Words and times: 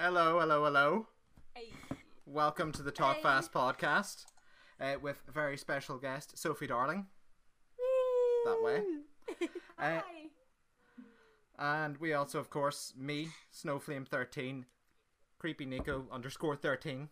Hello, 0.00 0.38
hello, 0.38 0.62
hello. 0.62 1.08
Hey. 1.54 1.72
Welcome 2.24 2.70
to 2.70 2.84
the 2.84 2.92
Talk 2.92 3.16
Hey. 3.16 3.22
Fast 3.22 3.52
podcast 3.52 4.26
uh, 4.80 4.94
with 5.02 5.20
very 5.26 5.56
special 5.56 5.98
guest, 5.98 6.38
Sophie 6.38 6.68
Darling. 6.68 7.06
That 8.44 8.62
way. 8.62 8.82
Uh, 9.76 10.00
and 11.58 11.96
we 11.98 12.12
also, 12.12 12.38
of 12.38 12.48
course, 12.48 12.94
me, 12.96 13.28
Snowflame13, 13.52 14.64
Creepy 15.38 15.66
Nico 15.66 16.06
underscore 16.12 16.54
13, 16.54 17.08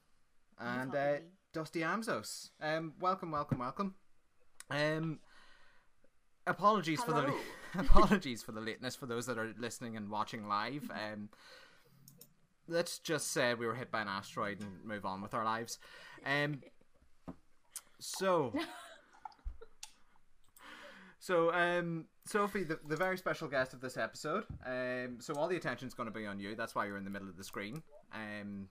and 0.61 0.95
uh, 0.95 1.15
Dusty 1.53 1.81
Amzos. 1.81 2.51
Um, 2.61 2.95
welcome, 3.01 3.33
welcome, 3.33 3.59
welcome. 3.59 3.95
Um, 4.71 5.19
apologies 6.47 7.03
for 7.03 7.13
the 7.13 7.35
apologies 7.79 8.43
for 8.43 8.53
the 8.53 8.61
lateness 8.61 8.95
for 8.95 9.07
those 9.07 9.27
that 9.27 9.39
are 9.39 9.53
listening 9.59 9.97
and 9.97 10.09
watching 10.09 10.49
live. 10.49 10.91
Um, 10.91 11.29
let's 12.69 12.99
just 12.99 13.33
say 13.33 13.55
we 13.55 13.67
were 13.67 13.75
hit 13.75 13.91
by 13.91 14.03
an 14.03 14.09
asteroid 14.09 14.61
and 14.61 14.85
move 14.85 15.05
on 15.05 15.23
with 15.23 15.35
our 15.35 15.45
lives. 15.45 15.79
Um, 16.25 16.61
so. 17.99 18.53
So, 21.19 21.53
um, 21.53 22.05
Sophie, 22.25 22.63
the, 22.63 22.79
the 22.87 22.95
very 22.95 23.19
special 23.19 23.49
guest 23.49 23.75
of 23.75 23.81
this 23.81 23.97
episode. 23.97 24.45
Um, 24.65 25.17
so 25.19 25.35
all 25.35 25.49
the 25.49 25.57
attention's 25.57 25.93
going 25.93 26.09
to 26.09 26.17
be 26.17 26.25
on 26.25 26.39
you. 26.39 26.55
That's 26.55 26.73
why 26.73 26.87
you're 26.87 26.99
in 26.99 27.05
the 27.05 27.11
middle 27.11 27.29
of 27.29 27.37
the 27.37 27.43
screen. 27.43 27.83
Um, 28.13 28.69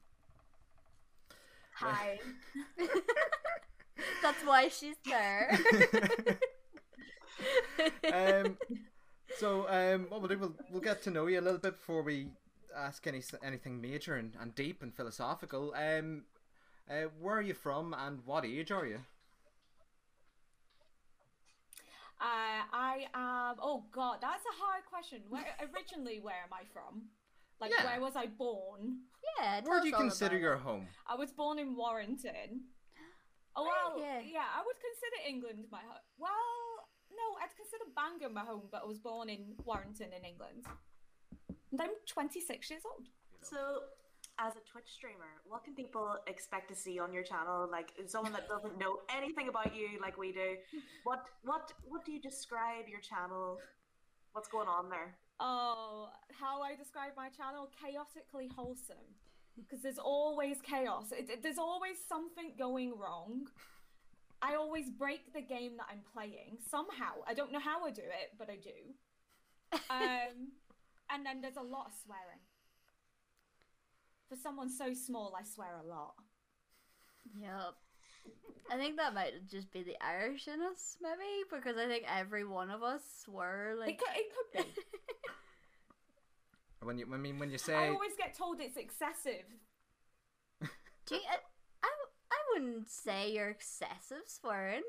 Hi. 1.76 2.18
That's 4.21 4.41
why 4.46 4.70
she's 4.70 4.96
there. 5.05 5.59
um, 8.13 8.57
so 9.38 9.68
um, 9.68 10.05
what 10.07 10.21
we'll 10.21 10.29
do, 10.29 10.38
we'll, 10.38 10.55
we'll 10.71 10.82
get 10.82 11.01
to 11.04 11.12
know 11.12 11.27
you 11.27 11.40
a 11.40 11.41
little 11.41 11.60
bit 11.60 11.73
before 11.73 12.04
we 12.04 12.27
ask 12.76 13.05
any 13.07 13.21
anything 13.43 13.81
major 13.81 14.15
and, 14.15 14.34
and 14.40 14.54
deep 14.55 14.81
and 14.84 14.93
philosophical. 14.93 15.73
Um, 15.76 16.23
uh, 16.90 17.09
where 17.20 17.35
are 17.37 17.41
you 17.41 17.54
from 17.54 17.93
and 17.98 18.20
what 18.26 18.45
age 18.45 18.71
are 18.71 18.85
you? 18.85 18.99
Uh, 22.20 22.63
I 22.71 23.07
am. 23.13 23.55
Oh 23.62 23.84
God, 23.91 24.17
that's 24.21 24.43
a 24.45 24.55
hard 24.63 24.84
question. 24.90 25.21
Where 25.29 25.43
originally, 25.73 26.20
where 26.21 26.41
am 26.43 26.54
I 26.54 26.63
from? 26.73 27.04
Like, 27.59 27.71
Yeah. 27.77 27.85
where 27.85 28.01
was 28.01 28.15
I 28.15 28.27
born? 28.27 28.99
yeah, 29.39 29.62
Where 29.63 29.82
do 29.82 29.87
you 29.87 29.95
consider 29.95 30.37
your 30.37 30.57
home? 30.57 30.87
I 31.07 31.15
was 31.15 31.32
born 31.32 31.60
in 31.60 31.76
Warrington. 31.76 32.67
Oh 33.55 33.63
Oh, 33.63 33.95
well, 33.95 33.99
yeah. 34.05 34.20
yeah. 34.20 34.48
I 34.54 34.63
would 34.65 34.76
consider 34.79 35.27
England 35.27 35.65
my 35.71 35.79
home. 35.79 36.04
Well, 36.17 36.87
no, 37.12 37.37
I'd 37.41 37.55
consider 37.55 37.85
Bangor 37.95 38.29
my 38.34 38.43
home, 38.43 38.67
but 38.71 38.82
I 38.84 38.85
was 38.85 38.99
born 38.99 39.29
in 39.29 39.55
Warrington 39.63 40.12
in 40.12 40.23
England. 40.26 40.65
And 41.79 41.81
I'm 41.90 41.95
26 42.07 42.70
years 42.70 42.84
old. 42.85 43.07
So, 43.41 43.57
as 44.40 44.54
a 44.55 44.63
Twitch 44.71 44.87
streamer, 44.87 45.31
what 45.45 45.65
can 45.65 45.76
people 45.76 46.15
expect 46.26 46.70
to 46.70 46.76
see 46.76 46.99
on 46.99 47.12
your 47.12 47.23
channel? 47.23 47.67
Like 47.70 47.90
someone 48.07 48.32
that 48.32 48.48
doesn't 48.48 48.77
know 48.77 48.99
anything 49.17 49.49
about 49.49 49.76
you, 49.76 49.99
like 50.01 50.17
we 50.17 50.32
do. 50.32 50.55
What 51.04 51.26
what 51.43 51.73
what 51.85 52.05
do 52.05 52.13
you 52.13 52.21
describe 52.21 52.87
your 52.87 53.01
channel? 53.01 53.57
What's 54.32 54.48
going 54.48 54.70
on 54.70 54.90
there? 54.90 55.15
Oh, 55.41 56.07
how 56.32 56.62
I 56.62 56.76
describe 56.76 57.12
my 57.17 57.27
channel? 57.27 57.70
Chaotically 57.82 58.49
wholesome. 58.55 59.07
Because 59.57 59.82
there's 59.82 59.99
always 59.99 60.57
chaos. 60.63 61.12
It, 61.12 61.29
it- 61.29 61.43
there's 61.43 61.57
always 61.60 61.98
something 62.07 62.54
going 62.57 62.98
wrong. 62.98 63.48
I 64.41 64.56
always 64.56 64.89
break 64.89 65.34
the 65.34 65.41
game 65.41 65.75
that 65.78 65.88
I'm 65.91 66.03
playing 66.13 66.57
somehow. 66.69 67.13
I 67.28 67.34
don't 67.34 67.51
know 67.51 67.59
how 67.59 67.85
I 67.85 67.91
do 67.91 68.01
it, 68.01 68.31
but 68.39 68.50
I 68.50 68.56
do. 68.56 68.78
Um, 69.89 70.51
and 71.11 71.25
then 71.25 71.41
there's 71.41 71.57
a 71.57 71.61
lot 71.61 71.88
of 71.88 71.94
swearing. 72.03 72.41
For 74.29 74.35
someone 74.35 74.69
so 74.69 74.93
small, 74.93 75.33
I 75.39 75.43
swear 75.43 75.79
a 75.83 75.88
lot. 75.88 76.16
Yep. 77.39 77.75
I 78.71 78.77
think 78.77 78.97
that 78.97 79.13
might 79.13 79.47
just 79.49 79.71
be 79.71 79.83
the 79.83 79.95
Irish 80.03 80.47
in 80.47 80.61
us, 80.61 80.97
maybe, 80.99 81.44
because 81.51 81.77
I 81.77 81.88
think 81.88 82.05
every 82.11 82.44
one 82.44 82.71
of 82.71 82.81
us 82.81 83.01
swear 83.23 83.71
It 83.73 83.79
like. 83.79 83.99
could, 83.99 84.07
it 84.15 84.31
could 84.33 84.65
be. 84.65 84.81
When 86.81 86.99
you, 86.99 87.07
I 87.11 87.17
mean, 87.17 87.39
when 87.39 87.49
you 87.49 87.57
say. 87.57 87.73
I 87.73 87.88
say 87.88 87.94
always 87.94 88.15
get 88.15 88.38
told 88.38 88.59
it's 88.61 88.77
excessive. 88.77 89.45
Do 90.61 91.15
you, 91.15 91.21
I, 91.27 91.38
I, 91.83 91.89
I 92.31 92.38
wouldn't 92.53 92.89
say 92.89 93.31
you're 93.31 93.49
excessive 93.49 94.27
swearing. 94.27 94.83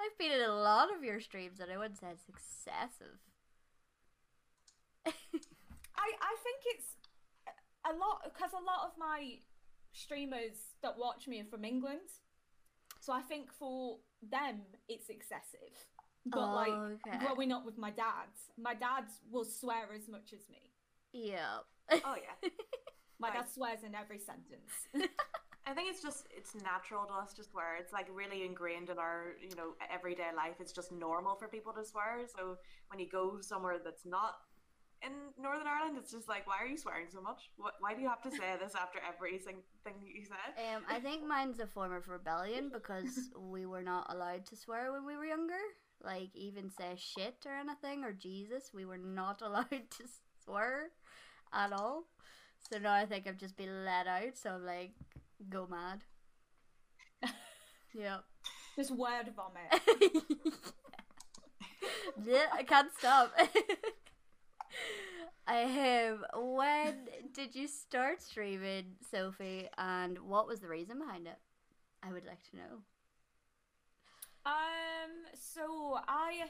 I've 0.00 0.16
been 0.16 0.30
in 0.30 0.48
a 0.48 0.54
lot 0.54 0.94
of 0.96 1.02
your 1.02 1.18
streams 1.20 1.58
and 1.58 1.72
I 1.72 1.76
wouldn't 1.76 1.98
say 1.98 2.06
it's 2.12 2.28
excessive. 2.28 3.18
I, 5.96 6.08
I 6.22 6.32
think 6.42 6.60
it's 6.66 6.96
a 7.86 7.92
lot 7.96 8.22
because 8.24 8.52
a 8.52 8.62
lot 8.64 8.86
of 8.86 8.92
my 8.98 9.36
streamers 9.92 10.56
that 10.82 10.98
watch 10.98 11.26
me 11.26 11.40
are 11.40 11.44
from 11.50 11.64
England, 11.64 12.08
so 13.00 13.12
I 13.12 13.22
think 13.22 13.52
for 13.52 13.98
them 14.22 14.60
it's 14.88 15.08
excessive. 15.08 15.74
But 16.26 16.40
Oh, 16.40 16.54
like 16.54 16.98
okay. 17.06 17.24
growing 17.24 17.52
up 17.52 17.64
with 17.64 17.78
my 17.78 17.90
dad, 17.90 18.28
my 18.60 18.74
dad 18.74 19.04
will 19.30 19.44
swear 19.44 19.86
as 19.94 20.08
much 20.08 20.32
as 20.32 20.40
me. 20.50 20.72
Yeah. 21.12 21.58
Oh 21.90 22.16
yeah. 22.16 22.50
My 23.20 23.32
dad 23.32 23.46
swears 23.52 23.82
in 23.82 23.96
every 23.96 24.18
sentence. 24.20 24.70
I 25.66 25.74
think 25.74 25.90
it's 25.90 26.00
just 26.00 26.26
it's 26.30 26.54
natural 26.54 27.04
to 27.06 27.14
us 27.14 27.32
to 27.34 27.42
swear. 27.42 27.76
It's 27.80 27.92
like 27.92 28.06
really 28.14 28.44
ingrained 28.44 28.90
in 28.90 28.98
our, 28.98 29.32
you 29.42 29.56
know, 29.56 29.74
everyday 29.92 30.30
life. 30.36 30.54
It's 30.60 30.70
just 30.72 30.92
normal 30.92 31.34
for 31.34 31.48
people 31.48 31.72
to 31.72 31.84
swear. 31.84 32.20
So 32.36 32.58
when 32.90 33.00
you 33.00 33.08
go 33.10 33.40
somewhere 33.40 33.78
that's 33.82 34.06
not 34.06 34.34
in 35.02 35.12
Northern 35.40 35.66
Ireland, 35.66 35.96
it's 36.00 36.12
just 36.12 36.28
like, 36.28 36.46
why 36.46 36.56
are 36.60 36.66
you 36.66 36.76
swearing 36.76 37.06
so 37.12 37.20
much? 37.20 37.50
What, 37.56 37.74
why 37.80 37.94
do 37.94 38.00
you 38.00 38.08
have 38.08 38.22
to 38.22 38.30
say 38.30 38.54
this 38.60 38.74
after 38.74 38.98
every 39.06 39.38
sing- 39.38 39.62
thing 39.84 39.94
that 40.00 40.08
you 40.08 40.24
said? 40.24 40.74
Um, 40.74 40.82
I 40.88 40.98
think 41.04 41.26
mine's 41.26 41.60
a 41.60 41.66
form 41.66 41.92
of 41.92 42.08
rebellion 42.08 42.70
because 42.72 43.30
we 43.38 43.66
were 43.66 43.82
not 43.82 44.12
allowed 44.12 44.46
to 44.46 44.56
swear 44.56 44.92
when 44.92 45.06
we 45.06 45.16
were 45.16 45.24
younger. 45.24 45.54
Like, 46.02 46.30
even 46.34 46.70
say 46.70 46.94
shit 46.96 47.44
or 47.46 47.52
anything 47.52 48.04
or 48.04 48.12
Jesus, 48.12 48.70
we 48.74 48.84
were 48.84 48.98
not 48.98 49.42
allowed 49.44 49.68
to 49.70 50.04
swear 50.44 50.90
at 51.52 51.72
all. 51.72 52.04
So 52.70 52.78
now 52.78 52.92
I 52.92 53.06
think 53.06 53.26
I've 53.26 53.38
just 53.38 53.56
been 53.56 53.84
let 53.84 54.06
out, 54.06 54.36
so 54.36 54.50
I'm 54.50 54.66
like, 54.66 54.92
go 55.48 55.66
mad. 55.66 56.02
yep. 57.94 58.24
Just 58.76 58.90
word 58.90 59.32
vomit. 59.34 60.12
yeah, 62.24 62.46
I 62.52 62.62
can't 62.62 62.90
stop. 62.98 63.32
Have. 65.46 66.24
When 66.36 67.08
did 67.32 67.54
you 67.54 67.68
start 67.68 68.22
streaming, 68.22 68.96
Sophie, 69.10 69.68
and 69.78 70.18
what 70.18 70.46
was 70.46 70.60
the 70.60 70.68
reason 70.68 70.98
behind 70.98 71.26
it? 71.26 71.38
I 72.02 72.12
would 72.12 72.24
like 72.26 72.42
to 72.50 72.56
know. 72.56 72.82
Um, 74.46 75.24
so 75.34 75.98
I 76.06 76.44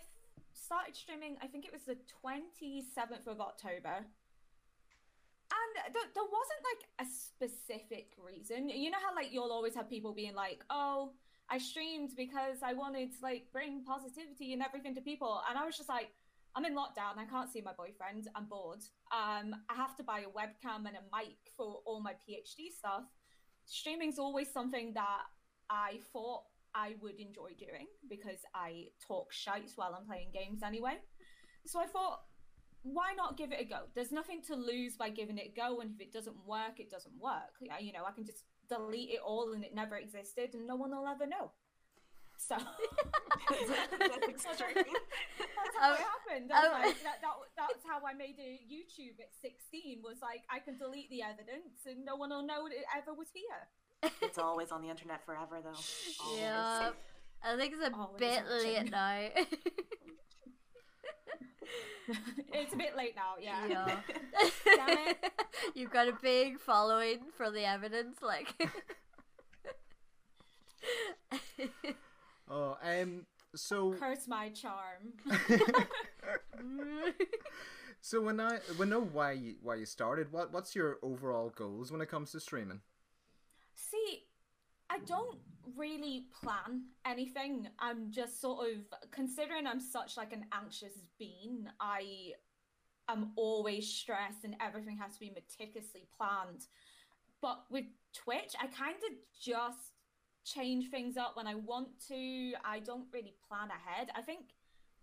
started 0.53 0.97
streaming. 0.97 1.37
I 1.43 1.47
think 1.47 1.65
it 1.65 1.73
was 1.73 1.83
the 1.83 1.97
twenty 2.21 2.85
seventh 2.95 3.27
of 3.27 3.41
October, 3.41 3.97
and 3.97 5.95
th- 5.95 6.13
there 6.15 6.25
wasn't 6.25 6.63
like 6.71 7.07
a 7.07 7.11
specific 7.11 8.13
reason. 8.25 8.69
You 8.69 8.91
know 8.91 8.99
how 9.07 9.15
like 9.15 9.33
you'll 9.33 9.53
always 9.53 9.75
have 9.75 9.89
people 9.89 10.13
being 10.13 10.35
like, 10.35 10.65
"Oh, 10.71 11.13
I 11.49 11.59
streamed 11.59 12.11
because 12.17 12.59
I 12.63 12.75
wanted 12.75 13.13
to 13.13 13.23
like 13.23 13.47
bring 13.53 13.85
positivity 13.85 14.53
and 14.53 14.63
everything 14.63 14.95
to 14.97 15.01
people," 15.01 15.41
and 15.49 15.59
I 15.59 15.65
was 15.65 15.77
just 15.77 15.89
like. 15.89 16.11
I'm 16.57 16.65
in 16.65 16.75
lockdown. 16.75 17.19
I 17.19 17.25
can't 17.25 17.51
see 17.51 17.61
my 17.61 17.73
boyfriend. 17.73 18.29
I'm 18.35 18.47
bored. 18.47 18.83
Um, 19.13 19.55
I 19.69 19.75
have 19.75 19.97
to 19.97 20.03
buy 20.03 20.21
a 20.21 20.31
webcam 20.31 20.87
and 20.87 20.97
a 20.97 21.17
mic 21.17 21.37
for 21.57 21.81
all 21.87 22.03
my 22.03 22.13
PhD 22.13 22.73
stuff. 22.77 23.05
Streaming's 23.67 24.19
always 24.19 24.51
something 24.53 24.93
that 24.95 25.23
I 25.71 26.01
thought 26.13 26.43
I 26.75 26.95
would 27.01 27.19
enjoy 27.19 27.51
doing 27.59 27.87
because 28.09 28.41
I 28.55 28.87
talk 29.07 29.33
shite 29.33 29.73
while 29.77 29.95
I'm 29.99 30.07
playing 30.07 30.31
games 30.33 30.63
anyway. 30.63 30.99
So 31.67 31.81
I 31.81 31.87
thought, 31.87 32.21
why 32.83 33.13
not 33.17 33.37
give 33.37 33.53
it 33.53 33.61
a 33.61 33.65
go? 33.65 33.81
There's 33.95 34.13
nothing 34.13 34.43
to 34.47 34.55
lose 34.55 34.97
by 34.97 35.11
giving 35.11 35.39
it 35.39 35.53
a 35.53 35.61
go, 35.61 35.81
and 35.81 35.91
if 35.95 36.01
it 36.01 36.13
doesn't 36.13 36.37
work, 36.47 36.79
it 36.79 36.91
doesn't 36.91 37.15
work. 37.21 37.55
You 37.61 37.93
know, 37.93 38.05
I 38.07 38.13
can 38.13 38.25
just 38.25 38.45
delete 38.69 39.11
it 39.11 39.21
all 39.25 39.53
and 39.53 39.65
it 39.65 39.75
never 39.75 39.97
existed, 39.97 40.55
and 40.55 40.67
no 40.67 40.77
one 40.77 40.91
will 40.91 41.07
ever 41.07 41.27
know. 41.27 41.51
So 42.41 42.57
That's 43.51 44.29
extreme. 44.29 44.75
that's 45.39 45.77
how 45.79 45.93
it 45.93 45.99
Um, 46.01 46.07
happened. 46.07 46.53
I 46.53 46.67
um, 46.67 46.73
like, 46.83 47.03
that, 47.03 47.21
that, 47.21 47.35
that's 47.57 47.85
how 47.87 47.99
I 48.07 48.15
made 48.15 48.37
a 48.39 48.61
YouTube 48.71 49.19
at 49.21 49.31
16. 49.43 50.01
Was 50.03 50.17
like, 50.23 50.43
I 50.49 50.59
can 50.61 50.79
delete 50.79 51.11
the 51.11 51.23
evidence, 51.23 51.85
and 51.87 52.05
no 52.05 52.17
one 52.17 52.31
will 52.31 52.47
know 52.47 52.67
it 52.67 52.73
ever 52.97 53.13
was 53.13 53.29
here. 53.35 53.69
it's 54.23 54.39
always 54.39 54.71
on 54.71 54.83
the 54.83 54.89
internet 54.89 55.25
forever, 55.27 55.61
though. 55.63 55.71
Always. 56.25 56.41
Yeah, 56.41 56.91
I 57.45 57.57
think 57.57 57.75
it's 57.75 57.83
a 57.83 57.93
Always 57.95 58.19
bit 58.19 58.43
watching. 58.49 58.73
late 58.75 58.91
now. 58.91 59.29
it's 62.55 62.73
a 62.73 62.77
bit 62.77 62.97
late 62.97 63.15
now. 63.17 63.35
Yeah. 63.41 63.67
yeah. 63.69 64.01
Damn 64.65 64.99
it. 65.09 65.19
You've 65.75 65.91
got 65.91 66.09
a 66.09 66.13
big 66.23 66.59
following 66.61 67.19
for 67.37 67.51
the 67.51 67.65
evidence, 67.67 68.19
like. 68.23 68.55
Oh, 72.51 72.77
um, 72.83 73.27
so 73.55 73.93
Curse 73.95 74.29
my 74.29 74.51
charm. 74.51 75.15
So 78.01 78.21
when 78.21 78.41
I 78.41 78.61
we 78.79 78.87
know 78.87 79.01
why 79.01 79.33
you, 79.33 79.57
why 79.63 79.77
you 79.77 79.87
started, 79.87 80.33
what 80.33 80.53
what's 80.53 80.75
your 80.75 80.99
overall 81.03 81.51
goals 81.55 81.91
when 81.91 82.01
it 82.01 82.09
comes 82.09 82.33
to 82.33 82.41
streaming? 82.41 82.81
See, 83.75 84.25
I 84.89 84.99
don't 85.01 85.39
really 85.77 86.27
plan 86.41 86.85
anything. 87.05 87.69
I'm 87.79 88.11
just 88.11 88.41
sort 88.41 88.67
of 88.69 89.11
considering 89.11 89.67
I'm 89.67 89.81
such 89.81 90.17
like 90.17 90.33
an 90.33 90.47
anxious 90.53 90.95
being. 91.19 91.67
I 91.81 92.33
am 93.09 93.33
always 93.37 93.89
stressed 93.89 94.45
and 94.45 94.57
everything 94.61 94.97
has 94.99 95.15
to 95.15 95.21
be 95.21 95.31
meticulously 95.31 96.07
planned. 96.17 96.67
But 97.41 97.65
with 97.71 97.85
Twitch, 98.15 98.55
I 98.61 98.67
kind 98.67 98.97
of 98.97 99.17
just 99.41 99.93
change 100.55 100.91
things 100.91 101.17
up 101.17 101.37
when 101.37 101.47
I 101.47 101.55
want 101.55 101.89
to. 102.09 102.53
I 102.65 102.81
don't 102.81 103.07
really 103.13 103.35
plan 103.49 103.69
ahead. 103.69 104.09
I 104.17 104.23
think 104.23 104.55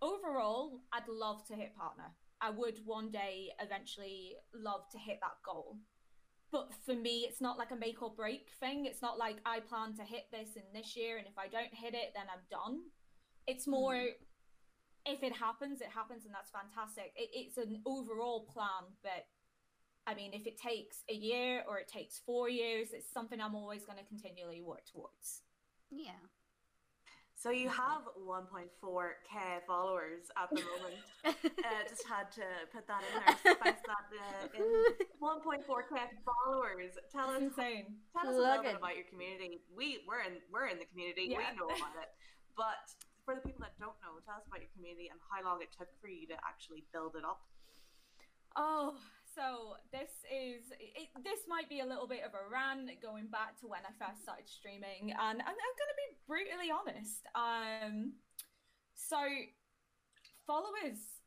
overall, 0.01 0.81
I'd 0.93 1.07
love 1.07 1.45
to 1.47 1.55
hit 1.55 1.75
partner. 1.75 2.11
I 2.41 2.49
would 2.49 2.79
one 2.85 3.11
day 3.11 3.49
eventually 3.59 4.35
love 4.53 4.89
to 4.91 4.97
hit 4.97 5.19
that 5.21 5.37
goal. 5.45 5.77
But 6.51 6.71
for 6.85 6.93
me, 6.93 7.25
it's 7.27 7.41
not 7.41 7.57
like 7.57 7.71
a 7.71 7.75
make 7.75 8.01
or 8.01 8.13
break 8.13 8.49
thing. 8.59 8.85
It's 8.85 9.01
not 9.01 9.17
like 9.17 9.37
I 9.45 9.59
plan 9.59 9.95
to 9.95 10.03
hit 10.03 10.25
this 10.31 10.55
in 10.55 10.63
this 10.73 10.95
year, 10.95 11.17
and 11.17 11.27
if 11.27 11.37
I 11.37 11.47
don't 11.47 11.73
hit 11.73 11.93
it, 11.93 12.13
then 12.13 12.25
I'm 12.31 12.43
done. 12.49 12.81
It's 13.47 13.65
hmm. 13.65 13.71
more 13.71 13.95
if 15.05 15.21
it 15.21 15.33
happens, 15.33 15.81
it 15.81 15.89
happens, 15.93 16.25
and 16.25 16.33
that's 16.33 16.51
fantastic. 16.51 17.13
It, 17.15 17.29
it's 17.33 17.57
an 17.57 17.81
overall 17.85 18.47
plan, 18.51 18.93
but 19.03 19.25
I 20.07 20.13
mean, 20.13 20.33
if 20.33 20.45
it 20.45 20.59
takes 20.59 21.03
a 21.09 21.13
year 21.13 21.63
or 21.67 21.79
it 21.79 21.87
takes 21.87 22.19
four 22.25 22.49
years, 22.49 22.89
it's 22.93 23.11
something 23.11 23.41
I'm 23.41 23.55
always 23.55 23.85
going 23.85 23.97
to 23.97 24.05
continually 24.05 24.61
work 24.61 24.85
towards. 24.91 25.41
Yeah. 25.89 26.11
So 27.35 27.51
you 27.51 27.67
have 27.69 28.07
1.4k 28.15 29.37
followers 29.67 30.31
at 30.39 30.49
the 30.49 30.63
moment. 30.65 30.97
uh, 31.25 31.83
just 31.89 32.07
had 32.07 32.31
to 32.39 32.47
put 32.71 32.87
that 32.87 33.03
in 33.03 33.13
there. 33.21 33.53
Spice 33.59 33.83
that 33.85 34.05
uh, 34.17 34.47
in 34.57 34.65
1.4k 35.21 35.97
followers. 36.23 36.95
Tell 37.11 37.29
us, 37.29 37.41
insane. 37.41 38.01
tell 38.15 38.31
us 38.31 38.33
a 38.33 38.39
little 38.39 38.63
Plug 38.63 38.63
bit 38.63 38.75
about 38.79 38.95
your 38.95 39.05
community. 39.11 39.61
We 39.75 40.01
we're 40.07 40.23
in 40.23 40.39
we're 40.49 40.71
in 40.71 40.79
the 40.79 40.89
community. 40.89 41.27
Yeah. 41.29 41.43
We 41.43 41.59
know 41.59 41.69
about 41.69 41.97
it. 42.01 42.09
But 42.55 42.87
for 43.27 43.35
the 43.35 43.43
people 43.43 43.67
that 43.67 43.75
don't 43.83 43.99
know, 43.99 44.15
tell 44.23 44.39
us 44.39 44.47
about 44.47 44.63
your 44.63 44.71
community 44.71 45.11
and 45.11 45.19
how 45.27 45.43
long 45.43 45.59
it 45.59 45.75
took 45.75 45.91
for 45.99 46.07
you 46.07 46.23
to 46.31 46.39
actually 46.39 46.87
build 46.95 47.19
it 47.19 47.27
up. 47.27 47.43
Oh, 48.55 48.95
so 49.35 49.75
this 49.91 50.23
is 50.31 50.71
it, 50.79 51.11
this 51.23 51.43
might 51.47 51.67
be 51.67 51.81
a 51.81 51.85
little 51.85 52.07
bit 52.07 52.23
of 52.23 52.31
a 52.33 52.47
rant 52.47 52.89
going 53.03 53.27
back 53.27 53.59
to 53.59 53.67
when 53.67 53.81
I 53.83 53.91
first 53.99 54.23
started 54.23 54.47
streaming, 54.47 55.11
and 55.11 55.37
I'm, 55.43 55.55
I'm 55.59 55.75
going 55.75 55.91
to 55.91 55.99
be 55.99 56.09
brutally 56.25 56.71
honest. 56.71 57.27
Um, 57.35 58.13
so 58.95 59.19
followers, 60.47 61.19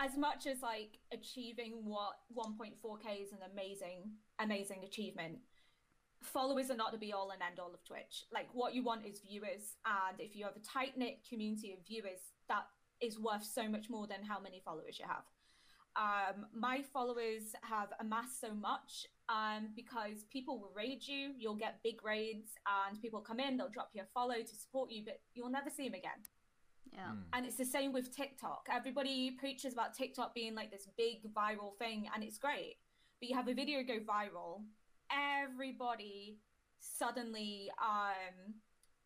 as 0.00 0.16
much 0.16 0.46
as 0.46 0.62
like 0.62 0.98
achieving 1.12 1.84
what 1.84 2.16
1.4k 2.34 3.22
is 3.22 3.32
an 3.32 3.44
amazing, 3.52 4.16
amazing 4.40 4.82
achievement. 4.84 5.38
Followers 6.22 6.70
are 6.70 6.76
not 6.76 6.92
the 6.92 6.98
be 6.98 7.12
all 7.12 7.30
and 7.30 7.40
end 7.40 7.58
all 7.58 7.72
of 7.72 7.84
Twitch. 7.84 8.24
Like 8.32 8.48
what 8.52 8.74
you 8.74 8.82
want 8.82 9.06
is 9.06 9.20
viewers, 9.20 9.76
and 9.84 10.18
if 10.18 10.34
you 10.34 10.44
have 10.44 10.56
a 10.56 10.64
tight 10.64 10.96
knit 10.96 11.20
community 11.28 11.72
of 11.72 11.86
viewers, 11.86 12.20
that 12.48 12.64
is 13.00 13.18
worth 13.18 13.44
so 13.44 13.68
much 13.68 13.88
more 13.88 14.06
than 14.06 14.24
how 14.24 14.40
many 14.40 14.60
followers 14.64 14.98
you 14.98 15.06
have 15.06 15.24
um, 15.96 16.46
my 16.54 16.82
followers 16.92 17.54
have 17.62 17.88
amassed 18.00 18.40
so 18.40 18.54
much 18.54 19.06
um, 19.28 19.70
because 19.74 20.24
people 20.30 20.58
will 20.58 20.72
raid 20.74 21.06
you. 21.06 21.32
You'll 21.38 21.56
get 21.56 21.80
big 21.82 22.04
raids, 22.04 22.52
and 22.88 23.00
people 23.00 23.20
come 23.20 23.40
in, 23.40 23.56
they'll 23.56 23.68
drop 23.68 23.90
you 23.92 24.02
a 24.02 24.06
follow 24.14 24.40
to 24.40 24.54
support 24.54 24.90
you, 24.90 25.02
but 25.04 25.20
you'll 25.34 25.50
never 25.50 25.70
see 25.70 25.84
them 25.88 25.94
again. 25.94 26.22
Yeah. 26.92 27.12
And 27.32 27.46
it's 27.46 27.56
the 27.56 27.64
same 27.64 27.92
with 27.92 28.14
TikTok. 28.14 28.68
Everybody 28.72 29.32
preaches 29.32 29.72
about 29.72 29.94
TikTok 29.94 30.34
being 30.34 30.54
like 30.54 30.70
this 30.70 30.88
big 30.96 31.32
viral 31.32 31.76
thing, 31.78 32.08
and 32.14 32.22
it's 32.22 32.38
great. 32.38 32.76
But 33.20 33.28
you 33.28 33.36
have 33.36 33.48
a 33.48 33.54
video 33.54 33.82
go 33.82 33.98
viral, 33.98 34.62
everybody 35.10 36.38
suddenly 36.78 37.70
um, 37.80 38.54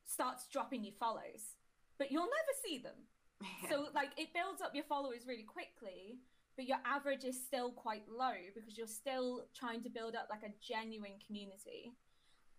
starts 0.06 0.46
dropping 0.46 0.84
you 0.84 0.92
follows, 0.98 1.56
but 1.98 2.10
you'll 2.10 2.22
never 2.22 2.54
see 2.64 2.78
them. 2.78 2.96
So 3.68 3.86
like 3.94 4.10
it 4.16 4.28
builds 4.32 4.62
up 4.62 4.74
your 4.74 4.84
followers 4.84 5.26
really 5.26 5.42
quickly, 5.42 6.18
but 6.56 6.66
your 6.66 6.78
average 6.84 7.24
is 7.24 7.44
still 7.44 7.70
quite 7.70 8.04
low 8.08 8.34
because 8.54 8.76
you're 8.78 8.86
still 8.86 9.44
trying 9.54 9.82
to 9.82 9.90
build 9.90 10.14
up 10.14 10.28
like 10.30 10.42
a 10.42 10.54
genuine 10.60 11.18
community. 11.26 11.92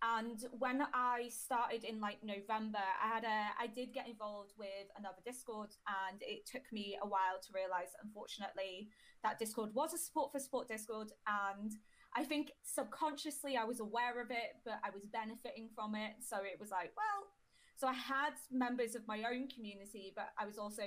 And 0.02 0.44
when 0.58 0.82
I 0.92 1.28
started 1.30 1.82
in 1.84 2.00
like 2.00 2.22
November, 2.22 2.84
I 3.02 3.08
had 3.08 3.24
a 3.24 3.48
I 3.58 3.66
did 3.66 3.94
get 3.94 4.08
involved 4.08 4.52
with 4.58 4.86
another 4.98 5.22
Discord 5.24 5.70
and 6.10 6.20
it 6.20 6.46
took 6.46 6.70
me 6.70 6.98
a 7.02 7.06
while 7.06 7.40
to 7.40 7.48
realize 7.54 7.96
unfortunately 8.02 8.88
that 9.22 9.38
Discord 9.38 9.74
was 9.74 9.94
a 9.94 9.98
support 9.98 10.32
for 10.32 10.38
sport 10.38 10.68
Discord 10.68 11.12
and 11.26 11.72
I 12.14 12.24
think 12.24 12.52
subconsciously 12.62 13.56
I 13.56 13.64
was 13.64 13.80
aware 13.80 14.20
of 14.20 14.30
it, 14.30 14.60
but 14.64 14.80
I 14.84 14.90
was 14.90 15.06
benefiting 15.06 15.68
from 15.74 15.94
it. 15.94 16.12
So 16.20 16.36
it 16.38 16.60
was 16.60 16.70
like, 16.70 16.92
well, 16.96 17.28
so 17.76 17.86
I 17.86 17.92
had 17.92 18.32
members 18.50 18.94
of 18.94 19.06
my 19.06 19.24
own 19.30 19.48
community, 19.48 20.12
but 20.16 20.32
I 20.38 20.46
was 20.46 20.56
also 20.56 20.82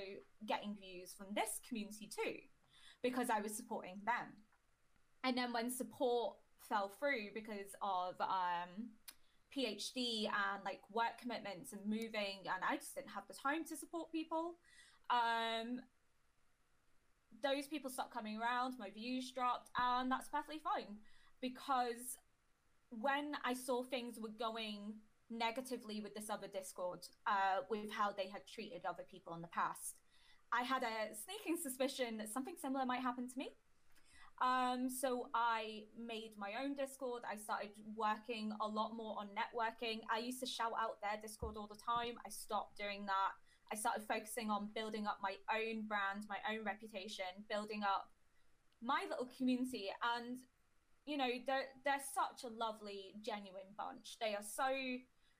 getting 0.46 0.74
views 0.74 1.14
from 1.16 1.28
this 1.34 1.60
community 1.66 2.10
too, 2.10 2.34
because 3.02 3.28
I 3.30 3.40
was 3.40 3.54
supporting 3.54 4.00
them. 4.04 4.34
And 5.24 5.36
then 5.36 5.52
when 5.52 5.70
support 5.70 6.36
fell 6.68 6.88
through 6.88 7.30
because 7.34 7.74
of 7.82 8.14
um, 8.20 8.90
PhD 9.54 10.24
and 10.26 10.64
like 10.64 10.80
work 10.92 11.18
commitments 11.20 11.72
and 11.72 11.80
moving, 11.86 12.40
and 12.44 12.62
I 12.68 12.76
just 12.76 12.94
didn't 12.94 13.10
have 13.10 13.24
the 13.28 13.34
time 13.34 13.64
to 13.66 13.76
support 13.76 14.12
people. 14.12 14.54
Um, 15.10 15.80
those 17.42 17.66
people 17.66 17.90
stopped 17.90 18.12
coming 18.12 18.38
around, 18.40 18.74
my 18.78 18.90
views 18.90 19.30
dropped, 19.30 19.70
and 19.78 20.10
that's 20.10 20.28
perfectly 20.28 20.60
fine 20.62 20.96
because 21.40 22.18
when 22.90 23.32
I 23.44 23.54
saw 23.54 23.82
things 23.82 24.18
were 24.20 24.30
going 24.38 24.94
negatively 25.30 26.00
with 26.00 26.14
this 26.14 26.28
other 26.28 26.48
Discord, 26.48 27.06
uh, 27.26 27.62
with 27.70 27.90
how 27.90 28.12
they 28.12 28.28
had 28.28 28.46
treated 28.46 28.82
other 28.84 29.04
people 29.10 29.34
in 29.34 29.42
the 29.42 29.48
past, 29.48 29.99
I 30.52 30.62
had 30.62 30.82
a 30.82 31.14
sneaking 31.14 31.56
suspicion 31.62 32.16
that 32.18 32.32
something 32.32 32.54
similar 32.60 32.84
might 32.84 33.00
happen 33.00 33.28
to 33.28 33.38
me. 33.38 33.50
Um, 34.40 34.88
so 34.88 35.28
I 35.34 35.84
made 35.98 36.32
my 36.38 36.52
own 36.64 36.74
Discord. 36.74 37.22
I 37.30 37.36
started 37.36 37.70
working 37.94 38.52
a 38.60 38.66
lot 38.66 38.96
more 38.96 39.16
on 39.18 39.28
networking. 39.36 40.00
I 40.12 40.18
used 40.18 40.40
to 40.40 40.46
shout 40.46 40.72
out 40.80 41.00
their 41.02 41.20
Discord 41.20 41.56
all 41.58 41.68
the 41.68 41.78
time. 41.78 42.14
I 42.26 42.30
stopped 42.30 42.78
doing 42.78 43.04
that. 43.06 43.32
I 43.72 43.76
started 43.76 44.02
focusing 44.08 44.50
on 44.50 44.70
building 44.74 45.06
up 45.06 45.18
my 45.22 45.34
own 45.52 45.86
brand, 45.86 46.24
my 46.28 46.38
own 46.50 46.64
reputation, 46.64 47.28
building 47.48 47.82
up 47.82 48.08
my 48.82 49.04
little 49.08 49.28
community. 49.36 49.90
And, 50.16 50.38
you 51.04 51.16
know, 51.18 51.28
they're, 51.46 51.68
they're 51.84 52.02
such 52.14 52.50
a 52.50 52.52
lovely, 52.52 53.12
genuine 53.22 53.76
bunch. 53.76 54.16
They 54.20 54.34
are 54.34 54.42
so, 54.42 54.68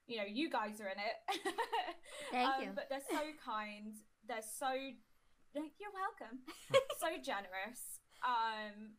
you 0.06 0.18
know, 0.18 0.28
you 0.28 0.50
guys 0.50 0.80
are 0.80 0.88
in 0.88 1.00
it. 1.00 1.42
Thank 2.30 2.54
um, 2.54 2.62
you. 2.62 2.70
But 2.74 2.88
they're 2.90 3.00
so 3.10 3.24
kind. 3.44 3.94
They're 4.30 4.46
so, 4.46 4.70
you're 5.54 5.90
welcome. 5.90 6.38
so 7.02 7.08
generous. 7.18 7.98
Um, 8.22 8.94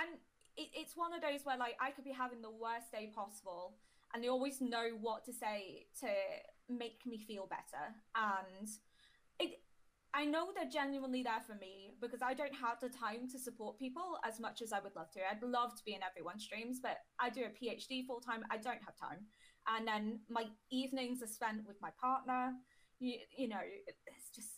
and 0.00 0.16
it, 0.56 0.68
it's 0.72 0.96
one 0.96 1.12
of 1.12 1.20
those 1.20 1.44
where, 1.44 1.58
like, 1.58 1.76
I 1.78 1.90
could 1.90 2.04
be 2.04 2.16
having 2.16 2.40
the 2.40 2.50
worst 2.50 2.90
day 2.90 3.12
possible, 3.14 3.76
and 4.14 4.24
they 4.24 4.28
always 4.28 4.62
know 4.62 4.96
what 4.98 5.26
to 5.26 5.32
say 5.34 5.84
to 6.00 6.08
make 6.72 7.04
me 7.04 7.18
feel 7.18 7.46
better. 7.46 7.92
And 8.16 8.66
it, 9.38 9.60
I 10.14 10.24
know 10.24 10.48
they're 10.54 10.70
genuinely 10.72 11.22
there 11.22 11.44
for 11.46 11.54
me 11.56 11.92
because 12.00 12.22
I 12.22 12.32
don't 12.32 12.54
have 12.54 12.80
the 12.80 12.88
time 12.88 13.28
to 13.32 13.38
support 13.38 13.78
people 13.78 14.16
as 14.26 14.40
much 14.40 14.62
as 14.62 14.72
I 14.72 14.80
would 14.80 14.96
love 14.96 15.10
to. 15.12 15.20
I'd 15.20 15.42
love 15.42 15.76
to 15.76 15.84
be 15.84 15.92
in 15.92 16.00
everyone's 16.02 16.44
streams, 16.44 16.80
but 16.82 16.96
I 17.20 17.28
do 17.28 17.42
a 17.42 17.52
PhD 17.52 18.06
full 18.06 18.20
time. 18.20 18.42
I 18.50 18.56
don't 18.56 18.80
have 18.80 18.96
time. 18.96 19.26
And 19.68 19.86
then 19.86 20.20
my 20.30 20.46
evenings 20.72 21.22
are 21.22 21.26
spent 21.26 21.66
with 21.66 21.76
my 21.82 21.90
partner. 22.00 22.54
You, 22.98 23.18
you 23.36 23.48
know, 23.48 23.60
it's 23.86 24.30
just, 24.34 24.48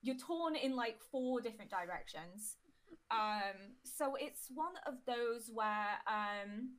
you're 0.00 0.16
torn 0.16 0.56
in 0.56 0.74
like 0.74 0.96
four 1.10 1.40
different 1.40 1.70
directions. 1.70 2.56
Um, 3.10 3.76
so 3.84 4.14
it's 4.18 4.48
one 4.54 4.72
of 4.86 4.94
those 5.06 5.50
where 5.52 6.00
um, 6.06 6.70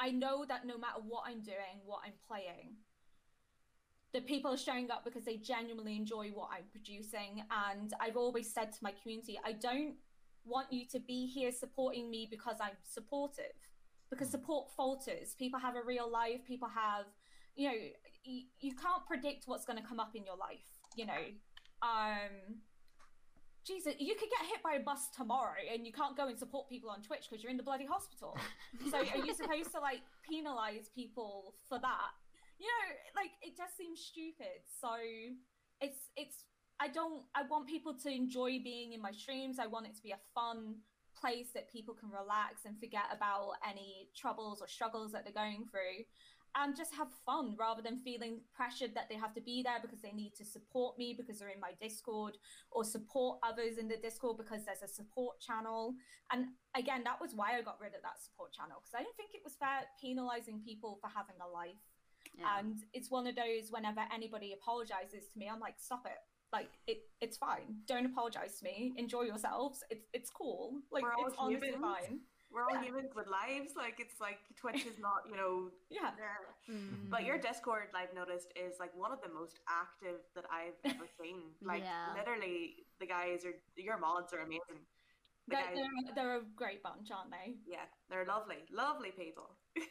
I 0.00 0.10
know 0.10 0.44
that 0.48 0.66
no 0.66 0.76
matter 0.76 1.00
what 1.06 1.24
I'm 1.26 1.42
doing, 1.42 1.82
what 1.84 2.00
I'm 2.04 2.14
playing, 2.26 2.74
the 4.12 4.20
people 4.20 4.52
are 4.52 4.58
showing 4.58 4.90
up 4.90 5.04
because 5.04 5.24
they 5.24 5.36
genuinely 5.36 5.96
enjoy 5.96 6.28
what 6.28 6.48
I'm 6.52 6.64
producing. 6.70 7.44
And 7.50 7.94
I've 8.00 8.16
always 8.16 8.52
said 8.52 8.72
to 8.72 8.78
my 8.82 8.92
community, 9.00 9.38
I 9.44 9.52
don't 9.52 9.94
want 10.44 10.72
you 10.72 10.86
to 10.90 11.00
be 11.00 11.26
here 11.26 11.52
supporting 11.52 12.10
me 12.10 12.26
because 12.30 12.56
I'm 12.60 12.76
supportive, 12.82 13.54
because 14.10 14.28
support 14.28 14.70
falters. 14.76 15.34
People 15.38 15.60
have 15.60 15.76
a 15.76 15.82
real 15.86 16.10
life, 16.10 16.40
people 16.46 16.68
have, 16.68 17.06
you 17.54 17.68
know, 17.68 17.78
you, 18.24 18.72
can't 18.74 19.06
predict 19.06 19.44
what's 19.46 19.64
going 19.64 19.78
to 19.80 19.86
come 19.86 20.00
up 20.00 20.14
in 20.14 20.24
your 20.24 20.36
life, 20.36 20.66
you 20.96 21.06
know. 21.06 21.24
Um, 21.82 22.62
Jesus, 23.64 23.94
you 23.98 24.14
could 24.14 24.28
get 24.30 24.48
hit 24.50 24.62
by 24.62 24.74
a 24.74 24.82
bus 24.82 25.08
tomorrow 25.16 25.62
and 25.72 25.86
you 25.86 25.92
can't 25.92 26.16
go 26.16 26.26
and 26.26 26.38
support 26.38 26.68
people 26.68 26.90
on 26.90 27.00
Twitch 27.02 27.26
because 27.30 27.42
you're 27.42 27.50
in 27.50 27.56
the 27.56 27.62
bloody 27.62 27.86
hospital. 27.86 28.36
so 28.90 28.98
are 28.98 29.24
you 29.24 29.34
supposed 29.34 29.70
to 29.72 29.80
like 29.80 30.02
penalize 30.28 30.90
people 30.94 31.54
for 31.68 31.78
that? 31.78 32.10
You 32.58 32.66
know, 32.66 33.22
like 33.22 33.30
it 33.40 33.56
just 33.56 33.76
seems 33.76 34.00
stupid. 34.00 34.66
So 34.80 34.90
it's 35.80 36.10
it's 36.16 36.44
I 36.80 36.88
don't 36.88 37.22
I 37.34 37.42
want 37.48 37.68
people 37.68 37.94
to 38.02 38.10
enjoy 38.10 38.58
being 38.62 38.92
in 38.92 39.00
my 39.00 39.12
streams. 39.12 39.58
I 39.60 39.66
want 39.66 39.86
it 39.86 39.94
to 39.94 40.02
be 40.02 40.10
a 40.10 40.22
fun 40.34 40.76
place 41.14 41.50
that 41.54 41.70
people 41.70 41.94
can 41.94 42.10
relax 42.10 42.64
and 42.66 42.78
forget 42.80 43.04
about 43.14 43.52
any 43.68 44.08
troubles 44.16 44.60
or 44.60 44.66
struggles 44.66 45.12
that 45.12 45.24
they're 45.24 45.32
going 45.32 45.66
through 45.70 46.02
and 46.56 46.76
just 46.76 46.94
have 46.94 47.08
fun 47.24 47.56
rather 47.58 47.82
than 47.82 47.98
feeling 47.98 48.40
pressured 48.54 48.94
that 48.94 49.08
they 49.08 49.16
have 49.16 49.34
to 49.34 49.40
be 49.40 49.62
there 49.62 49.78
because 49.80 50.00
they 50.00 50.12
need 50.12 50.34
to 50.36 50.44
support 50.44 50.98
me 50.98 51.14
because 51.16 51.38
they're 51.38 51.48
in 51.48 51.60
my 51.60 51.72
Discord 51.80 52.36
or 52.70 52.84
support 52.84 53.38
others 53.42 53.78
in 53.78 53.88
the 53.88 53.96
Discord 53.96 54.36
because 54.36 54.64
there's 54.64 54.82
a 54.82 54.88
support 54.88 55.40
channel. 55.40 55.94
And 56.30 56.46
again, 56.76 57.02
that 57.04 57.20
was 57.20 57.32
why 57.34 57.56
I 57.56 57.62
got 57.62 57.80
rid 57.80 57.94
of 57.94 58.02
that 58.02 58.22
support 58.22 58.52
channel 58.52 58.82
because 58.82 58.94
I 58.94 59.02
didn't 59.02 59.16
think 59.16 59.30
it 59.34 59.42
was 59.44 59.54
fair 59.54 59.88
penalizing 60.00 60.60
people 60.64 60.98
for 61.00 61.08
having 61.08 61.36
a 61.40 61.48
life. 61.48 61.80
Yeah. 62.38 62.58
And 62.58 62.76
it's 62.92 63.10
one 63.10 63.26
of 63.26 63.36
those 63.36 63.70
whenever 63.70 64.00
anybody 64.12 64.52
apologizes 64.52 65.28
to 65.32 65.38
me, 65.38 65.48
I'm 65.52 65.60
like, 65.60 65.74
stop 65.78 66.06
it. 66.06 66.18
Like 66.52 66.68
it, 66.86 66.98
it's 67.22 67.38
fine. 67.38 67.76
Don't 67.86 68.04
apologize 68.04 68.58
to 68.58 68.64
me. 68.64 68.92
Enjoy 68.98 69.22
yourselves. 69.22 69.82
It's 69.88 70.06
it's 70.12 70.28
cool. 70.30 70.74
Like 70.90 71.02
We're 71.02 71.14
all 71.14 71.26
it's 71.28 71.36
honestly 71.38 71.68
humans. 71.68 71.96
fine. 72.08 72.20
We're 72.52 72.68
all 72.68 72.76
Yeah. 72.76 72.84
humans 72.84 73.12
with 73.14 73.26
lives. 73.26 73.72
Like 73.76 73.96
it's 73.98 74.20
like 74.20 74.38
Twitch 74.56 74.84
is 74.86 74.98
not, 74.98 75.24
you 75.28 75.36
know, 75.36 75.70
Yeah. 75.90 76.10
there. 76.16 76.54
Mm. 76.70 77.08
But 77.10 77.24
your 77.24 77.38
Discord, 77.38 77.88
I've 77.94 78.14
noticed, 78.14 78.52
is 78.56 78.78
like 78.78 78.94
one 78.96 79.12
of 79.12 79.20
the 79.22 79.28
most 79.32 79.60
active 79.68 80.20
that 80.34 80.44
I've 80.50 80.76
ever 80.84 81.06
seen. 81.20 81.40
Like 81.62 81.82
Yeah. 81.82 82.14
literally, 82.16 82.86
the 83.00 83.06
guys 83.06 83.44
are 83.44 83.54
your 83.76 83.98
mods 83.98 84.32
are 84.32 84.40
amazing. 84.40 84.84
The 85.48 85.56
They're, 85.56 85.64
guys, 85.64 85.74
they're, 85.74 86.14
they're 86.14 86.36
a 86.36 86.42
great 86.54 86.82
bunch, 86.82 87.10
aren't 87.10 87.30
they? 87.32 87.56
yeah, 87.66 87.86
they're 88.08 88.24
lovely, 88.26 88.58
lovely 88.70 89.10
people. 89.10 89.50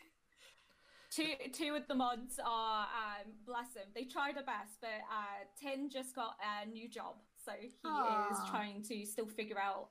Two 1.11 1.33
two 1.51 1.75
of 1.75 1.85
the 1.89 1.95
mods 1.95 2.39
are 2.39 2.83
um, 2.83 3.33
bless 3.45 3.73
them. 3.73 3.83
They 3.93 4.05
tried 4.05 4.37
their 4.37 4.45
best, 4.45 4.77
but 4.79 5.01
uh, 5.11 5.43
Tin 5.61 5.89
just 5.89 6.15
got 6.15 6.35
a 6.39 6.65
new 6.65 6.87
job, 6.87 7.15
so 7.43 7.51
he 7.59 7.89
is 7.89 8.37
trying 8.49 8.81
to 8.83 9.05
still 9.05 9.27
figure 9.27 9.59
out 9.59 9.89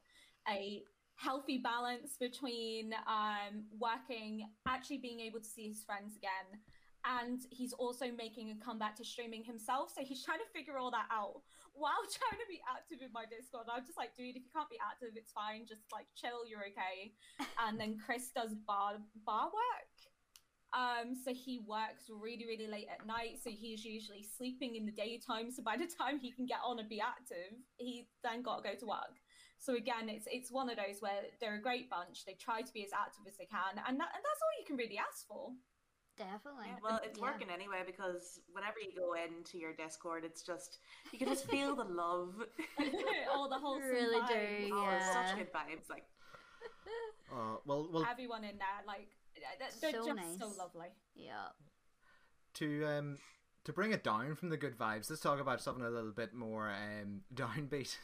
a 0.48 0.82
healthy 1.20 1.58
balance 1.58 2.16
between 2.18 2.94
um, 3.06 3.64
working, 3.78 4.48
actually 4.66 4.98
being 4.98 5.20
able 5.20 5.38
to 5.38 5.48
see 5.48 5.68
his 5.68 5.84
friends 5.84 6.16
again, 6.16 6.60
and 7.04 7.40
he's 7.50 7.72
also 7.72 8.06
making 8.16 8.50
a 8.50 8.64
comeback 8.64 8.96
to 8.96 9.04
streaming 9.04 9.44
himself. 9.44 9.92
So 9.94 10.02
he's 10.04 10.24
trying 10.24 10.40
to 10.40 10.50
figure 10.52 10.76
all 10.76 10.90
that 10.90 11.08
out 11.12 11.40
while 11.72 12.04
trying 12.20 12.40
to 12.40 12.48
be 12.48 12.60
active 12.68 13.04
in 13.04 13.12
my 13.12 13.24
Discord. 13.24 13.68
I'm 13.72 13.84
just 13.86 13.96
like, 13.96 14.16
dude, 14.16 14.36
if 14.36 14.44
you 14.44 14.52
can't 14.52 14.68
be 14.68 14.80
active, 14.80 15.16
it's 15.16 15.32
fine. 15.32 15.64
Just 15.68 15.84
like 15.92 16.06
chill, 16.16 16.44
you're 16.48 16.64
okay. 16.72 17.12
And 17.56 17.80
then 17.80 17.96
Chris 17.96 18.28
does 18.34 18.52
bar 18.66 19.00
bar 19.24 19.48
work. 19.48 19.92
Um, 20.72 21.16
so 21.16 21.34
he 21.34 21.60
works 21.66 22.06
really, 22.08 22.46
really 22.46 22.68
late 22.68 22.86
at 22.92 23.06
night. 23.06 23.40
So 23.42 23.50
he's 23.50 23.84
usually 23.84 24.22
sleeping 24.22 24.76
in 24.76 24.86
the 24.86 24.92
daytime. 24.92 25.50
So 25.50 25.62
by 25.62 25.76
the 25.76 25.88
time 25.88 26.20
he 26.20 26.30
can 26.30 26.46
get 26.46 26.60
on 26.64 26.78
and 26.78 26.88
be 26.88 27.00
active, 27.00 27.58
he 27.76 28.06
then 28.22 28.42
got 28.42 28.62
to 28.62 28.68
go 28.68 28.76
to 28.78 28.86
work. 28.86 29.18
So 29.60 29.76
again, 29.76 30.08
it's 30.08 30.26
it's 30.30 30.50
one 30.50 30.70
of 30.70 30.76
those 30.76 31.00
where 31.00 31.20
they're 31.38 31.56
a 31.56 31.60
great 31.62 31.90
bunch. 31.90 32.24
They 32.24 32.32
try 32.32 32.62
to 32.62 32.72
be 32.72 32.82
as 32.82 32.90
active 32.96 33.26
as 33.28 33.36
they 33.36 33.44
can, 33.44 33.76
and 33.76 34.00
that, 34.00 34.08
and 34.16 34.22
that's 34.24 34.40
all 34.42 34.54
you 34.58 34.64
can 34.66 34.76
really 34.76 34.96
ask 34.98 35.28
for. 35.28 35.52
Definitely. 36.16 36.72
Well, 36.82 37.00
it's 37.04 37.18
Yeah. 37.18 37.30
working 37.30 37.48
anyway 37.52 37.82
because 37.84 38.40
whenever 38.52 38.80
you 38.80 38.92
go 38.96 39.12
into 39.14 39.58
your 39.58 39.74
Discord, 39.74 40.24
it's 40.24 40.42
just 40.42 40.78
you 41.12 41.18
can 41.18 41.28
just 41.28 41.44
feel 41.46 41.76
the 41.76 41.84
love. 41.84 42.34
all 43.34 43.48
the 43.50 43.58
whole 43.62 43.78
Really 43.80 44.16
do, 44.28 44.34
vibes. 44.34 44.70
Oh, 44.72 44.96
it's 44.96 45.06
Yeah. 45.06 45.24
such 45.26 45.36
good 45.36 45.52
vibes. 45.52 45.88
Like 45.90 46.04
Uh, 47.32 47.56
well, 47.64 47.88
well, 47.92 48.06
Everyone 48.10 48.42
in 48.44 48.58
there, 48.58 48.82
like 48.86 49.08
they're, 49.36 49.68
they're 49.92 50.00
So 50.02 50.14
just 50.14 50.38
so 50.38 50.48
lovely. 50.58 50.88
Yeah. 51.14 51.48
to 52.54 52.84
um 52.86 53.18
to 53.64 53.72
bring 53.72 53.92
it 53.92 54.02
down 54.02 54.34
from 54.34 54.48
the 54.48 54.56
good 54.56 54.76
vibes, 54.76 55.08
let's 55.10 55.22
talk 55.22 55.38
about 55.40 55.60
something 55.62 55.84
a 55.84 55.90
little 55.90 56.12
bit 56.12 56.34
more 56.34 56.70
um 56.70 57.22
downbeat. 57.34 57.96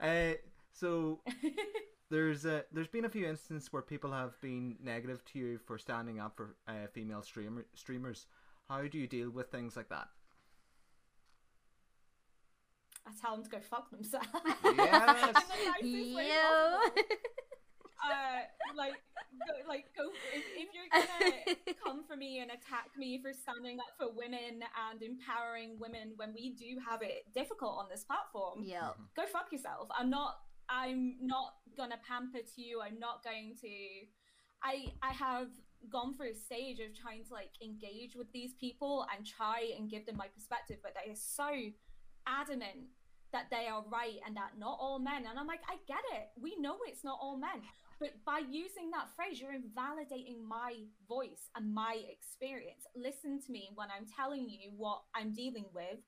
Uh, 0.00 0.34
so 0.72 1.20
there's 2.10 2.46
uh, 2.46 2.62
there's 2.72 2.88
been 2.88 3.04
a 3.04 3.08
few 3.08 3.26
instances 3.26 3.72
where 3.72 3.82
people 3.82 4.12
have 4.12 4.40
been 4.40 4.76
negative 4.82 5.24
to 5.32 5.38
you 5.38 5.58
for 5.58 5.78
standing 5.78 6.20
up 6.20 6.36
for 6.36 6.56
uh, 6.68 6.86
female 6.92 7.22
streamer 7.22 7.66
streamers. 7.74 8.26
How 8.68 8.82
do 8.82 8.98
you 8.98 9.06
deal 9.06 9.30
with 9.30 9.50
things 9.50 9.76
like 9.76 9.88
that? 9.90 10.08
I 13.06 13.10
tell 13.20 13.36
them 13.36 13.44
to 13.44 13.50
go 13.50 13.60
fuck 13.60 13.90
themselves. 13.90 14.26
Yes. 14.64 15.36
In 15.80 15.92
the 15.92 16.22
Yo. 16.22 16.78
Possible. 17.96 18.12
uh, 18.12 18.76
like, 18.76 19.00
go, 19.40 19.68
like 19.68 19.86
go 19.96 20.10
if, 20.34 20.44
if 20.56 20.68
you're 20.72 20.90
gonna 20.92 21.76
come 21.84 22.04
for 22.04 22.16
me 22.16 22.40
and 22.40 22.50
attack 22.50 22.90
me 22.96 23.20
for 23.20 23.32
standing 23.32 23.78
up 23.80 23.96
for 23.98 24.12
women 24.14 24.62
and 24.62 25.02
empowering 25.02 25.78
women 25.80 26.12
when 26.16 26.32
we 26.34 26.54
do 26.54 26.78
have 26.88 27.02
it 27.02 27.24
difficult 27.34 27.76
on 27.78 27.86
this 27.90 28.04
platform, 28.04 28.62
yeah. 28.62 28.90
go 29.16 29.24
fuck 29.26 29.50
yourself. 29.52 29.88
I'm 29.96 30.10
not. 30.10 30.36
I'm 30.68 31.14
not 31.20 31.54
gonna 31.76 31.98
pamper 32.06 32.42
to 32.42 32.60
you. 32.62 32.80
I'm 32.82 32.98
not 32.98 33.22
going 33.22 33.54
to. 33.62 33.70
I 34.62 34.92
I 35.02 35.12
have 35.12 35.48
gone 35.90 36.16
through 36.16 36.30
a 36.30 36.34
stage 36.34 36.80
of 36.80 36.96
trying 36.96 37.24
to 37.24 37.32
like 37.34 37.52
engage 37.62 38.16
with 38.16 38.30
these 38.32 38.54
people 38.58 39.06
and 39.14 39.26
try 39.26 39.72
and 39.78 39.90
give 39.90 40.06
them 40.06 40.16
my 40.16 40.26
perspective, 40.28 40.78
but 40.82 40.94
they 40.94 41.10
are 41.10 41.16
so 41.16 41.48
adamant 42.26 42.90
that 43.32 43.46
they 43.50 43.66
are 43.68 43.84
right 43.90 44.18
and 44.26 44.36
that 44.36 44.58
not 44.58 44.78
all 44.80 44.98
men. 44.98 45.24
And 45.28 45.38
I'm 45.38 45.46
like, 45.46 45.60
I 45.68 45.76
get 45.86 46.02
it. 46.14 46.28
We 46.40 46.56
know 46.58 46.76
it's 46.86 47.04
not 47.04 47.18
all 47.20 47.36
men. 47.36 47.62
But 47.98 48.12
by 48.24 48.40
using 48.50 48.90
that 48.92 49.08
phrase, 49.16 49.40
you're 49.40 49.54
invalidating 49.54 50.46
my 50.46 50.74
voice 51.08 51.48
and 51.56 51.72
my 51.72 51.98
experience. 52.10 52.84
Listen 52.94 53.40
to 53.40 53.52
me 53.52 53.70
when 53.74 53.88
I'm 53.90 54.06
telling 54.06 54.48
you 54.48 54.70
what 54.76 55.02
I'm 55.14 55.32
dealing 55.32 55.66
with. 55.74 55.98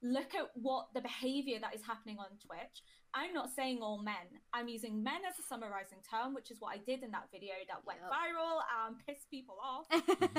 Look 0.00 0.34
at 0.34 0.50
what 0.54 0.88
the 0.94 1.00
behavior 1.00 1.58
that 1.60 1.74
is 1.74 1.82
happening 1.82 2.18
on 2.20 2.30
Twitch. 2.38 2.82
I'm 3.14 3.32
not 3.32 3.50
saying 3.50 3.80
all 3.82 3.98
men. 4.00 4.28
I'm 4.52 4.68
using 4.68 5.02
men 5.02 5.24
as 5.26 5.34
a 5.40 5.42
summarizing 5.48 5.98
term, 6.06 6.34
which 6.34 6.52
is 6.52 6.60
what 6.60 6.76
I 6.76 6.78
did 6.78 7.02
in 7.02 7.10
that 7.10 7.32
video 7.32 7.54
that 7.66 7.82
went 7.84 7.98
Yep. 8.04 8.12
viral 8.12 8.60
and 8.84 8.94
pissed 9.08 9.26
people 9.30 9.56
off 9.58 9.86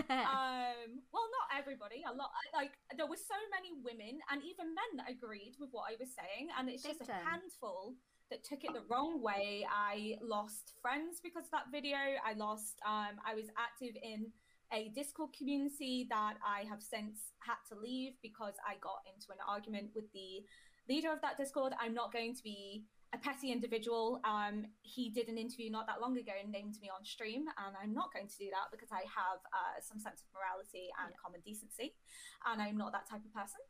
um 0.10 0.90
well 1.12 1.28
not 1.36 1.48
everybody 1.58 2.04
a 2.08 2.14
lot 2.14 2.30
like 2.54 2.72
there 2.96 3.08
were 3.08 3.20
so 3.20 3.36
many 3.52 3.74
women 3.84 4.20
and 4.32 4.42
even 4.44 4.74
men 4.74 4.92
that 4.98 5.10
agreed 5.12 5.54
with 5.60 5.70
what 5.72 5.86
i 5.92 5.96
was 6.00 6.10
saying 6.16 6.48
and 6.58 6.70
it's 6.70 6.84
Big 6.84 6.98
just 6.98 7.10
a 7.10 7.14
handful 7.14 7.96
that 8.30 8.44
took 8.44 8.64
it 8.64 8.74
the 8.74 8.84
wrong 8.90 9.22
way 9.22 9.66
i 9.72 10.16
lost 10.22 10.74
friends 10.82 11.20
because 11.24 11.46
of 11.46 11.52
that 11.52 11.72
video 11.72 11.98
i 12.26 12.34
lost 12.34 12.80
um 12.86 13.18
i 13.26 13.34
was 13.34 13.46
active 13.58 13.96
in 14.02 14.28
a 14.72 14.90
discord 14.96 15.32
community 15.38 16.08
that 16.10 16.36
i 16.46 16.64
have 16.68 16.82
since 16.82 17.34
had 17.40 17.58
to 17.68 17.80
leave 17.80 18.14
because 18.22 18.54
i 18.68 18.76
got 18.82 19.02
into 19.14 19.32
an 19.32 19.40
argument 19.48 19.90
with 19.96 20.06
the 20.14 20.44
leader 20.88 21.12
of 21.12 21.22
that 21.22 21.38
discord 21.38 21.74
i'm 21.82 21.94
not 21.94 22.14
going 22.14 22.36
to 22.36 22.44
be 22.44 22.86
a 23.14 23.18
petty 23.18 23.52
individual. 23.52 24.22
Um, 24.24 24.66
he 24.82 25.10
did 25.10 25.30
an 25.30 25.38
interview 25.38 25.72
not 25.72 25.88
that 25.88 26.02
long 26.02 26.18
ago 26.18 26.32
and 26.42 26.52
named 26.52 26.76
me 26.82 26.90
on 26.94 27.04
stream, 27.04 27.46
and 27.58 27.76
I'm 27.82 27.94
not 27.94 28.14
going 28.14 28.28
to 28.28 28.38
do 28.38 28.50
that 28.54 28.70
because 28.72 28.90
I 28.92 29.02
have 29.10 29.42
uh, 29.50 29.82
some 29.82 30.00
sense 30.00 30.22
of 30.22 30.30
morality 30.30 30.94
and 31.02 31.10
Yeah. 31.10 31.18
common 31.18 31.42
decency, 31.42 31.96
and 32.46 32.62
I'm 32.62 32.78
not 32.78 32.92
that 32.92 33.10
type 33.10 33.26
of 33.26 33.34
person. 33.34 33.62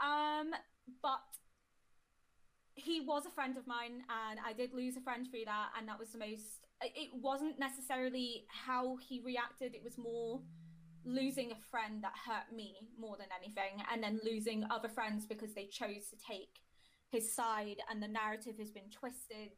Um, 0.00 0.54
but 1.02 1.20
he 2.78 3.00
was 3.00 3.26
a 3.26 3.30
friend 3.30 3.56
of 3.56 3.66
mine, 3.66 4.04
and 4.08 4.38
I 4.44 4.52
did 4.52 4.72
lose 4.72 4.96
a 4.96 5.00
friend 5.00 5.26
through 5.28 5.44
that, 5.46 5.70
and 5.78 5.88
that 5.88 5.98
was 5.98 6.10
the 6.10 6.18
most. 6.18 6.64
it- 6.80 7.12
wasn't 7.14 7.58
necessarily 7.58 8.46
how 8.48 8.96
he 8.96 9.20
reacted; 9.20 9.74
it 9.74 9.82
was 9.82 9.98
more 9.98 10.40
losing 11.04 11.50
a 11.50 11.56
friend 11.56 12.02
that 12.04 12.14
hurt 12.26 12.52
me 12.52 12.88
more 12.96 13.16
than 13.16 13.28
anything, 13.36 13.82
and 13.90 14.02
then 14.02 14.20
losing 14.24 14.64
other 14.70 14.88
friends 14.88 15.26
because 15.26 15.54
they 15.54 15.66
chose 15.66 16.08
to 16.10 16.16
take 16.16 16.60
his 17.10 17.34
side 17.34 17.78
and 17.90 18.02
the 18.02 18.08
narrative 18.08 18.58
has 18.58 18.70
been 18.70 18.90
twisted 18.90 19.56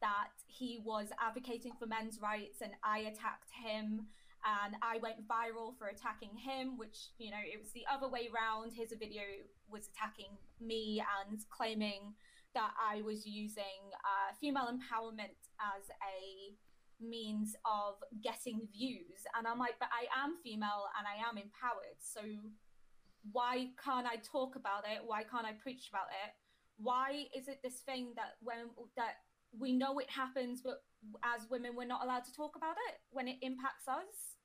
that 0.00 0.30
he 0.46 0.80
was 0.84 1.08
advocating 1.20 1.72
for 1.78 1.86
men's 1.86 2.20
rights 2.20 2.60
and 2.60 2.72
I 2.84 2.98
attacked 3.00 3.50
him 3.50 4.06
and 4.44 4.74
I 4.82 4.98
went 4.98 5.26
viral 5.26 5.76
for 5.78 5.86
attacking 5.86 6.36
him 6.36 6.76
which 6.76 7.10
you 7.18 7.30
know 7.30 7.42
it 7.42 7.60
was 7.60 7.70
the 7.72 7.86
other 7.92 8.08
way 8.08 8.28
round 8.34 8.72
his 8.72 8.92
video 8.98 9.22
was 9.70 9.88
attacking 9.88 10.38
me 10.60 11.02
and 11.26 11.38
claiming 11.50 12.14
that 12.54 12.72
I 12.78 13.02
was 13.02 13.26
using 13.26 13.92
uh, 14.04 14.34
female 14.40 14.68
empowerment 14.68 15.38
as 15.60 15.88
a 16.02 16.54
means 17.00 17.56
of 17.64 17.96
getting 18.22 18.68
views. 18.72 19.26
And 19.36 19.46
I'm 19.46 19.58
like 19.58 19.78
but 19.78 19.88
I 19.90 20.06
am 20.22 20.36
female 20.42 20.86
and 20.98 21.06
I 21.06 21.18
am 21.28 21.36
empowered. 21.36 21.98
So 21.98 22.20
why 23.30 23.70
can't 23.82 24.06
I 24.06 24.16
talk 24.22 24.56
about 24.56 24.84
it? 24.84 25.00
Why 25.04 25.22
can't 25.22 25.46
I 25.46 25.52
preach 25.52 25.88
about 25.88 26.10
it? 26.10 26.32
Why 26.78 27.26
is 27.36 27.48
it 27.48 27.60
this 27.62 27.80
thing 27.86 28.12
that 28.16 28.38
when 28.42 28.70
that 28.96 29.22
we 29.58 29.72
know 29.72 29.98
it 29.98 30.10
happens 30.10 30.62
but 30.62 30.82
as 31.22 31.48
women 31.50 31.72
we're 31.76 31.84
not 31.84 32.02
allowed 32.02 32.24
to 32.24 32.32
talk 32.32 32.56
about 32.56 32.76
it 32.88 32.96
when 33.10 33.28
it 33.28 33.36
impacts 33.42 33.86
us 33.86 34.40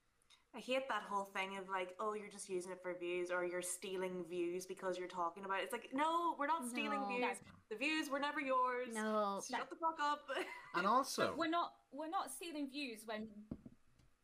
I 0.55 0.59
hate 0.59 0.87
that 0.89 1.03
whole 1.07 1.25
thing 1.25 1.57
of 1.57 1.69
like, 1.69 1.95
oh, 1.99 2.13
you're 2.13 2.29
just 2.29 2.49
using 2.49 2.71
it 2.71 2.79
for 2.81 2.95
views 2.97 3.29
or 3.29 3.45
you're 3.45 3.61
stealing 3.61 4.23
views 4.27 4.65
because 4.65 4.97
you're 4.97 5.07
talking 5.07 5.45
about 5.45 5.59
it. 5.59 5.63
It's 5.65 5.73
like, 5.73 5.89
no, 5.93 6.35
we're 6.39 6.47
not 6.47 6.65
stealing 6.67 7.01
No. 7.01 7.07
views. 7.07 7.37
The 7.69 7.75
views 7.75 8.09
were 8.09 8.19
never 8.19 8.39
yours. 8.39 8.89
no. 8.93 9.41
Shut 9.47 9.69
the 9.69 9.75
fuck 9.75 9.97
up. 10.01 10.21
And 10.75 10.85
also, 10.85 11.27
but 11.27 11.37
we're 11.37 11.49
not 11.49 11.73
we're 11.91 12.09
not 12.09 12.31
stealing 12.31 12.69
views 12.69 12.99
when 13.05 13.27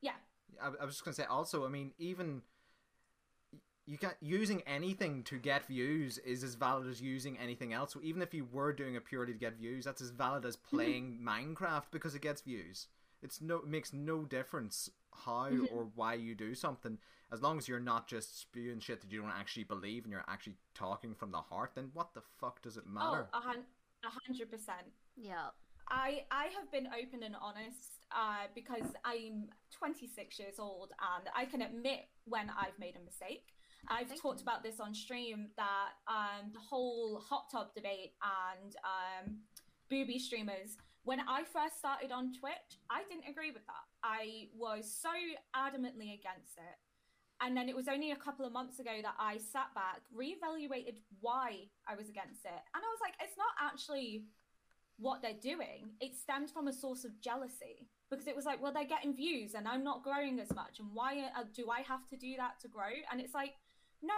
yeah 0.01 0.11
I, 0.61 0.67
I 0.81 0.85
was 0.85 0.93
just 0.95 1.03
gonna 1.05 1.15
say 1.15 1.23
also 1.25 1.65
i 1.65 1.69
mean 1.69 1.93
even 1.97 2.43
you 3.87 3.97
can 3.97 4.11
using 4.21 4.61
anything 4.67 5.23
to 5.23 5.39
get 5.39 5.65
views 5.67 6.19
is 6.19 6.43
as 6.43 6.53
valid 6.55 6.87
as 6.87 7.01
using 7.01 7.37
anything 7.37 7.73
else. 7.73 7.91
So 7.93 7.99
even 8.03 8.21
if 8.21 8.33
you 8.33 8.47
were 8.51 8.71
doing 8.71 8.95
it 8.95 9.03
purely 9.05 9.33
to 9.33 9.39
get 9.39 9.57
views, 9.57 9.83
that's 9.85 10.01
as 10.01 10.11
valid 10.11 10.45
as 10.45 10.55
playing 10.71 11.19
Minecraft 11.25 11.85
because 11.91 12.15
it 12.15 12.21
gets 12.21 12.41
views. 12.41 12.87
It's 13.23 13.41
no 13.41 13.57
it 13.57 13.67
makes 13.67 13.93
no 13.93 14.25
difference 14.25 14.89
how 15.25 15.49
or 15.71 15.87
why 15.95 16.15
you 16.15 16.35
do 16.35 16.53
something 16.53 16.97
as 17.31 17.41
long 17.41 17.57
as 17.57 17.67
you're 17.67 17.79
not 17.79 18.07
just 18.07 18.39
spewing 18.39 18.79
shit 18.79 19.01
that 19.01 19.11
you 19.11 19.21
don't 19.21 19.31
actually 19.31 19.63
believe 19.63 20.03
and 20.03 20.11
you're 20.11 20.25
actually 20.27 20.55
talking 20.75 21.15
from 21.15 21.31
the 21.31 21.37
heart. 21.37 21.71
Then 21.75 21.89
what 21.93 22.13
the 22.13 22.21
fuck 22.39 22.61
does 22.61 22.77
it 22.77 22.85
matter? 22.85 23.27
Oh, 23.33 23.39
a 23.39 24.07
a 24.07 24.11
hundred 24.27 24.51
percent. 24.51 24.87
Yeah. 25.15 25.47
I 25.89 26.25
I 26.31 26.45
have 26.57 26.71
been 26.71 26.87
open 26.87 27.23
and 27.23 27.35
honest 27.41 28.05
uh, 28.11 28.47
because 28.55 28.91
I'm 29.03 29.49
26 29.71 30.39
years 30.39 30.59
old 30.59 30.91
and 31.17 31.29
I 31.35 31.45
can 31.45 31.61
admit 31.61 32.01
when 32.25 32.49
I've 32.49 32.77
made 32.79 32.95
a 32.95 33.03
mistake. 33.03 33.47
I've 33.89 34.07
Thank 34.07 34.21
talked 34.21 34.39
you. 34.39 34.43
about 34.43 34.63
this 34.63 34.79
on 34.79 34.93
stream 34.93 35.47
that 35.57 35.89
um, 36.07 36.51
the 36.53 36.59
whole 36.59 37.19
hot 37.19 37.49
tub 37.51 37.73
debate 37.75 38.13
and 38.23 38.75
um, 38.85 39.37
booby 39.89 40.19
streamers. 40.19 40.77
When 41.03 41.19
I 41.19 41.43
first 41.43 41.77
started 41.77 42.11
on 42.11 42.31
Twitch, 42.33 42.79
I 42.89 43.03
didn't 43.09 43.29
agree 43.29 43.51
with 43.51 43.65
that. 43.67 43.85
I 44.03 44.47
was 44.55 44.87
so 44.87 45.11
adamantly 45.55 46.15
against 46.15 46.55
it. 46.55 46.77
And 47.41 47.57
then 47.57 47.67
it 47.67 47.75
was 47.75 47.89
only 47.89 48.11
a 48.11 48.15
couple 48.15 48.45
of 48.45 48.53
months 48.53 48.79
ago 48.79 49.01
that 49.01 49.15
I 49.19 49.37
sat 49.37 49.75
back, 49.75 49.99
reevaluated 50.15 51.03
why 51.19 51.67
I 51.87 51.95
was 51.95 52.07
against 52.07 52.45
it. 52.45 52.61
And 52.73 52.79
I 52.79 52.87
was 52.87 53.01
like, 53.01 53.15
it's 53.21 53.37
not 53.37 53.51
actually 53.59 54.23
what 54.97 55.21
they're 55.21 55.33
doing. 55.41 55.91
It 55.99 56.15
stemmed 56.15 56.51
from 56.51 56.69
a 56.69 56.73
source 56.73 57.03
of 57.03 57.19
jealousy 57.19 57.89
because 58.09 58.27
it 58.27 58.35
was 58.35 58.45
like, 58.45 58.61
well, 58.61 58.71
they're 58.71 58.85
getting 58.85 59.13
views 59.13 59.55
and 59.55 59.67
I'm 59.67 59.83
not 59.83 60.03
growing 60.03 60.39
as 60.39 60.53
much. 60.53 60.79
And 60.79 60.87
why 60.93 61.27
do 61.53 61.69
I 61.69 61.81
have 61.81 62.07
to 62.09 62.15
do 62.15 62.35
that 62.37 62.61
to 62.61 62.69
grow? 62.69 62.95
And 63.11 63.19
it's 63.19 63.33
like, 63.33 63.55
no, 64.01 64.13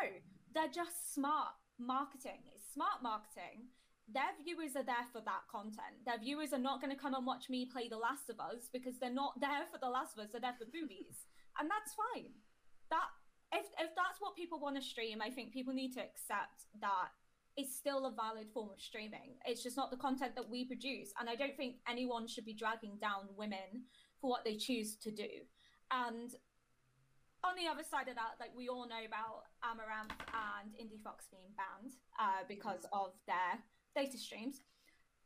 they're 0.54 0.68
just 0.68 1.14
smart 1.16 1.54
marketing. 1.80 2.44
It's 2.54 2.72
smart 2.74 3.02
marketing. 3.02 3.74
Their 4.12 4.38
viewers 4.44 4.76
are 4.76 4.86
there 4.86 5.10
for 5.12 5.22
that 5.22 5.50
content. 5.50 6.06
Their 6.06 6.20
viewers 6.20 6.54
are 6.54 6.62
not 6.62 6.80
going 6.80 6.94
to 6.94 7.00
come 7.00 7.16
and 7.16 7.26
watch 7.26 7.50
me 7.50 7.66
play 7.66 7.90
The 7.90 7.98
Last 7.98 8.30
of 8.30 8.40
Us 8.40 8.70
because 8.72 9.00
they're 9.00 9.10
not 9.14 9.40
there 9.42 9.66
for 9.72 9.80
The 9.80 9.90
Last 9.90 10.14
of 10.14 10.24
Us. 10.24 10.30
They're 10.32 10.42
there 10.42 10.58
for 10.58 10.70
boobies, 10.70 11.26
and 11.60 11.70
that's 11.70 11.98
fine. 11.98 12.30
That 12.92 13.10
if 13.52 13.66
if 13.80 13.96
that's 13.98 14.22
what 14.22 14.36
people 14.36 14.60
want 14.60 14.76
to 14.76 14.82
stream, 14.82 15.22
I 15.22 15.30
think 15.30 15.52
people 15.52 15.74
need 15.74 15.94
to 15.94 16.02
accept 16.02 16.70
that 16.82 17.10
it's 17.58 17.76
still 17.76 18.06
a 18.06 18.12
valid 18.12 18.48
form 18.54 18.70
of 18.70 18.82
streaming. 18.82 19.40
It's 19.46 19.64
just 19.64 19.78
not 19.78 19.90
the 19.90 19.98
content 19.98 20.36
that 20.36 20.50
we 20.50 20.66
produce, 20.66 21.10
and 21.20 21.30
I 21.30 21.36
don't 21.36 21.58
think 21.58 21.78
anyone 21.90 22.28
should 22.28 22.46
be 22.46 22.54
dragging 22.54 22.98
down 23.02 23.30
women 23.36 23.90
for 24.22 24.30
what 24.30 24.46
they 24.46 24.56
choose 24.58 24.98
to 24.98 25.12
do. 25.12 25.50
And 25.90 26.30
on 27.46 27.54
the 27.56 27.70
other 27.70 27.84
side 27.86 28.10
of 28.10 28.16
that, 28.16 28.38
like 28.40 28.52
we 28.58 28.70
all 28.70 28.88
know 28.90 29.06
about 29.06 29.46
Amouranth 29.62 30.18
and 30.34 30.74
Indiefoxx 30.74 31.30
being 31.30 31.54
banned 31.54 31.94
uh, 32.20 32.42
because 32.48 32.86
of 32.92 33.14
their 33.28 33.62
data 33.96 34.18
streams. 34.18 34.62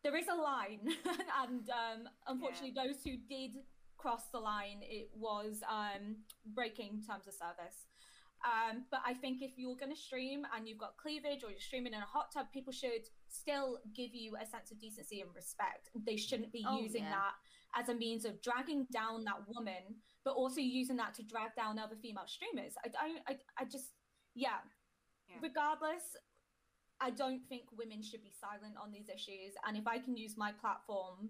There 0.03 0.15
is 0.15 0.27
a 0.27 0.35
line, 0.35 0.79
and 1.43 1.69
um, 1.69 2.07
unfortunately, 2.27 2.73
those 2.75 3.03
who 3.03 3.17
did 3.27 3.57
cross 3.97 4.23
the 4.31 4.39
line, 4.39 4.79
it 4.81 5.09
was 5.13 5.61
um, 5.69 6.15
breaking 6.55 7.03
terms 7.05 7.27
of 7.27 7.33
service. 7.33 7.88
Um, 8.45 8.85
but 8.89 9.01
I 9.05 9.13
think 9.13 9.41
if 9.41 9.51
you're 9.57 9.75
going 9.75 9.91
to 9.93 9.99
stream 9.99 10.43
and 10.55 10.65
you've 10.65 10.77
got 10.77 10.95
cleavage 10.95 11.43
or 11.43 11.51
you're 11.51 11.59
streaming 11.59 11.91
in 11.91 11.99
a 11.99 12.05
hot 12.05 12.31
tub, 12.33 12.45
people 12.53 12.71
should 12.71 13.03
still 13.27 13.79
give 13.93 14.15
you 14.15 14.38
a 14.41 14.45
sense 14.45 14.71
of 14.71 14.79
decency 14.79 15.19
and 15.19 15.29
respect. 15.35 15.89
They 16.05 16.15
shouldn't 16.15 16.53
be 16.53 16.63
Oh, 16.65 16.79
using 16.79 17.03
yeah. 17.03 17.09
that 17.19 17.81
as 17.81 17.89
a 17.89 17.93
means 17.93 18.23
of 18.23 18.41
dragging 18.41 18.88
down 18.93 19.25
that 19.25 19.43
woman, 19.53 19.99
but 20.23 20.35
also 20.35 20.61
using 20.61 20.95
that 20.95 21.13
to 21.15 21.23
drag 21.23 21.53
down 21.57 21.77
other 21.77 21.97
female 22.01 22.27
streamers. 22.27 22.75
I 22.85 22.88
don't, 22.88 23.19
I, 23.27 23.35
I 23.61 23.65
just, 23.65 23.91
yeah. 24.35 24.63
Yeah. 25.27 25.35
Regardless, 25.43 26.15
I 27.01 27.11
don't 27.11 27.41
think 27.47 27.63
women 27.77 28.01
should 28.03 28.23
be 28.23 28.33
silent 28.39 28.75
on 28.81 28.91
these 28.91 29.09
issues. 29.09 29.53
And 29.67 29.77
if 29.77 29.87
I 29.87 29.99
can 29.99 30.17
use 30.17 30.35
my 30.38 30.51
platform 30.51 31.29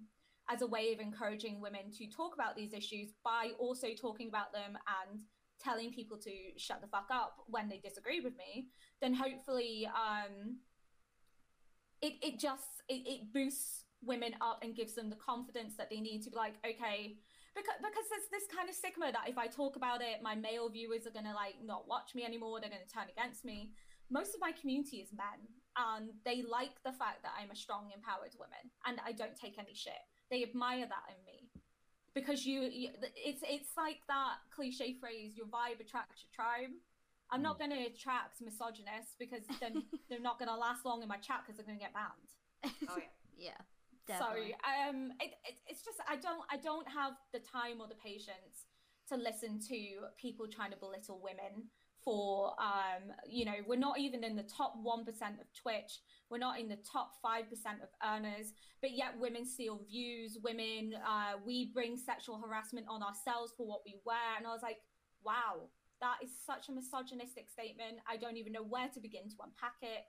as 0.49 0.61
a 0.61 0.67
way 0.67 0.91
of 0.93 0.99
encouraging 0.99 1.61
women 1.61 1.91
to 1.97 2.07
talk 2.07 2.33
about 2.33 2.55
these 2.55 2.73
issues 2.73 3.09
by 3.23 3.51
also 3.59 3.89
talking 3.99 4.27
about 4.27 4.51
them 4.51 4.77
and 5.03 5.21
telling 5.61 5.91
people 5.91 6.17
to 6.17 6.31
shut 6.57 6.81
the 6.81 6.87
fuck 6.87 7.07
up 7.11 7.37
when 7.47 7.69
they 7.69 7.77
disagree 7.77 8.19
with 8.19 8.35
me, 8.37 8.67
then 9.01 9.13
hopefully 9.13 9.87
um, 9.87 10.57
it, 12.01 12.13
it 12.21 12.39
just 12.39 12.81
it, 12.87 13.03
it 13.05 13.33
boosts 13.33 13.83
women 14.01 14.33
up 14.41 14.59
and 14.63 14.75
gives 14.75 14.93
them 14.93 15.09
the 15.09 15.17
confidence 15.17 15.75
that 15.77 15.89
they 15.89 15.99
need 15.99 16.23
to 16.23 16.29
be 16.29 16.37
like, 16.37 16.55
okay, 16.65 17.17
because 17.55 17.75
because 17.81 18.05
there's 18.09 18.29
this 18.31 18.47
kind 18.55 18.69
of 18.69 18.75
stigma 18.75 19.11
that 19.11 19.27
if 19.27 19.37
I 19.37 19.47
talk 19.47 19.75
about 19.75 20.01
it, 20.01 20.23
my 20.23 20.35
male 20.35 20.69
viewers 20.69 21.05
are 21.05 21.11
gonna 21.11 21.33
like 21.35 21.55
not 21.63 21.87
watch 21.87 22.15
me 22.15 22.23
anymore, 22.23 22.59
they're 22.61 22.69
gonna 22.69 22.89
turn 22.91 23.11
against 23.11 23.43
me. 23.43 23.71
Most 24.09 24.33
of 24.33 24.41
my 24.41 24.51
community 24.51 24.97
is 24.97 25.13
men, 25.13 25.39
and 25.77 26.09
they 26.25 26.41
like 26.41 26.81
the 26.83 26.91
fact 26.91 27.23
that 27.23 27.31
I'm 27.39 27.51
a 27.51 27.55
strong, 27.55 27.91
empowered 27.93 28.33
woman, 28.37 28.71
and 28.85 28.99
I 29.05 29.11
don't 29.11 29.35
take 29.35 29.57
any 29.59 29.73
shit. 29.73 30.01
They 30.31 30.43
admire 30.43 30.85
that 30.87 31.05
in 31.09 31.23
me 31.25 31.49
because 32.13 32.45
you, 32.45 32.61
you 32.61 32.89
it's 33.15 33.43
it's 33.47 33.69
like 33.77 33.99
that 34.07 34.37
cliche 34.53 34.95
phrase 34.99 35.33
your 35.35 35.45
vibe 35.47 35.79
attracts 35.79 36.23
your 36.23 36.33
tribe 36.33 36.73
i'm 37.31 37.41
not 37.41 37.57
going 37.59 37.71
to 37.71 37.85
attract 37.85 38.41
misogynists 38.41 39.15
because 39.19 39.43
then 39.59 39.83
they're 40.09 40.19
not 40.19 40.39
going 40.39 40.49
to 40.49 40.55
last 40.55 40.85
long 40.85 41.01
in 41.01 41.07
my 41.07 41.17
chat 41.17 41.41
because 41.45 41.57
they're 41.57 41.65
going 41.65 41.77
to 41.77 41.83
get 41.83 41.93
banned 41.93 42.31
Oh 42.89 42.97
yeah. 42.97 43.03
yeah. 43.37 43.61
Definitely. 44.07 44.55
so 44.57 44.89
um 44.89 45.11
it, 45.19 45.37
it, 45.45 45.55
it's 45.67 45.83
just 45.83 45.99
i 46.09 46.15
don't 46.15 46.41
i 46.49 46.57
don't 46.57 46.87
have 46.89 47.13
the 47.31 47.39
time 47.39 47.79
or 47.79 47.87
the 47.87 47.95
patience 47.95 48.65
to 49.07 49.15
listen 49.15 49.59
to 49.69 50.09
people 50.17 50.47
trying 50.47 50.71
to 50.71 50.77
belittle 50.77 51.21
women 51.21 51.69
for 52.09 52.55
um 52.57 53.13
you 53.29 53.45
know 53.45 53.53
we're 53.67 53.77
not 53.77 53.99
even 53.99 54.23
in 54.23 54.35
the 54.35 54.43
top 54.43 54.73
1% 54.83 55.05
of 55.07 55.47
twitch. 55.53 55.99
We're 56.31 56.39
not 56.39 56.59
in 56.59 56.67
the 56.67 56.77
top 56.77 57.11
5% 57.23 57.43
of 57.83 57.89
earners. 58.03 58.53
But 58.81 58.91
yet 58.97 59.13
women 59.19 59.45
steal 59.45 59.81
views. 59.87 60.39
Women 60.43 60.93
uh 61.07 61.33
we 61.45 61.71
bring 61.71 61.97
sexual 61.97 62.41
harassment 62.43 62.87
on 62.89 63.03
ourselves 63.03 63.53
for 63.55 63.67
what 63.67 63.81
we 63.85 63.95
wear. 64.05 64.37
And 64.37 64.47
i 64.47 64.51
was 64.51 64.63
like 64.63 64.77
wow 65.23 65.69
that 66.01 66.15
is 66.23 66.31
such 66.45 66.69
a 66.69 66.71
misogynistic 66.71 67.49
statement. 67.49 67.99
I 68.09 68.15
don't 68.17 68.37
even 68.37 68.53
know 68.53 68.63
where 68.63 68.87
to 68.87 68.99
begin 69.01 69.27
to 69.29 69.35
unpack 69.43 69.75
it. 69.81 70.05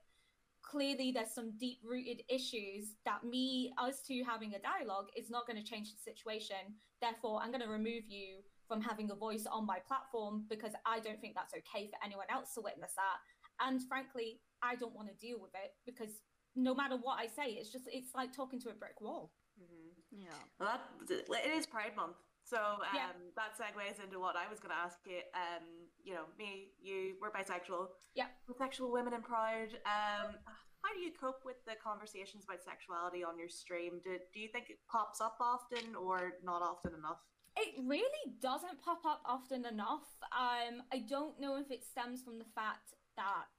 Clearly 0.63 1.11
there's 1.11 1.35
some 1.35 1.51
deep 1.59 1.79
rooted 1.83 2.21
issues 2.29 2.95
that 3.03 3.25
me 3.25 3.73
us 3.77 4.01
two 4.07 4.23
having 4.25 4.53
a 4.55 4.59
dialogue 4.59 5.07
is 5.17 5.29
not 5.29 5.45
going 5.45 5.61
to 5.61 5.69
change 5.69 5.91
the 5.91 6.01
situation. 6.01 6.79
Therefore 7.01 7.41
i'm 7.41 7.51
going 7.51 7.61
to 7.61 7.69
remove 7.69 8.05
you 8.07 8.41
from 8.71 8.81
having 8.81 9.11
a 9.11 9.15
voice 9.15 9.45
on 9.51 9.65
my 9.65 9.79
platform 9.85 10.45
because 10.49 10.71
i 10.85 10.97
don't 10.99 11.19
think 11.19 11.35
that's 11.35 11.53
okay 11.53 11.89
for 11.91 11.99
anyone 12.05 12.25
else 12.31 12.53
to 12.53 12.61
witness 12.61 12.93
that 12.95 13.19
and 13.67 13.81
frankly 13.91 14.39
i 14.63 14.75
don't 14.75 14.95
want 14.95 15.09
to 15.11 15.15
deal 15.25 15.39
with 15.41 15.51
it 15.65 15.71
because 15.85 16.21
no 16.55 16.73
matter 16.73 16.95
what 16.95 17.19
i 17.19 17.27
say 17.27 17.51
it's 17.59 17.69
just 17.69 17.83
it's 17.91 18.15
like 18.15 18.31
talking 18.33 18.61
to 18.61 18.69
a 18.69 18.73
brick 18.73 19.01
wall 19.01 19.33
hmm 19.59 19.91
yeah. 20.11 20.35
Well, 20.59 20.75
that 21.07 21.45
it 21.47 21.51
is 21.55 21.65
Pride 21.65 21.95
Month, 21.95 22.17
so 22.43 22.57
um, 22.83 22.91
Yeah. 22.93 23.15
that 23.39 23.55
segues 23.55 24.03
into 24.03 24.19
what 24.19 24.35
I 24.35 24.43
was 24.51 24.59
going 24.59 24.75
to 24.75 24.81
ask 24.83 24.99
you. 25.07 25.23
Um, 25.33 25.63
you 26.03 26.13
know, 26.13 26.27
me, 26.37 26.75
you, 26.81 27.15
we're 27.21 27.31
bisexual. 27.31 27.87
Yeah. 28.13 28.27
Bisexual 28.49 28.91
women 28.91 29.13
in 29.13 29.21
Pride. 29.21 29.79
Um, 29.87 30.35
how 30.83 30.91
do 30.93 30.99
you 30.99 31.11
cope 31.15 31.45
with 31.45 31.63
the 31.65 31.75
conversations 31.81 32.43
about 32.43 32.59
sexuality 32.61 33.23
on 33.23 33.39
your 33.39 33.47
stream? 33.47 34.01
Do, 34.03 34.17
do 34.33 34.39
you 34.41 34.49
think 34.51 34.69
it 34.69 34.79
pops 34.91 35.21
up 35.21 35.37
often 35.39 35.95
or 35.95 36.33
not 36.43 36.61
often 36.61 36.91
enough? 36.93 37.23
It 37.57 37.75
really 37.85 38.35
doesn't 38.41 38.81
pop 38.83 39.05
up 39.05 39.21
often 39.25 39.65
enough. 39.65 40.07
Um, 40.31 40.83
I 40.91 40.99
don't 40.99 41.39
know 41.39 41.57
if 41.57 41.69
it 41.69 41.83
stems 41.83 42.23
from 42.23 42.39
the 42.39 42.45
fact 42.55 42.93
that 43.17 43.51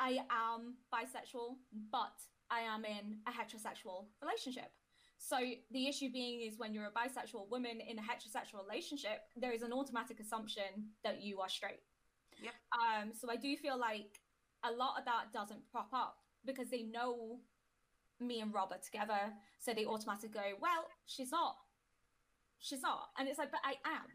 I 0.00 0.18
am 0.30 0.74
bisexual, 0.92 1.56
but 1.92 2.14
I 2.50 2.60
am 2.60 2.84
in 2.84 3.18
a 3.26 3.30
heterosexual 3.30 4.06
relationship. 4.22 4.70
So 5.18 5.36
the 5.70 5.88
issue 5.88 6.10
being 6.12 6.40
is 6.40 6.58
when 6.58 6.72
you're 6.72 6.86
a 6.86 6.92
bisexual 6.92 7.50
woman 7.50 7.80
in 7.80 7.98
a 7.98 8.02
heterosexual 8.02 8.66
relationship, 8.66 9.20
there 9.36 9.52
is 9.52 9.62
an 9.62 9.72
automatic 9.72 10.20
assumption 10.20 10.92
that 11.04 11.22
you 11.22 11.40
are 11.40 11.48
straight. 11.48 11.80
Yep. 12.40 12.54
Um, 12.72 13.12
so 13.12 13.30
I 13.30 13.36
do 13.36 13.56
feel 13.56 13.78
like 13.78 14.20
a 14.64 14.70
lot 14.70 14.98
of 14.98 15.04
that 15.04 15.32
doesn't 15.32 15.68
prop 15.70 15.88
up 15.92 16.18
because 16.44 16.70
they 16.70 16.82
know 16.82 17.40
me 18.20 18.40
and 18.40 18.52
Rob 18.52 18.72
are 18.72 18.78
together, 18.78 19.32
so 19.58 19.72
they 19.74 19.86
automatically 19.86 20.30
go, 20.30 20.56
"Well, 20.60 20.88
she's 21.06 21.30
not, 21.30 21.56
she's 22.60 22.82
not," 22.82 23.10
and 23.18 23.28
it's 23.28 23.38
like, 23.38 23.50
"But 23.50 23.60
I 23.64 23.74
am." 23.88 24.06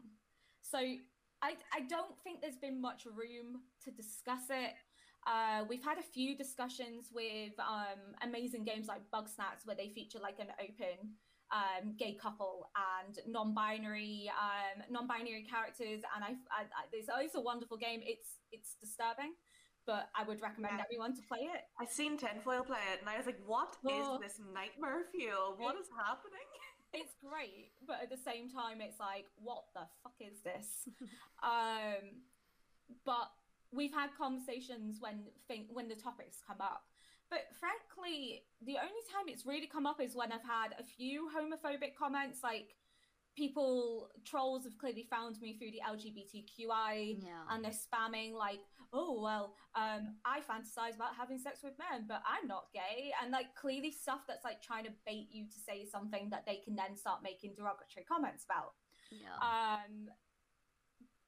So 0.62 0.78
I 0.78 1.56
I 1.72 1.80
don't 1.88 2.16
think 2.22 2.40
there's 2.40 2.56
been 2.56 2.80
much 2.80 3.04
room 3.06 3.62
to 3.84 3.90
discuss 3.90 4.48
it. 4.50 4.72
Uh, 5.26 5.64
we've 5.68 5.82
had 5.82 5.96
a 5.98 6.02
few 6.02 6.36
discussions 6.36 7.08
with 7.12 7.52
um, 7.58 8.00
amazing 8.22 8.64
games 8.64 8.86
like 8.88 9.00
Bugsnax, 9.10 9.64
where 9.64 9.76
they 9.76 9.88
feature 9.94 10.18
like 10.20 10.38
an 10.38 10.48
open 10.60 11.16
um, 11.52 11.94
gay 11.98 12.14
couple 12.14 12.70
and 13.04 13.18
non-binary 13.26 14.30
um, 14.38 14.82
non-binary 14.90 15.44
characters, 15.50 16.02
and 16.14 16.24
I, 16.24 16.30
I, 16.52 16.62
I 16.64 16.82
it's, 16.92 17.08
it's 17.20 17.34
a 17.36 17.40
wonderful 17.40 17.76
game. 17.78 18.00
It's 18.04 18.40
it's 18.52 18.76
disturbing, 18.80 19.32
but 19.86 20.08
I 20.14 20.24
would 20.24 20.40
recommend 20.42 20.74
Yeah. 20.78 20.84
everyone 20.84 21.14
to 21.16 21.22
play 21.28 21.40
it. 21.54 21.62
I've 21.80 21.90
seen 21.92 22.16
Tinfoil 22.18 22.64
play 22.64 22.80
it, 22.92 23.00
and 23.00 23.08
I 23.08 23.16
was 23.16 23.26
like, 23.26 23.40
"What 23.46 23.76
is 23.84 24.04
Oh. 24.08 24.18
this 24.20 24.38
nightmare 24.52 25.04
fuel? 25.12 25.56
What 25.56 25.76
is 25.76 25.88
happening?" 25.96 26.48
It's 26.94 27.14
great, 27.20 27.72
but 27.86 27.98
at 28.02 28.10
the 28.10 28.16
same 28.16 28.48
time, 28.50 28.80
it's 28.80 28.98
like, 29.00 29.26
what 29.36 29.64
the 29.74 29.86
fuck 30.02 30.14
is 30.20 30.40
this? 30.42 30.88
um, 31.42 32.22
but 33.04 33.30
we've 33.72 33.92
had 33.92 34.10
conversations 34.16 34.98
when 35.00 35.24
think 35.48 35.66
when 35.72 35.88
the 35.88 35.94
topics 35.94 36.38
come 36.46 36.60
up. 36.60 36.84
But 37.30 37.40
frankly, 37.58 38.42
the 38.64 38.76
only 38.76 39.02
time 39.12 39.26
it's 39.28 39.46
really 39.46 39.66
come 39.66 39.86
up 39.86 40.00
is 40.00 40.14
when 40.14 40.30
I've 40.30 40.42
had 40.44 40.74
a 40.78 40.84
few 40.84 41.28
homophobic 41.34 41.94
comments, 41.98 42.40
like 42.44 42.76
people 43.36 44.10
trolls 44.24 44.64
have 44.64 44.78
clearly 44.78 45.06
found 45.10 45.40
me 45.40 45.56
through 45.58 45.72
the 45.72 45.80
LGBTQI 45.88 47.22
Yeah. 47.24 47.42
and 47.50 47.64
they're 47.64 47.72
spamming 47.72 48.34
like, 48.34 48.60
oh 48.94 49.20
well, 49.20 49.54
um, 49.74 50.14
I 50.24 50.38
fantasize 50.38 50.94
about 50.94 51.18
having 51.18 51.38
sex 51.38 51.60
with 51.62 51.74
men, 51.76 52.06
but 52.06 52.22
I'm 52.22 52.46
not 52.46 52.70
gay, 52.72 53.10
and 53.20 53.32
like 53.32 53.54
clearly 53.56 53.90
stuff 53.90 54.20
that's 54.28 54.44
like 54.44 54.62
trying 54.62 54.84
to 54.84 54.92
bait 55.04 55.28
you 55.32 55.46
to 55.46 55.58
say 55.58 55.84
something 55.84 56.30
that 56.30 56.46
they 56.46 56.62
can 56.64 56.76
then 56.76 56.96
start 56.96 57.22
making 57.22 57.54
derogatory 57.58 58.06
comments 58.06 58.46
about. 58.46 58.72
Yeah. 59.10 59.34
Um, 59.42 60.08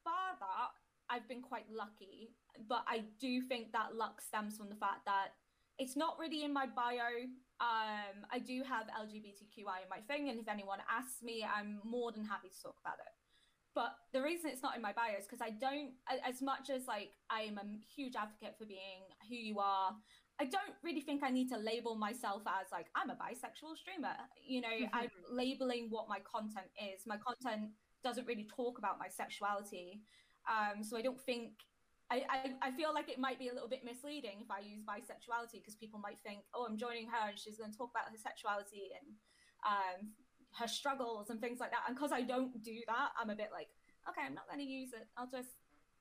bar 0.04 0.38
that, 0.38 0.70
I've 1.10 1.28
been 1.28 1.42
quite 1.42 1.66
lucky, 1.68 2.30
but 2.68 2.84
I 2.86 3.04
do 3.20 3.42
think 3.42 3.72
that 3.72 3.96
luck 3.96 4.22
stems 4.22 4.56
from 4.56 4.68
the 4.68 4.76
fact 4.76 5.04
that 5.06 5.34
it's 5.78 5.96
not 5.96 6.18
really 6.18 6.44
in 6.44 6.52
my 6.52 6.66
bio. 6.66 7.26
Um, 7.58 8.24
I 8.30 8.38
do 8.38 8.62
have 8.62 8.86
LGBTQI 8.86 9.82
in 9.82 9.90
my 9.90 10.00
thing, 10.06 10.30
and 10.30 10.38
if 10.38 10.48
anyone 10.48 10.78
asks 10.90 11.22
me, 11.22 11.44
I'm 11.44 11.80
more 11.84 12.12
than 12.12 12.24
happy 12.24 12.48
to 12.48 12.62
talk 12.62 12.76
about 12.80 12.98
it. 13.02 13.12
But 13.76 13.92
the 14.14 14.22
reason 14.22 14.48
it's 14.48 14.62
not 14.62 14.74
in 14.74 14.80
my 14.80 14.92
bio 14.96 15.20
is 15.20 15.28
because 15.28 15.44
I 15.44 15.52
don't, 15.52 15.92
as 16.24 16.40
much 16.40 16.70
as 16.72 16.88
like 16.88 17.12
I 17.28 17.42
am 17.42 17.60
a 17.60 17.66
huge 17.94 18.16
advocate 18.16 18.56
for 18.58 18.64
being 18.64 19.04
who 19.28 19.36
you 19.36 19.60
are, 19.60 19.92
I 20.40 20.44
don't 20.48 20.72
really 20.82 21.02
think 21.02 21.22
I 21.22 21.28
need 21.28 21.52
to 21.52 21.58
label 21.58 21.94
myself 21.94 22.40
as 22.48 22.72
like 22.72 22.86
I'm 22.96 23.10
a 23.10 23.20
bisexual 23.20 23.76
streamer. 23.76 24.16
You 24.40 24.62
know, 24.62 24.76
I'm 24.94 25.12
labeling 25.30 25.88
what 25.90 26.08
my 26.08 26.20
content 26.24 26.72
is. 26.80 27.04
My 27.06 27.20
content 27.20 27.76
doesn't 28.02 28.26
really 28.26 28.48
talk 28.48 28.78
about 28.78 28.98
my 28.98 29.08
sexuality. 29.12 30.00
Um, 30.48 30.82
so 30.82 30.96
I 30.96 31.02
don't 31.02 31.20
think 31.20 31.52
I, 32.10 32.24
I, 32.32 32.68
I 32.68 32.70
feel 32.70 32.94
like 32.94 33.10
it 33.10 33.18
might 33.18 33.38
be 33.38 33.48
a 33.48 33.52
little 33.52 33.68
bit 33.68 33.84
misleading 33.84 34.40
if 34.40 34.48
I 34.48 34.64
use 34.64 34.80
bisexuality 34.88 35.60
because 35.60 35.74
people 35.74 36.00
might 36.00 36.16
think, 36.24 36.48
oh, 36.54 36.64
I'm 36.64 36.78
joining 36.78 37.12
her 37.12 37.28
and 37.28 37.38
she's 37.38 37.58
going 37.58 37.72
to 37.72 37.76
talk 37.76 37.90
about 37.92 38.08
her 38.08 38.16
sexuality 38.16 38.94
and 38.94 39.06
um, 39.66 40.16
her 40.58 40.68
struggles 40.68 41.30
and 41.30 41.40
things 41.40 41.60
like 41.60 41.70
that. 41.70 41.80
And 41.86 41.96
because 41.96 42.12
I 42.12 42.22
don't 42.22 42.62
do 42.62 42.76
that, 42.86 43.08
I'm 43.20 43.30
a 43.30 43.36
bit 43.36 43.48
like, 43.52 43.68
okay, 44.08 44.22
I'm 44.26 44.34
not 44.34 44.46
going 44.48 44.60
to 44.64 44.70
use 44.70 44.92
it. 44.92 45.06
I'll 45.16 45.30
just, 45.30 45.50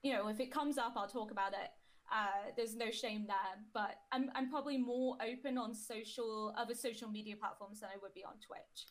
you 0.04 0.14
know, 0.14 0.28
if 0.28 0.40
it 0.40 0.52
comes 0.52 0.78
up, 0.78 0.94
I'll 0.96 1.08
talk 1.08 1.32
about 1.32 1.54
it. 1.54 1.70
Uh, 2.12 2.52
there's 2.56 2.76
no 2.76 2.92
shame 2.92 3.26
there, 3.28 3.56
but 3.74 3.96
I'm, 4.12 4.30
I'm 4.36 4.50
probably 4.50 4.78
more 4.78 5.18
open 5.22 5.58
on 5.58 5.74
social 5.74 6.54
other 6.56 6.76
social 6.76 7.10
media 7.10 7.36
platforms 7.36 7.80
than 7.80 7.90
I 7.90 7.98
would 8.02 8.14
be 8.14 8.24
on 8.24 8.34
Twitch. 8.46 8.86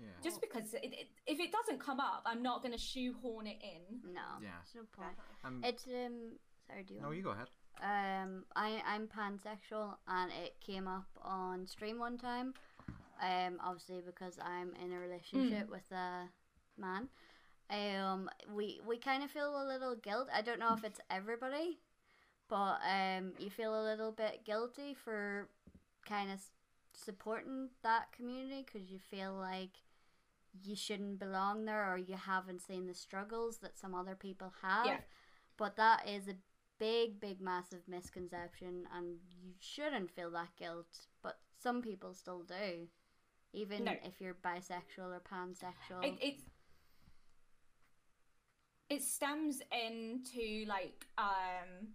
Yeah. 0.00 0.06
Just 0.22 0.40
because 0.40 0.72
it, 0.74 0.84
it, 0.84 1.08
if 1.26 1.40
it 1.40 1.50
doesn't 1.52 1.80
come 1.80 1.98
up, 2.00 2.22
I'm 2.24 2.42
not 2.42 2.62
going 2.62 2.72
to 2.72 2.78
shoehorn 2.78 3.46
it 3.48 3.58
in. 3.62 4.12
no. 4.14 4.20
Yeah. 4.40 4.50
There's 4.72 4.74
no 4.76 4.82
point. 4.96 5.16
Definitely. 5.42 5.64
Um, 5.64 5.64
It's 5.64 5.86
um. 5.86 6.38
Sorry, 6.66 6.84
do 6.84 6.94
you? 6.94 7.00
no, 7.00 7.06
want- 7.08 7.16
you 7.18 7.22
go 7.24 7.30
ahead. 7.30 7.48
Um, 7.82 8.44
I 8.54 8.80
I'm 8.86 9.08
pansexual, 9.08 9.96
and 10.06 10.30
it 10.44 10.54
came 10.64 10.86
up 10.86 11.06
on 11.22 11.66
stream 11.66 11.98
one 11.98 12.18
time. 12.18 12.52
Um, 13.20 13.58
obviously 13.62 14.00
because 14.04 14.38
I'm 14.40 14.72
in 14.82 14.92
a 14.92 14.98
relationship 14.98 15.70
with 15.70 15.90
a 15.92 16.28
man. 16.78 17.08
Um, 17.70 18.28
we 18.54 18.80
we 18.86 18.96
kind 18.98 19.22
of 19.22 19.30
feel 19.30 19.62
a 19.62 19.66
little 19.66 19.94
guilt. 19.94 20.28
I 20.34 20.42
don't 20.42 20.58
know 20.58 20.74
if 20.74 20.84
it's 20.84 21.00
everybody, 21.10 21.78
but 22.48 22.78
um, 22.88 23.32
you 23.38 23.50
feel 23.50 23.80
a 23.80 23.84
little 23.84 24.10
bit 24.10 24.44
guilty 24.44 24.94
for 24.94 25.48
kind 26.06 26.32
of 26.32 26.40
supporting 26.92 27.68
that 27.82 28.10
community 28.12 28.64
because 28.66 28.90
you 28.90 28.98
feel 28.98 29.34
like 29.34 29.70
you 30.64 30.74
shouldn't 30.74 31.18
belong 31.18 31.64
there 31.64 31.92
or 31.92 31.96
you 31.96 32.16
haven't 32.16 32.60
seen 32.60 32.86
the 32.86 32.94
struggles 32.94 33.58
that 33.58 33.78
some 33.78 33.94
other 33.94 34.14
people 34.14 34.52
have. 34.62 34.86
Yeah. 34.86 34.98
But 35.56 35.76
that 35.76 36.08
is 36.08 36.26
a 36.26 36.34
big, 36.78 37.20
big, 37.20 37.40
massive 37.40 37.86
misconception, 37.86 38.86
and 38.96 39.18
you 39.30 39.52
shouldn't 39.60 40.10
feel 40.10 40.30
that 40.32 40.56
guilt. 40.58 41.06
But 41.22 41.38
some 41.62 41.82
people 41.82 42.14
still 42.14 42.42
do, 42.42 42.88
even 43.52 43.84
No. 43.84 43.92
if 44.04 44.20
you're 44.20 44.34
bisexual 44.34 45.10
or 45.16 45.20
pansexual. 45.20 46.04
it, 46.04 46.14
it 46.20 46.40
it 48.88 49.02
stems 49.02 49.60
into 49.72 50.64
like 50.66 51.06
um 51.18 51.88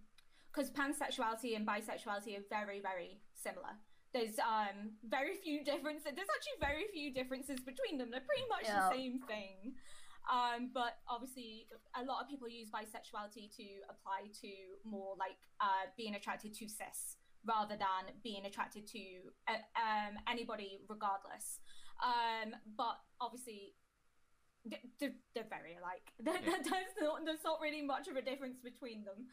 because 0.52 0.70
pansexuality 0.70 1.54
and 1.56 1.66
bisexuality 1.66 2.38
are 2.38 2.44
very 2.48 2.80
very 2.80 3.20
similar 3.34 3.76
there's 4.14 4.38
um 4.38 4.92
very 5.06 5.34
few 5.36 5.62
differences 5.64 6.12
there's 6.16 6.28
actually 6.34 6.58
very 6.60 6.86
few 6.92 7.12
differences 7.12 7.60
between 7.60 7.98
them 7.98 8.10
they're 8.10 8.20
pretty 8.26 8.46
much 8.48 8.62
Yeah. 8.64 8.88
the 8.88 8.94
same 8.94 9.20
thing 9.20 9.74
um 10.32 10.70
but 10.72 10.98
obviously 11.08 11.66
a 11.94 12.02
lot 12.04 12.22
of 12.22 12.28
people 12.28 12.48
use 12.48 12.70
bisexuality 12.70 13.54
to 13.56 13.66
apply 13.90 14.28
to 14.40 14.48
more 14.84 15.14
like 15.18 15.36
uh 15.60 15.86
being 15.96 16.14
attracted 16.14 16.54
to 16.54 16.68
cis 16.68 17.16
rather 17.46 17.76
than 17.76 18.14
being 18.22 18.44
attracted 18.44 18.86
to 18.86 18.98
uh, 19.48 19.62
um 19.76 20.14
anybody 20.28 20.80
regardless 20.88 21.60
um 22.02 22.52
but 22.76 22.98
obviously 23.20 23.74
they're, 24.98 25.14
they're 25.34 25.48
very 25.48 25.76
alike. 25.76 26.12
Yeah. 26.24 26.56
there's, 26.62 26.96
not, 27.00 27.24
there's 27.24 27.44
not 27.44 27.60
really 27.60 27.82
much 27.82 28.08
of 28.08 28.16
a 28.16 28.22
difference 28.22 28.58
between 28.58 29.04
them. 29.04 29.26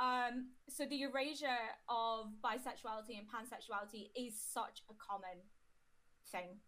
Um, 0.00 0.48
so 0.68 0.84
the 0.86 1.02
erasure 1.02 1.74
of 1.88 2.32
bisexuality 2.44 3.18
and 3.18 3.26
pansexuality 3.26 4.10
is 4.16 4.34
such 4.40 4.82
a 4.88 4.94
common 4.94 5.42
thing. 6.30 6.60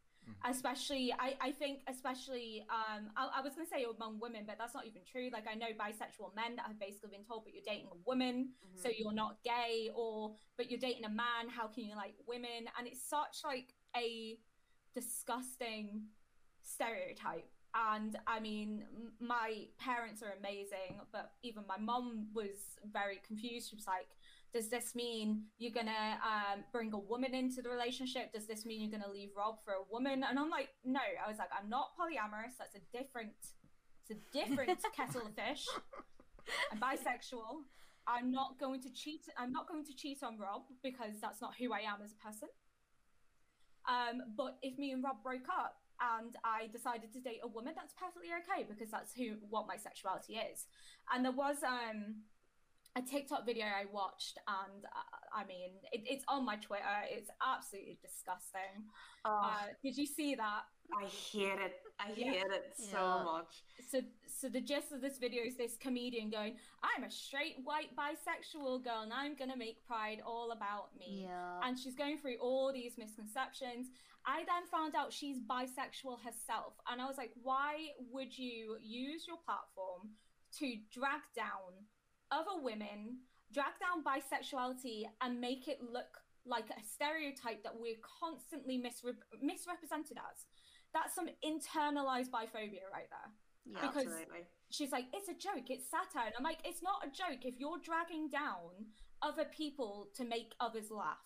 Especially, 0.44 1.12
I, 1.18 1.34
I 1.40 1.50
think, 1.52 1.80
especially, 1.88 2.66
um, 2.70 3.10
I, 3.16 3.38
I 3.38 3.40
was 3.42 3.54
going 3.54 3.66
to 3.66 3.70
say 3.70 3.84
among 3.84 4.20
women, 4.20 4.44
but 4.46 4.56
that's 4.58 4.74
not 4.74 4.86
even 4.86 5.02
true. 5.10 5.30
Like, 5.32 5.46
I 5.50 5.54
know 5.54 5.66
bisexual 5.78 6.34
men 6.34 6.56
that 6.56 6.66
have 6.66 6.78
basically 6.80 7.10
been 7.10 7.24
told, 7.24 7.44
but 7.44 7.52
you're 7.54 7.62
dating 7.66 7.88
a 7.92 7.96
woman, 8.06 8.50
so 8.74 8.88
Mm-hmm. 8.88 9.02
you're 9.02 9.12
not 9.12 9.36
gay, 9.44 9.90
or, 9.94 10.34
but 10.56 10.70
you're 10.70 10.80
dating 10.80 11.04
a 11.04 11.10
man, 11.10 11.48
how 11.48 11.66
can 11.68 11.84
you 11.84 11.96
like 11.96 12.14
women? 12.26 12.68
And 12.78 12.86
it's 12.86 13.02
such 13.08 13.42
like 13.44 13.74
a 13.96 14.38
disgusting 14.94 16.02
stereotype 16.62 17.48
and 17.74 18.18
i 18.26 18.40
mean 18.40 18.82
my 19.20 19.64
parents 19.78 20.22
are 20.22 20.34
amazing 20.38 20.98
but 21.12 21.32
even 21.42 21.62
my 21.68 21.78
mom 21.78 22.26
was 22.34 22.78
very 22.92 23.20
confused 23.26 23.70
she 23.70 23.76
was 23.76 23.86
like 23.86 24.08
does 24.52 24.68
this 24.68 24.94
mean 24.94 25.44
you're 25.58 25.72
gonna 25.72 26.18
um, 26.22 26.64
bring 26.72 26.92
a 26.92 26.98
woman 26.98 27.34
into 27.34 27.62
the 27.62 27.70
relationship? 27.70 28.32
Does 28.32 28.46
this 28.46 28.64
mean 28.66 28.80
you're 28.80 28.90
gonna 28.90 29.12
leave 29.12 29.30
rob 29.36 29.56
for 29.64 29.72
a 29.74 29.84
woman? 29.90 30.24
And 30.28 30.38
i'm 30.38 30.50
like 30.50 30.68
no. 30.84 31.00
I 31.00 31.28
was 31.28 31.38
like 31.38 31.50
i'm 31.56 31.68
not 31.68 31.90
polyamorous. 31.98 32.56
That's 32.58 32.74
a 32.74 32.96
different 32.96 33.32
it's 34.08 34.18
a 34.18 34.38
different 34.38 34.78
kettle 34.96 35.22
of 35.22 35.34
fish. 35.34 35.66
I'm 36.72 36.78
bisexual. 36.78 37.62
I'm 38.06 38.32
not 38.32 38.58
going 38.58 38.80
to 38.82 38.92
cheat 38.92 39.26
i'm 39.38 39.52
not 39.52 39.68
going 39.68 39.84
to 39.84 39.94
cheat 39.94 40.22
on 40.22 40.38
rob 40.38 40.62
because 40.82 41.20
that's 41.20 41.40
not 41.40 41.52
who 41.58 41.72
i 41.72 41.80
am 41.80 41.98
as 42.02 42.12
a 42.12 42.26
person. 42.26 42.48
Um, 43.88 44.22
but 44.36 44.58
if 44.62 44.78
me 44.78 44.92
and 44.92 45.02
Rob 45.02 45.22
broke 45.22 45.48
up 45.48 45.76
and 46.00 46.36
I 46.44 46.68
decided 46.68 47.12
to 47.12 47.20
date 47.20 47.40
a 47.42 47.48
woman, 47.48 47.72
that's 47.76 47.94
perfectly 47.94 48.28
okay 48.44 48.66
because 48.68 48.90
that's 48.90 49.12
who 49.14 49.36
what 49.48 49.66
my 49.66 49.76
sexuality 49.76 50.34
is. 50.36 50.66
And 51.12 51.24
there 51.24 51.32
was 51.32 51.56
um 51.62 52.22
a 52.96 53.02
TikTok 53.02 53.46
video 53.46 53.66
I 53.66 53.84
watched, 53.92 54.38
and 54.48 54.84
uh, 54.84 55.16
I 55.34 55.44
mean, 55.44 55.70
it, 55.92 56.02
it's 56.06 56.24
on 56.28 56.44
my 56.44 56.56
Twitter. 56.56 56.84
It's 57.08 57.30
absolutely 57.46 57.98
disgusting. 58.02 58.84
Oh, 59.24 59.30
Uh, 59.44 59.66
did 59.82 59.96
you 59.96 60.06
see 60.06 60.34
that? 60.34 60.62
I 60.92 61.04
hate 61.06 61.58
it. 61.60 61.74
I 62.00 62.08
Yeah. 62.12 62.32
hate 62.32 62.50
it 62.50 62.74
so 62.76 62.98
Yeah. 62.98 63.22
much. 63.22 63.62
So, 63.88 64.00
so 64.26 64.48
the 64.48 64.60
gist 64.60 64.90
of 64.90 65.00
this 65.00 65.18
video 65.18 65.44
is 65.44 65.56
this 65.56 65.76
comedian 65.76 66.30
going, 66.30 66.58
"I'm 66.82 67.04
a 67.04 67.10
straight 67.10 67.58
white 67.62 67.94
bisexual 67.94 68.82
girl, 68.82 69.02
and 69.02 69.12
I'm 69.12 69.36
gonna 69.36 69.56
make 69.56 69.84
Pride 69.86 70.20
all 70.20 70.50
about 70.50 70.96
me." 70.96 71.22
yeah. 71.26 71.60
and 71.62 71.78
she's 71.78 71.94
going 71.94 72.18
through 72.18 72.38
all 72.38 72.72
these 72.72 72.98
misconceptions. 72.98 73.88
I 74.24 74.44
then 74.44 74.66
found 74.66 74.94
out 74.96 75.12
she's 75.12 75.38
bisexual 75.40 76.20
herself, 76.22 76.74
and 76.88 77.00
I 77.00 77.06
was 77.06 77.16
like, 77.16 77.32
why 77.42 77.94
would 78.10 78.36
you 78.36 78.78
use 78.82 79.26
your 79.28 79.38
platform 79.38 80.16
to 80.58 80.76
drag 80.90 81.22
down 81.34 81.86
other 82.30 82.62
women, 82.62 83.18
drag 83.52 83.72
down 83.80 84.04
bisexuality, 84.04 85.04
and 85.20 85.40
make 85.40 85.68
it 85.68 85.78
look 85.82 86.18
like 86.46 86.70
a 86.70 86.82
stereotype 86.82 87.62
that 87.62 87.74
we're 87.78 88.00
constantly 88.20 88.78
misre- 88.78 89.18
misrepresented 89.42 90.18
as? 90.18 90.46
That's 90.92 91.14
some 91.14 91.28
internalized 91.44 92.30
biphobia 92.30 92.90
right 92.92 93.08
there 93.10 93.30
yeah. 93.64 93.80
because- 93.80 94.06
Absolutely. 94.06 94.46
she's 94.70 94.92
like, 94.92 95.06
it's 95.12 95.28
a 95.28 95.34
joke, 95.34 95.70
it's 95.70 95.88
satire. 95.88 96.26
And 96.26 96.34
I'm 96.36 96.44
like, 96.44 96.60
it's 96.64 96.82
not 96.82 97.04
a 97.04 97.10
joke 97.10 97.44
if 97.44 97.58
you're 97.58 97.78
dragging 97.78 98.28
down 98.28 98.86
other 99.22 99.44
people 99.44 100.08
to 100.16 100.24
make 100.24 100.54
others 100.60 100.90
laugh. 100.90 101.18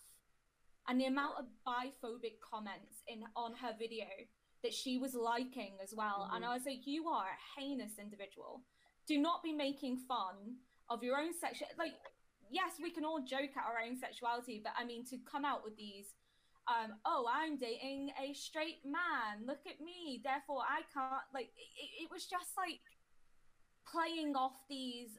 And 0.87 0.99
the 0.99 1.05
amount 1.05 1.39
of 1.39 1.45
biphobic 1.65 2.39
comments 2.41 3.01
in 3.07 3.23
on 3.35 3.55
her 3.55 3.73
video 3.77 4.05
that 4.61 4.73
she 4.73 4.97
was 4.97 5.15
liking 5.15 5.77
as 5.81 5.93
well. 5.95 6.29
And 6.31 6.43
mm-hmm. 6.43 6.51
I 6.51 6.55
was 6.55 6.65
like, 6.65 6.85
you 6.85 7.07
are 7.07 7.25
a 7.25 7.59
heinous 7.59 7.93
individual. 7.99 8.63
Do 9.07 9.17
not 9.19 9.43
be 9.43 9.53
making 9.53 9.97
fun 9.97 10.57
of 10.89 11.03
your 11.03 11.17
own 11.17 11.33
sexual 11.33 11.67
like 11.77 11.93
yes, 12.51 12.73
we 12.81 12.91
can 12.91 13.03
all 13.03 13.21
joke 13.23 13.57
at 13.57 13.65
our 13.65 13.81
own 13.85 13.97
sexuality, 13.97 14.61
but 14.63 14.73
I 14.77 14.85
mean 14.85 15.03
to 15.05 15.17
come 15.29 15.45
out 15.45 15.63
with 15.63 15.75
these 15.77 16.13
um, 16.67 16.97
oh, 17.05 17.27
I'm 17.31 17.57
dating 17.57 18.09
a 18.19 18.33
straight 18.33 18.81
man. 18.83 19.45
Look 19.45 19.61
at 19.69 19.79
me. 19.85 20.19
Therefore, 20.23 20.63
I 20.65 20.81
can't. 20.91 21.21
Like, 21.31 21.53
it, 21.53 22.05
it 22.05 22.09
was 22.09 22.25
just 22.25 22.57
like 22.57 22.81
playing 23.85 24.35
off 24.35 24.57
these 24.67 25.09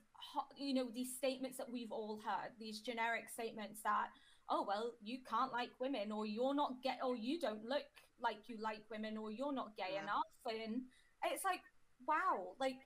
you 0.58 0.74
know 0.74 0.88
these 0.92 1.14
statements 1.14 1.56
that 1.58 1.70
we've 1.70 1.92
all 1.92 2.20
heard, 2.24 2.50
these 2.58 2.80
generic 2.80 3.28
statements 3.32 3.80
that 3.84 4.08
oh 4.50 4.64
well 4.66 4.92
you 5.02 5.18
can't 5.28 5.52
like 5.52 5.70
women 5.80 6.10
or 6.10 6.26
you're 6.26 6.54
not 6.54 6.74
get 6.82 6.98
or 7.04 7.16
you 7.16 7.38
don't 7.38 7.64
look 7.64 7.86
like 8.20 8.48
you 8.48 8.56
like 8.60 8.82
women 8.90 9.16
or 9.16 9.30
you're 9.30 9.52
not 9.52 9.76
gay 9.76 9.94
Yeah. 9.94 10.02
enough 10.02 10.24
and 10.46 10.82
it's 11.30 11.44
like 11.44 11.60
wow 12.06 12.54
like 12.60 12.76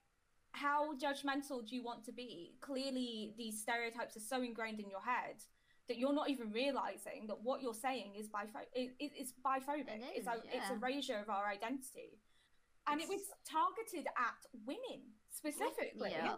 how 0.52 0.94
judgmental 0.96 1.66
do 1.66 1.74
you 1.74 1.82
want 1.82 2.04
to 2.04 2.12
be 2.12 2.54
clearly 2.60 3.34
these 3.38 3.60
stereotypes 3.60 4.16
are 4.16 4.20
so 4.20 4.42
ingrained 4.42 4.80
in 4.80 4.90
your 4.90 5.02
head 5.02 5.36
that 5.88 5.98
you're 5.98 6.12
not 6.12 6.28
even 6.30 6.50
realizing 6.52 7.26
that 7.26 7.42
what 7.42 7.62
you're 7.62 7.74
saying 7.74 8.12
is 8.18 8.28
bipho- 8.28 8.70
it, 8.74 8.94
it, 8.98 9.12
it's 9.14 9.32
biphobic 9.44 9.88
It 9.88 10.02
it's, 10.16 10.26
a, 10.26 10.32
is, 10.32 10.40
it's 10.52 10.70
erasure 10.70 11.18
of 11.18 11.28
our 11.30 11.46
identity 11.48 12.18
and 12.86 13.00
it 13.00 13.08
was 13.08 13.22
targeted 13.44 14.06
at 14.16 14.46
women 14.66 15.02
specifically 15.30 16.10
Yeah. 16.10 16.36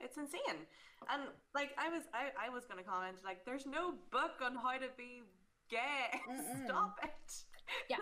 It's 0.00 0.16
insane. 0.16 0.62
And 1.10 1.22
like 1.54 1.70
I 1.78 1.88
was 1.88 2.04
I, 2.14 2.46
I 2.46 2.48
was 2.50 2.64
gonna 2.66 2.82
comment, 2.84 3.18
like 3.24 3.44
there's 3.44 3.66
no 3.66 3.94
book 4.10 4.38
on 4.44 4.54
how 4.54 4.78
to 4.78 4.88
be 4.96 5.22
gay. 5.68 6.20
Mm-mm. 6.30 6.66
Stop 6.66 6.98
it. 7.02 7.44
Yeah. 7.88 7.96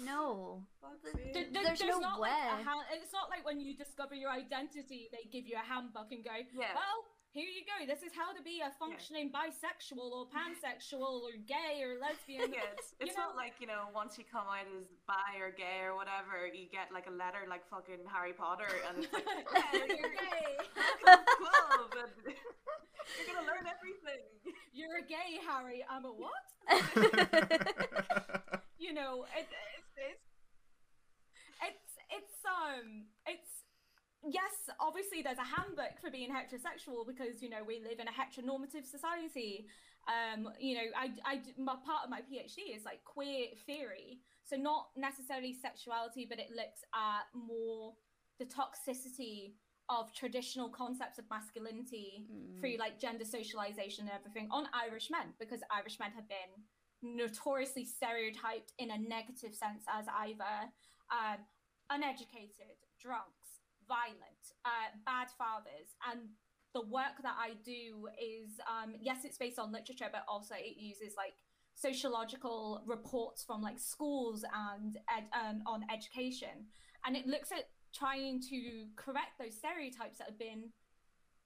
No. 0.00 0.62
Fuck's 0.82 1.02
Th- 1.02 1.14
sake. 1.14 1.32
There- 1.34 1.50
there- 1.52 1.64
There's 1.76 1.80
no 1.82 1.98
not 2.00 2.20
like 2.20 2.30
a 2.30 2.56
way. 2.56 2.98
it's 3.00 3.12
not 3.12 3.28
like 3.30 3.44
when 3.44 3.60
you 3.60 3.76
discover 3.76 4.14
your 4.14 4.30
identity, 4.30 5.08
they 5.12 5.28
give 5.32 5.46
you 5.46 5.56
a 5.56 5.64
handbook 5.66 6.12
and 6.12 6.24
go, 6.24 6.32
Yeah. 6.54 6.74
well, 6.74 7.04
here 7.32 7.48
you 7.52 7.64
go. 7.68 7.84
This 7.84 8.00
is 8.02 8.12
how 8.16 8.32
to 8.32 8.40
be 8.42 8.62
a 8.64 8.70
functioning 8.80 9.28
bisexual 9.30 9.98
or 10.10 10.24
pansexual 10.32 11.20
or 11.20 11.36
gay 11.46 11.82
or 11.84 11.98
lesbian. 12.04 12.48
yeah, 12.52 12.64
it's, 12.72 12.94
it's 13.00 13.16
know- 13.16 13.28
not 13.28 13.36
like, 13.36 13.54
you 13.60 13.66
know, 13.66 13.88
once 13.94 14.16
you 14.16 14.24
come 14.24 14.46
out 14.48 14.64
as 14.80 14.88
bi 15.06 15.36
or 15.40 15.50
gay 15.52 15.84
or 15.84 15.94
whatever, 15.96 16.46
you 16.48 16.64
get 16.72 16.88
like 16.92 17.06
a 17.08 17.12
letter 17.12 17.44
like 17.48 17.66
fucking 17.68 18.00
Harry 18.08 18.32
Potter 18.32 18.68
and 18.88 19.04
it's 19.04 19.12
like, 19.12 19.24
yeah, 19.54 19.72
You're 19.72 19.86
you're 20.00 20.16
gay. 20.16 20.56
welcome 21.04 21.04
to 21.04 21.20
the 21.20 21.36
club 21.36 21.92
and 21.94 22.34
you're 23.20 23.28
gonna 23.36 23.46
learn 23.46 23.66
everything. 23.68 24.24
You're 24.72 24.96
a 24.98 25.04
gay, 25.04 25.38
Harry. 25.46 25.84
I'm 25.88 26.04
a 26.04 26.12
what? 26.12 26.44
You 28.78 28.92
know, 28.92 29.24
it, 29.36 29.48
it's, 29.48 29.92
it's 29.96 30.26
it's 31.62 31.92
it's 32.10 32.38
um 32.44 33.08
it's 33.26 33.64
yes, 34.24 34.68
obviously 34.80 35.22
there's 35.22 35.40
a 35.40 35.48
handbook 35.48 36.00
for 36.00 36.10
being 36.10 36.30
heterosexual 36.30 37.06
because 37.06 37.42
you 37.42 37.48
know 37.48 37.64
we 37.66 37.80
live 37.80 37.98
in 38.00 38.08
a 38.08 38.14
heteronormative 38.14 38.84
society. 38.84 39.66
Um, 40.06 40.48
you 40.60 40.76
know, 40.76 40.86
I 40.94 41.40
my 41.58 41.74
part 41.84 42.04
of 42.04 42.10
my 42.10 42.20
PhD 42.20 42.76
is 42.76 42.84
like 42.84 43.02
queer 43.04 43.48
theory, 43.66 44.20
so 44.44 44.56
not 44.56 44.88
necessarily 44.96 45.52
sexuality, 45.52 46.26
but 46.28 46.38
it 46.38 46.50
looks 46.50 46.84
at 46.94 47.26
more 47.34 47.94
the 48.38 48.44
toxicity 48.44 49.54
of 49.88 50.12
traditional 50.12 50.68
concepts 50.68 51.18
of 51.18 51.24
masculinity 51.30 52.26
through 52.58 52.76
like 52.76 52.98
gender 52.98 53.24
socialization 53.24 54.06
and 54.06 54.14
everything 54.18 54.48
on 54.50 54.66
Irish 54.74 55.10
men 55.10 55.32
because 55.38 55.60
Irish 55.70 55.98
men 56.00 56.10
have 56.14 56.28
been 56.28 56.50
notoriously 57.02 57.84
stereotyped 57.84 58.72
in 58.78 58.90
a 58.90 58.98
negative 58.98 59.54
sense 59.54 59.84
as 59.88 60.06
either 60.20 60.70
um, 61.12 61.38
uneducated, 61.90 62.76
drunks, 63.00 63.62
violent, 63.86 64.54
uh, 64.64 64.90
bad 65.04 65.28
fathers, 65.38 65.94
and 66.10 66.28
the 66.74 66.82
work 66.82 67.22
that 67.22 67.34
I 67.38 67.54
do 67.64 68.08
is 68.20 68.60
um, 68.68 68.94
yes, 69.00 69.24
it's 69.24 69.38
based 69.38 69.58
on 69.58 69.72
literature, 69.72 70.08
but 70.12 70.24
also 70.28 70.54
it 70.58 70.76
uses 70.76 71.14
like 71.16 71.34
sociological 71.74 72.82
reports 72.86 73.44
from 73.44 73.62
like 73.62 73.78
schools 73.78 74.44
and 74.72 74.98
ed- 75.08 75.28
um, 75.32 75.62
on 75.66 75.84
education, 75.92 76.66
and 77.06 77.16
it 77.16 77.26
looks 77.26 77.52
at 77.52 77.68
trying 77.94 78.40
to 78.50 78.86
correct 78.96 79.38
those 79.38 79.56
stereotypes 79.56 80.18
that 80.18 80.28
have 80.28 80.38
been 80.38 80.70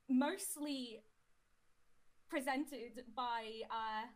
mostly 0.08 1.02
presented 2.28 3.04
by 3.14 3.44
uh, 3.70 4.06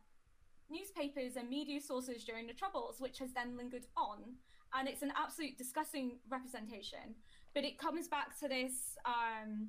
newspapers 0.71 1.37
and 1.37 1.49
media 1.49 1.81
sources 1.81 2.25
during 2.25 2.47
the 2.47 2.53
Troubles, 2.53 2.97
which 3.01 3.19
has 3.19 3.33
then 3.33 3.57
lingered 3.57 3.87
on. 3.97 4.37
And 4.77 4.89
it's 4.89 5.03
an 5.03 5.13
absolute 5.17 5.57
disgusting 5.57 6.19
representation. 6.29 7.15
But 7.55 7.65
it 7.65 7.79
comes 7.79 8.09
back 8.09 8.39
to 8.41 8.49
this, 8.49 8.97
um, 9.05 9.69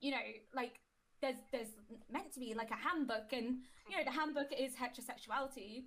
you 0.00 0.10
know, 0.10 0.26
like 0.54 0.80
there's 1.20 1.36
there's 1.52 1.68
meant 2.10 2.32
to 2.32 2.40
be 2.40 2.54
like 2.54 2.70
a 2.70 2.76
handbook, 2.76 3.32
and 3.32 3.58
you 3.88 3.96
know 3.96 4.04
the 4.04 4.10
handbook 4.10 4.48
is 4.58 4.72
heterosexuality 4.72 5.84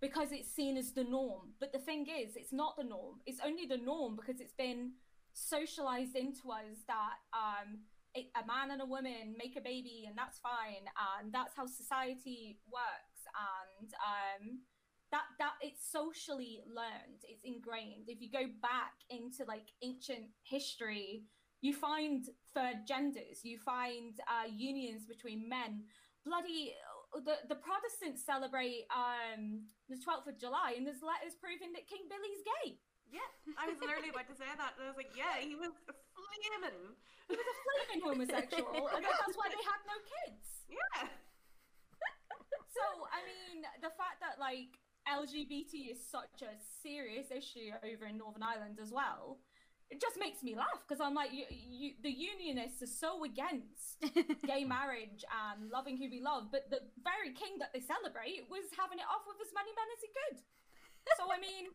because 0.00 0.32
it's 0.32 0.48
seen 0.48 0.76
as 0.78 0.92
the 0.92 1.04
norm. 1.04 1.52
But 1.60 1.72
the 1.72 1.78
thing 1.78 2.06
is, 2.06 2.36
it's 2.36 2.52
not 2.52 2.76
the 2.78 2.84
norm. 2.84 3.16
It's 3.26 3.40
only 3.44 3.66
the 3.66 3.76
norm 3.76 4.16
because 4.16 4.40
it's 4.40 4.54
been 4.54 4.92
socialized 5.32 6.16
into 6.16 6.50
us 6.50 6.84
that 6.88 7.20
um, 7.34 7.80
it, 8.14 8.26
a 8.34 8.46
man 8.46 8.70
and 8.70 8.80
a 8.80 8.86
woman 8.86 9.36
make 9.38 9.56
a 9.56 9.60
baby 9.60 10.04
and 10.08 10.16
that's 10.16 10.38
fine 10.38 10.88
and 11.20 11.32
that's 11.32 11.54
how 11.54 11.66
society 11.66 12.58
works 12.72 13.15
and 13.36 13.90
um, 14.00 14.42
that 15.12 15.24
that 15.38 15.54
it's 15.60 15.84
socially 15.90 16.60
learned 16.66 17.20
it's 17.28 17.44
ingrained 17.44 18.08
if 18.08 18.20
you 18.20 18.30
go 18.30 18.46
back 18.60 18.94
into 19.10 19.44
like 19.46 19.68
ancient 19.82 20.26
history 20.42 21.22
you 21.60 21.72
find 21.72 22.26
third 22.54 22.86
genders 22.86 23.42
you 23.44 23.58
find 23.58 24.18
uh, 24.28 24.46
unions 24.50 25.06
between 25.06 25.48
men 25.48 25.84
bloody 26.24 26.74
the, 27.24 27.38
the 27.48 27.54
protestants 27.62 28.24
celebrate 28.26 28.84
um, 28.90 29.62
the 29.88 29.96
12th 29.96 30.26
of 30.26 30.36
july 30.38 30.74
and 30.76 30.84
there's 30.84 31.00
letters 31.06 31.38
proving 31.38 31.70
that 31.72 31.86
king 31.86 32.04
billy's 32.10 32.42
gay 32.44 32.76
Yeah, 33.06 33.22
I 33.54 33.70
was 33.70 33.78
literally 33.78 34.10
about 34.10 34.26
to 34.26 34.34
say 34.34 34.50
that, 34.50 34.74
and 34.74 34.82
I 34.82 34.90
was 34.90 34.98
like, 34.98 35.14
yeah, 35.14 35.38
he 35.38 35.54
was 35.54 35.70
flaming. 35.86 36.98
he 37.30 37.34
was 37.38 37.46
a 37.46 37.56
flaming 37.62 38.00
homosexual 38.02 38.90
and 38.90 39.06
that's 39.06 39.36
why 39.38 39.46
they 39.46 39.62
had 39.62 39.80
no 39.86 39.96
kids 40.02 40.66
Yeah. 40.66 41.06
So, 42.76 43.08
I 43.08 43.24
mean, 43.24 43.64
the 43.80 43.92
fact 43.96 44.20
that 44.20 44.38
like 44.38 44.76
LGBT 45.08 45.96
is 45.96 46.00
such 46.04 46.42
a 46.42 46.52
serious 46.82 47.30
issue 47.30 47.72
over 47.80 48.06
in 48.06 48.18
Northern 48.18 48.42
Ireland 48.42 48.78
as 48.82 48.92
well, 48.92 49.38
it 49.88 50.00
just 50.00 50.18
makes 50.18 50.42
me 50.42 50.56
laugh 50.58 50.82
because 50.82 51.00
I'm 51.00 51.14
like, 51.14 51.30
you, 51.32 51.46
you, 51.50 51.94
the 52.02 52.10
unionists 52.10 52.82
are 52.82 52.90
so 52.90 53.22
against 53.22 54.02
gay 54.50 54.66
marriage 54.66 55.22
and 55.30 55.70
loving 55.70 55.96
who 55.96 56.10
we 56.10 56.20
love, 56.20 56.50
but 56.50 56.66
the 56.70 56.82
very 57.06 57.30
king 57.32 57.62
that 57.62 57.70
they 57.72 57.80
celebrate 57.80 58.50
was 58.50 58.66
having 58.74 58.98
it 58.98 59.06
off 59.06 59.22
with 59.30 59.38
as 59.38 59.54
many 59.54 59.70
men 59.78 59.88
as 59.94 60.00
he 60.02 60.10
could. 60.10 60.38
So, 61.14 61.30
I 61.30 61.38
mean, 61.38 61.70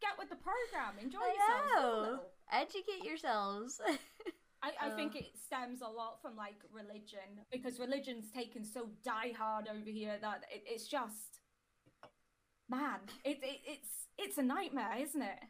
get 0.00 0.16
with 0.16 0.32
the 0.32 0.40
program, 0.40 0.96
enjoy 0.96 1.20
I 1.20 1.36
yourselves. 1.36 1.76
know. 1.76 2.20
Educate 2.48 3.04
yourselves. 3.04 3.80
I, 4.66 4.86
I 4.86 4.88
Uh. 4.90 4.96
think 4.96 5.14
it 5.22 5.26
stems 5.46 5.80
a 5.82 5.88
lot 6.00 6.14
from 6.22 6.34
like 6.36 6.60
religion 6.72 7.28
because 7.52 7.78
religion's 7.78 8.30
taken 8.40 8.64
so 8.64 8.80
die 9.04 9.32
hard 9.36 9.64
over 9.68 9.90
here 10.00 10.16
that 10.26 10.40
it, 10.54 10.62
it's 10.72 10.86
just 10.88 11.40
man 12.68 13.00
it, 13.24 13.38
it 13.42 13.60
it's 13.66 13.90
it's 14.18 14.38
a 14.38 14.42
nightmare 14.42 14.96
isn't 14.98 15.22
it 15.22 15.40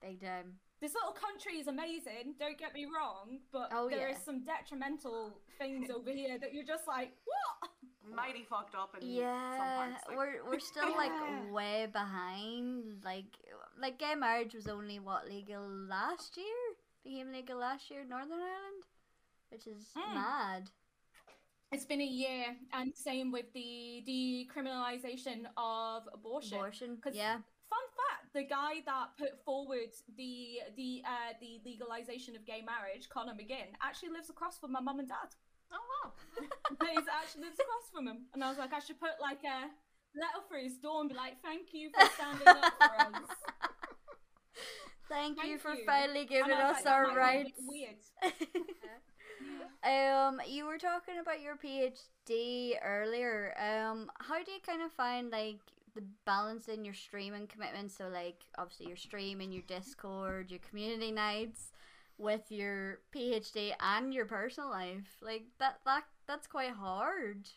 They 0.00 0.14
do. 0.14 0.36
this 0.80 0.94
little 0.94 1.12
country 1.12 1.54
is 1.62 1.66
amazing 1.66 2.34
don't 2.38 2.58
get 2.58 2.72
me 2.74 2.86
wrong 2.86 3.40
but 3.52 3.68
Oh, 3.72 3.88
there 3.90 4.08
yeah. 4.08 4.16
is 4.16 4.22
some 4.24 4.44
detrimental 4.44 5.32
things 5.58 5.90
over 5.90 6.10
here 6.10 6.38
that 6.38 6.54
you're 6.54 6.64
just 6.74 6.86
like 6.88 7.12
what 7.24 7.70
Mighty 8.14 8.44
fucked 8.48 8.74
up 8.74 8.90
in 8.94 9.00
some 9.00 9.10
Yeah, 9.10 9.56
parts. 9.56 10.04
Like, 10.08 10.16
we're 10.18 10.44
we're 10.46 10.60
still 10.72 10.94
like 10.94 11.10
way 11.50 11.86
behind. 11.90 13.02
Like 13.02 13.32
like 13.80 13.98
gay 13.98 14.14
marriage 14.14 14.52
was 14.54 14.68
only 14.68 14.98
what 14.98 15.26
legal 15.26 15.66
last 15.66 16.36
year. 16.36 16.60
Became 17.04 17.32
legal 17.32 17.58
last 17.58 17.90
year 17.90 18.00
in 18.02 18.08
Northern 18.08 18.32
Ireland, 18.32 18.82
which 19.50 19.66
is 19.66 19.90
Mm. 19.96 20.14
mad. 20.14 20.70
it's 21.72 21.84
been 21.84 22.00
a 22.00 22.04
year 22.04 22.56
and 22.72 22.94
same 22.96 23.32
with 23.32 23.52
the 23.52 24.02
decriminalization 24.06 25.44
of 25.56 26.08
abortion 26.12 26.56
Abortion. 26.58 27.02
Yeah. 27.12 27.38
fun 27.68 27.86
fact 27.98 28.32
the 28.32 28.44
guy 28.44 28.80
that 28.86 29.16
put 29.18 29.42
forward 29.44 29.90
the 30.16 30.60
the 30.76 31.02
uh 31.04 31.32
the 31.40 31.60
legalization 31.64 32.36
of 32.36 32.44
gay 32.46 32.62
marriage 32.62 33.08
conor 33.08 33.34
mcginn 33.34 33.74
actually 33.82 34.10
lives 34.10 34.30
across 34.30 34.56
from 34.58 34.70
my 34.72 34.80
mum 34.80 35.00
and 35.00 35.08
dad 35.08 35.30
oh 35.72 35.82
wow. 36.04 36.12
He's 36.94 37.08
actually 37.08 37.42
lives 37.42 37.58
across 37.58 37.90
from 37.92 38.06
him 38.06 38.26
and 38.34 38.44
i 38.44 38.48
was 38.48 38.58
like 38.58 38.72
i 38.72 38.78
should 38.78 39.00
put 39.00 39.18
like 39.20 39.42
a 39.42 39.58
letter 40.14 40.42
for 40.48 40.56
his 40.58 40.76
door 40.78 41.00
and 41.00 41.08
be 41.10 41.16
like 41.16 41.40
thank 41.42 41.74
you 41.74 41.90
for 41.90 42.06
standing 42.14 42.46
up 42.46 42.72
for 42.78 42.94
us 43.00 43.30
Thank, 45.08 45.42
you 45.44 45.58
for 45.58 45.74
you. 45.74 45.84
finally 45.84 46.24
giving 46.24 46.52
us 46.52 46.86
our 46.86 47.06
"That 47.06 47.16
rights. 47.16 47.52
weird 47.66 47.96
um, 49.84 50.40
you 50.48 50.66
were 50.66 50.78
talking 50.78 51.18
about 51.20 51.40
your 51.40 51.56
PhD 51.56 52.74
earlier. 52.84 53.54
Um, 53.58 54.10
how 54.20 54.42
do 54.42 54.50
you 54.50 54.58
kind 54.66 54.82
of 54.82 54.92
find 54.92 55.30
like 55.30 55.58
the 55.94 56.02
balance 56.24 56.68
in 56.68 56.84
your 56.84 56.94
streaming 56.94 57.46
commitment? 57.46 57.92
So, 57.92 58.08
like, 58.08 58.36
obviously, 58.58 58.86
your 58.86 58.96
streaming, 58.96 59.52
your 59.52 59.62
Discord, 59.66 60.50
your 60.50 60.60
community 60.68 61.12
nights, 61.12 61.70
with 62.18 62.50
your 62.50 63.00
PhD 63.14 63.72
and 63.80 64.12
your 64.14 64.26
personal 64.26 64.70
life. 64.70 65.16
Like 65.20 65.44
that, 65.58 65.80
that 65.84 66.04
that's 66.26 66.46
quite 66.46 66.72
hard. 66.72 67.48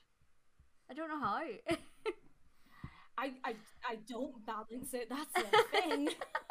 I 0.90 0.94
don't 0.94 1.10
know 1.10 1.20
how. 1.20 1.42
I, 3.18 3.34
I 3.44 3.56
i 3.90 3.96
don't 4.08 4.46
balance 4.46 4.94
it 4.94 5.10
that's 5.10 5.34
the 5.34 5.64
thing 5.72 6.10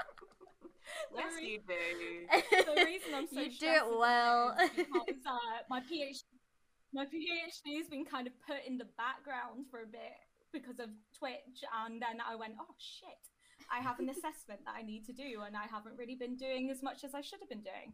yes, 1.16 1.32
re- 1.36 1.46
you 1.46 1.58
do. 1.66 2.74
the 2.74 2.84
reason 2.90 3.10
I'm 3.14 3.28
so 3.28 3.40
you 3.40 3.50
do 3.50 3.66
it 3.66 3.98
well. 3.98 4.56
is 4.60 4.70
because 4.76 5.22
uh, 5.26 5.62
my 5.68 5.80
PhD, 5.80 6.24
my 6.92 7.04
PhD 7.04 7.78
has 7.78 7.88
been 7.88 8.04
kind 8.04 8.26
of 8.26 8.32
put 8.46 8.64
in 8.66 8.78
the 8.78 8.88
background 8.96 9.66
for 9.70 9.82
a 9.82 9.86
bit 9.86 10.16
because 10.52 10.78
of 10.78 10.88
Twitch, 11.16 11.60
and 11.84 12.00
then 12.00 12.22
I 12.24 12.34
went, 12.36 12.54
oh 12.60 12.74
shit, 12.78 13.22
I 13.72 13.82
have 13.82 13.98
an 13.98 14.08
assessment 14.08 14.64
that 14.64 14.74
I 14.76 14.82
need 14.82 15.04
to 15.06 15.12
do, 15.12 15.42
and 15.44 15.56
I 15.56 15.66
haven't 15.68 15.98
really 15.98 16.16
been 16.16 16.36
doing 16.36 16.70
as 16.70 16.82
much 16.82 17.04
as 17.04 17.14
I 17.14 17.20
should 17.20 17.40
have 17.40 17.50
been 17.50 17.66
doing. 17.66 17.92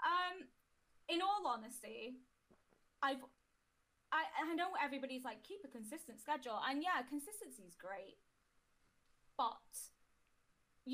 Um, 0.00 0.48
in 1.08 1.20
all 1.22 1.46
honesty, 1.46 2.18
I've. 3.02 3.22
I, 4.08 4.24
I 4.40 4.54
know 4.56 4.72
everybody's 4.80 5.20
like 5.20 5.44
keep 5.44 5.60
a 5.64 5.68
consistent 5.68 6.16
schedule 6.16 6.56
and 6.64 6.80
yeah 6.80 7.04
consistency 7.04 7.60
is 7.68 7.76
great 7.76 8.16
but 9.36 9.62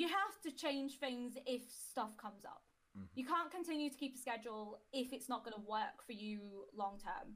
you 0.01 0.07
have 0.09 0.35
to 0.43 0.51
change 0.65 0.99
things 0.99 1.31
if 1.47 1.63
stuff 1.71 2.13
comes 2.17 2.45
up 2.45 2.63
Mhm. 2.97 3.09
you 3.15 3.25
can't 3.33 3.51
continue 3.51 3.91
to 3.91 3.99
keep 4.03 4.15
a 4.15 4.19
schedule 4.19 4.81
if 4.93 5.13
it's 5.13 5.29
not 5.29 5.45
going 5.45 5.55
to 5.61 5.67
work 5.79 6.03
for 6.07 6.13
you 6.13 6.67
long 6.83 6.99
term. 7.09 7.27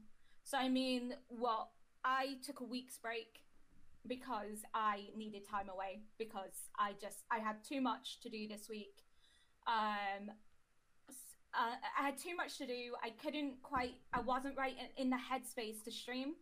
So 0.49 0.57
I 0.57 0.69
mean, 0.69 1.03
well, 1.29 1.63
I 2.03 2.23
took 2.45 2.61
a 2.61 2.63
week's 2.75 2.97
break 2.97 3.43
because 4.07 4.59
I 4.73 5.09
needed 5.15 5.43
time 5.45 5.69
away 5.69 5.93
because 6.17 6.69
I 6.77 6.93
just 6.93 7.25
I 7.29 7.39
had 7.39 7.57
too 7.71 7.81
much 7.81 8.05
to 8.21 8.29
do 8.29 8.47
this 8.47 8.69
week. 8.69 8.95
Um 9.67 10.31
uh, 11.51 11.75
I 11.99 12.01
had 12.07 12.17
too 12.17 12.35
much 12.35 12.57
to 12.59 12.67
do. 12.67 12.95
I 13.03 13.09
couldn't 13.09 13.61
quite 13.61 13.95
I 14.13 14.21
wasn't 14.21 14.55
right 14.57 14.77
in, 14.77 14.87
in 15.03 15.09
the 15.09 15.17
headspace 15.17 15.83
to 15.83 15.91
stream. 15.91 16.35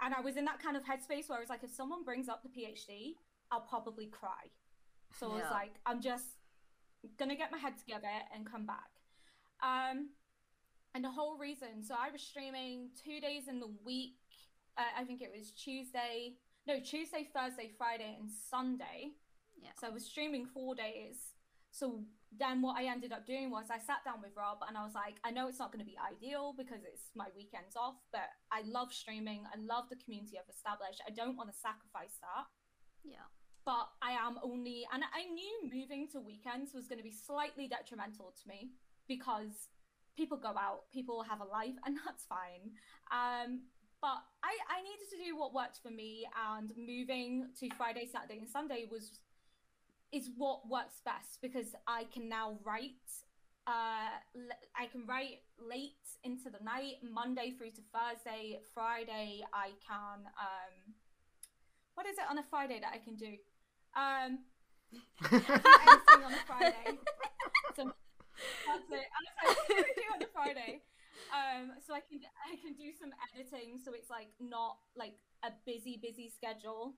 And 0.00 0.12
I 0.14 0.20
was 0.20 0.36
in 0.36 0.44
that 0.46 0.58
kind 0.58 0.76
of 0.76 0.82
headspace 0.82 1.28
where 1.28 1.38
I 1.38 1.40
was 1.40 1.48
like 1.54 1.62
if 1.62 1.70
someone 1.70 2.02
brings 2.02 2.28
up 2.28 2.42
the 2.42 2.48
PhD, 2.48 3.16
I'll 3.52 3.60
probably 3.74 4.06
cry. 4.06 4.50
So 5.18 5.30
I 5.30 5.34
was 5.34 5.50
like 5.50 5.74
I'm 5.86 6.00
just 6.00 6.26
gonna 7.18 7.36
get 7.36 7.50
my 7.50 7.58
head 7.58 7.78
together 7.78 8.08
and 8.34 8.50
come 8.50 8.66
back. 8.66 8.90
Um, 9.62 10.10
and 10.94 11.04
the 11.04 11.10
whole 11.10 11.38
reason, 11.38 11.82
so 11.82 11.94
I 11.98 12.10
was 12.10 12.20
streaming 12.20 12.90
two 13.02 13.20
days 13.20 13.48
in 13.48 13.60
the 13.60 13.70
week. 13.84 14.18
Uh, 14.76 15.00
I 15.00 15.04
think 15.04 15.22
it 15.22 15.30
was 15.36 15.52
Tuesday, 15.52 16.34
no 16.66 16.80
Tuesday, 16.80 17.28
Thursday, 17.34 17.70
Friday, 17.76 18.16
and 18.18 18.28
Sunday. 18.30 19.12
Yeah. 19.56 19.70
So 19.80 19.86
I 19.86 19.90
was 19.90 20.04
streaming 20.04 20.46
four 20.46 20.74
days. 20.74 21.34
So 21.70 22.04
then 22.38 22.60
what 22.60 22.76
I 22.76 22.84
ended 22.84 23.12
up 23.12 23.26
doing 23.26 23.50
was 23.50 23.66
I 23.70 23.78
sat 23.78 24.04
down 24.04 24.20
with 24.20 24.32
Rob 24.36 24.58
and 24.68 24.76
I 24.76 24.84
was 24.84 24.92
like, 24.94 25.16
I 25.24 25.30
know 25.30 25.48
it's 25.48 25.58
not 25.58 25.72
going 25.72 25.84
to 25.84 25.88
be 25.88 25.96
ideal 25.96 26.52
because 26.56 26.84
it's 26.84 27.08
my 27.16 27.28
weekends 27.34 27.76
off, 27.76 27.96
but 28.12 28.28
I 28.52 28.60
love 28.68 28.92
streaming. 28.92 29.44
I 29.48 29.56
love 29.56 29.88
the 29.88 29.96
community 29.96 30.36
I've 30.36 30.52
established. 30.52 31.00
I 31.08 31.12
don't 31.12 31.36
want 31.36 31.48
to 31.48 31.56
sacrifice 31.56 32.20
that 32.20 32.44
yeah. 33.04 33.26
But 33.64 33.88
I 34.00 34.12
am 34.12 34.38
only, 34.42 34.86
and 34.92 35.02
I 35.04 35.28
knew 35.32 35.70
moving 35.72 36.08
to 36.12 36.20
weekends 36.20 36.74
was 36.74 36.86
going 36.86 36.98
to 36.98 37.04
be 37.04 37.12
slightly 37.12 37.68
detrimental 37.68 38.34
to 38.42 38.48
me 38.48 38.70
because 39.08 39.68
people 40.16 40.36
go 40.36 40.48
out, 40.48 40.90
people 40.92 41.22
have 41.22 41.40
a 41.40 41.44
life, 41.44 41.76
and 41.84 41.96
that's 42.04 42.24
fine. 42.24 42.72
Um, 43.10 43.62
but 44.00 44.18
I, 44.42 44.52
I 44.68 44.82
needed 44.82 45.08
to 45.10 45.24
do 45.24 45.38
what 45.38 45.54
worked 45.54 45.78
for 45.82 45.90
me, 45.90 46.26
and 46.50 46.72
moving 46.76 47.48
to 47.60 47.68
Friday, 47.76 48.08
Saturday, 48.10 48.38
and 48.38 48.48
Sunday 48.48 48.86
was 48.90 49.20
is 50.12 50.28
what 50.36 50.68
works 50.68 51.00
best 51.04 51.40
because 51.40 51.74
I 51.86 52.04
can 52.12 52.28
now 52.28 52.58
write. 52.64 52.92
Uh, 53.66 54.10
I 54.76 54.86
can 54.90 55.06
write 55.06 55.40
late 55.58 55.92
into 56.24 56.50
the 56.50 56.62
night, 56.62 56.96
Monday 57.02 57.54
through 57.56 57.70
to 57.70 57.80
Thursday. 57.94 58.58
Friday, 58.74 59.42
I 59.54 59.68
can. 59.86 60.26
Um, 60.26 60.94
what 61.94 62.06
is 62.06 62.18
it 62.18 62.24
on 62.28 62.38
a 62.38 62.42
Friday 62.42 62.80
that 62.80 62.92
I 62.92 62.98
can 62.98 63.16
do? 63.16 63.36
Um, 63.96 64.38
anything 65.32 66.22
on 66.24 66.32
a 66.32 66.42
Friday. 66.46 66.98
So 67.76 67.92
that's 68.66 68.88
it. 68.90 69.06
And 69.08 69.22
it's 69.24 69.38
like, 69.40 69.56
what 69.56 69.68
do 69.68 69.74
I 69.76 69.94
do 69.96 70.08
on 70.14 70.22
a 70.22 70.30
Friday? 70.32 70.82
Um, 71.32 71.72
so 71.86 71.94
I 71.94 72.00
can 72.00 72.20
I 72.44 72.56
can 72.60 72.74
do 72.74 72.92
some 72.92 73.10
editing, 73.32 73.80
so 73.82 73.92
it's 73.94 74.10
like 74.10 74.28
not 74.40 74.76
like 74.96 75.16
a 75.44 75.50
busy 75.64 75.98
busy 76.00 76.28
schedule. 76.28 76.94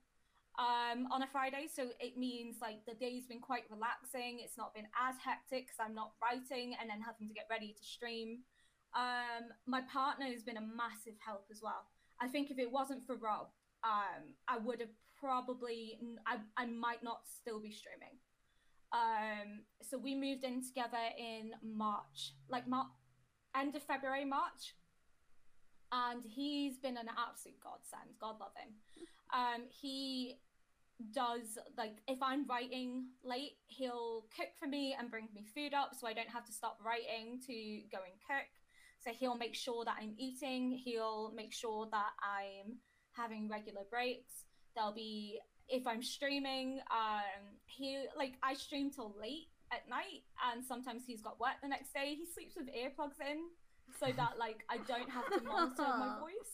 Um, 0.57 1.11
on 1.11 1.21
a 1.21 1.27
Friday, 1.27 1.67
so 1.67 1.91
it 1.99 2.17
means 2.17 2.57
like 2.61 2.85
the 2.87 2.95
day's 2.95 3.27
been 3.27 3.41
quite 3.41 3.63
relaxing. 3.69 4.39
It's 4.39 4.57
not 4.57 4.73
been 4.73 4.87
as 4.95 5.15
hectic 5.19 5.67
because 5.67 5.79
I'm 5.83 5.93
not 5.93 6.13
writing 6.23 6.75
and 6.79 6.89
then 6.89 7.01
having 7.01 7.27
to 7.27 7.33
get 7.33 7.47
ready 7.49 7.75
to 7.75 7.83
stream. 7.83 8.39
Um, 8.95 9.51
my 9.67 9.81
partner 9.91 10.27
has 10.27 10.43
been 10.43 10.55
a 10.55 10.63
massive 10.63 11.19
help 11.19 11.47
as 11.51 11.59
well. 11.61 11.91
I 12.21 12.29
think 12.29 12.51
if 12.51 12.57
it 12.57 12.71
wasn't 12.71 13.05
for 13.05 13.17
Rob, 13.17 13.47
um, 13.83 14.31
I 14.47 14.57
would 14.57 14.79
have 14.79 14.95
probably 15.19 15.99
I, 16.25 16.37
I 16.57 16.65
might 16.65 17.03
not 17.03 17.21
still 17.25 17.59
be 17.59 17.71
streaming. 17.71 18.17
Um, 18.93 19.61
so 19.81 19.97
we 19.97 20.15
moved 20.15 20.43
in 20.43 20.65
together 20.65 20.97
in 21.17 21.51
March, 21.63 22.33
like 22.49 22.67
Mar- 22.67 22.91
end 23.55 23.75
of 23.75 23.83
February, 23.83 24.25
March, 24.25 24.75
and 25.91 26.23
he's 26.23 26.77
been 26.77 26.97
an 26.97 27.09
absolute 27.17 27.59
godsend. 27.61 28.15
God 28.19 28.35
love 28.39 28.53
him. 28.55 28.73
Um, 29.33 29.63
he 29.69 30.37
does 31.11 31.57
like 31.77 31.97
if 32.07 32.21
I'm 32.21 32.47
writing 32.47 33.07
late, 33.23 33.57
he'll 33.67 34.25
cook 34.35 34.49
for 34.57 34.67
me 34.67 34.95
and 34.97 35.11
bring 35.11 35.27
me 35.33 35.45
food 35.53 35.73
up, 35.73 35.93
so 35.99 36.07
I 36.07 36.13
don't 36.13 36.29
have 36.29 36.45
to 36.45 36.53
stop 36.53 36.77
writing 36.85 37.41
to 37.47 37.53
go 37.91 37.99
and 38.03 38.15
cook. 38.25 38.47
So 38.99 39.11
he'll 39.11 39.37
make 39.37 39.55
sure 39.55 39.85
that 39.85 39.97
I'm 40.01 40.15
eating. 40.17 40.71
He'll 40.71 41.31
make 41.35 41.53
sure 41.53 41.87
that 41.91 42.11
I'm 42.23 42.77
having 43.11 43.49
regular 43.49 43.81
breaks. 43.89 44.45
There'll 44.75 44.93
be 44.93 45.39
if 45.67 45.87
I'm 45.87 46.03
streaming, 46.03 46.79
um, 46.91 47.57
he 47.65 48.05
like 48.17 48.33
I 48.43 48.53
stream 48.53 48.91
till 48.91 49.15
late 49.19 49.49
at 49.71 49.89
night, 49.89 50.23
and 50.51 50.63
sometimes 50.63 51.03
he's 51.07 51.21
got 51.21 51.39
work 51.39 51.57
the 51.63 51.69
next 51.69 51.93
day. 51.93 52.15
He 52.15 52.25
sleeps 52.25 52.55
with 52.55 52.67
earplugs 52.67 53.19
in, 53.19 53.49
so 53.99 54.11
that 54.15 54.37
like 54.39 54.63
I 54.69 54.77
don't 54.87 55.09
have 55.09 55.25
to 55.31 55.43
monitor 55.43 55.83
my 55.83 56.19
voice. 56.21 56.53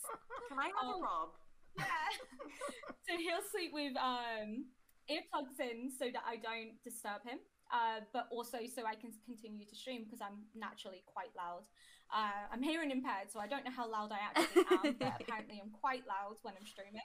Can 0.49 0.59
I 0.59 0.65
have 0.79 0.87
Um, 0.95 1.01
a 1.01 1.03
Rob? 1.03 1.29
Yeah. 1.77 1.85
so 3.07 3.17
he'll 3.17 3.43
sleep 3.51 3.71
with 3.73 3.95
um 3.97 4.65
earplugs 5.09 5.59
in 5.59 5.89
so 5.91 6.05
that 6.13 6.23
I 6.25 6.37
don't 6.37 6.81
disturb 6.83 7.23
him. 7.27 7.39
Uh, 7.71 8.03
but 8.11 8.27
also 8.31 8.59
so 8.67 8.83
I 8.85 8.95
can 8.95 9.11
continue 9.23 9.65
to 9.65 9.75
stream 9.75 10.03
because 10.03 10.19
I'm 10.19 10.43
naturally 10.53 11.03
quite 11.07 11.31
loud. 11.37 11.63
Uh, 12.11 12.51
I'm 12.51 12.61
hearing 12.61 12.91
impaired, 12.91 13.31
so 13.31 13.39
I 13.39 13.47
don't 13.47 13.63
know 13.63 13.71
how 13.71 13.89
loud 13.89 14.11
I 14.11 14.19
actually 14.27 14.63
am, 14.67 14.95
but 14.99 15.15
apparently 15.23 15.61
I'm 15.63 15.71
quite 15.71 16.03
loud 16.05 16.35
when 16.43 16.53
I'm 16.59 16.65
streaming. 16.67 16.99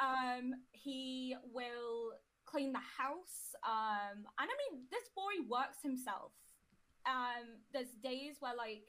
Um, 0.00 0.54
he 0.72 1.34
will 1.52 2.12
clean 2.46 2.72
the 2.72 2.78
house. 2.78 3.54
Um, 3.66 4.24
and 4.38 4.48
I 4.48 4.54
mean, 4.70 4.84
this 4.90 5.08
boy 5.14 5.46
works 5.48 5.78
himself. 5.82 6.32
Um, 7.06 7.60
there's 7.72 7.90
days 8.02 8.36
where 8.40 8.54
like 8.56 8.84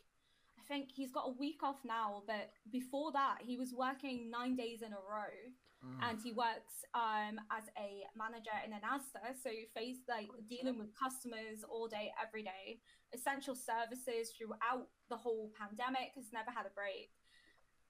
I 0.59 0.63
think 0.67 0.89
he's 0.93 1.11
got 1.11 1.25
a 1.27 1.31
week 1.39 1.63
off 1.63 1.77
now, 1.85 2.23
but 2.27 2.51
before 2.71 3.11
that 3.13 3.37
he 3.41 3.57
was 3.57 3.73
working 3.73 4.29
nine 4.29 4.55
days 4.55 4.81
in 4.81 4.93
a 4.93 4.97
row, 4.97 5.33
Mm. 5.79 5.95
and 6.09 6.19
he 6.21 6.33
works 6.33 6.83
um 6.93 7.39
as 7.55 7.63
a 7.79 8.03
manager 8.13 8.51
in 8.65 8.73
an 8.73 8.81
Asda, 8.83 9.31
so 9.41 9.49
face 9.73 10.03
like 10.09 10.27
dealing 10.49 10.77
with 10.77 10.89
customers 10.93 11.63
all 11.63 11.87
day, 11.87 12.11
every 12.21 12.43
day, 12.43 12.81
essential 13.13 13.55
services 13.55 14.33
throughout 14.35 14.89
the 15.09 15.15
whole 15.15 15.53
pandemic. 15.57 16.11
Has 16.15 16.33
never 16.33 16.51
had 16.51 16.65
a 16.65 16.75
break, 16.75 17.15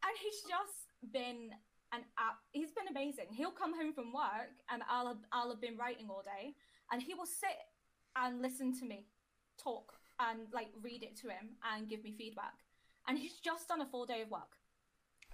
and 0.05 0.13
he's 0.21 0.41
just 0.45 0.93
been 1.11 1.49
an 1.93 2.01
app. 2.17 2.37
He's 2.51 2.71
been 2.71 2.87
amazing. 2.87 3.27
He'll 3.31 3.51
come 3.51 3.73
home 3.75 3.93
from 3.93 4.13
work, 4.13 4.53
and 4.71 4.83
I'll 4.89 5.07
have, 5.07 5.23
I'll 5.31 5.49
have 5.49 5.61
been 5.61 5.77
writing 5.77 6.07
all 6.09 6.23
day, 6.23 6.55
and 6.91 7.01
he 7.01 7.13
will 7.13 7.25
sit 7.25 7.57
and 8.15 8.41
listen 8.41 8.77
to 8.79 8.85
me 8.85 9.05
talk 9.61 9.93
and 10.19 10.47
like 10.53 10.69
read 10.81 11.03
it 11.03 11.15
to 11.17 11.27
him 11.27 11.57
and 11.73 11.89
give 11.89 12.03
me 12.03 12.13
feedback. 12.17 12.53
And 13.07 13.17
he's 13.17 13.39
just 13.39 13.67
done 13.67 13.81
a 13.81 13.85
full 13.85 14.05
day 14.05 14.21
of 14.21 14.29
work. 14.29 14.57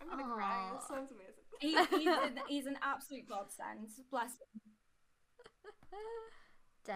I'm 0.02 0.10
gonna 0.10 0.24
cry. 0.24 0.72
This 0.74 0.84
Aw. 0.90 0.96
sounds 0.96 1.12
amazing. 1.12 1.44
He, 1.60 1.72
he's, 1.98 2.08
an, 2.24 2.40
he's 2.48 2.66
an 2.66 2.78
absolute 2.82 3.28
godsend. 3.28 3.90
Bless 4.12 4.32
him. 4.32 4.62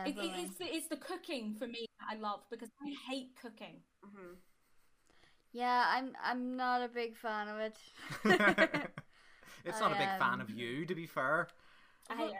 It, 0.05 0.17
it, 0.17 0.31
it's, 0.35 0.57
the, 0.57 0.65
it's 0.65 0.87
the 0.87 0.97
cooking 0.97 1.55
for 1.57 1.65
me 1.65 1.87
that 1.99 2.15
I 2.15 2.19
love 2.19 2.41
because 2.51 2.69
I 2.81 2.93
hate 3.09 3.31
cooking. 3.41 3.77
hmm 4.03 4.33
Yeah, 5.51 5.85
I'm 5.87 6.11
I'm 6.23 6.55
not 6.55 6.83
a 6.83 6.87
big 6.87 7.15
fan 7.15 7.47
of 7.47 7.59
it. 7.59 8.91
it's 9.65 9.79
not 9.79 9.91
a 9.91 9.95
big 9.95 10.07
fan 10.19 10.35
um, 10.35 10.41
of 10.41 10.49
you, 10.49 10.85
to 10.85 10.95
be 10.95 11.05
fair. 11.05 11.47
I. 12.09 12.31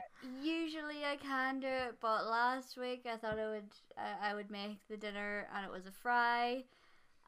Usually 0.42 1.06
I 1.06 1.16
can 1.16 1.60
do 1.60 1.68
it, 1.68 1.96
but 2.02 2.26
last 2.26 2.78
week 2.78 3.06
I 3.12 3.16
thought 3.18 3.40
I 3.40 3.50
would 3.50 3.70
I 3.98 4.32
I 4.32 4.36
would 4.36 4.52
make 4.52 4.80
the 4.90 4.98
dinner 4.98 5.48
and 5.56 5.66
it 5.66 5.72
was 5.72 5.86
a 5.86 5.92
fry 5.92 6.64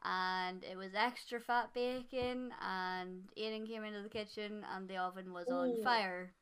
and 0.04 0.64
it 0.64 0.76
was 0.76 0.90
extra 0.94 1.40
fat 1.40 1.72
bacon 1.72 2.52
and 2.60 3.22
Ian 3.36 3.66
came 3.66 3.84
into 3.84 4.02
the 4.02 4.08
kitchen 4.08 4.64
and 4.74 4.88
the 4.88 4.96
oven 4.96 5.32
was 5.32 5.46
on 5.48 5.82
fire. 5.82 6.32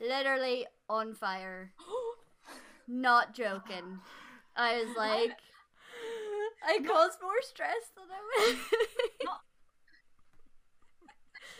Literally 0.00 0.66
on 0.88 1.14
fire. 1.14 1.72
Not 2.88 3.34
joking. 3.34 4.00
I 4.56 4.82
was 4.82 4.96
like 4.96 5.36
I 6.66 6.78
caused 6.78 7.18
more 7.22 7.42
stress 7.42 7.92
than 7.96 8.06
I 8.10 8.20
was. 8.38 8.56
not 9.24 9.40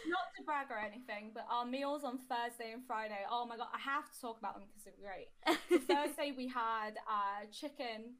to 0.05 0.44
brag 0.44 0.66
or 0.70 0.78
anything, 0.78 1.30
but 1.34 1.46
our 1.51 1.64
meals 1.66 2.05
on 2.05 2.18
Thursday 2.18 2.72
and 2.72 2.84
Friday. 2.86 3.18
Oh 3.30 3.46
my 3.46 3.57
god, 3.57 3.68
I 3.74 3.78
have 3.78 4.11
to 4.12 4.20
talk 4.20 4.38
about 4.38 4.55
them 4.55 4.64
because 4.68 4.84
they're 4.84 4.94
great. 5.01 5.28
So 5.68 5.94
Thursday 5.94 6.32
we 6.36 6.48
had 6.48 6.92
uh, 7.09 7.46
chicken 7.53 8.14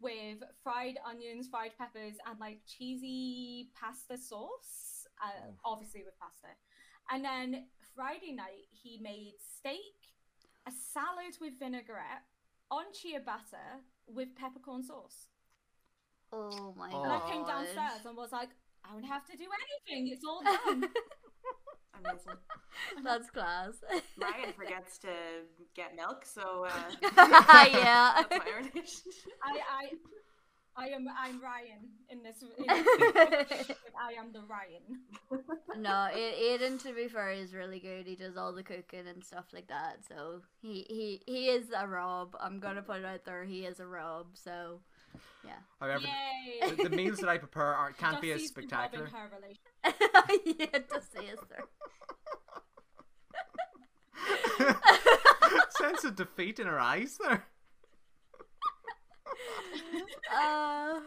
with 0.00 0.38
fried 0.62 0.98
onions, 1.08 1.48
fried 1.48 1.72
peppers, 1.78 2.14
and 2.28 2.38
like 2.40 2.58
cheesy 2.66 3.70
pasta 3.80 4.16
sauce. 4.18 5.06
Uh, 5.22 5.28
Oh. 5.64 5.72
obviously 5.72 6.02
with 6.04 6.18
pasta. 6.18 6.48
And 7.12 7.24
then 7.24 7.66
Friday 7.94 8.32
night 8.32 8.66
he 8.72 8.98
made 9.00 9.34
steak, 9.58 9.94
a 10.66 10.72
salad 10.92 11.36
with 11.40 11.58
vinaigrette, 11.60 12.24
on 12.70 12.84
chia 12.92 13.20
butter 13.20 13.84
with 14.08 14.34
peppercorn 14.34 14.82
sauce. 14.82 15.26
oh 16.32 16.74
my 16.76 16.90
Oh. 16.92 17.02
And 17.04 17.12
I 17.12 17.30
came 17.30 17.44
downstairs 17.46 18.04
and 18.06 18.16
was 18.16 18.32
like, 18.32 18.48
I 18.84 18.92
don't 18.92 19.04
have 19.04 19.24
to 19.26 19.36
do 19.36 19.44
anything. 19.44 20.08
It's 20.12 20.24
all 20.24 20.42
done. 20.42 20.84
Amazing. 21.98 22.38
That's 23.04 23.30
class. 23.30 23.74
Ryan 24.20 24.52
forgets 24.56 24.98
to 24.98 25.08
get 25.76 25.94
milk, 25.94 26.24
so 26.24 26.66
uh, 26.66 26.70
yeah. 27.72 28.22
that's 28.28 28.30
my 28.38 28.50
relationship. 28.56 29.12
I, 29.42 29.58
I, 30.76 30.84
I 30.84 30.88
am, 30.88 31.06
I'm 31.18 31.40
Ryan 31.40 31.90
in 32.08 32.22
this. 32.22 32.42
In 32.42 32.66
this 32.66 33.70
I 34.00 34.14
am 34.18 34.32
the 34.32 34.40
Ryan. 34.48 35.00
no, 35.78 36.08
A- 36.12 36.58
Aiden, 36.58 36.82
to 36.82 36.94
be 36.94 37.08
fair, 37.08 37.30
is 37.32 37.54
really 37.54 37.78
good. 37.78 38.06
He 38.06 38.16
does 38.16 38.36
all 38.36 38.52
the 38.54 38.62
cooking 38.62 39.06
and 39.06 39.22
stuff 39.22 39.46
like 39.52 39.68
that. 39.68 39.98
So 40.08 40.40
he 40.60 40.86
he 40.88 41.22
he 41.26 41.48
is 41.48 41.66
a 41.76 41.86
Rob. 41.86 42.34
I'm 42.40 42.58
gonna 42.58 42.82
put 42.82 42.98
it 43.00 43.04
out 43.04 43.24
there. 43.26 43.44
He 43.44 43.66
is 43.66 43.80
a 43.80 43.86
Rob. 43.86 44.28
So 44.34 44.80
However, 45.80 46.04
Yay! 46.04 46.60
the, 46.76 46.88
the 46.88 46.96
meals 46.96 47.18
that 47.18 47.28
I 47.28 47.38
prepare 47.38 47.74
are, 47.74 47.92
can't 47.98 48.20
be 48.20 48.30
as 48.30 48.42
Dusty's 48.42 48.52
been 48.52 48.68
spectacular. 48.68 49.06
robbing 49.06 49.20
her 49.20 49.28
relationship. 49.36 49.74
yeah, 50.60 50.78
to 50.78 51.00
say 51.02 51.24
is 51.26 51.40
there. 51.50 51.66
Sense 55.70 56.04
of 56.04 56.14
defeat 56.14 56.60
in 56.60 56.68
her 56.68 56.78
eyes 56.78 57.18
there. 57.20 57.44
Uh, 60.32 61.00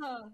Huh. 0.00 0.28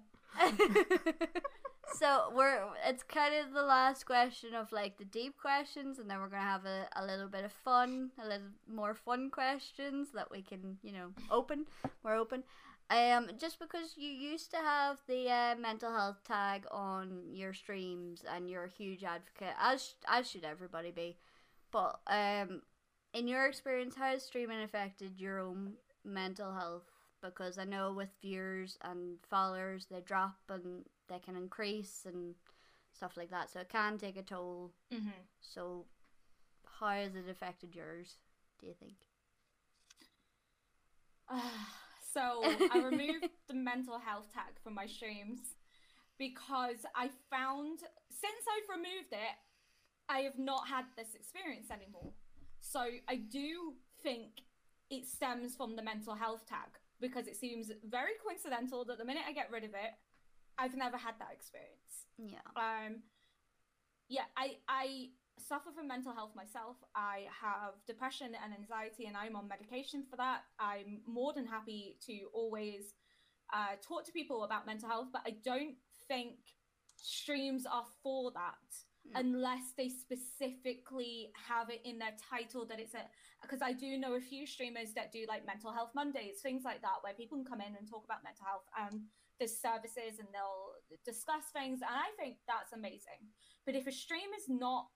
So 1.99 2.33
we're 2.35 2.61
it's 2.87 3.03
kind 3.03 3.35
of 3.35 3.53
the 3.53 3.63
last 3.63 4.07
question 4.07 4.55
of 4.55 4.71
like 4.73 4.99
the 4.99 5.05
deep 5.05 5.37
questions 5.39 5.99
and 5.99 6.09
then 6.09 6.21
we're 6.21 6.29
gonna 6.29 6.43
have 6.43 6.65
a, 6.65 6.87
a 6.97 7.05
little 7.05 7.29
bit 7.29 7.45
of 7.45 7.53
fun 7.53 8.11
a 8.23 8.27
little 8.27 8.47
more 8.73 8.95
fun 8.95 9.31
questions 9.31 10.09
that 10.15 10.31
we 10.31 10.43
can 10.43 10.79
you 10.83 10.93
know 10.93 11.09
open 11.31 11.67
we're 12.03 12.17
open. 12.17 12.45
Um 12.91 13.31
just 13.39 13.59
because 13.59 13.95
you 13.97 14.11
used 14.11 14.51
to 14.51 14.59
have 14.59 14.99
the 15.07 15.31
uh, 15.31 15.55
mental 15.57 15.93
health 15.93 16.23
tag 16.27 16.65
on 16.71 17.23
your 17.33 17.55
streams 17.55 18.23
and 18.35 18.51
you're 18.51 18.65
a 18.65 18.71
huge 18.71 19.05
advocate 19.05 19.55
as 19.61 19.95
as 20.09 20.29
should 20.29 20.45
everybody 20.45 20.91
be. 20.91 21.17
But 21.71 22.01
um 22.07 22.63
in 23.15 23.29
your 23.29 23.47
experience 23.47 23.97
how 23.97 24.11
has 24.11 24.25
streaming 24.25 24.63
affected 24.63 25.19
your 25.19 25.41
own 25.41 25.75
mental 26.05 26.53
health? 26.53 26.85
Because 27.23 27.57
I 27.57 27.65
know 27.65 27.93
with 27.93 28.09
viewers 28.21 28.79
and 28.83 29.19
followers 29.31 29.87
they 29.91 30.01
drop 30.01 30.37
and 30.49 30.85
they 31.13 31.19
can 31.19 31.37
increase 31.37 32.07
and 32.07 32.35
stuff 32.93 33.17
like 33.17 33.31
that. 33.31 33.51
So 33.51 33.61
it 33.61 33.69
can 33.69 33.99
take 33.99 34.17
a 34.17 34.23
toll. 34.23 34.73
hmm 34.91 35.11
So 35.41 35.87
how 36.81 36.91
has 36.91 37.15
it 37.15 37.29
affected 37.31 37.75
yours? 37.75 38.17
Do 38.61 38.67
you 38.67 38.75
think? 38.75 38.95
so 42.15 42.57
I 42.71 42.79
removed 42.85 43.27
the 43.49 43.55
mental 43.55 43.99
health 43.99 44.33
tag 44.33 44.55
from 44.63 44.75
my 44.75 44.87
streams 44.87 45.41
because 46.19 46.85
I 46.95 47.11
found 47.31 47.81
since 47.81 48.45
I've 48.55 48.69
removed 48.77 49.13
it, 49.13 49.37
I 50.09 50.21
have 50.21 50.39
not 50.39 50.69
had 50.69 50.85
this 50.97 51.15
experience 51.15 51.71
anymore. 51.71 52.13
So 52.61 52.81
I 53.09 53.17
do 53.17 53.75
think 54.03 54.43
it 54.91 55.07
stems 55.07 55.57
from 55.57 55.77
the 55.77 55.83
mental 55.83 56.15
health 56.15 56.47
tag 56.47 56.69
because 57.01 57.27
it 57.27 57.37
seems 57.37 57.71
very 57.89 58.13
coincidental 58.25 58.85
that 58.85 58.99
the 58.99 59.05
minute 59.05 59.25
I 59.29 59.33
get 59.33 59.51
rid 59.51 59.65
of 59.65 59.71
it, 59.71 59.93
I've 60.59 60.77
never 60.77 60.97
had 60.97 61.15
that 61.19 61.31
experience. 61.33 62.07
Yeah. 62.19 62.39
Um, 62.57 63.03
yeah, 64.09 64.25
I 64.37 64.57
I 64.69 65.09
suffer 65.39 65.71
from 65.75 65.89
mental 65.89 66.13
health 66.13 66.33
myself. 66.37 66.77
I 66.95 67.27
have 67.41 67.75
depression 67.87 68.33
and 68.43 68.53
anxiety, 68.53 69.07
and 69.07 69.17
I'm 69.17 69.37
on 69.37 69.49
medication 69.49 70.05
for 70.09 70.17
that. 70.17 70.43
I'm 70.59 71.01
more 71.07 71.33
than 71.33 71.47
happy 71.47 71.97
to 72.07 72.29
always 72.33 72.95
uh, 73.53 73.77
talk 73.87 74.05
to 74.07 74.13
people 74.13 74.45
about 74.45 74.67
mental 74.67 74.89
health, 74.89 75.09
but 75.13 75.23
I 75.27 75.37
don't 75.45 75.77
think 76.09 76.37
streams 76.97 77.67
are 77.67 77.85
for 78.03 78.31
that 78.33 78.85
Mm. 79.09 79.19
unless 79.19 79.73
they 79.77 79.89
specifically 79.89 81.33
have 81.35 81.71
it 81.71 81.81
in 81.85 81.99
their 81.99 82.15
title 82.31 82.65
that 82.67 82.79
it's 82.79 82.95
a 82.95 83.03
because 83.41 83.61
I 83.61 83.73
do 83.73 83.99
know 83.99 84.15
a 84.15 84.21
few 84.21 84.47
streamers 84.47 84.95
that 84.95 85.11
do 85.11 85.25
like 85.29 85.45
mental 85.45 85.73
health 85.73 85.91
Mondays, 85.95 86.41
things 86.41 86.63
like 86.65 86.81
that, 86.83 87.03
where 87.03 87.13
people 87.13 87.37
can 87.39 87.45
come 87.45 87.61
in 87.61 87.75
and 87.75 87.89
talk 87.91 88.05
about 88.05 88.23
mental 88.23 88.47
health 88.47 88.63
and 88.79 89.03
there's 89.43 89.59
services 89.59 90.23
and 90.23 90.29
they'll 90.31 90.79
discuss 91.05 91.51
things, 91.53 91.83
and 91.83 91.91
I 91.91 92.15
think 92.15 92.37
that's 92.47 92.73
amazing. 92.73 93.27
But 93.67 93.75
if 93.75 93.89
a 93.89 93.93
stream 93.93 94.31
is 94.39 94.47
not 94.49 94.87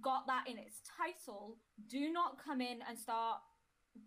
got 0.00 0.26
that 0.26 0.48
in 0.48 0.56
its 0.56 0.80
title, 0.96 1.58
do 1.88 2.10
not 2.10 2.42
come 2.42 2.60
in 2.62 2.80
and 2.88 2.98
start 2.98 3.40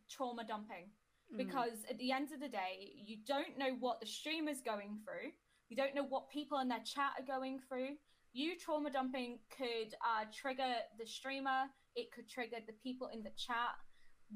trauma 0.10 0.44
dumping 0.44 0.90
Mm. 1.34 1.38
because 1.38 1.86
at 1.90 1.98
the 1.98 2.12
end 2.12 2.32
of 2.34 2.40
the 2.40 2.50
day, 2.50 2.92
you 2.96 3.18
don't 3.26 3.58
know 3.58 3.74
what 3.80 4.00
the 4.00 4.06
streamer's 4.06 4.62
going 4.62 5.00
through. 5.06 5.32
You 5.70 5.78
don't 5.78 5.96
know 5.96 6.04
what 6.04 6.30
people 6.30 6.60
in 6.60 6.68
their 6.68 6.84
chat 6.84 7.12
are 7.18 7.26
going 7.26 7.60
through. 7.68 7.96
You 8.34 8.58
trauma 8.58 8.90
dumping 8.92 9.40
could 9.56 9.94
uh, 10.04 10.26
trigger 10.34 10.74
the 11.00 11.06
streamer. 11.06 11.70
It 11.96 12.12
could 12.12 12.28
trigger 12.30 12.58
the 12.66 12.74
people 12.84 13.08
in 13.14 13.24
the 13.24 13.32
chat. 13.38 13.76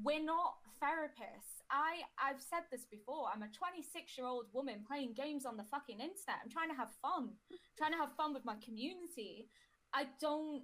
We're 0.02 0.24
not 0.24 0.54
therapists. 0.82 1.55
I 1.70 2.02
I've 2.18 2.40
said 2.40 2.64
this 2.70 2.84
before. 2.90 3.26
I'm 3.32 3.42
a 3.42 3.48
26 3.48 4.16
year 4.18 4.26
old 4.26 4.46
woman 4.52 4.84
playing 4.86 5.14
games 5.14 5.44
on 5.46 5.56
the 5.56 5.64
fucking 5.64 5.96
internet. 6.00 6.40
I'm 6.42 6.50
trying 6.50 6.70
to 6.70 6.76
have 6.76 6.90
fun, 7.02 7.30
trying 7.76 7.92
to 7.92 7.98
have 7.98 8.14
fun 8.16 8.34
with 8.34 8.44
my 8.44 8.56
community. 8.64 9.48
I 9.92 10.06
don't. 10.20 10.62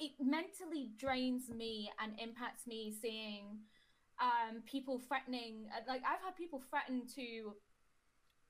It 0.00 0.12
mentally 0.20 0.90
drains 0.96 1.50
me 1.50 1.90
and 2.00 2.12
impacts 2.20 2.66
me 2.66 2.94
seeing 3.02 3.58
um, 4.22 4.62
people 4.64 5.00
threatening. 5.00 5.66
uh, 5.74 5.80
Like 5.88 6.02
I've 6.06 6.22
had 6.24 6.36
people 6.36 6.62
threaten 6.70 7.02
to 7.16 7.54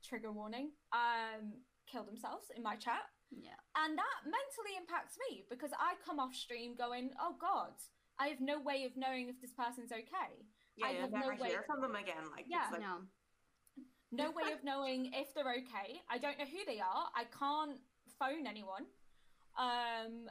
trigger 0.05 0.31
warning, 0.33 0.71
um, 0.93 1.53
kill 1.91 2.05
themselves 2.05 2.47
in 2.57 2.63
my 2.63 2.77
chat 2.77 3.03
Yeah. 3.31 3.57
and 3.77 3.97
that 3.99 4.19
mentally 4.25 4.77
impacts 4.79 5.17
me 5.29 5.45
because 5.51 5.73
I 5.73 5.95
come 6.05 6.21
off 6.21 6.35
stream 6.35 6.75
going, 6.77 7.11
"Oh 7.21 7.35
God, 7.41 7.73
I 8.19 8.29
have 8.29 8.41
no 8.41 8.61
way 8.61 8.85
of 8.85 8.97
knowing 8.97 9.29
if 9.29 9.41
this 9.41 9.53
person's 9.53 9.93
okay. 9.93 10.45
Yeah, 10.79 10.87
I 10.87 10.91
you'll 10.93 11.01
have 11.03 11.13
no 11.13 11.19
never 11.21 11.43
way- 11.43 11.49
hear 11.49 11.63
from 11.67 11.81
them 11.81 11.97
again. 11.97 12.31
Like, 12.31 12.47
Yeah. 12.49 12.69
like, 12.71 12.81
No. 12.81 13.03
No 14.11 14.31
way 14.31 14.53
of 14.53 14.65
knowing 14.65 15.13
if 15.13 15.35
they're 15.35 15.53
okay. 15.53 16.01
I 16.09 16.17
don't 16.17 16.39
know 16.39 16.47
who 16.47 16.65
they 16.65 16.81
are. 16.81 17.11
I 17.15 17.25
can't 17.25 17.79
phone 18.19 18.47
anyone. 18.47 18.87
Um, 19.57 20.31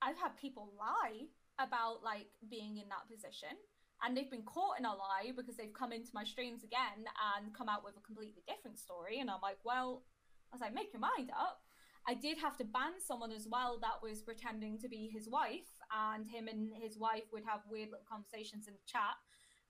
I've 0.00 0.16
had 0.16 0.36
people 0.36 0.72
lie 0.78 1.26
about 1.58 2.04
like 2.04 2.30
being 2.48 2.76
in 2.76 2.88
that 2.88 3.08
position, 3.10 3.56
and 4.02 4.16
they've 4.16 4.30
been 4.30 4.44
caught 4.44 4.78
in 4.78 4.84
a 4.84 4.94
lie 4.94 5.32
because 5.36 5.56
they've 5.56 5.72
come 5.72 5.92
into 5.92 6.10
my 6.14 6.22
streams 6.22 6.62
again 6.62 7.04
and 7.34 7.52
come 7.52 7.68
out 7.68 7.82
with 7.84 7.96
a 7.96 8.00
completely 8.00 8.44
different 8.46 8.78
story. 8.78 9.18
And 9.18 9.28
I'm 9.28 9.40
like, 9.42 9.58
well, 9.64 10.04
I 10.52 10.54
was 10.54 10.60
like, 10.60 10.72
make 10.72 10.92
your 10.92 11.00
mind 11.00 11.30
up. 11.36 11.62
I 12.06 12.14
did 12.14 12.38
have 12.38 12.56
to 12.58 12.64
ban 12.64 12.92
someone 13.04 13.32
as 13.32 13.48
well 13.50 13.78
that 13.80 14.00
was 14.02 14.22
pretending 14.22 14.78
to 14.78 14.88
be 14.88 15.08
his 15.12 15.28
wife, 15.28 15.68
and 15.90 16.28
him 16.28 16.46
and 16.46 16.72
his 16.80 16.96
wife 16.96 17.24
would 17.32 17.44
have 17.44 17.60
weird 17.68 17.90
little 17.90 18.06
conversations 18.08 18.68
in 18.68 18.74
the 18.74 18.80
chat 18.86 19.16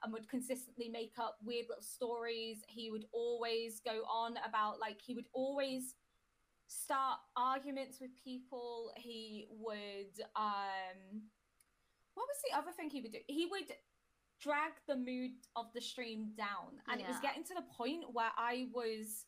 and 0.03 0.13
would 0.13 0.29
consistently 0.29 0.89
make 0.89 1.13
up 1.19 1.37
weird 1.43 1.65
little 1.69 1.83
stories. 1.83 2.63
He 2.67 2.89
would 2.89 3.05
always 3.11 3.81
go 3.81 4.03
on 4.09 4.35
about, 4.47 4.79
like, 4.79 5.01
he 5.01 5.13
would 5.13 5.27
always 5.33 5.95
start 6.67 7.19
arguments 7.35 7.99
with 7.99 8.11
people. 8.23 8.91
He 8.95 9.47
would, 9.49 10.21
um, 10.35 11.21
what 12.13 12.27
was 12.27 12.41
the 12.49 12.57
other 12.57 12.71
thing 12.71 12.89
he 12.89 13.01
would 13.01 13.11
do? 13.11 13.19
He 13.27 13.45
would 13.45 13.71
drag 14.41 14.71
the 14.87 14.95
mood 14.95 15.31
of 15.55 15.67
the 15.75 15.81
stream 15.81 16.31
down, 16.35 16.81
and 16.89 16.99
it 16.99 17.07
was 17.07 17.19
getting 17.21 17.43
to 17.43 17.53
the 17.53 17.65
point 17.77 18.05
where 18.11 18.31
I 18.37 18.67
was 18.73 19.25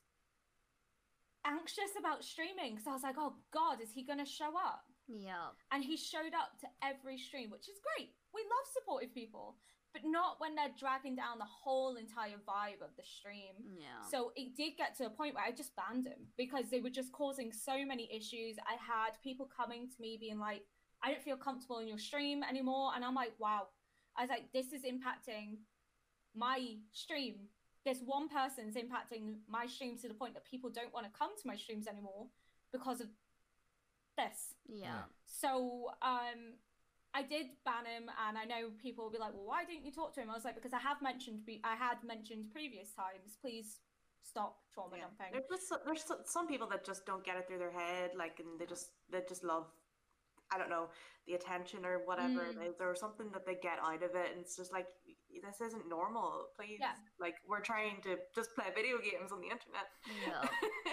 anxious 1.46 1.94
about 2.00 2.24
streaming 2.24 2.72
because 2.72 2.88
I 2.88 2.94
was 2.94 3.04
like, 3.04 3.18
oh 3.20 3.36
God, 3.54 3.82
is 3.82 3.92
he 3.94 4.04
going 4.04 4.20
to 4.20 4.26
show 4.26 4.58
up? 4.58 4.86
Yeah. 5.08 5.52
And 5.72 5.84
he 5.84 5.98
showed 5.98 6.34
up 6.34 6.58
to 6.62 6.68
every 6.82 7.18
stream, 7.18 7.52
which 7.52 7.68
is 7.68 7.78
great. 7.84 8.10
We 8.34 8.42
love 8.42 8.74
supportive 8.74 9.14
people, 9.14 9.58
but 9.94 10.02
not 10.04 10.40
when 10.40 10.56
they're 10.56 10.74
dragging 10.78 11.16
down 11.16 11.38
the 11.38 11.46
whole 11.46 11.96
entire 11.96 12.38
vibe 12.48 12.82
of 12.82 12.90
the 12.98 13.04
stream. 13.04 13.54
Yeah. 13.78 14.02
So 14.10 14.32
it 14.36 14.56
did 14.58 14.76
get 14.76 14.98
to 14.98 15.06
a 15.06 15.10
point 15.10 15.36
where 15.36 15.44
I 15.44 15.52
just 15.52 15.76
banned 15.76 16.06
them 16.06 16.28
because 16.36 16.66
they 16.72 16.80
were 16.80 16.90
just 16.90 17.12
causing 17.12 17.52
so 17.54 17.86
many 17.86 18.10
issues. 18.12 18.58
I 18.68 18.74
had 18.74 19.22
people 19.24 19.48
coming 19.56 19.88
to 19.88 20.02
me 20.02 20.18
being 20.20 20.40
like, 20.40 20.64
I 21.04 21.12
don't 21.12 21.22
feel 21.22 21.38
comfortable 21.38 21.80
in 21.80 21.88
your 21.88 22.00
stream 22.00 22.44
anymore. 22.44 22.92
And 22.96 23.06
I'm 23.06 23.14
like, 23.14 23.34
wow. 23.38 23.68
I 24.18 24.22
was 24.22 24.30
like, 24.30 24.52
this 24.52 24.74
is 24.74 24.82
impacting 24.82 25.58
my 26.36 26.78
stream. 26.92 27.36
This 27.86 28.00
one 28.04 28.30
person's 28.30 28.76
impacting 28.76 29.36
my 29.48 29.68
stream 29.68 29.98
to 30.00 30.08
the 30.08 30.14
point 30.14 30.34
that 30.34 30.46
people 30.46 30.70
don't 30.70 30.94
want 30.94 31.06
to 31.06 31.12
come 31.18 31.32
to 31.40 31.48
my 31.48 31.56
streams 31.56 31.86
anymore 31.88 32.28
because 32.72 33.00
of 33.00 33.08
this. 34.18 34.56
Yeah. 34.68 35.04
So 35.26 35.90
um, 36.02 36.56
I 37.14 37.22
did 37.22 37.48
ban 37.64 37.86
him, 37.86 38.10
and 38.28 38.38
I 38.38 38.46
know 38.46 38.72
people 38.82 39.04
will 39.06 39.12
be 39.12 39.20
like, 39.20 39.34
"Well, 39.34 39.46
why 39.46 39.66
didn't 39.66 39.86
you 39.86 39.92
talk 39.92 40.14
to 40.16 40.22
him?" 40.22 40.30
I 40.30 40.34
was 40.34 40.46
like, 40.46 40.56
"Because 40.56 40.74
I 40.74 40.80
have 40.80 41.02
mentioned, 41.02 41.48
I 41.64 41.76
had 41.76 42.04
mentioned 42.04 42.52
previous 42.52 42.92
times. 42.94 43.38
Please 43.40 43.80
stop 44.24 44.64
trauma 44.74 44.98
Yeah. 44.98 45.04
dumping." 45.04 45.32
There's 45.34 45.48
just 45.50 45.86
there's 45.86 46.06
some 46.38 46.48
people 46.48 46.68
that 46.68 46.84
just 46.84 47.06
don't 47.06 47.24
get 47.24 47.38
it 47.38 47.48
through 47.48 47.60
their 47.60 47.72
head, 47.72 48.16
like, 48.16 48.40
and 48.40 48.60
they 48.60 48.66
just 48.66 48.92
they 49.10 49.22
just 49.28 49.44
love, 49.44 49.72
I 50.52 50.58
don't 50.58 50.70
know, 50.70 50.90
the 51.28 51.34
attention 51.34 51.86
or 51.86 52.00
whatever 52.06 52.42
Mm. 52.46 52.62
it 52.62 52.68
is, 52.70 52.76
or 52.82 52.96
something 52.96 53.32
that 53.32 53.46
they 53.46 53.56
get 53.56 53.80
out 53.80 54.04
of 54.04 54.16
it, 54.16 54.32
and 54.32 54.40
it's 54.42 54.56
just 54.56 54.72
like 54.72 54.88
this 55.42 55.62
isn't 55.62 55.88
normal. 55.90 56.50
Please, 56.56 56.78
Yeah. 56.80 56.94
like, 57.20 57.36
we're 57.48 57.60
trying 57.60 58.02
to 58.04 58.20
just 58.36 58.54
play 58.54 58.66
video 58.76 59.00
games 59.00 59.32
on 59.32 59.42
the 59.42 59.48
internet. 59.50 59.90
Yeah. 60.28 60.42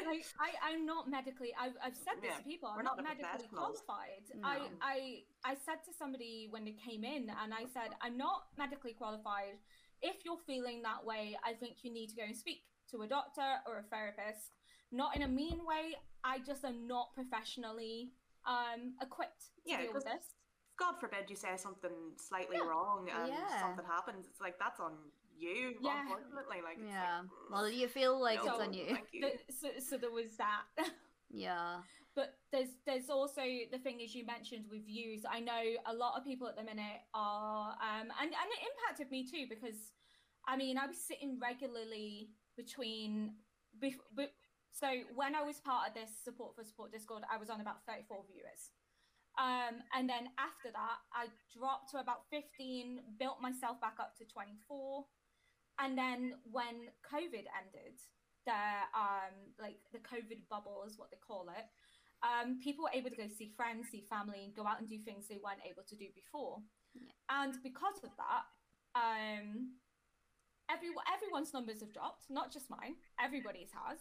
like 0.06 0.24
I, 0.40 0.72
I'm 0.72 0.86
not 0.86 1.10
medically. 1.10 1.52
I've, 1.60 1.76
I've 1.84 1.94
said 1.96 2.14
this 2.22 2.30
Yeah, 2.30 2.38
to 2.38 2.42
people. 2.42 2.68
I'm 2.70 2.76
we're 2.76 2.82
not, 2.82 2.96
not 2.96 3.04
medically 3.18 3.48
qualified. 3.48 4.24
No. 4.34 4.48
I, 4.48 4.68
I, 4.80 5.22
I 5.44 5.54
said 5.56 5.84
to 5.84 5.92
somebody 5.92 6.48
when 6.50 6.64
they 6.64 6.72
came 6.72 7.04
in, 7.04 7.28
and 7.42 7.52
I 7.52 7.66
said, 7.74 7.90
I'm 8.00 8.16
not 8.16 8.44
medically 8.56 8.94
qualified. 8.94 9.58
If 10.00 10.24
you're 10.24 10.38
feeling 10.46 10.80
that 10.82 11.04
way, 11.04 11.36
I 11.44 11.52
think 11.52 11.84
you 11.84 11.92
need 11.92 12.08
to 12.08 12.16
go 12.16 12.22
and 12.24 12.34
speak 12.34 12.62
to 12.92 13.02
a 13.02 13.06
doctor 13.06 13.60
or 13.66 13.78
a 13.78 13.82
therapist. 13.82 14.52
Not 14.90 15.14
in 15.16 15.22
a 15.22 15.28
mean 15.28 15.60
way. 15.66 15.96
I 16.24 16.38
just 16.38 16.64
am 16.64 16.86
not 16.86 17.12
professionally 17.14 18.12
um, 18.46 18.94
equipped 19.02 19.40
to 19.64 19.70
Yeah, 19.70 19.82
deal 19.82 19.92
with 19.94 20.04
this. 20.04 20.34
God 20.78 20.94
forbid 20.98 21.28
you 21.28 21.36
say 21.36 21.56
something 21.56 21.92
slightly 22.16 22.56
Yeah. 22.56 22.68
wrong 22.68 23.08
and 23.10 23.28
Yeah. 23.32 23.60
something 23.60 23.84
happens. 23.84 24.26
It's 24.26 24.40
like 24.40 24.58
that's 24.58 24.80
on 24.80 24.96
you, 25.36 25.76
Yeah. 25.80 26.00
unfortunately. 26.02 26.62
Like, 26.62 26.78
it's 26.78 26.86
Yeah. 26.88 27.18
Like, 27.20 27.30
mm, 27.30 27.50
Well, 27.50 27.68
you 27.70 27.88
feel 27.88 28.18
like 28.20 28.42
no, 28.44 28.50
it's 28.52 28.60
on 28.60 28.72
you. 28.72 28.96
You. 29.12 29.20
The- 29.20 29.52
so, 29.52 29.68
so 29.78 29.96
there 29.98 30.10
was 30.10 30.36
that. 30.36 30.64
Yeah. 31.32 31.82
but 32.16 32.34
there's 32.50 32.70
there's 32.86 33.08
also 33.08 33.40
the 33.70 33.78
thing 33.78 34.02
as 34.02 34.16
you 34.16 34.26
mentioned 34.26 34.64
with 34.68 34.84
views 34.84 35.22
i 35.30 35.38
know 35.38 35.62
a 35.86 35.94
lot 35.94 36.18
of 36.18 36.24
people 36.24 36.48
at 36.48 36.56
the 36.56 36.62
minute 36.64 37.00
are 37.14 37.70
um 37.80 38.10
and 38.20 38.34
and 38.34 38.48
it 38.56 38.60
impacted 38.68 39.08
me 39.12 39.24
too 39.24 39.46
because 39.48 39.92
i 40.48 40.56
mean 40.56 40.76
i 40.76 40.86
was 40.88 40.98
sitting 41.00 41.38
regularly 41.38 42.30
between 42.56 43.36
bef- 43.80 44.02
but 44.16 44.32
so 44.72 44.86
when 45.14 45.34
i 45.34 45.42
was 45.42 45.60
part 45.60 45.88
of 45.88 45.94
this 45.94 46.10
support 46.24 46.54
for 46.54 46.64
support 46.64 46.92
discord 46.92 47.22
i 47.32 47.36
was 47.36 47.50
on 47.50 47.60
about 47.60 47.84
34 47.86 48.24
viewers. 48.30 48.70
Um 49.38 49.86
and 49.94 50.10
then 50.10 50.34
after 50.38 50.70
that 50.74 50.98
i 51.14 51.26
dropped 51.56 51.90
to 51.92 51.98
about 52.02 52.26
15 52.30 53.00
built 53.18 53.38
myself 53.40 53.80
back 53.80 53.96
up 54.02 54.16
to 54.18 54.24
24 54.26 55.06
and 55.78 55.96
then 55.96 56.34
when 56.50 56.90
covid 57.06 57.46
ended 57.54 57.96
the 58.46 58.62
um 58.92 59.34
like 59.60 59.78
the 59.94 60.02
covid 60.02 60.42
bubble 60.50 60.82
is 60.86 60.98
what 60.98 61.10
they 61.10 61.20
call 61.22 61.46
it 61.54 61.66
um 62.26 62.58
people 62.60 62.84
were 62.84 62.96
able 62.98 63.08
to 63.10 63.16
go 63.16 63.28
see 63.30 63.54
friends 63.56 63.88
see 63.90 64.02
family 64.10 64.44
and 64.44 64.54
go 64.54 64.66
out 64.66 64.80
and 64.80 64.88
do 64.88 64.98
things 64.98 65.26
they 65.28 65.40
weren't 65.42 65.62
able 65.64 65.86
to 65.88 65.96
do 65.96 66.06
before. 66.14 66.58
Yeah. 66.94 67.14
and 67.30 67.54
because 67.62 68.02
of 68.02 68.10
that 68.18 68.44
um 68.98 69.78
every, 70.68 70.90
everyone's 71.06 71.54
numbers 71.54 71.80
have 71.80 71.92
dropped 71.92 72.26
not 72.28 72.52
just 72.52 72.68
mine 72.68 72.98
everybody's 73.22 73.70
has 73.86 73.98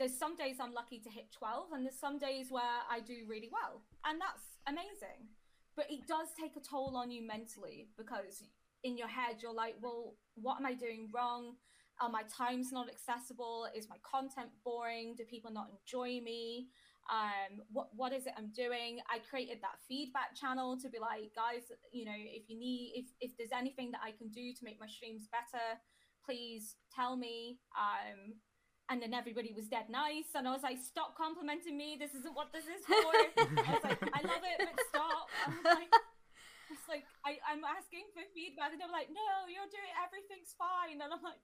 there's 0.00 0.18
some 0.18 0.34
days 0.34 0.56
i'm 0.58 0.72
lucky 0.72 0.98
to 0.98 1.10
hit 1.10 1.30
12 1.30 1.72
and 1.74 1.84
there's 1.84 2.00
some 2.00 2.18
days 2.18 2.50
where 2.50 2.82
i 2.90 2.98
do 2.98 3.18
really 3.28 3.50
well 3.52 3.82
and 4.04 4.18
that's 4.20 4.50
amazing. 4.66 5.28
But 5.76 5.90
it 5.90 6.06
does 6.06 6.28
take 6.38 6.56
a 6.56 6.60
toll 6.60 6.96
on 6.96 7.10
you 7.10 7.26
mentally 7.26 7.88
because 7.96 8.42
in 8.82 8.96
your 8.96 9.08
head 9.08 9.36
you're 9.42 9.54
like 9.54 9.76
well 9.82 10.14
what 10.34 10.58
am 10.58 10.66
i 10.66 10.74
doing 10.74 11.10
wrong? 11.14 11.54
Are 12.00 12.08
my 12.08 12.22
times 12.34 12.72
not 12.72 12.88
accessible? 12.88 13.68
Is 13.76 13.88
my 13.90 13.96
content 14.02 14.48
boring? 14.64 15.14
Do 15.16 15.24
people 15.24 15.52
not 15.52 15.68
enjoy 15.70 16.20
me? 16.24 16.68
Um 17.10 17.62
what 17.72 17.88
what 17.94 18.12
is 18.12 18.26
it 18.26 18.32
i'm 18.36 18.52
doing? 18.54 19.00
I 19.08 19.18
created 19.18 19.58
that 19.62 19.80
feedback 19.88 20.34
channel 20.34 20.78
to 20.80 20.88
be 20.88 20.98
like 20.98 21.32
guys 21.34 21.64
you 21.92 22.04
know 22.04 22.16
if 22.16 22.48
you 22.48 22.58
need 22.58 22.92
if 22.94 23.06
if 23.20 23.36
there's 23.36 23.52
anything 23.56 23.90
that 23.92 24.00
i 24.04 24.12
can 24.12 24.28
do 24.28 24.52
to 24.52 24.64
make 24.64 24.80
my 24.80 24.86
streams 24.86 25.28
better 25.28 25.80
please 26.24 26.76
tell 26.94 27.16
me. 27.16 27.58
Um 27.76 28.34
and 28.90 29.00
then 29.00 29.14
everybody 29.14 29.54
was 29.54 29.66
dead 29.70 29.86
nice 29.88 30.34
and 30.34 30.48
i 30.48 30.52
was 30.52 30.62
like 30.66 30.78
stop 30.82 31.14
complimenting 31.16 31.78
me. 31.78 31.96
This 31.98 32.12
isn't 32.18 32.34
what 32.34 32.50
this 32.52 32.66
is 32.66 32.82
for. 32.84 33.10
I 33.38 33.70
was 33.78 33.84
like 33.86 34.02
i 34.02 34.20
love 34.26 34.42
it 34.44 34.58
but 34.58 34.76
stop. 34.90 35.26
I 35.46 35.48
was 35.54 35.64
like 35.78 35.92
it's 36.70 36.86
like 36.86 37.04
I, 37.26 37.38
I'm 37.50 37.62
asking 37.66 38.06
for 38.14 38.22
feedback, 38.30 38.70
and 38.70 38.78
they're 38.78 38.94
like, 38.94 39.10
"No, 39.10 39.50
you're 39.50 39.66
doing 39.74 39.90
everything's 39.98 40.54
fine," 40.54 41.02
and 41.02 41.10
I'm 41.10 41.18
like, 41.18 41.42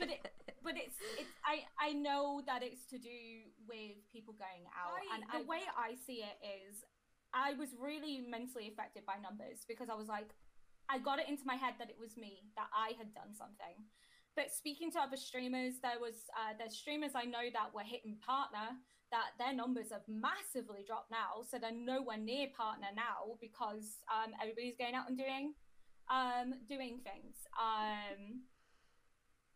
but 0.00 0.08
it, 0.08 0.20
but 0.64 0.74
it's 0.80 0.96
it's 1.20 1.32
I 1.44 1.64
I 1.76 1.92
know 1.92 2.40
that 2.48 2.64
it's 2.64 2.88
to 2.88 2.96
do 2.96 3.20
with 3.68 4.00
people 4.12 4.32
going 4.36 4.64
out, 4.72 4.96
I- 4.96 5.08
and 5.16 5.20
the 5.28 5.44
way 5.48 5.60
I 5.76 5.96
see 6.08 6.24
it 6.24 6.40
is, 6.40 6.84
I 7.36 7.52
was 7.60 7.76
really 7.76 8.24
mentally 8.24 8.68
affected 8.72 9.04
by 9.04 9.20
numbers 9.20 9.64
because 9.68 9.88
I 9.92 9.96
was 9.96 10.08
like, 10.08 10.32
I 10.88 10.96
got 10.98 11.20
it 11.20 11.28
into 11.28 11.44
my 11.44 11.56
head 11.60 11.76
that 11.78 11.92
it 11.92 12.00
was 12.00 12.16
me 12.16 12.48
that 12.56 12.72
I 12.72 12.96
had 12.96 13.12
done 13.12 13.36
something. 13.36 13.76
But 14.38 14.54
speaking 14.54 14.92
to 14.92 15.00
other 15.00 15.16
streamers, 15.16 15.82
there 15.82 15.98
was 16.00 16.30
uh, 16.30 16.54
there's 16.56 16.78
streamers 16.78 17.10
I 17.16 17.24
know 17.24 17.50
that 17.52 17.74
were 17.74 17.82
hitting 17.82 18.18
partner 18.24 18.78
that 19.10 19.34
their 19.36 19.52
numbers 19.52 19.90
have 19.90 20.06
massively 20.06 20.84
dropped 20.86 21.10
now, 21.10 21.42
so 21.42 21.58
they're 21.58 21.74
nowhere 21.74 22.18
near 22.18 22.46
partner 22.56 22.86
now 22.94 23.34
because 23.40 23.98
um, 24.06 24.30
everybody's 24.40 24.76
going 24.78 24.94
out 24.94 25.08
and 25.08 25.18
doing 25.18 25.54
um, 26.08 26.54
doing 26.68 27.00
things. 27.02 27.34
Um, 27.58 28.46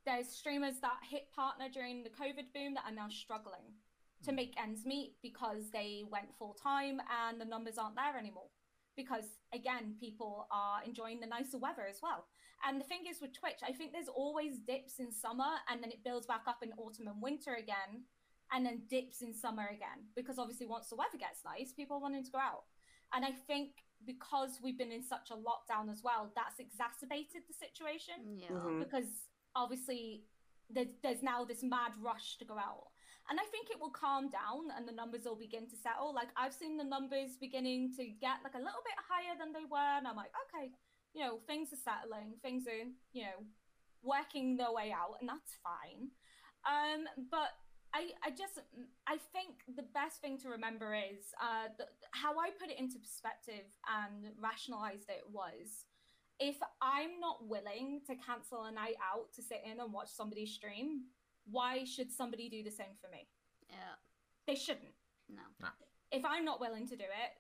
there's 0.05 0.27
streamers 0.27 0.81
that 0.83 0.99
hit 1.09 1.31
partner 1.31 1.69
during 1.73 2.03
the 2.03 2.11
COVID 2.11 2.51
boom 2.53 2.75
that 2.75 2.83
are 2.85 2.95
now 2.95 3.07
struggling 3.09 3.79
to 4.25 4.33
make 4.33 4.61
ends 4.61 4.85
meet 4.85 5.15
because 5.23 5.71
they 5.73 6.03
went 6.11 6.35
full 6.37 6.57
time 6.61 6.99
and 7.23 7.41
the 7.41 7.45
numbers 7.45 7.79
aren't 7.79 7.95
there 7.95 8.19
anymore. 8.19 8.51
Because 8.97 9.39
again, 9.55 9.95
people 10.01 10.49
are 10.51 10.83
enjoying 10.85 11.21
the 11.21 11.27
nicer 11.29 11.59
weather 11.59 11.87
as 11.89 12.01
well. 12.03 12.27
And 12.65 12.81
the 12.81 12.85
thing 12.85 13.01
is 13.11 13.21
with 13.21 13.33
Twitch, 13.33 13.61
I 13.67 13.73
think 13.73 13.93
there's 13.93 14.09
always 14.09 14.59
dips 14.59 15.01
in 15.01 15.11
summer 15.11 15.59
and 15.69 15.83
then 15.83 15.91
it 15.91 16.05
builds 16.05 16.27
back 16.27 16.45
up 16.47 16.63
in 16.63 16.73
autumn 16.79 17.09
and 17.09 17.21
winter 17.21 17.55
again, 17.55 18.05
and 18.53 18.65
then 18.67 18.83
dips 18.89 19.23
in 19.23 19.35
summer 19.35 19.67
again. 19.69 20.07
Because 20.15 20.39
obviously, 20.39 20.67
once 20.67 20.89
the 20.89 20.97
weather 20.97 21.19
gets 21.19 21.41
nice, 21.45 21.73
people 21.73 21.97
are 21.97 22.01
wanting 22.01 22.25
to 22.25 22.31
go 22.31 22.39
out. 22.39 22.65
And 23.15 23.25
I 23.25 23.33
think 23.33 23.71
because 24.07 24.61
we've 24.63 24.79
been 24.79 24.93
in 24.93 25.03
such 25.03 25.31
a 25.31 25.35
lockdown 25.35 25.91
as 25.91 26.03
well, 26.03 26.33
that's 26.35 26.59
exacerbated 26.59 27.43
the 27.49 27.55
situation 27.55 28.37
yeah. 28.37 28.49
Mhm. 28.51 28.81
because 28.81 29.29
obviously 29.55 30.25
there's, 30.71 30.89
there's 31.03 31.23
now 31.23 31.45
this 31.45 31.63
mad 31.63 31.93
rush 32.01 32.39
to 32.39 32.45
go 32.45 32.59
out. 32.59 32.89
And 33.31 33.39
I 33.39 33.45
think 33.53 33.71
it 33.71 33.79
will 33.81 33.91
calm 33.91 34.29
down 34.31 34.73
and 34.77 34.89
the 34.89 34.93
numbers 34.93 35.25
will 35.25 35.37
begin 35.37 35.69
to 35.69 35.77
settle. 35.77 36.13
Like 36.13 36.29
I've 36.37 36.53
seen 36.53 36.77
the 36.77 36.85
numbers 36.85 37.37
beginning 37.41 37.93
to 37.97 38.05
get 38.05 38.43
like 38.43 38.55
a 38.55 38.59
little 38.59 38.83
bit 38.83 38.99
higher 38.99 39.39
than 39.39 39.53
they 39.53 39.65
were, 39.71 39.79
and 39.99 40.09
I'm 40.09 40.17
like, 40.17 40.33
okay, 40.49 40.73
you 41.15 41.21
know, 41.21 41.39
things 41.47 41.69
are 41.73 41.83
settling, 41.83 42.35
things 42.43 42.67
are, 42.67 42.89
you 43.13 43.23
know, 43.23 43.45
working 44.03 44.57
their 44.57 44.73
way 44.73 44.93
out, 44.93 45.17
and 45.21 45.29
that's 45.29 45.59
fine. 45.63 46.11
Um, 46.65 47.05
but 47.31 47.53
I, 47.95 48.11
I 48.25 48.31
just, 48.31 48.61
I 49.07 49.19
think 49.33 49.61
the 49.77 49.83
best 49.83 50.21
thing 50.21 50.39
to 50.39 50.49
remember 50.49 50.95
is 50.95 51.35
uh, 51.41 51.69
the, 51.77 51.85
how 52.13 52.39
I 52.39 52.51
put 52.59 52.71
it 52.71 52.79
into 52.79 52.99
perspective 52.99 53.69
and 53.87 54.33
rationalized 54.41 55.11
it 55.11 55.25
was 55.31 55.85
if 56.41 56.57
I'm 56.81 57.21
not 57.21 57.47
willing 57.47 58.01
to 58.07 58.15
cancel 58.17 58.65
a 58.65 58.73
night 58.73 58.97
out 58.99 59.33
to 59.35 59.43
sit 59.43 59.63
in 59.65 59.79
and 59.81 59.93
watch 59.93 60.09
somebody 60.09 60.47
stream, 60.47 61.03
why 61.51 61.85
should 61.85 62.11
somebody 62.11 62.49
do 62.49 62.63
the 62.63 62.71
same 62.71 62.97
for 63.01 63.09
me? 63.11 63.29
Yeah. 63.69 63.97
They 64.47 64.55
shouldn't. 64.55 64.95
No. 65.29 65.43
If 66.11 66.25
I'm 66.25 66.45
not 66.45 66.61
willing 66.61 66.89
to 66.89 66.97
do 66.97 67.05
it, 67.05 67.33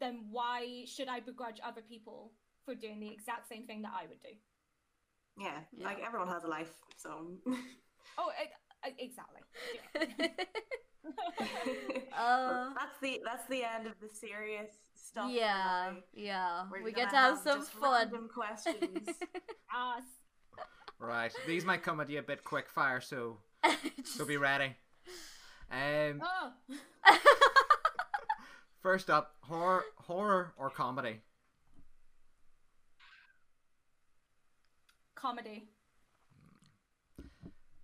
then 0.00 0.24
why 0.30 0.84
should 0.86 1.08
I 1.08 1.20
begrudge 1.20 1.60
other 1.64 1.82
people 1.82 2.32
for 2.64 2.74
doing 2.74 3.00
the 3.00 3.08
exact 3.12 3.48
same 3.48 3.66
thing 3.66 3.82
that 3.82 3.92
I 3.94 4.06
would 4.08 4.20
do? 4.22 4.30
Yeah, 5.38 5.58
Yeah. 5.76 5.84
like 5.86 5.98
everyone 6.06 6.28
has 6.28 6.44
a 6.44 6.48
life, 6.48 6.72
so. 6.96 7.26
Oh, 8.18 8.30
e- 8.42 8.94
exactly. 8.98 9.40
Yeah. 11.04 12.16
Uh, 12.16 12.70
that's 12.74 12.98
the 13.00 13.20
that's 13.24 13.44
the 13.48 13.64
end 13.64 13.86
of 13.86 13.94
the 14.00 14.08
serious 14.14 14.70
stuff. 14.94 15.30
yeah. 15.32 15.90
now. 15.92 15.96
Yeah. 16.14 16.64
We're 16.70 16.82
we 16.84 16.92
get 16.92 17.10
to 17.10 17.16
have, 17.16 17.34
have 17.44 17.64
some 17.64 17.64
fun. 17.64 18.28
questions. 18.32 19.08
Us. 19.74 20.02
Right. 21.00 21.32
These 21.46 21.64
might 21.64 21.82
come 21.82 22.00
at 22.00 22.08
you 22.10 22.18
a 22.20 22.22
bit 22.22 22.44
quick 22.44 22.68
fire, 22.68 23.00
so 23.00 23.38
Just- 23.64 24.16
so 24.18 24.24
be 24.24 24.36
ready. 24.36 24.76
Um, 25.72 26.22
Oh, 26.22 26.52
first 28.80 29.10
up, 29.10 29.34
horror, 29.40 29.84
horror 29.96 30.52
or 30.56 30.70
comedy? 30.70 31.20
Comedy. 35.22 35.68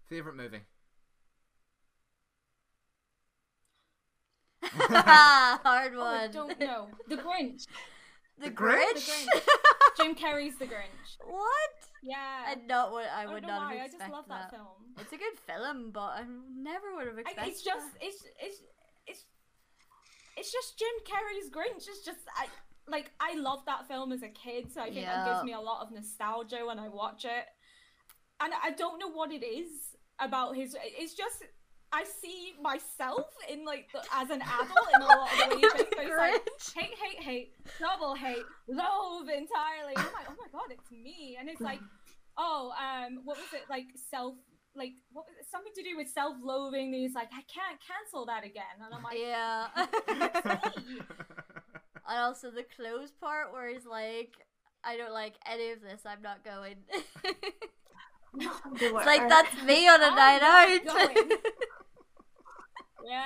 Favorite 0.08 0.34
movie? 0.36 0.60
Hard 4.62 5.92
Oh, 5.94 6.02
I 6.02 6.22
one. 6.22 6.30
don't 6.32 6.58
know. 6.60 6.88
The 7.08 7.16
Grinch. 7.16 7.66
The 8.38 8.48
The 8.48 8.50
Grinch? 8.50 9.08
Grinch? 9.08 9.42
Jim 9.96 10.14
Carrey's 10.14 10.58
The 10.58 10.66
Grinch. 10.66 11.10
what? 11.24 11.74
Yeah. 12.02 12.16
I 12.48 12.56
not 12.66 12.90
what 12.92 13.06
I 13.14 13.22
I 13.22 13.26
would 13.26 13.42
don't 13.42 13.50
know 13.50 13.58
why. 13.58 13.74
have 13.74 13.82
I 13.82 13.86
just 13.86 13.94
expected 13.94 14.12
love 14.16 14.24
that, 14.28 14.50
film. 14.50 14.66
It's 14.98 15.12
a 15.12 15.16
good 15.16 15.38
film, 15.46 15.90
but 15.92 16.00
I 16.00 16.24
never 16.56 16.94
would 16.96 17.06
have 17.06 17.16
I, 17.16 17.20
expected. 17.20 17.50
it's 17.50 17.62
just 17.62 17.92
that. 17.94 18.02
it's 18.06 18.22
it's 18.42 18.58
it's 19.06 19.24
it's 20.36 20.52
just 20.52 20.78
Jim 20.78 20.94
Carrey's 21.06 21.50
Grinch. 21.50 21.86
It's 21.88 22.04
just 22.04 22.20
I 22.36 22.46
like 22.90 23.10
I 23.20 23.34
love 23.36 23.60
that 23.66 23.86
film 23.88 24.12
as 24.12 24.22
a 24.22 24.28
kid, 24.28 24.72
so 24.72 24.80
I 24.80 24.90
think 24.90 25.06
that 25.06 25.26
gives 25.26 25.44
me 25.44 25.52
a 25.52 25.60
lot 25.60 25.82
of 25.82 25.92
nostalgia 25.92 26.64
when 26.66 26.78
I 26.78 26.88
watch 26.88 27.24
it. 27.24 27.44
And 28.40 28.52
I 28.62 28.70
don't 28.70 28.98
know 28.98 29.10
what 29.10 29.32
it 29.32 29.44
is 29.44 29.68
about 30.20 30.56
his. 30.56 30.76
It's 30.82 31.14
just 31.14 31.44
I 31.92 32.04
see 32.04 32.54
myself 32.62 33.26
in 33.50 33.64
like 33.64 33.86
the, 33.92 34.00
as 34.14 34.30
an 34.30 34.42
adult 34.42 34.88
in 34.94 35.02
a 35.02 35.06
lot 35.06 35.32
of 35.32 35.50
the 35.50 35.56
ways. 35.56 35.72
So 35.98 36.04
it's 36.04 36.16
like 36.16 36.84
hate, 36.84 36.94
hate, 36.98 37.22
hate, 37.22 37.52
double 37.80 38.14
hate, 38.14 38.44
loathe 38.68 39.28
entirely. 39.28 39.94
I'm 39.96 40.12
like, 40.12 40.28
oh 40.28 40.36
my 40.38 40.48
god, 40.52 40.70
it's 40.70 40.90
me. 40.90 41.36
And 41.38 41.48
it's 41.48 41.60
like, 41.60 41.80
oh, 42.36 42.72
um, 42.78 43.20
what 43.24 43.36
was 43.36 43.52
it 43.52 43.62
like? 43.70 43.86
Self, 44.10 44.34
like, 44.74 44.92
what 45.12 45.24
was 45.26 45.34
it? 45.40 45.46
Something 45.50 45.72
to 45.74 45.82
do 45.82 45.96
with 45.96 46.08
self-loathing. 46.08 46.94
And 46.94 46.94
he's 46.94 47.14
like, 47.14 47.28
I 47.32 47.42
can't 47.52 47.80
cancel 47.80 48.26
that 48.26 48.44
again. 48.44 48.64
And 48.84 48.94
I'm 48.94 49.02
like, 49.02 49.18
Yeah. 49.18 49.68
it's 52.08 52.14
me. 52.14 52.14
And 52.16 52.24
also 52.24 52.50
the 52.50 52.64
clothes 52.64 53.12
part 53.20 53.52
where 53.52 53.68
he's 53.68 53.86
like, 53.86 54.32
I 54.84 54.96
don't 54.96 55.12
like 55.12 55.34
any 55.46 55.70
of 55.72 55.80
this, 55.82 56.02
I'm 56.06 56.22
not 56.22 56.44
going. 56.44 56.76
it's 58.34 59.06
like, 59.06 59.28
that's 59.28 59.62
me 59.62 59.88
on 59.88 60.00
a 60.02 60.06
I'm 60.06 60.14
night 60.16 60.40
not 60.84 61.10
out. 61.10 61.18
yeah, 63.04 63.24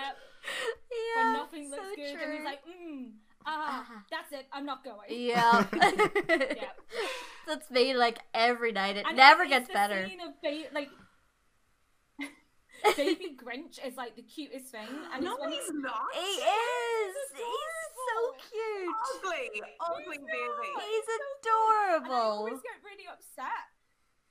yeah, 0.91 1.25
when 1.25 1.33
nothing 1.35 1.71
looks 1.71 1.83
so 1.83 1.95
good, 1.97 2.13
true. 2.15 2.23
and 2.25 2.33
he's 2.35 2.45
like, 2.45 2.61
mm, 2.67 3.11
ah, 3.47 3.87
Ah. 3.89 4.03
that's 4.11 4.33
it. 4.33 4.47
I'm 4.53 4.65
not 4.67 4.85
going. 4.85 5.07
yeah. 5.09 5.65
Yeah. 6.29 6.69
That's 7.47 7.71
me 7.73 7.93
like 7.95 8.21
every 8.35 8.71
night. 8.73 8.97
It 8.97 9.05
And 9.07 9.17
never 9.17 9.43
it's 9.43 9.51
gets 9.51 9.67
the 9.67 9.73
better. 9.75 10.09
Scene 10.09 10.21
of 10.21 10.41
ba- 10.43 10.73
like 10.73 10.89
Baby 12.97 13.37
Grinch 13.39 13.79
is 13.85 13.97
like 13.97 14.17
the 14.17 14.23
cutest 14.27 14.67
thing, 14.75 14.89
and 15.15 15.23
No, 15.25 15.37
when 15.39 15.53
he's 15.53 15.71
not. 15.71 16.11
He 16.15 16.21
is. 16.43 17.15
He's 17.31 17.43
He's 17.43 17.93
so 18.03 18.19
cute. 18.51 18.91
ugly, 19.23 19.63
ugly 19.79 20.19
baby. 20.19 20.69
He's 20.83 21.07
And 21.07 21.23
I 21.23 21.31
adorable. 21.39 22.43
always 22.43 22.61
get 22.63 22.83
really 22.83 23.07
upset 23.07 23.71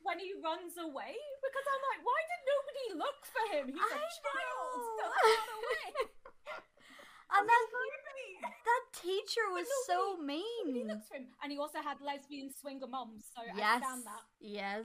when 0.03 0.19
he 0.19 0.33
runs 0.43 0.75
away 0.75 1.15
because 1.39 1.65
I'm 1.71 1.83
like, 1.95 2.01
why 2.03 2.19
did 2.27 2.41
nobody 2.43 2.85
look 2.99 3.19
for 3.31 3.43
him? 3.55 3.65
He's 3.71 3.91
a 3.91 3.95
I 3.95 4.09
child. 4.19 4.71
know. 4.75 5.07
Don't 5.07 5.51
away. 5.61 5.89
And 7.31 7.47
that 7.47 7.63
that 8.67 8.83
teacher 8.91 9.45
was 9.55 9.65
so 9.87 10.17
mean. 10.17 10.87
looks 10.87 11.07
for 11.07 11.15
him, 11.15 11.27
and 11.41 11.51
he 11.51 11.57
also 11.57 11.79
had 11.79 12.01
lesbian 12.01 12.51
swinger 12.51 12.87
moms, 12.87 13.23
so 13.33 13.41
I 13.41 13.55
Yes. 13.55 13.79
stand 13.83 14.03
that. 14.03 14.23
Yes. 14.41 14.83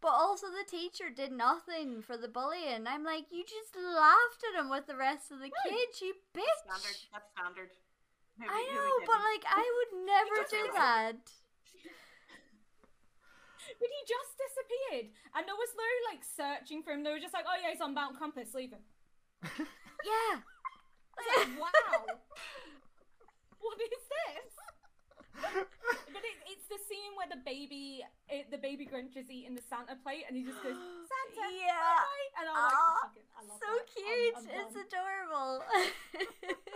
But 0.00 0.12
also 0.16 0.46
the 0.48 0.64
teacher 0.68 1.10
did 1.14 1.30
nothing 1.30 2.00
for 2.00 2.16
the 2.16 2.28
bullying. 2.28 2.86
I'm 2.86 3.04
like, 3.04 3.26
you 3.30 3.44
just 3.44 3.76
laughed 3.76 4.42
at 4.48 4.58
him 4.58 4.70
with 4.70 4.86
the 4.86 4.96
rest 4.96 5.30
of 5.30 5.38
the 5.38 5.52
Right. 5.52 5.68
kids, 5.68 6.00
you 6.00 6.14
bitch. 6.32 6.44
That's 6.66 7.28
standard. 7.36 7.70
Who- 8.40 8.48
I 8.48 8.62
know, 8.72 9.04
but 9.06 9.20
like 9.20 9.44
I 9.46 9.60
would 9.76 10.06
never 10.06 10.36
do 10.48 10.72
that. 10.72 11.20
But 13.78 13.88
he 13.88 14.00
just 14.08 14.32
disappeared, 14.40 15.12
and 15.36 15.46
there 15.46 15.54
was 15.54 15.72
no 15.76 15.84
like 16.10 16.24
searching 16.24 16.82
for 16.82 16.92
him. 16.92 17.02
They 17.04 17.12
were 17.12 17.20
just 17.20 17.32
like, 17.34 17.44
oh 17.46 17.56
yeah, 17.62 17.70
he's 17.70 17.80
on 17.80 17.94
Mount 17.94 18.16
Crumpit, 18.18 18.52
leave 18.54 18.72
him. 18.72 18.84
Yeah. 20.00 20.40
Like, 21.12 21.60
wow, 21.60 22.16
what 23.60 23.76
is 23.84 24.04
this? 24.08 24.52
But 25.36 26.24
it, 26.24 26.36
it's 26.48 26.59
the 26.70 26.78
scene 26.86 27.12
where 27.18 27.26
the 27.28 27.42
baby, 27.42 28.00
it, 28.30 28.48
the 28.54 28.56
baby 28.58 28.86
Grinch 28.86 29.18
is 29.18 29.26
eating 29.28 29.54
the 29.58 29.62
Santa 29.66 29.98
plate, 30.00 30.24
and 30.30 30.36
he 30.38 30.42
just 30.46 30.62
goes 30.62 30.78
Santa, 31.10 31.46
Yeah. 31.50 31.74
bye," 31.76 32.28
and 32.38 32.44
I'm 32.48 32.56
like, 32.56 32.78
fucking, 33.10 33.28
I 33.34 33.40
love 33.50 33.58
so 33.58 33.66
that. 33.66 33.82
I'm- 33.82 33.90
cute. 33.90 34.34
I'm 34.38 34.46
it's 34.46 34.74
done. 34.78 34.86
adorable. 34.86 35.52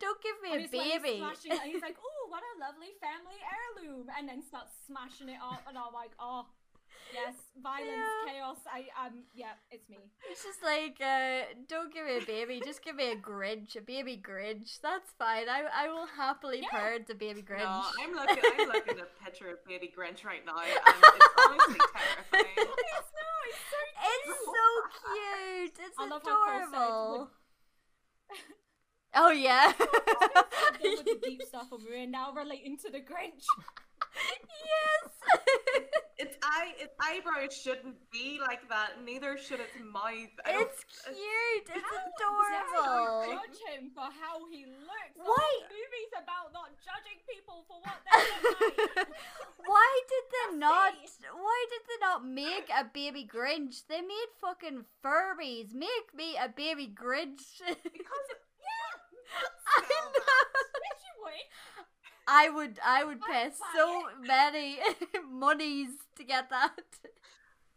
Don't 0.00 0.20
give 0.20 0.36
me 0.44 0.50
And 0.52 0.58
a 0.58 0.62
he's 0.68 0.74
baby. 0.74 1.16
it, 1.24 1.48
and 1.48 1.68
he's 1.70 1.80
like, 1.80 1.96
"Oh, 2.04 2.22
what 2.28 2.42
a 2.44 2.52
lovely 2.60 2.92
family 3.00 3.38
heirloom," 3.40 4.08
and 4.18 4.28
then 4.28 4.42
starts 4.44 4.72
smashing 4.86 5.28
it 5.32 5.40
up, 5.40 5.62
and 5.68 5.78
I'm 5.78 5.92
like, 5.94 6.12
"Oh, 6.20 6.44
yes, 7.12 7.34
violence, 7.62 8.08
Yeah. 8.26 8.32
chaos." 8.32 8.58
I 8.66 8.80
um, 9.06 9.24
yeah, 9.34 9.54
it's 9.70 9.88
me. 9.88 9.98
It's 10.30 10.42
just 10.42 10.62
like, 10.62 10.96
uh, 11.00 11.52
don't 11.68 11.92
give 11.92 12.06
me 12.06 12.18
a 12.18 12.24
baby, 12.26 12.60
just 12.64 12.82
give 12.82 12.96
me 12.96 13.12
a 13.12 13.16
Grinch, 13.16 13.76
a 13.76 13.80
baby 13.80 14.16
Grinch. 14.22 14.80
That's 14.80 15.10
fine. 15.18 15.48
I 15.48 15.64
I 15.72 15.88
will 15.88 16.06
happily 16.06 16.60
Yeah. 16.62 16.70
purge 16.72 17.06
the 17.06 17.14
baby 17.14 17.42
Grinch. 17.42 17.64
No, 17.64 17.82
I'm 18.00 18.12
looking. 18.14 18.42
I'm 18.58 18.68
looking 18.74 18.98
at 18.98 19.08
a 19.08 19.24
picture 19.24 19.48
of 19.50 19.64
Baby 19.66 19.92
Grinch 19.96 20.24
right 20.24 20.44
now, 20.44 20.56
and 20.58 20.70
it's 20.70 21.34
honestly 21.38 21.80
terrifying. 21.94 22.68
It's 22.92 23.12
no, 23.20 23.30
it's 23.48 23.64
so 23.72 23.80
It's 24.12 24.40
so 24.56 24.66
cute. 25.02 25.76
It's 25.86 25.98
I 25.98 26.06
love 26.08 26.22
how 26.24 26.36
Chris 26.46 26.70
said 26.70 26.78
adorable. 26.78 27.30
Oh 29.14 29.30
yeah. 29.30 29.72
Deal 30.80 30.96
with 30.96 31.04
the 31.04 31.18
deep 31.22 31.42
stuff, 31.42 31.68
and 31.70 31.82
we're 31.84 32.06
now 32.06 32.32
relating 32.32 32.78
to 32.78 32.90
the 32.90 32.98
Grinch. 32.98 33.44
Yes. 34.14 35.10
Its 36.18 36.36
eye, 36.42 36.70
its 36.78 36.94
eyebrows 37.02 37.50
shouldn't 37.50 37.96
be 38.12 38.38
like 38.40 38.68
that. 38.68 39.02
Neither 39.04 39.36
should 39.38 39.58
its 39.58 39.74
mouth. 39.82 40.30
I 40.46 40.52
don't- 40.52 40.70
it's 40.70 40.84
uh, 41.02 41.10
cute. 41.10 41.66
It's 41.74 41.82
How 41.82 41.98
adorable. 42.14 43.42
Judge 43.42 43.58
him 43.74 43.90
for 43.90 44.06
how 44.06 44.46
he 44.50 44.66
looks. 44.66 45.14
The 45.18 45.24
Why- 45.26 45.66
movie's 45.66 46.14
about 46.14 46.52
not 46.54 46.70
judging 46.78 47.18
people 47.26 47.64
for 47.66 47.80
what 47.82 47.98
they 48.06 48.22
look 48.38 48.96
like. 48.96 49.08
Why 49.66 49.90
did 50.08 50.24
they 50.30 50.58
not? 50.58 50.94
Why 51.34 51.66
did 51.70 51.82
they 51.90 51.98
not 52.06 52.24
make 52.24 52.68
a 52.70 52.84
baby 52.84 53.26
Grinch? 53.26 53.82
They 53.88 54.00
made 54.00 54.30
fucking 54.40 54.84
Furbies. 55.04 55.74
Make 55.74 56.14
me 56.14 56.36
a 56.38 56.48
baby 56.48 56.86
Grinch. 56.86 57.58
Because 57.66 58.28
I 59.66 59.80
know. 59.80 60.06
You 61.02 61.12
would. 61.24 61.50
I 62.26 62.48
would. 62.50 62.78
I 62.84 63.04
would 63.04 63.20
pay 63.20 63.48
buy 63.48 63.54
so 63.76 64.02
many 64.20 64.78
monies 65.30 65.90
to 66.16 66.24
get 66.24 66.50
that. 66.50 66.70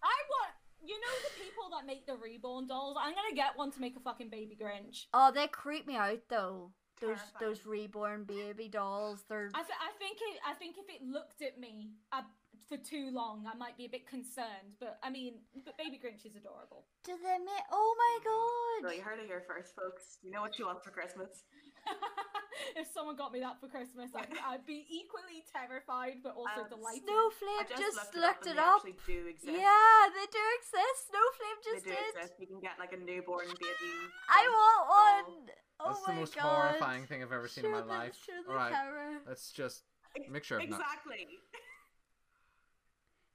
I 0.04 0.16
want. 0.30 0.54
You 0.86 0.94
know 0.94 1.16
the 1.24 1.44
people 1.44 1.70
that 1.72 1.88
make 1.88 2.06
the 2.06 2.16
reborn 2.16 2.68
dolls? 2.68 2.96
I'm 3.00 3.16
gonna 3.16 3.36
get 3.36 3.58
one 3.58 3.72
to 3.72 3.82
make 3.82 3.96
a 3.96 4.00
fucking 4.00 4.30
baby 4.30 4.56
Grinch. 4.60 5.06
Oh, 5.14 5.32
they 5.34 5.48
creep 5.48 5.88
me 5.88 5.96
out 5.96 6.20
though. 6.30 6.72
Those 7.02 7.18
Terrifying. 7.18 7.42
those 7.42 7.66
reborn 7.66 8.24
baby 8.24 8.70
dolls. 8.70 9.26
They're 9.28 9.50
I, 9.54 9.64
th- 9.64 9.82
I 9.82 9.92
think 9.98 10.18
it, 10.22 10.40
I 10.48 10.54
think 10.54 10.76
if 10.78 10.86
it 10.94 11.02
looked 11.04 11.42
at 11.42 11.60
me 11.60 11.90
uh, 12.14 12.22
for 12.70 12.78
too 12.78 13.10
long, 13.12 13.46
I 13.52 13.58
might 13.58 13.78
be 13.78 13.86
a 13.86 13.90
bit 13.90 14.08
concerned. 14.08 14.78
But 14.80 15.00
I 15.04 15.10
mean, 15.10 15.40
but 15.66 15.76
baby 15.78 16.00
Grinch 16.00 16.26
is 16.26 16.36
adorable. 16.36 16.86
do 17.04 17.14
they 17.22 17.40
make? 17.40 17.66
Oh 17.72 17.96
my 17.98 18.20
god! 18.24 18.90
god! 18.90 18.96
you 18.96 19.02
heard 19.04 19.20
it 19.20 19.26
here 19.26 19.44
first, 19.48 19.76
folks. 19.76 20.20
You 20.22 20.30
know 20.30 20.42
what 20.42 20.60
you 20.60 20.68
want 20.68 20.84
for 20.84 20.92
Christmas. 20.92 21.44
if 22.80 22.88
someone 22.94 23.16
got 23.16 23.32
me 23.34 23.40
that 23.42 23.60
for 23.60 23.68
Christmas, 23.68 24.12
I'd, 24.16 24.28
I'd 24.50 24.66
be 24.66 24.86
equally 24.90 25.44
terrified, 25.52 26.24
but 26.24 26.36
also 26.36 26.64
Um, 26.66 26.70
delighted. 26.72 27.04
I 27.04 27.12
Snowflake 27.12 27.70
just, 27.76 27.82
just, 28.00 28.16
looked 28.16 28.48
it 28.48 28.56
it 28.56 28.60
up. 28.60 28.82
up. 28.82 28.86
And 28.86 28.94
they 28.96 28.98
actually 28.98 29.14
do 29.14 29.28
exist. 29.28 29.52
Yeah, 29.60 30.00
they 30.12 30.28
do 30.32 30.44
exist. 30.60 31.00
Snowflake 31.12 31.60
they 31.64 31.72
just 31.76 31.84
do 31.86 31.92
did. 31.92 32.10
exist. 32.16 32.34
You 32.40 32.48
can 32.48 32.60
get 32.60 32.76
like 32.80 32.94
a 32.94 33.00
newborn 33.02 33.48
baby. 33.60 33.94
I 34.30 34.42
want 34.48 34.82
one. 34.88 35.52
Oh 35.80 35.92
That's 35.92 36.08
my 36.08 36.14
the 36.14 36.20
most 36.22 36.36
god! 36.36 36.44
horrifying 36.48 37.04
thing 37.06 37.20
I've 37.22 37.36
ever 37.36 37.48
seen 37.52 37.66
in 37.66 37.72
my 37.72 37.82
the- 37.82 37.88
life. 37.92 38.16
Show 38.26 38.32
the 38.46 38.52
Alright, 38.52 38.72
camera. 38.72 39.20
let's 39.28 39.52
just 39.52 39.84
make 40.32 40.44
sure 40.48 40.60
of 40.60 40.70
not. 40.70 40.80
Exactly. 40.80 41.28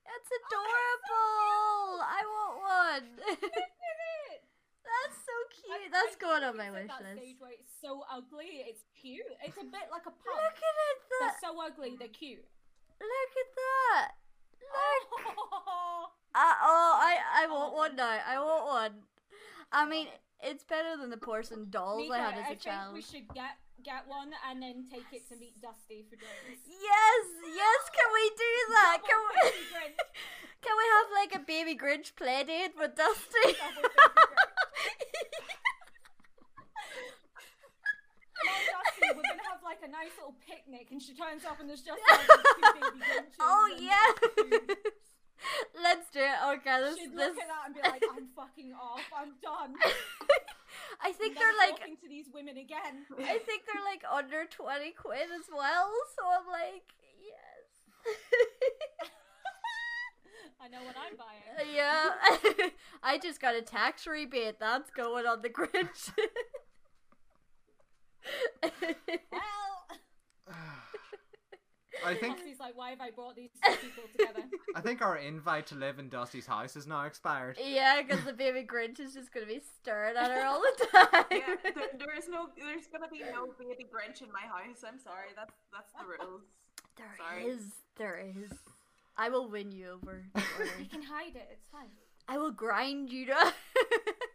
It's 0.09 0.31
adorable. 0.41 2.01
I 2.01 2.21
want 2.25 2.55
one. 2.65 3.39
That's 5.51 5.61
so 5.67 5.73
I- 5.75 5.91
That's 5.91 6.17
I 6.17 6.21
going 6.23 6.43
on 6.45 6.57
my 6.57 6.71
wish 6.71 6.87
that 6.89 7.03
list. 7.03 7.19
stage 7.19 7.37
where 7.41 7.51
it's 7.53 7.73
so 7.83 8.05
ugly, 8.11 8.63
it's 8.71 8.85
cute. 8.95 9.27
It's 9.45 9.59
a 9.59 9.65
bit 9.67 9.91
like 9.91 10.07
a 10.07 10.15
Look 10.15 10.59
at 10.63 10.77
it. 10.87 10.97
They're 11.11 11.41
so 11.43 11.59
ugly, 11.61 11.97
they're 11.99 12.09
cute. 12.09 12.47
Look 13.01 13.33
at 13.35 13.51
that. 13.59 14.09
Look. 14.63 15.09
Oh, 15.67 16.07
Uh, 16.33 16.55
oh, 16.63 16.95
I 16.95 17.19
I 17.43 17.47
want 17.51 17.75
one 17.75 17.97
now. 17.97 18.07
I 18.25 18.39
want 18.39 18.65
one. 18.67 18.95
I 19.73 19.85
mean, 19.85 20.07
it's 20.41 20.63
better 20.63 20.97
than 20.97 21.11
the 21.11 21.17
porcelain 21.17 21.71
dolls 21.71 22.03
Mika, 22.07 22.15
I 22.15 22.19
had 22.19 22.35
as 22.35 22.41
a 22.41 22.49
think 22.51 22.61
child. 22.61 22.95
we 22.95 23.03
should 23.03 23.27
get 23.35 23.59
get 23.83 24.07
one 24.07 24.31
and 24.49 24.63
then 24.63 24.87
take 24.93 25.11
it 25.11 25.27
to 25.31 25.35
meet 25.37 25.59
Dusty 25.61 26.05
for 26.09 26.15
drinks. 26.15 26.63
Yes, 26.71 27.25
yes. 27.51 27.81
Can 27.91 28.09
we 28.15 28.31
do 28.31 28.53
that? 28.79 28.99
Can 29.03 29.19
we? 29.27 29.51
Can 30.63 30.77
we 30.79 30.85
have 30.95 31.09
like 31.19 31.35
a 31.35 31.43
baby 31.45 31.75
Grinch 31.75 32.15
play 32.15 32.45
date 32.45 32.77
with 32.79 32.95
Dusty? 32.95 33.57
Double 33.59 33.89
baby 33.91 33.99
Grinch. 33.99 35.41
No, 38.41 38.53
Dusty, 38.55 39.09
we're 39.17 39.23
gonna 39.23 39.49
have 39.51 39.63
like 39.65 39.80
a 39.80 39.80
nice 39.91 40.15
little 40.17 40.37
picnic, 40.47 40.89
and 40.91 41.03
she 41.03 41.15
turns 41.15 41.45
up 41.45 41.61
and 41.61 41.69
there's 41.69 41.83
just 41.83 42.01
like 42.11 42.21
two 42.21 42.81
baby 42.81 43.05
oh 43.41 43.67
yes. 43.79 44.15
Let's 45.83 46.11
do 46.11 46.21
it. 46.21 46.37
Okay, 46.61 46.81
this 46.83 46.99
She'd 46.99 47.17
this. 47.17 47.33
look 47.33 47.41
at 47.41 47.49
that 47.49 47.65
and 47.67 47.75
be 47.75 47.81
like, 47.81 48.05
"I'm 48.15 48.29
fucking 48.37 48.75
off. 48.75 49.01
I'm 49.17 49.33
done. 49.43 49.75
I 51.03 51.13
think 51.13 51.39
they're 51.39 51.57
like. 51.57 51.81
talking 51.81 51.97
to 51.97 52.09
these 52.09 52.27
women 52.33 52.59
again." 52.59 53.07
I 53.19 53.39
think 53.39 53.65
they're 53.65 53.83
like 53.85 54.05
under 54.05 54.45
twenty 54.45 54.93
quid 54.93 55.33
as 55.35 55.49
well. 55.51 55.91
So 56.15 56.23
I'm 56.29 56.47
like, 56.47 56.93
yes. 57.25 58.21
I 60.61 60.69
know 60.69 60.85
what 60.85 60.95
I'm 61.01 61.17
buying. 61.17 61.41
Uh, 61.59 61.65
yeah. 61.75 62.69
I 63.03 63.17
just 63.17 63.41
got 63.41 63.55
a 63.55 63.63
tax 63.63 64.07
rebate. 64.07 64.61
That's 64.61 64.91
going 64.91 65.25
on 65.25 65.41
the 65.41 65.49
Grinch. 65.49 66.13
Well, 69.33 69.80
I 72.07 72.15
think 72.15 72.37
Dusty's 72.37 72.61
like, 72.61 72.77
why 72.77 72.91
have 72.91 73.01
I 73.01 73.11
brought 73.11 73.37
these 73.37 73.51
two 73.65 73.73
people 73.83 74.05
together? 74.13 74.43
I 74.77 74.81
think 74.81 75.03
our 75.03 75.17
invite 75.17 75.67
to 75.69 75.75
live 75.75 75.99
in 75.99 76.09
Dusty's 76.09 76.47
house 76.47 76.77
is 76.77 76.87
now 76.87 77.05
expired. 77.05 77.59
yeah, 77.65 78.01
because 78.03 78.25
the 78.25 78.33
baby 78.33 78.67
Grinch 78.67 79.01
is 79.01 79.13
just 79.15 79.33
gonna 79.33 79.47
be 79.47 79.61
staring 79.81 80.17
at 80.17 80.31
her 80.31 80.47
all 80.47 80.61
the 80.61 80.87
time. 80.87 81.25
Yeah, 81.31 81.57
there, 81.63 81.73
there 81.99 82.17
is 82.17 82.29
no, 82.29 82.49
there's 82.57 82.87
gonna 82.93 83.09
be 83.11 83.21
no 83.21 83.53
baby 83.59 83.87
Grinch 83.93 84.23
in 84.23 84.33
my 84.33 84.43
house. 84.47 84.85
I'm 84.87 84.99
sorry, 84.99 85.29
that's 85.37 85.55
that's 85.73 85.93
the 85.93 86.07
rules. 86.07 86.43
There 86.97 87.15
Sorry. 87.19 87.45
is, 87.45 87.63
there 87.97 88.19
is. 88.19 88.51
I 89.17 89.29
will 89.29 89.49
win 89.49 89.71
you 89.73 89.89
over. 90.03 90.25
You 90.79 90.87
can 90.87 91.03
hide 91.03 91.35
it. 91.37 91.49
It's 91.53 91.67
fine. 91.73 91.89
I 92.29 92.39
will 92.39 92.51
grind 92.53 93.11
you 93.11 93.27
to. 93.27 93.33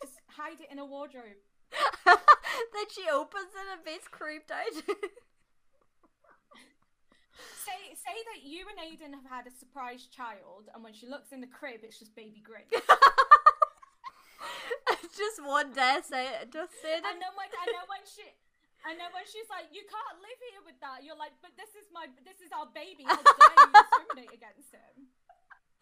Just 0.01 0.19
hide 0.27 0.59
it 0.59 0.67
in 0.71 0.79
a 0.79 0.85
wardrobe. 0.85 1.23
then 2.05 2.85
she 2.91 3.03
opens 3.11 3.49
it 3.53 3.67
and 3.77 3.85
gets 3.85 4.07
creeped 4.07 4.51
out. 4.51 4.97
Say 7.65 7.93
say 7.99 8.15
that 8.33 8.43
you 8.47 8.65
and 8.69 8.77
Aiden 8.79 9.11
have 9.13 9.27
had 9.27 9.47
a 9.47 9.53
surprise 9.53 10.07
child, 10.07 10.69
and 10.73 10.83
when 10.83 10.93
she 10.93 11.07
looks 11.07 11.31
in 11.31 11.41
the 11.41 11.47
crib, 11.51 11.81
it's 11.83 11.99
just 11.99 12.15
baby 12.15 12.39
Grinch. 12.45 12.71
just 15.17 15.43
one 15.43 15.73
day, 15.73 15.99
say 16.03 16.27
it. 16.39 16.51
just 16.51 16.73
say 16.81 16.99
it. 16.99 17.03
that. 17.03 17.15
then 17.19 17.33
when 17.35 17.47
and 17.51 17.69
then 17.75 17.87
when 17.91 18.03
she 18.07 18.23
and 18.87 18.95
then 19.01 19.09
when 19.11 19.25
she's 19.27 19.49
like, 19.49 19.67
"You 19.73 19.83
can't 19.89 20.17
live 20.21 20.39
here 20.53 20.61
with 20.63 20.77
that," 20.79 21.01
you're 21.03 21.17
like, 21.17 21.33
"But 21.41 21.57
this 21.57 21.73
is 21.75 21.89
my 21.91 22.07
this 22.23 22.39
is 22.39 22.51
our 22.55 22.69
baby. 22.71 23.03
How 23.03 23.17
dare 23.19 23.57
you 23.57 23.71
discriminate 23.73 24.31
against 24.35 24.69
him?" 24.71 25.09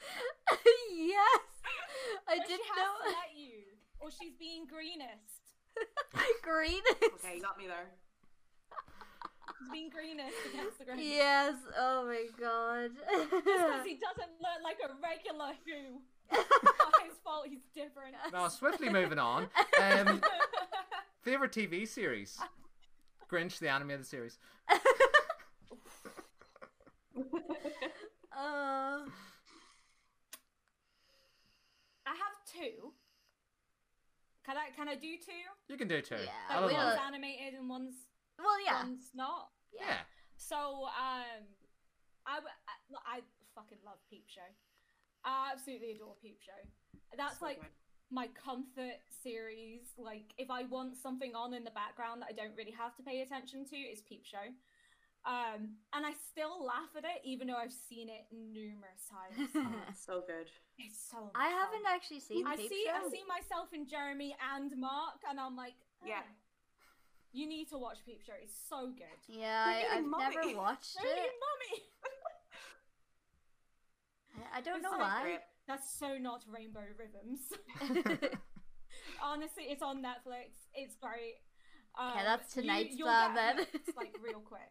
yes, 0.93 1.43
I 2.27 2.39
But 2.39 2.47
she 2.47 2.55
didn't 2.57 2.67
has 2.71 2.79
know. 2.79 2.93
to 3.03 3.09
let 3.13 3.31
you, 3.35 3.75
or 3.99 4.09
she's 4.11 4.35
being 4.39 4.65
greenest. 4.65 5.41
Green. 6.43 6.83
Okay, 7.17 7.35
you 7.37 7.41
got 7.41 7.57
me 7.57 7.65
there. 7.65 7.89
She's 9.63 9.71
being 9.71 9.89
greenest 9.89 10.35
against 10.53 10.79
the 10.79 10.85
Grinch. 10.85 10.97
yes. 10.99 11.55
Oh 11.77 12.05
my 12.05 12.25
god. 12.39 12.91
Just 13.09 13.29
because 13.31 13.85
he 13.85 13.95
doesn't 14.01 14.33
look 14.41 14.59
like 14.63 14.77
a 14.83 14.89
regular 15.01 15.53
who. 15.65 16.01
Not 16.31 17.03
his 17.07 17.17
fault. 17.23 17.45
He's 17.47 17.59
different. 17.73 18.15
Now, 18.31 18.47
swiftly 18.49 18.89
moving 18.89 19.19
on. 19.19 19.47
Um, 19.81 20.21
favorite 21.21 21.51
TV 21.51 21.87
series? 21.87 22.39
Grinch, 23.31 23.59
the 23.59 23.69
animated 23.69 24.05
series. 24.05 24.37
uh, 24.71 24.75
I 32.05 32.09
have 32.09 32.35
two. 32.51 32.91
Can 34.45 34.57
I 34.57 34.69
can 34.75 34.89
I 34.89 34.95
do 34.95 35.15
two? 35.17 35.31
You 35.69 35.77
can 35.77 35.87
do 35.87 36.01
two. 36.01 36.15
Yeah, 36.15 36.29
Like, 36.49 36.59
don't 36.59 36.67
we 36.67 36.73
know. 36.73 36.85
one's 36.85 36.99
animated 37.07 37.53
and 37.59 37.69
one's 37.69 37.95
well, 38.39 38.59
yeah. 38.65 38.83
one's 38.83 39.11
not. 39.13 39.49
Yeah. 39.73 39.97
So 40.37 40.55
um, 40.55 41.43
I 42.25 42.35
w- 42.35 42.59
I, 42.67 43.17
I 43.17 43.21
fucking 43.55 43.79
love 43.85 43.97
Peep 44.09 44.25
Show. 44.27 44.45
I 45.25 45.51
absolutely 45.53 45.91
adore 45.91 46.15
Peep 46.21 46.39
Show. 46.41 46.59
That's 47.17 47.39
So 47.39 47.45
like 47.45 47.61
good. 47.61 47.69
my 48.11 48.27
comfort 48.33 48.99
series. 49.23 49.93
Like 49.97 50.33
if 50.37 50.49
I 50.51 50.63
want 50.63 50.97
something 50.97 51.33
on 51.35 51.53
in 51.53 51.63
the 51.63 51.71
background 51.71 52.21
that 52.21 52.29
I 52.29 52.33
don't 52.33 52.55
really 52.57 52.75
have 52.77 52.95
to 52.97 53.03
pay 53.03 53.21
attention 53.21 53.65
to, 53.69 53.75
is 53.77 54.01
Peep 54.01 54.25
Show. 54.25 54.51
Um, 55.25 55.79
and 55.95 56.03
I 56.05 56.11
still 56.27 56.65
laugh 56.65 56.91
at 56.97 57.05
it, 57.05 57.23
even 57.23 57.47
though 57.47 57.55
I've 57.55 57.71
seen 57.71 58.09
it 58.09 58.27
numerous 58.31 59.07
times. 59.07 59.49
Oh, 59.55 59.93
so 59.95 60.19
good. 60.27 60.51
it's 60.77 60.99
so. 61.09 61.23
Much 61.23 61.31
I 61.35 61.47
fun. 61.47 61.59
haven't 61.63 61.85
actually 61.87 62.19
seen 62.19 62.45
I 62.45 62.57
Peep 62.57 62.67
see. 62.69 62.83
Show. 62.85 63.07
I 63.07 63.09
see 63.09 63.23
myself 63.23 63.69
in 63.71 63.87
Jeremy 63.87 64.35
and 64.53 64.75
Mark, 64.75 65.23
and 65.29 65.39
I'm 65.39 65.55
like, 65.55 65.79
Yeah. 66.05 66.27
"Oh, 67.33 67.37
You 67.39 67.47
need 67.47 67.69
to 67.69 67.77
watch 67.77 67.97
Peep 68.05 68.21
Show. 68.25 68.33
It's 68.41 68.53
so 68.69 68.87
good. 68.87 69.19
Yeah, 69.27 69.63
I, 69.67 69.83
I've 69.91 69.99
eating 69.99 70.11
never 70.11 70.57
watched 70.57 70.95
They're 71.01 71.11
it. 71.11 71.31
mummy. 71.41 71.83
I, 74.53 74.57
I 74.57 74.61
don't 74.61 74.75
It's 74.75 74.83
know 74.83 74.91
so 74.91 74.97
why. 74.99 75.21
Great. 75.23 75.39
That's 75.67 75.97
so 75.97 76.17
not 76.17 76.43
Rainbow 76.47 76.83
Rhythms. 76.97 77.41
Honestly, 79.23 79.63
it's 79.69 79.81
on 79.81 80.03
Netflix. 80.03 80.51
It's 80.73 80.95
great. 80.95 81.35
Um, 81.97 82.13
that's 82.25 82.53
tonight's 82.53 82.97
you'll 82.97 83.07
plan 83.07 83.35
then. 83.35 83.65
It's 83.73 83.95
like 83.97 84.15
real 84.21 84.39
quick. 84.39 84.61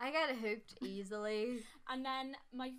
I 0.00 0.10
got 0.10 0.30
hooked 0.36 0.74
easily. 0.82 1.60
And 1.88 2.04
then 2.04 2.36
my 2.52 2.72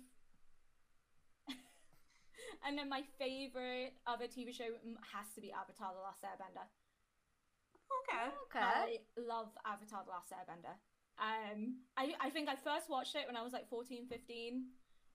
and 2.66 2.78
then 2.78 2.88
my 2.88 3.02
favorite 3.18 3.94
other 4.06 4.26
TV 4.26 4.54
show 4.54 4.64
has 5.12 5.26
to 5.34 5.40
be 5.40 5.50
Avatar: 5.52 5.92
The 5.94 6.00
Last 6.00 6.22
Airbender. 6.22 6.66
Okay. 8.02 8.26
Okay. 8.48 8.64
I 8.64 8.98
love 9.20 9.48
Avatar: 9.64 10.04
The 10.04 10.10
Last 10.10 10.32
Airbender. 10.32 10.74
Um, 11.18 11.80
I 11.96 12.12
I 12.20 12.30
think 12.30 12.48
I 12.48 12.56
first 12.56 12.90
watched 12.90 13.14
it 13.14 13.26
when 13.26 13.36
I 13.36 13.42
was 13.42 13.52
like 13.52 13.68
14, 13.68 14.06
15, 14.08 14.64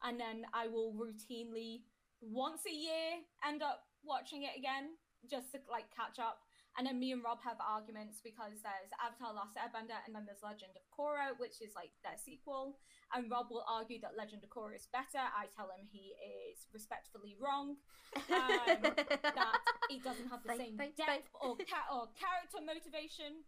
and 0.04 0.20
then 0.20 0.46
I 0.54 0.68
will 0.68 0.94
routinely 0.94 1.84
once 2.22 2.62
a 2.68 2.74
year 2.74 3.22
end 3.48 3.62
up 3.62 3.86
watching 4.04 4.44
it 4.44 4.58
again 4.58 4.98
just 5.30 5.52
to 5.52 5.60
like 5.70 5.86
catch 5.96 6.20
up. 6.20 6.40
And 6.78 6.88
then 6.88 7.00
me 7.00 7.12
and 7.12 7.20
Rob 7.20 7.44
have 7.44 7.60
arguments 7.60 8.24
because 8.24 8.64
there's 8.64 8.92
Avatar: 8.96 9.36
Last 9.36 9.60
Airbender 9.60 10.00
and 10.08 10.16
then 10.16 10.24
there's 10.24 10.40
Legend 10.40 10.72
of 10.80 10.86
Korra, 10.88 11.36
which 11.36 11.60
is 11.60 11.76
like 11.76 11.92
their 12.04 12.16
sequel. 12.16 12.80
And 13.12 13.28
Rob 13.28 13.52
will 13.52 13.68
argue 13.68 14.00
that 14.00 14.16
Legend 14.16 14.44
of 14.44 14.50
Korra 14.50 14.80
is 14.80 14.88
better. 14.88 15.20
I 15.20 15.52
tell 15.52 15.68
him 15.68 15.84
he 15.92 16.16
is 16.24 16.72
respectfully 16.72 17.36
wrong. 17.36 17.76
Um, 18.16 18.88
that 19.36 19.60
it 19.92 20.00
doesn't 20.00 20.32
have 20.32 20.44
the 20.48 20.56
same 20.56 20.80
depth 20.80 21.28
or 21.36 21.60
ca- 21.72 21.92
or 21.92 22.08
character 22.16 22.64
motivation 22.64 23.44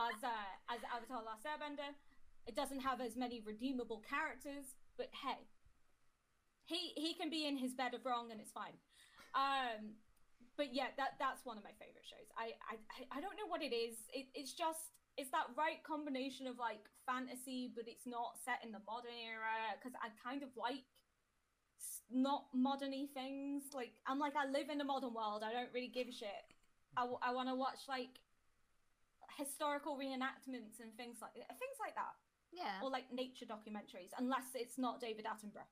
as 0.00 0.18
uh, 0.24 0.72
as 0.72 0.80
Avatar: 0.88 1.20
Last 1.20 1.44
Airbender. 1.44 1.92
It 2.48 2.56
doesn't 2.56 2.80
have 2.80 3.04
as 3.04 3.16
many 3.16 3.44
redeemable 3.44 4.00
characters, 4.08 4.72
but 4.96 5.12
hey, 5.12 5.44
he 6.64 6.92
he 6.96 7.12
can 7.12 7.28
be 7.28 7.46
in 7.46 7.56
his 7.56 7.74
bed 7.74 7.92
of 7.92 8.04
wrong 8.04 8.32
and 8.32 8.40
it's 8.40 8.52
fine. 8.52 8.80
Um, 9.34 10.00
but 10.58 10.74
yeah, 10.74 10.90
that 10.98 11.14
that's 11.22 11.46
one 11.46 11.56
of 11.56 11.62
my 11.62 11.72
favorite 11.78 12.04
shows. 12.04 12.26
I 12.34 12.58
I 12.66 12.76
I- 13.14 13.22
don't 13.22 13.38
know 13.38 13.46
what 13.46 13.62
it 13.62 13.70
is. 13.70 13.94
It, 14.12 14.26
it's 14.34 14.52
just 14.52 14.90
it's 15.16 15.30
that 15.30 15.46
right 15.56 15.78
combination 15.86 16.50
of 16.50 16.58
like 16.58 16.82
fantasy, 17.06 17.70
but 17.74 17.86
it's 17.86 18.06
not 18.06 18.36
set 18.44 18.60
in 18.66 18.74
the 18.74 18.82
modern 18.82 19.14
era 19.14 19.78
because 19.78 19.94
I 20.02 20.10
kind 20.18 20.42
of 20.42 20.50
like 20.58 20.82
not 22.10 22.50
moderny 22.50 23.06
things. 23.14 23.70
Like 23.72 23.94
I'm 24.04 24.18
like 24.18 24.34
I 24.34 24.50
live 24.50 24.68
in 24.68 24.78
the 24.82 24.84
modern 24.84 25.14
world. 25.14 25.46
I 25.46 25.54
don't 25.54 25.70
really 25.72 25.94
give 25.94 26.10
a 26.10 26.12
shit. 26.12 26.44
I, 26.98 27.06
I 27.22 27.30
want 27.30 27.48
to 27.48 27.54
watch 27.54 27.86
like 27.88 28.18
historical 29.38 29.94
reenactments 29.94 30.82
and 30.82 30.90
things 30.98 31.22
like 31.22 31.38
things 31.38 31.78
like 31.78 31.94
that, 31.94 32.18
yeah. 32.50 32.82
or 32.82 32.90
like 32.90 33.06
nature 33.14 33.46
documentaries, 33.46 34.10
unless 34.18 34.50
it's 34.58 34.76
not 34.76 35.00
David 35.00 35.24
Attenborough. 35.24 35.70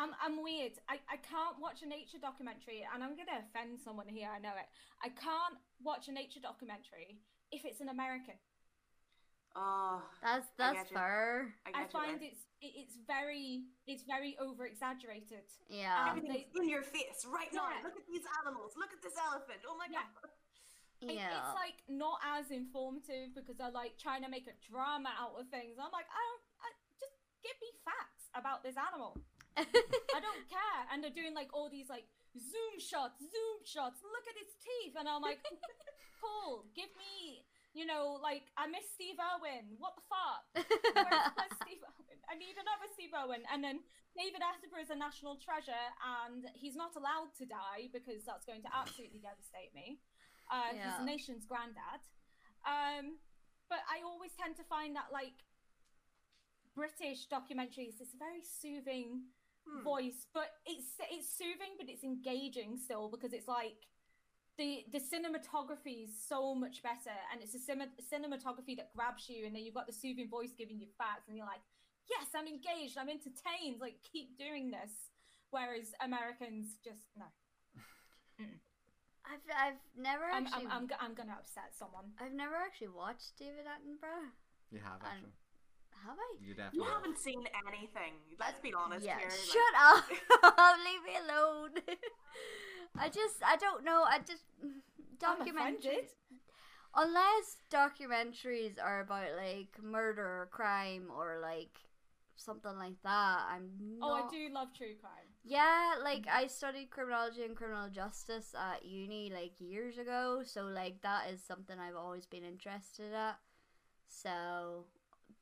I'm 0.00 0.16
I'm 0.16 0.40
weird. 0.42 0.80
I, 0.88 0.96
I 1.12 1.20
can't 1.20 1.60
watch 1.60 1.84
a 1.84 1.88
nature 1.88 2.16
documentary, 2.16 2.80
and 2.88 3.04
I'm 3.04 3.12
gonna 3.20 3.44
offend 3.44 3.76
someone 3.84 4.08
here. 4.08 4.32
I 4.32 4.40
know 4.40 4.56
it. 4.56 4.64
I 5.04 5.12
can't 5.12 5.60
watch 5.84 6.08
a 6.08 6.12
nature 6.16 6.40
documentary 6.40 7.20
if 7.52 7.68
it's 7.68 7.84
an 7.84 7.92
American. 7.92 8.40
Oh, 9.52 10.00
That's 10.22 10.46
that's 10.56 10.88
fair. 10.88 11.52
I, 11.66 11.84
I 11.84 11.84
find 11.92 12.22
it's 12.22 12.46
it's 12.62 12.96
very 13.04 13.68
it's 13.84 14.06
very 14.08 14.38
over 14.40 14.64
exaggerated. 14.64 15.44
Yeah. 15.68 15.92
Um, 15.92 16.16
Everything's 16.16 16.48
in 16.56 16.68
your 16.70 16.86
face 16.86 17.26
right 17.28 17.52
now. 17.52 17.68
Look 17.84 17.98
at 17.98 18.06
these 18.08 18.24
animals. 18.40 18.72
Look 18.80 18.94
at 18.96 19.02
this 19.04 19.18
elephant. 19.20 19.60
Oh 19.68 19.76
my 19.76 19.90
Yeah. 19.90 20.06
god. 20.16 20.30
It- 21.02 21.18
Yeah. 21.18 21.34
It's 21.34 21.56
like 21.58 21.82
not 21.90 22.20
as 22.24 22.48
informative 22.54 23.34
because 23.34 23.56
they're 23.58 23.74
like 23.74 23.98
trying 23.98 24.22
to 24.22 24.30
make 24.30 24.46
a 24.46 24.54
drama 24.64 25.12
out 25.18 25.34
of 25.34 25.48
things. 25.50 25.76
I'm 25.82 25.90
like, 25.92 26.06
I 26.08 26.20
don't, 26.20 26.44
I, 26.62 26.68
just 27.00 27.16
give 27.42 27.56
me 27.58 27.72
facts 27.84 28.28
about 28.38 28.62
this 28.62 28.76
animal. 28.78 29.18
I 29.56 30.20
don't 30.22 30.44
care. 30.48 30.80
And 30.92 31.02
they're 31.02 31.14
doing 31.14 31.34
like 31.34 31.50
all 31.54 31.68
these 31.70 31.88
like 31.88 32.04
zoom 32.38 32.78
shots, 32.78 33.18
zoom 33.20 33.58
shots. 33.64 34.02
Look 34.02 34.26
at 34.30 34.36
his 34.38 34.52
teeth, 34.60 34.94
and 34.98 35.08
I'm 35.08 35.22
like, 35.22 35.42
Paul, 36.20 36.66
Give 36.76 36.90
me, 36.96 37.42
you 37.74 37.86
know, 37.86 38.18
like 38.22 38.46
I 38.56 38.66
miss 38.66 38.86
Steve 38.94 39.16
Irwin. 39.18 39.76
What 39.78 39.94
the 39.98 40.04
fuck? 40.06 40.42
Where's, 40.94 41.22
where's 41.34 41.56
Steve 41.64 41.82
Irwin? 41.82 42.18
I 42.30 42.34
need 42.38 42.54
another 42.54 42.86
Steve 42.94 43.10
Irwin. 43.16 43.42
And 43.50 43.62
then 43.64 43.82
David 44.14 44.42
Attenborough 44.42 44.82
is 44.86 44.90
a 44.90 44.98
national 44.98 45.38
treasure, 45.42 45.86
and 46.02 46.46
he's 46.54 46.74
not 46.78 46.94
allowed 46.98 47.34
to 47.38 47.44
die 47.46 47.90
because 47.94 48.22
that's 48.26 48.46
going 48.46 48.62
to 48.62 48.70
absolutely 48.70 49.18
devastate 49.22 49.74
me. 49.74 49.98
Uh, 50.50 50.74
He's 50.74 50.82
Yeah. 50.82 50.98
the 50.98 51.06
nation's 51.06 51.46
granddad. 51.46 52.02
Um, 52.66 53.18
but 53.70 53.80
I 53.86 54.02
always 54.02 54.34
tend 54.34 54.58
to 54.58 54.64
find 54.66 54.94
that 54.98 55.14
like 55.14 55.46
British 56.74 57.26
documentaries, 57.30 57.98
it's 58.00 58.14
very 58.18 58.42
soothing 58.42 59.30
Hmm. 59.68 59.82
voice, 59.84 60.26
but 60.32 60.48
it's 60.66 60.94
it's 61.10 61.28
soothing, 61.36 61.76
but 61.78 61.88
it's 61.88 62.02
engaging 62.02 62.76
still 62.76 63.10
because 63.10 63.32
it's 63.32 63.46
like 63.48 63.76
the 64.58 64.84
the 64.92 64.98
cinematography 65.00 66.04
is 66.04 66.10
so 66.28 66.54
much 66.54 66.82
better, 66.82 67.14
and 67.32 67.42
it's 67.42 67.54
a 67.54 67.58
cine- 67.58 67.92
cinematography 68.12 68.76
that 68.76 68.92
grabs 68.96 69.28
you, 69.28 69.46
and 69.46 69.54
then 69.54 69.62
you've 69.64 69.74
got 69.74 69.86
the 69.86 69.92
soothing 69.92 70.28
voice 70.28 70.52
giving 70.56 70.78
you 70.80 70.86
facts, 70.98 71.28
and 71.28 71.36
you're 71.36 71.46
like, 71.46 71.62
yes, 72.08 72.28
I'm 72.34 72.46
engaged, 72.46 72.96
I'm 72.98 73.08
entertained, 73.08 73.80
like 73.80 73.96
keep 74.02 74.36
doing 74.38 74.70
this. 74.70 74.92
Whereas 75.50 75.92
Americans 76.00 76.78
just 76.84 77.04
no. 77.16 77.26
I've 79.26 79.44
I've 79.54 79.82
never 79.96 80.24
I'm, 80.24 80.46
actually 80.46 80.66
I'm, 80.66 80.88
I'm, 80.90 81.10
I'm 81.10 81.14
gonna 81.14 81.36
upset 81.38 81.76
someone. 81.78 82.12
I've 82.18 82.32
never 82.32 82.54
actually 82.56 82.88
watched 82.88 83.36
David 83.38 83.66
Attenborough. 83.68 84.30
You 84.70 84.80
have 84.80 84.98
And- 85.04 85.06
actually. 85.06 85.32
Have 86.06 86.16
I? 86.18 86.36
You 86.40 86.48
You 86.48 86.54
definitely. 86.54 86.80
have. 86.86 86.94
haven't 87.02 87.18
seen 87.18 87.44
anything. 87.66 88.14
Let's 88.38 88.60
be 88.60 88.72
honest 88.74 89.04
yeah. 89.06 89.18
here. 89.18 89.28
like- 89.28 89.38
Shut 89.38 89.74
up! 89.78 90.04
Leave 90.84 91.02
me 91.04 91.14
alone. 91.28 91.70
I 92.98 93.08
just 93.08 93.36
I 93.44 93.56
don't 93.56 93.84
know. 93.84 94.04
I 94.04 94.18
just 94.18 94.44
documentaries. 95.18 96.10
Unless 96.94 97.58
documentaries 97.70 98.82
are 98.82 99.00
about 99.00 99.36
like 99.36 99.80
murder 99.82 100.24
or 100.24 100.48
crime 100.50 101.04
or 101.16 101.38
like 101.40 101.78
something 102.36 102.76
like 102.76 103.00
that, 103.04 103.46
I'm 103.48 103.70
not. 103.98 104.10
Oh, 104.10 104.26
I 104.26 104.30
do 104.30 104.52
love 104.52 104.68
true 104.76 104.94
crime. 105.00 105.28
Yeah, 105.44 105.94
like 106.02 106.26
mm-hmm. 106.26 106.44
I 106.44 106.46
studied 106.48 106.90
criminology 106.90 107.44
and 107.44 107.54
criminal 107.56 107.88
justice 107.88 108.54
at 108.58 108.84
uni 108.84 109.30
like 109.32 109.52
years 109.60 109.98
ago, 109.98 110.42
so 110.44 110.64
like 110.64 111.00
that 111.02 111.30
is 111.32 111.42
something 111.42 111.78
I've 111.78 111.96
always 111.96 112.26
been 112.26 112.44
interested 112.44 113.12
at. 113.14 113.38
So 114.08 114.86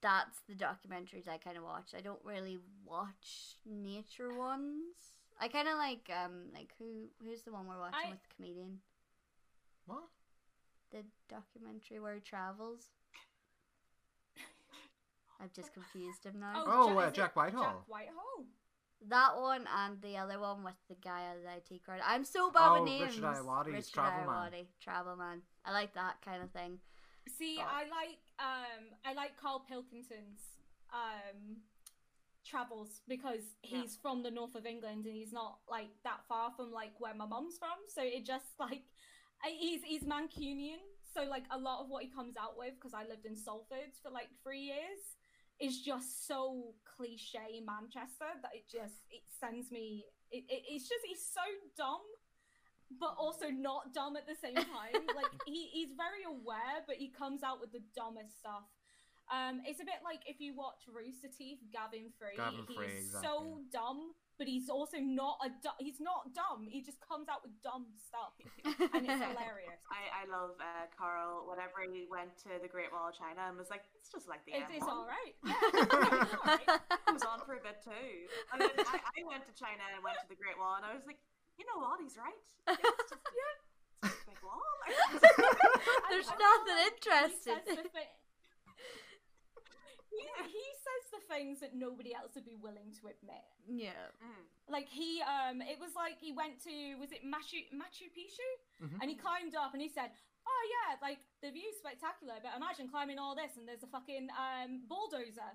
that's 0.00 0.40
the 0.48 0.54
documentaries 0.54 1.28
I 1.28 1.38
kind 1.38 1.56
of 1.56 1.64
watch. 1.64 1.92
I 1.96 2.00
don't 2.00 2.24
really 2.24 2.58
watch 2.84 3.56
nature 3.66 4.32
ones. 4.36 4.94
I 5.40 5.48
kind 5.48 5.68
of 5.68 5.76
like 5.76 6.10
um 6.10 6.46
like 6.54 6.72
who 6.78 7.08
who's 7.24 7.42
the 7.42 7.52
one 7.52 7.66
we're 7.66 7.78
watching 7.78 8.00
I- 8.06 8.10
with 8.10 8.22
the 8.22 8.34
comedian? 8.36 8.78
What? 9.86 10.04
The 10.90 11.04
documentary 11.28 12.00
where 12.00 12.14
he 12.14 12.20
travels. 12.20 12.86
I've 15.40 15.52
just 15.52 15.72
confused 15.72 16.24
him 16.24 16.40
now. 16.40 16.64
Oh, 16.66 16.92
Ja- 16.92 16.98
uh, 16.98 17.10
Jack 17.10 17.36
Whitehall. 17.36 17.62
Jack 17.62 17.88
Whitehall. 17.88 18.44
That 19.08 19.36
one 19.40 19.64
and 19.72 20.02
the 20.02 20.16
other 20.16 20.40
one 20.40 20.64
with 20.64 20.74
the 20.88 20.96
guy 20.96 21.22
at 21.30 21.36
the 21.64 21.74
IT 21.74 21.84
Crowd. 21.84 22.00
I'm 22.04 22.24
so 22.24 22.50
bad 22.50 22.68
Oh, 22.70 22.82
with 22.82 22.90
names. 22.90 23.16
Richard 23.16 23.22
Ayoade's 23.24 23.68
Richard 23.68 23.92
Travel 23.94 24.26
Man. 24.32 24.52
Travel 24.80 25.16
Man. 25.16 25.42
I 25.64 25.72
like 25.72 25.94
that 25.94 26.16
kind 26.24 26.42
of 26.42 26.50
thing. 26.50 26.80
See, 27.38 27.58
But- 27.58 27.66
I 27.68 27.80
like 27.82 28.18
um 28.38 28.84
I 29.04 29.12
like 29.14 29.36
Carl 29.40 29.64
Pilkington's 29.68 30.40
um 30.92 31.58
travels 32.46 33.00
because 33.08 33.44
Yeah. 33.62 33.82
he's 33.82 33.96
from 33.96 34.22
the 34.22 34.30
north 34.30 34.54
of 34.54 34.64
England 34.64 35.04
and 35.04 35.14
he's 35.14 35.32
not 35.32 35.58
like 35.68 35.90
that 36.04 36.24
far 36.28 36.50
from 36.56 36.72
like 36.72 36.92
where 36.98 37.14
my 37.14 37.26
mum's 37.26 37.58
from. 37.58 37.76
So 37.88 38.02
it 38.02 38.24
just 38.24 38.46
like 38.58 38.82
I, 39.44 39.50
he's 39.50 39.82
he's 39.82 40.04
Mancunian. 40.04 40.80
So 41.14 41.24
like 41.24 41.44
a 41.50 41.58
lot 41.58 41.80
of 41.82 41.88
what 41.88 42.02
he 42.04 42.10
comes 42.10 42.36
out 42.36 42.56
with 42.58 42.74
because 42.74 42.94
I 42.94 43.04
lived 43.08 43.26
in 43.26 43.36
Salford 43.36 43.92
for 44.02 44.10
like 44.10 44.28
three 44.42 44.60
years 44.60 45.16
is 45.60 45.80
just 45.82 46.26
so 46.28 46.74
cliche 46.96 47.60
Manchester 47.66 48.30
that 48.42 48.52
it 48.54 48.64
just 48.70 49.02
it 49.10 49.22
sends 49.40 49.70
me 49.72 50.04
it, 50.30 50.44
it 50.48 50.62
it's 50.68 50.88
just 50.88 51.02
he's 51.04 51.24
so 51.24 51.42
dumb 51.76 52.04
but 53.00 53.14
also 53.18 53.50
not 53.50 53.92
dumb 53.92 54.16
at 54.16 54.26
the 54.26 54.36
same 54.40 54.56
time. 54.56 54.96
like 55.16 55.30
he, 55.46 55.68
he's 55.72 55.92
very 55.96 56.24
aware, 56.24 56.84
but 56.86 56.96
he 56.96 57.08
comes 57.08 57.42
out 57.42 57.60
with 57.60 57.72
the 57.72 57.82
dumbest 57.94 58.38
stuff. 58.38 58.64
Um, 59.28 59.60
it's 59.68 59.76
a 59.76 59.84
bit 59.84 60.00
like 60.00 60.24
if 60.24 60.40
you 60.40 60.56
watch 60.56 60.88
Rooster 60.88 61.28
Teeth, 61.28 61.60
Gavin 61.68 62.08
Free. 62.16 62.32
Gavin 62.40 62.64
he's 62.64 62.76
Free, 62.80 63.04
so 63.20 63.60
dumb, 63.68 64.16
but 64.40 64.48
he's 64.48 64.72
also 64.72 64.96
not 65.04 65.36
a 65.44 65.52
du- 65.52 65.76
he's 65.84 66.00
not 66.00 66.32
dumb. 66.32 66.64
He 66.64 66.80
just 66.80 66.96
comes 67.04 67.28
out 67.28 67.44
with 67.44 67.52
dumb 67.60 67.92
stuff, 68.00 68.32
and 68.96 69.04
it's 69.04 69.20
hilarious. 69.20 69.84
I, 69.92 70.24
I 70.24 70.32
love 70.32 70.56
uh, 70.56 70.88
Carl. 70.96 71.44
Whenever 71.44 71.84
he 71.84 72.08
went 72.08 72.40
to 72.48 72.56
the 72.56 72.72
Great 72.72 72.88
Wall 72.88 73.12
of 73.12 73.16
China 73.20 73.52
and 73.52 73.60
was 73.60 73.68
like, 73.68 73.84
it's 74.00 74.08
just 74.08 74.32
like 74.32 74.40
the 74.48 74.56
It, 74.56 74.64
M1. 74.64 74.80
it's 74.80 74.88
all 74.88 75.04
right. 75.04 75.36
Yeah, 75.44 75.60
it's 75.76 75.92
all 75.92 76.48
right. 76.48 76.64
It 76.64 77.12
was 77.12 77.26
on 77.28 77.44
for 77.44 77.60
a 77.60 77.62
bit 77.62 77.84
too. 77.84 78.08
And 78.56 78.64
then 78.64 78.72
I, 78.80 78.96
I 78.96 79.20
went 79.28 79.44
to 79.44 79.52
China 79.52 79.84
and 79.92 80.00
went 80.00 80.16
to 80.24 80.28
the 80.32 80.40
Great 80.40 80.56
Wall, 80.56 80.80
and 80.80 80.88
I 80.88 80.96
was 80.96 81.04
like, 81.04 81.20
you 81.58 81.66
know 81.66 81.78
what? 81.82 81.98
He's 82.00 82.16
right. 82.16 82.46
It's 82.78 83.10
just, 83.10 83.26
it's 84.00 84.14
just 84.14 84.22
a 84.22 84.30
big 84.30 84.38
wall. 84.46 84.62
There's 86.10 86.28
I- 86.30 86.34
I 86.34 86.38
nothing 86.38 86.76
like 86.78 86.86
interesting. 86.94 87.58
He 87.66 87.74
says, 87.74 87.82
the 87.82 87.90
thi- 87.90 88.14
he, 90.14 90.24
he 90.48 90.64
says 90.80 91.02
the 91.12 91.22
things 91.28 91.60
that 91.60 91.74
nobody 91.76 92.14
else 92.14 92.32
would 92.34 92.46
be 92.46 92.56
willing 92.56 92.92
to 93.00 93.08
admit. 93.12 93.44
yeah. 93.68 94.08
Mm. 94.24 94.44
like 94.72 94.88
he 94.88 95.20
um 95.24 95.60
it 95.60 95.78
was 95.80 95.92
like 95.96 96.16
he 96.20 96.32
went 96.32 96.60
to 96.64 96.94
was 97.00 97.12
it 97.12 97.24
Machu 97.24 97.64
Machu 97.74 98.08
Picchu 98.12 98.48
Mhm. 98.84 98.98
and 99.00 99.10
he 99.10 99.16
climbed 99.16 99.54
up 99.56 99.72
and 99.74 99.82
he 99.82 99.88
said 99.88 100.10
oh 100.46 100.62
yeah 100.74 100.96
like 101.04 101.18
the 101.42 101.50
view's 101.50 101.76
spectacular 101.76 102.34
but 102.40 102.52
imagine 102.56 102.88
climbing 102.88 103.18
all 103.18 103.34
this 103.34 103.56
and 103.58 103.66
there's 103.68 103.82
a 103.82 103.86
fucking 103.90 104.28
um 104.38 104.82
bulldozer 104.88 105.50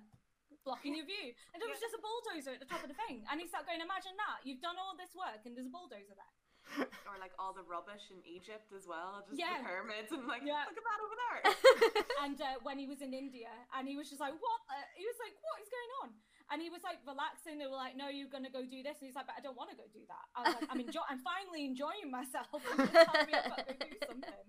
blocking 0.64 0.96
your 0.96 1.04
view 1.06 1.30
and 1.52 1.60
there 1.60 1.68
was 1.68 1.78
just 1.80 1.92
a 1.94 2.00
bulldozer 2.00 2.56
at 2.56 2.60
the 2.60 2.68
top 2.68 2.80
of 2.82 2.88
the 2.88 2.98
thing 3.06 3.20
and 3.28 3.36
he 3.40 3.46
started 3.46 3.68
going 3.68 3.84
imagine 3.84 4.16
that 4.16 4.40
you've 4.42 4.64
done 4.64 4.76
all 4.80 4.96
this 4.96 5.12
work 5.12 5.44
and 5.44 5.52
there's 5.54 5.68
a 5.68 5.72
bulldozer 5.72 6.16
there 6.16 6.34
Or 7.04 7.20
like 7.20 7.36
all 7.36 7.52
the 7.52 7.60
rubbish 7.68 8.08
in 8.08 8.24
Egypt 8.24 8.72
as 8.72 8.88
well, 8.88 9.20
just 9.28 9.36
Yeah. 9.36 9.60
the 9.60 9.68
pyramids 9.68 10.08
and 10.16 10.24
like, 10.24 10.40
Yeah. 10.40 10.64
look 10.64 10.80
at 10.80 10.86
that 10.88 11.00
over 11.04 11.16
there. 11.20 11.40
and 12.24 12.38
uh, 12.40 12.56
when 12.64 12.80
he 12.80 12.88
was 12.88 13.04
in 13.04 13.12
India, 13.12 13.52
and 13.76 13.84
he 13.84 14.00
was 14.00 14.08
just 14.08 14.16
like, 14.18 14.32
"What?" 14.32 14.60
The? 14.64 14.80
He 14.96 15.04
was 15.04 15.18
like, 15.20 15.36
"What 15.44 15.60
is 15.60 15.68
going 15.68 15.92
on?" 16.00 16.08
And 16.48 16.64
he 16.64 16.72
was 16.72 16.80
like 16.80 17.04
relaxing. 17.04 17.60
They 17.60 17.68
were 17.68 17.76
like, 17.76 18.00
"No, 18.00 18.08
you're 18.08 18.32
gonna 18.32 18.48
go 18.48 18.64
do 18.64 18.80
this." 18.80 18.96
And 18.98 19.06
he's 19.12 19.14
like, 19.14 19.28
"But 19.28 19.36
I 19.36 19.44
don't 19.44 19.60
want 19.60 19.70
to 19.70 19.78
go 19.78 19.84
do 19.92 20.08
that." 20.08 20.24
I 20.32 20.38
was 20.40 20.56
like, 20.56 20.68
"I'm 20.72 20.80
enjoy. 20.80 21.04
I'm 21.04 21.20
finally 21.20 21.68
enjoying 21.68 22.08
myself. 22.08 22.48
Just 22.64 23.28
me 23.28 23.36
I've 23.36 23.52
got 23.52 23.68
to 23.68 23.76
go 23.76 23.84
do 23.84 24.00
something." 24.08 24.44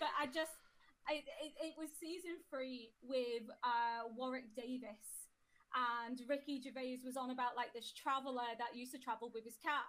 But 0.00 0.10
I 0.16 0.24
just, 0.32 0.56
I, 1.04 1.20
it, 1.44 1.52
it 1.60 1.74
was 1.76 1.92
season 2.00 2.40
three 2.48 2.96
with 3.04 3.44
uh, 3.60 4.08
Warwick 4.16 4.56
Davis, 4.56 5.27
and 5.74 6.20
Ricky 6.28 6.60
Gervais 6.60 7.04
was 7.04 7.16
on 7.16 7.30
about 7.30 7.56
like 7.56 7.72
this 7.72 7.92
traveler 7.92 8.56
that 8.58 8.76
used 8.76 8.92
to 8.92 9.00
travel 9.00 9.30
with 9.32 9.44
his 9.44 9.56
cat. 9.62 9.88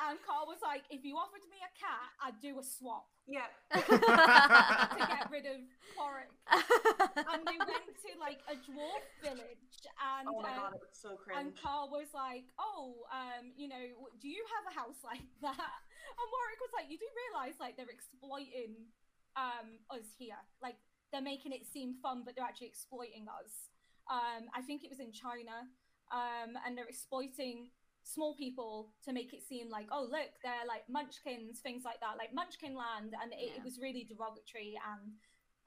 And 0.00 0.16
Carl 0.24 0.48
was 0.48 0.64
like, 0.64 0.88
if 0.88 1.04
you 1.04 1.20
offered 1.20 1.44
me 1.52 1.60
a 1.60 1.72
cat, 1.76 2.08
I'd 2.24 2.40
do 2.40 2.58
a 2.58 2.64
swap 2.64 3.12
yeah. 3.26 3.46
to 3.70 4.98
get 4.98 5.30
rid 5.30 5.46
of 5.46 5.62
Warwick 5.94 6.34
and 6.50 7.40
they 7.46 7.58
went 7.58 7.94
to 8.02 8.10
like 8.18 8.42
a 8.50 8.58
dwarf 8.66 9.06
village 9.22 9.78
and 10.18 10.26
Oh 10.26 10.42
my 10.42 10.50
uh, 10.50 10.58
god, 10.58 10.72
it 10.74 10.82
was 10.82 10.98
so 10.98 11.14
and. 11.30 11.54
Carl 11.54 11.86
was 11.90 12.10
like 12.10 12.50
oh 12.58 13.06
um 13.14 13.54
you 13.54 13.68
know 13.68 14.10
do 14.18 14.26
you 14.26 14.42
have 14.58 14.64
a 14.66 14.74
house 14.74 14.98
like 15.06 15.22
that 15.42 15.54
and 15.54 16.26
Warwick 16.34 16.60
was 16.60 16.74
like 16.74 16.90
you 16.90 16.98
do 16.98 17.06
realize 17.30 17.54
like 17.62 17.78
they're 17.78 17.92
exploiting 17.92 18.90
um 19.38 19.78
us 19.94 20.10
here 20.18 20.40
like 20.58 20.76
they're 21.14 21.22
making 21.22 21.52
it 21.54 21.62
seem 21.62 21.94
fun 22.02 22.26
but 22.26 22.34
they're 22.34 22.46
actually 22.46 22.74
exploiting 22.74 23.30
us 23.30 23.70
um 24.10 24.48
I 24.54 24.62
think 24.62 24.84
it 24.84 24.90
was 24.90 25.00
in 25.00 25.12
China 25.12 25.68
um 26.10 26.58
and 26.66 26.76
they're 26.76 26.88
exploiting 26.88 27.70
small 28.04 28.34
people 28.34 28.90
to 29.04 29.12
make 29.12 29.32
it 29.32 29.42
seem 29.46 29.70
like 29.70 29.86
oh 29.92 30.02
look 30.10 30.34
they're 30.42 30.66
like 30.66 30.82
munchkins 30.90 31.60
things 31.60 31.84
like 31.84 32.00
that 32.00 32.18
like 32.18 32.34
munchkin 32.34 32.74
land. 32.74 33.14
And 33.20 33.32
it, 33.32 33.58
it 33.58 33.64
was 33.64 33.78
really 33.80 34.06
derogatory. 34.08 34.74
And 34.82 35.14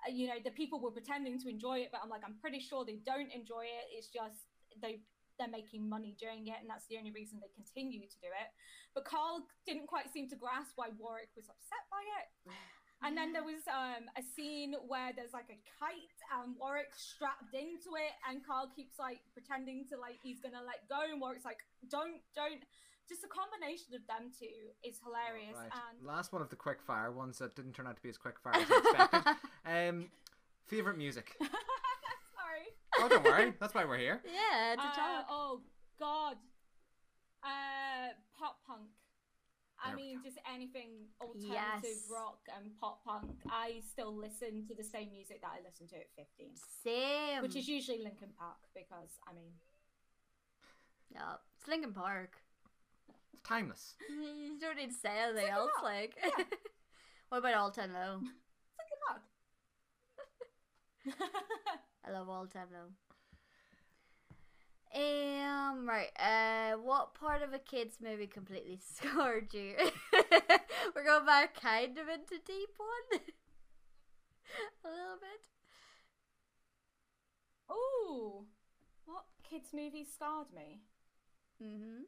uh, 0.03 0.11
you 0.11 0.27
know 0.27 0.39
the 0.43 0.51
people 0.51 0.79
were 0.79 0.91
pretending 0.91 1.39
to 1.39 1.47
enjoy 1.47 1.79
it 1.79 1.89
but 1.89 2.03
i'm 2.03 2.11
like 2.11 2.21
i'm 2.27 2.35
pretty 2.43 2.59
sure 2.59 2.83
they 2.83 2.99
don't 3.05 3.31
enjoy 3.31 3.63
it. 3.63 3.85
It's 3.95 4.07
just 4.07 4.51
they 4.81 4.99
they're 5.39 5.51
making 5.51 5.87
money 5.87 6.15
doing 6.15 6.47
it 6.47 6.59
and 6.63 6.69
that's 6.69 6.87
the 6.87 6.97
only 6.97 7.11
reason 7.11 7.39
they 7.39 7.51
continue 7.55 8.07
to 8.07 8.19
do 8.19 8.27
it. 8.27 8.49
But 8.93 9.05
carl 9.05 9.47
didn't 9.65 9.87
quite 9.87 10.11
seem 10.11 10.27
to 10.29 10.35
grasp 10.35 10.75
why 10.75 10.91
warwick 10.99 11.31
was 11.35 11.47
upset 11.47 11.83
by 11.91 12.03
it 12.19 12.55
and 13.05 13.15
then 13.15 13.31
there 13.31 13.43
was 13.45 13.61
um, 13.69 14.09
a 14.17 14.23
scene 14.35 14.73
where 14.89 15.13
there's 15.15 15.31
like 15.33 15.47
a 15.53 15.59
kite 15.79 16.17
and 16.41 16.55
Warwick's 16.59 16.99
strapped 17.15 17.53
into 17.53 17.93
it, 17.95 18.13
and 18.27 18.41
Carl 18.45 18.67
keeps 18.75 18.97
like 18.99 19.21
pretending 19.33 19.85
to 19.93 19.97
like 19.97 20.17
he's 20.23 20.41
gonna 20.41 20.65
let 20.65 20.89
go, 20.89 20.99
and 21.09 21.21
Warwick's 21.21 21.45
like, 21.45 21.59
"Don't, 21.89 22.19
don't." 22.35 22.63
Just 23.07 23.21
a 23.23 23.27
combination 23.29 23.93
of 23.93 24.01
them 24.09 24.31
two 24.33 24.73
is 24.83 24.97
hilarious, 25.05 25.53
Right. 25.55 25.69
and 25.71 26.01
Last 26.07 26.33
one 26.33 26.41
of 26.41 26.49
the 26.49 26.55
quick 26.55 26.81
fire 26.81 27.11
ones 27.11 27.37
that 27.37 27.55
didn't 27.55 27.73
turn 27.73 27.85
out 27.85 27.95
to 27.97 28.01
be 28.01 28.09
as 28.09 28.17
quick 28.17 28.39
fire 28.39 28.55
as 28.57 28.65
I 28.65 28.77
expected. 28.81 29.35
um, 29.69 30.09
favorite 30.65 30.97
music? 30.97 31.37
sorry. 31.39 32.65
Oh, 32.99 33.07
don't 33.07 33.23
worry. 33.23 33.53
That's 33.59 33.75
why 33.75 33.85
we're 33.85 33.99
here. 33.99 34.21
yeah, 34.25 34.73
to 34.75 34.81
Uh, 34.81 34.95
talk. 34.95 35.25
oh 35.29 35.61
God, 35.99 36.37
uh, 37.43 38.09
pop 38.39 38.57
punk. 38.65 38.89
I 39.85 39.89
There 39.89 39.95
mean, 39.97 40.19
just 40.23 40.37
anything 40.51 40.89
alternative 41.21 41.51
Yes. 41.83 42.09
rock 42.11 42.39
and 42.57 42.71
pop 42.81 43.03
punk. 43.05 43.31
I 43.49 43.81
still 43.91 44.15
listen 44.15 44.65
to 44.67 44.73
the 44.75 44.83
same 44.83 45.11
music 45.11 45.41
that 45.41 45.51
I 45.53 45.61
listened 45.63 45.89
to 45.89 45.97
at 45.97 46.09
15, 46.15 46.55
Same. 46.83 47.41
which 47.43 47.55
is 47.55 47.67
usually 47.67 48.01
Linkin 48.03 48.29
Park 48.37 48.57
because 48.73 49.19
I 49.29 49.33
mean, 49.33 49.51
yeah, 51.11 51.35
it's 51.57 51.67
Linkin 51.67 51.93
Park. 51.93 52.37
It's 53.33 53.41
timeless. 53.43 53.95
You 54.09 54.59
don't 54.59 54.77
need 54.77 54.91
to 54.91 54.97
say 54.97 55.09
anything 55.19 55.35
Linkin 55.43 55.53
else. 55.53 55.71
Park, 55.79 55.83
Like, 55.83 56.15
yeah. 56.23 56.43
what 57.29 57.37
about 57.39 57.53
All 57.53 57.71
Time 57.71 57.93
Low? 57.93 58.15
Linkin 58.79 58.99
Park. 59.07 59.21
I 62.07 62.11
love 62.11 62.29
All 62.29 62.47
Time 62.47 62.67
Low. 62.71 62.87
Um, 64.95 65.87
right. 65.87 66.09
Uh, 66.17 66.77
what 66.77 67.15
part 67.15 67.41
of 67.41 67.53
a 67.53 67.59
kids 67.59 67.97
movie 68.01 68.27
completely 68.27 68.79
scarred 68.95 69.53
you? 69.53 69.73
We're 70.95 71.03
going 71.03 71.25
back 71.25 71.59
kind 71.59 71.97
of 71.97 72.07
into 72.07 72.35
deep 72.45 72.69
one. 72.77 73.19
a 74.85 74.87
little 74.87 75.17
bit. 75.19 75.41
Ooh, 77.71 78.45
what 79.05 79.25
kids 79.49 79.69
movie 79.73 80.05
scarred 80.05 80.47
me? 80.55 80.79
Mhm. 81.61 82.03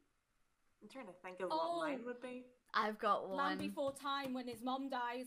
I'm 0.82 0.90
trying 0.90 1.08
to 1.08 1.14
think 1.24 1.40
of 1.42 1.50
Oh. 1.52 1.80
what 1.80 1.88
mine 1.88 2.06
would 2.06 2.22
be. 2.22 2.46
I've 2.74 3.00
got 3.00 3.28
one. 3.28 3.38
Land 3.38 3.60
Before 3.60 3.92
Time 3.94 4.34
when 4.34 4.48
his 4.48 4.62
mom 4.62 4.90
dies. 4.90 5.26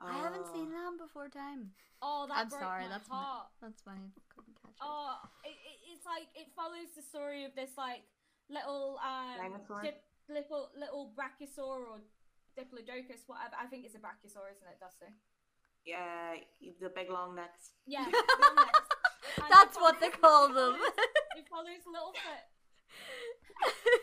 I 0.00 0.12
haven't 0.16 0.44
Oh. 0.46 0.52
seen 0.54 0.72
Land 0.72 0.98
Before 0.98 1.28
Time. 1.28 1.74
Oh, 2.00 2.26
that 2.28 2.36
I'm 2.36 2.48
broke 2.48 2.60
sorry, 2.62 2.82
my 2.84 2.88
that's 2.88 3.08
my- 3.10 3.42
That's 3.60 3.84
why 3.84 3.92
I 3.92 4.10
couldn't 4.34 4.54
catch. 4.62 4.76
Oh, 4.80 5.18
it, 5.44 5.48
it, 5.48 5.56
it's 6.00 6.08
like 6.08 6.32
it 6.32 6.48
follows 6.56 6.88
the 6.96 7.04
story 7.04 7.44
of 7.44 7.52
this 7.52 7.76
like 7.76 8.08
little 8.48 8.96
um 9.04 9.36
dip, 9.84 10.00
little 10.32 10.72
little 10.72 11.12
brachiosaur 11.12 11.84
or 11.84 12.00
diplodocus, 12.56 13.20
whatever. 13.28 13.52
I 13.60 13.68
think 13.68 13.84
it's 13.84 13.94
a 13.94 14.00
brachiosaur, 14.00 14.48
isn't 14.48 14.64
it, 14.64 14.80
Dusty? 14.80 15.12
Yeah, 15.84 16.40
the 16.80 16.88
big 16.88 17.12
long 17.12 17.36
necks. 17.36 17.76
Yeah, 17.86 18.08
long 18.40 18.56
necks. 18.56 18.88
That's 19.52 19.76
what 19.76 20.00
they 20.00 20.08
follows- 20.08 20.20
call 20.20 20.72
them. 20.72 20.80
It 21.36 21.44
follows 21.52 21.84
Littlefoot. 21.84 22.44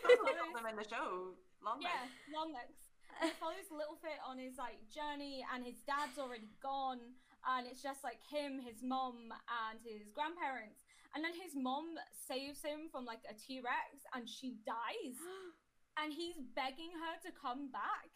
That's 0.06 0.22
what 0.22 0.26
they 0.26 0.38
call 0.38 0.54
them 0.54 0.66
in 0.70 0.76
the 0.78 0.86
show. 0.86 1.34
Long 1.62 1.82
Yeah, 1.82 2.06
necks. 2.06 2.30
long 2.34 2.52
necks. 2.54 2.78
It 3.22 3.34
follows 3.42 3.66
Littlefoot 3.74 4.22
on 4.22 4.38
his 4.38 4.54
like 4.58 4.78
journey, 4.94 5.42
and 5.54 5.66
his 5.66 5.82
dad's 5.86 6.18
already 6.18 6.50
gone, 6.62 7.02
and 7.46 7.66
it's 7.66 7.82
just 7.82 8.02
like 8.06 8.22
him, 8.30 8.62
his 8.62 8.82
mom, 8.82 9.34
and 9.66 9.78
his 9.82 10.06
grandparents. 10.14 10.78
And 11.14 11.24
then 11.24 11.32
his 11.34 11.56
mom 11.56 11.96
saves 12.28 12.60
him 12.60 12.88
from 12.92 13.04
like 13.08 13.24
a 13.28 13.34
T 13.34 13.60
Rex, 13.64 14.04
and 14.14 14.28
she 14.28 14.56
dies. 14.66 15.16
and 15.98 16.12
he's 16.12 16.38
begging 16.54 16.94
her 16.94 17.14
to 17.26 17.30
come 17.34 17.70
back. 17.74 18.06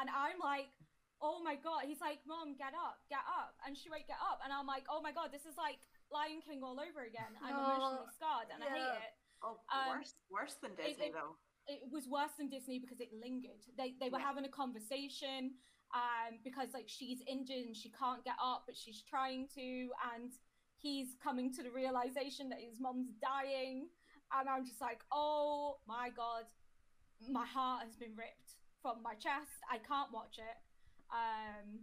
And 0.00 0.08
I'm 0.08 0.40
like, 0.40 0.72
oh 1.20 1.40
my 1.44 1.56
god. 1.56 1.84
He's 1.84 2.00
like, 2.00 2.20
Mom, 2.24 2.56
get 2.56 2.72
up, 2.72 2.96
get 3.12 3.24
up. 3.28 3.52
And 3.66 3.76
she 3.76 3.88
won't 3.92 4.08
get 4.08 4.20
up. 4.24 4.40
And 4.44 4.52
I'm 4.52 4.64
like, 4.68 4.84
oh 4.88 5.00
my 5.04 5.12
god, 5.12 5.32
this 5.32 5.44
is 5.44 5.56
like 5.60 5.80
Lion 6.12 6.40
King 6.40 6.64
all 6.64 6.80
over 6.80 7.04
again. 7.04 7.32
I'm 7.44 7.52
No, 7.56 7.60
emotionally 7.64 8.08
scarred 8.16 8.48
and 8.52 8.60
I 8.64 8.68
hate 8.72 9.00
it. 9.04 9.12
Oh, 9.44 9.60
Um, 9.68 10.00
worse, 10.00 10.14
worse 10.32 10.56
than 10.64 10.72
Disney 10.80 11.12
it- 11.12 11.16
though. 11.16 11.36
It 11.68 11.82
was 11.90 12.06
worse 12.08 12.30
than 12.38 12.48
Disney 12.48 12.78
because 12.78 13.00
it 13.00 13.10
lingered. 13.12 13.58
They 13.76 13.96
they 13.98 14.08
were 14.08 14.20
Yeah. 14.22 14.30
having 14.32 14.44
a 14.46 14.52
conversation 14.52 15.58
um 15.94 16.38
because 16.42 16.72
like 16.74 16.88
she's 16.88 17.20
injured 17.26 17.66
and 17.66 17.76
she 17.76 17.90
can't 17.90 18.22
get 18.24 18.34
up 18.42 18.64
but 18.66 18.76
she's 18.76 19.02
trying 19.02 19.46
to 19.54 19.90
and 20.14 20.32
he's 20.86 21.18
coming 21.22 21.52
to 21.54 21.62
the 21.62 21.70
realization 21.70 22.48
that 22.50 22.60
his 22.60 22.78
mom's 22.78 23.10
dying 23.20 23.88
and 24.30 24.48
I'm 24.48 24.64
just 24.64 24.80
like, 24.80 25.02
"Oh 25.10 25.78
my 25.86 26.10
god. 26.14 26.46
My 27.28 27.46
heart 27.46 27.84
has 27.86 27.96
been 27.96 28.14
ripped 28.14 28.54
from 28.82 29.02
my 29.02 29.14
chest. 29.14 29.58
I 29.70 29.78
can't 29.78 30.12
watch 30.12 30.38
it." 30.38 30.58
Um 31.10 31.82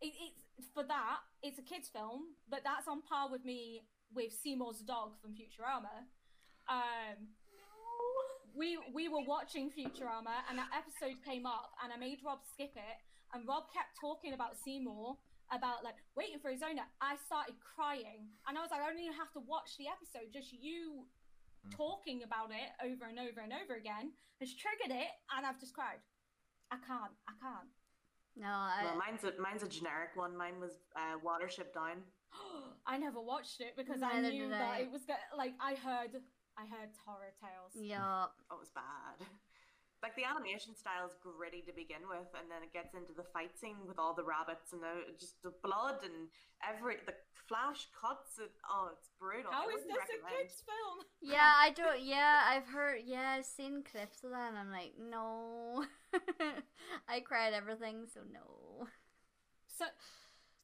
it, 0.00 0.12
it's 0.18 0.70
for 0.74 0.82
that, 0.84 1.20
it's 1.42 1.58
a 1.58 1.62
kids 1.62 1.88
film, 1.88 2.34
but 2.48 2.60
that's 2.64 2.88
on 2.88 3.02
par 3.02 3.30
with 3.30 3.44
me 3.44 3.86
with 4.14 4.32
Seymour's 4.32 4.80
dog 4.80 5.14
from 5.20 5.30
Futurama. 5.38 6.10
Um 6.68 7.30
we 8.54 8.78
we 8.92 9.08
were 9.08 9.22
watching 9.22 9.70
Futurama 9.70 10.42
and 10.48 10.58
that 10.58 10.70
episode 10.74 11.22
came 11.24 11.46
up 11.46 11.70
and 11.82 11.92
I 11.92 11.96
made 11.96 12.18
Rob 12.24 12.40
skip 12.52 12.74
it 12.74 12.98
and 13.32 13.46
Rob 13.46 13.64
kept 13.72 13.94
talking 14.00 14.32
about 14.34 14.56
Seymour 14.58 15.16
about 15.52 15.82
like 15.84 15.96
waiting 16.16 16.38
for 16.38 16.50
his 16.50 16.62
owner. 16.62 16.82
I 17.00 17.16
started 17.26 17.54
crying 17.60 18.30
and 18.46 18.56
I 18.56 18.60
was 18.62 18.70
like, 18.70 18.80
I 18.80 18.88
don't 18.88 18.98
even 19.00 19.14
have 19.18 19.32
to 19.34 19.40
watch 19.40 19.76
the 19.78 19.86
episode, 19.88 20.32
just 20.32 20.52
you 20.52 21.06
Mm. 21.60 21.76
talking 21.76 22.22
about 22.24 22.48
it 22.56 22.72
over 22.80 23.04
and 23.04 23.18
over 23.20 23.40
and 23.44 23.52
over 23.52 23.74
again 23.76 24.12
has 24.40 24.48
triggered 24.56 24.96
it 24.96 25.12
and 25.36 25.44
I've 25.44 25.60
just 25.60 25.74
cried. 25.74 26.00
I 26.70 26.76
can't, 26.86 27.12
I 27.28 27.32
can't. 27.36 27.68
no, 28.34 28.48
I, 28.48 28.80
Well, 28.84 28.96
mine's 28.96 29.24
a 29.24 29.36
mine's 29.38 29.62
a 29.62 29.68
generic 29.68 30.16
one. 30.16 30.34
Mine 30.38 30.58
was 30.58 30.72
uh, 30.96 31.18
Watership 31.20 31.74
Down. 31.74 32.00
I 32.86 32.96
never 32.96 33.20
watched 33.20 33.60
it 33.60 33.74
because 33.76 34.00
I 34.02 34.22
knew 34.22 34.48
that 34.48 34.70
I. 34.72 34.78
it 34.88 34.90
was 34.90 35.04
go- 35.04 35.20
like 35.36 35.52
I 35.60 35.74
heard 35.74 36.16
I 36.56 36.64
heard 36.64 36.96
horror 37.04 37.34
tales. 37.42 37.72
yeah. 37.74 38.24
Oh, 38.50 38.56
it 38.56 38.58
was 38.58 38.70
bad. 38.70 39.26
Like 40.02 40.16
the 40.16 40.24
animation 40.24 40.72
style 40.72 41.04
is 41.04 41.12
gritty 41.20 41.60
to 41.68 41.72
begin 41.76 42.08
with, 42.08 42.32
and 42.32 42.48
then 42.48 42.64
it 42.64 42.72
gets 42.72 42.96
into 42.96 43.12
the 43.12 43.26
fight 43.36 43.52
scene 43.52 43.76
with 43.84 44.00
all 44.00 44.16
the 44.16 44.24
rabbits 44.24 44.72
and 44.72 44.80
the 44.80 45.12
just 45.20 45.36
the 45.44 45.52
blood 45.62 46.00
and 46.00 46.32
every 46.64 46.96
the 47.04 47.12
flash 47.44 47.84
cuts. 47.92 48.40
It, 48.40 48.48
oh, 48.64 48.96
it's 48.96 49.12
brutal. 49.20 49.52
How 49.52 49.68
I 49.68 49.76
is 49.76 49.84
this 49.84 50.00
a 50.00 50.20
kids 50.24 50.64
film? 50.64 51.04
Yeah, 51.20 51.52
I 51.52 51.70
don't. 51.76 52.00
Yeah, 52.00 52.48
I've 52.48 52.66
heard. 52.66 53.04
Yeah, 53.04 53.36
I've 53.36 53.44
seen 53.44 53.84
clips 53.84 54.24
of 54.24 54.30
that, 54.30 54.48
and 54.48 54.58
I'm 54.58 54.72
like, 54.72 54.96
no. 54.96 55.84
I 57.08 57.20
cried 57.20 57.52
everything, 57.52 58.06
so 58.08 58.20
no. 58.32 58.88
So 59.68 59.84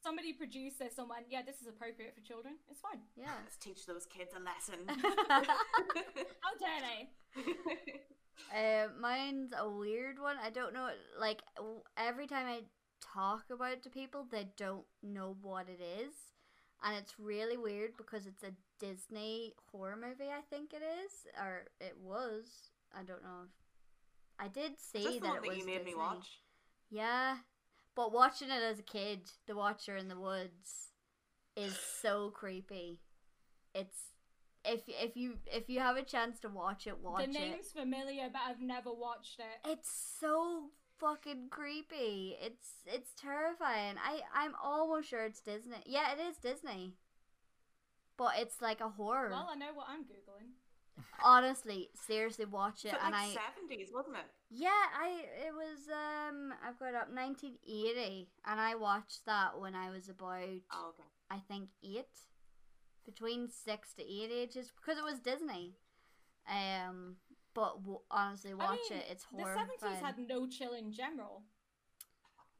somebody 0.06 0.32
produced 0.32 0.78
this 0.78 0.98
and 0.98 1.08
went, 1.08 1.26
yeah, 1.28 1.42
this 1.44 1.60
is 1.60 1.66
appropriate 1.66 2.14
for 2.14 2.22
children. 2.22 2.54
It's 2.70 2.80
fine. 2.80 3.00
Yeah. 3.16 3.34
Let's 3.42 3.56
teach 3.56 3.86
those 3.86 4.06
kids 4.06 4.30
a 4.36 4.40
lesson. 4.40 4.86
How 5.28 6.52
dare 6.60 6.80
they? 6.80 7.42
Uh, 8.54 8.88
mine's 9.00 9.52
a 9.58 9.68
weird 9.68 10.18
one. 10.18 10.36
I 10.42 10.50
don't 10.50 10.74
know. 10.74 10.88
Like 11.18 11.42
every 11.96 12.26
time 12.26 12.46
I 12.46 12.60
talk 13.14 13.44
about 13.50 13.72
it 13.72 13.82
to 13.84 13.90
people, 13.90 14.26
they 14.30 14.48
don't 14.56 14.84
know 15.02 15.36
what 15.42 15.66
it 15.68 15.82
is, 15.82 16.14
and 16.84 16.96
it's 16.96 17.14
really 17.18 17.56
weird 17.56 17.96
because 17.96 18.26
it's 18.26 18.42
a 18.42 18.52
Disney 18.78 19.54
horror 19.70 19.96
movie. 19.96 20.30
I 20.30 20.42
think 20.50 20.72
it 20.72 20.82
is, 20.82 21.12
or 21.40 21.64
it 21.80 21.96
was. 22.02 22.70
I 22.94 23.02
don't 23.02 23.22
know. 23.22 23.44
If... 23.44 23.50
I 24.38 24.48
did 24.48 24.78
see 24.78 25.04
that 25.04 25.14
it 25.14 25.22
that 25.22 25.46
was 25.46 25.58
you 25.58 25.66
made 25.66 25.78
Disney. 25.78 25.92
me 25.92 25.98
watch. 25.98 26.26
Yeah, 26.90 27.36
but 27.94 28.12
watching 28.12 28.50
it 28.50 28.62
as 28.62 28.78
a 28.78 28.82
kid, 28.82 29.20
The 29.46 29.56
Watcher 29.56 29.96
in 29.96 30.08
the 30.08 30.20
Woods, 30.20 30.92
is 31.56 31.76
so 32.00 32.30
creepy. 32.30 33.00
It's 33.74 34.12
if 34.66 34.82
if 34.88 35.16
you 35.16 35.34
if 35.46 35.68
you 35.68 35.80
have 35.80 35.96
a 35.96 36.02
chance 36.02 36.38
to 36.40 36.48
watch 36.48 36.86
it, 36.86 36.98
watch 37.02 37.24
it. 37.24 37.32
the 37.32 37.38
it. 37.38 37.50
name's 37.50 37.72
familiar, 37.72 38.28
but 38.32 38.42
I've 38.48 38.60
never 38.60 38.92
watched 38.92 39.40
it. 39.40 39.70
It's 39.70 39.90
so 40.20 40.70
fucking 40.98 41.48
creepy. 41.50 42.36
It's 42.40 42.68
it's 42.86 43.12
terrifying. 43.14 43.96
I 44.02 44.20
I'm 44.34 44.54
almost 44.62 45.08
sure 45.08 45.24
it's 45.24 45.40
Disney. 45.40 45.76
Yeah, 45.86 46.12
it 46.12 46.20
is 46.20 46.36
Disney. 46.36 46.94
But 48.16 48.32
it's 48.38 48.62
like 48.62 48.80
a 48.80 48.88
horror. 48.88 49.28
Well, 49.30 49.50
I 49.52 49.56
know 49.56 49.74
what 49.74 49.86
I'm 49.90 50.02
googling. 50.04 50.52
Honestly, 51.22 51.90
seriously, 52.06 52.46
watch 52.46 52.84
it. 52.86 52.92
So 52.92 52.96
and 53.04 53.12
like 53.12 53.36
I 53.36 53.36
seventies, 53.54 53.90
wasn't 53.92 54.16
it? 54.16 54.24
yeah, 54.50 54.68
I 54.98 55.24
it 55.46 55.52
was 55.52 55.80
um 55.90 56.54
I've 56.66 56.78
got 56.78 56.88
it 56.88 56.94
up 56.94 57.08
1980, 57.12 58.28
and 58.46 58.60
I 58.60 58.74
watched 58.76 59.26
that 59.26 59.60
when 59.60 59.74
I 59.74 59.90
was 59.90 60.08
about 60.08 60.48
Oh, 60.72 60.88
okay. 60.94 61.08
I 61.30 61.38
think 61.48 61.68
eight, 61.84 62.06
between 63.06 63.48
six 63.48 63.92
to 63.94 64.02
eight 64.02 64.30
ages, 64.32 64.70
because 64.78 64.98
it 64.98 65.04
was 65.04 65.20
Disney. 65.20 65.74
Um, 66.48 67.16
but 67.54 67.78
w- 67.80 68.00
honestly, 68.10 68.52
watch 68.54 68.78
mean, 68.90 68.98
it. 69.00 69.06
It's 69.10 69.24
The 69.32 69.42
70s 69.44 70.00
had 70.02 70.18
no 70.18 70.46
chill 70.46 70.74
in 70.74 70.92
general. 70.92 71.42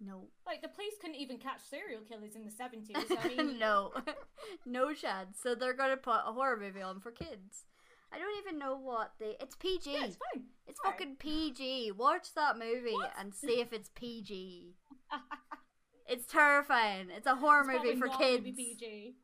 no. 0.01 0.29
Like, 0.47 0.63
the 0.63 0.69
police 0.69 0.95
couldn't 1.01 1.17
even 1.17 1.39
catch 1.39 1.61
serial 1.69 2.01
killers 2.03 2.35
in 2.37 2.45
the 2.45 2.51
70s. 2.51 2.91
I 3.25 3.29
mean, 3.37 3.59
no, 3.59 3.93
no 4.67 4.93
chance. 4.95 5.39
So 5.43 5.55
they're 5.55 5.75
gonna 5.75 5.97
put 5.97 6.21
a 6.27 6.33
horror 6.33 6.57
movie 6.59 6.83
on 6.83 7.01
for 7.01 7.11
kids. 7.11 7.65
I 8.13 8.19
don't 8.19 8.39
even 8.39 8.59
know 8.59 8.77
what 8.77 9.13
they. 9.19 9.37
It's 9.41 9.57
PG. 9.57 9.93
Yeah, 9.93 10.05
it's 10.07 10.17
fine. 10.33 10.45
it's 10.67 10.81
fucking 10.85 11.17
PG. 11.19 11.93
Watch 11.93 12.33
that 12.35 12.57
movie 12.57 12.93
What? 12.95 13.13
and 13.19 13.35
see 13.35 13.61
if 13.61 13.73
it's 13.73 13.91
PG. 13.95 14.75
It's 16.09 16.25
terrifying. 16.25 17.09
It's 17.11 17.27
a 17.27 17.35
horror 17.35 17.69
It's 17.69 17.83
movie 17.85 17.99
for 17.99 18.07
kids, 18.07 18.45
PG. 18.57 19.17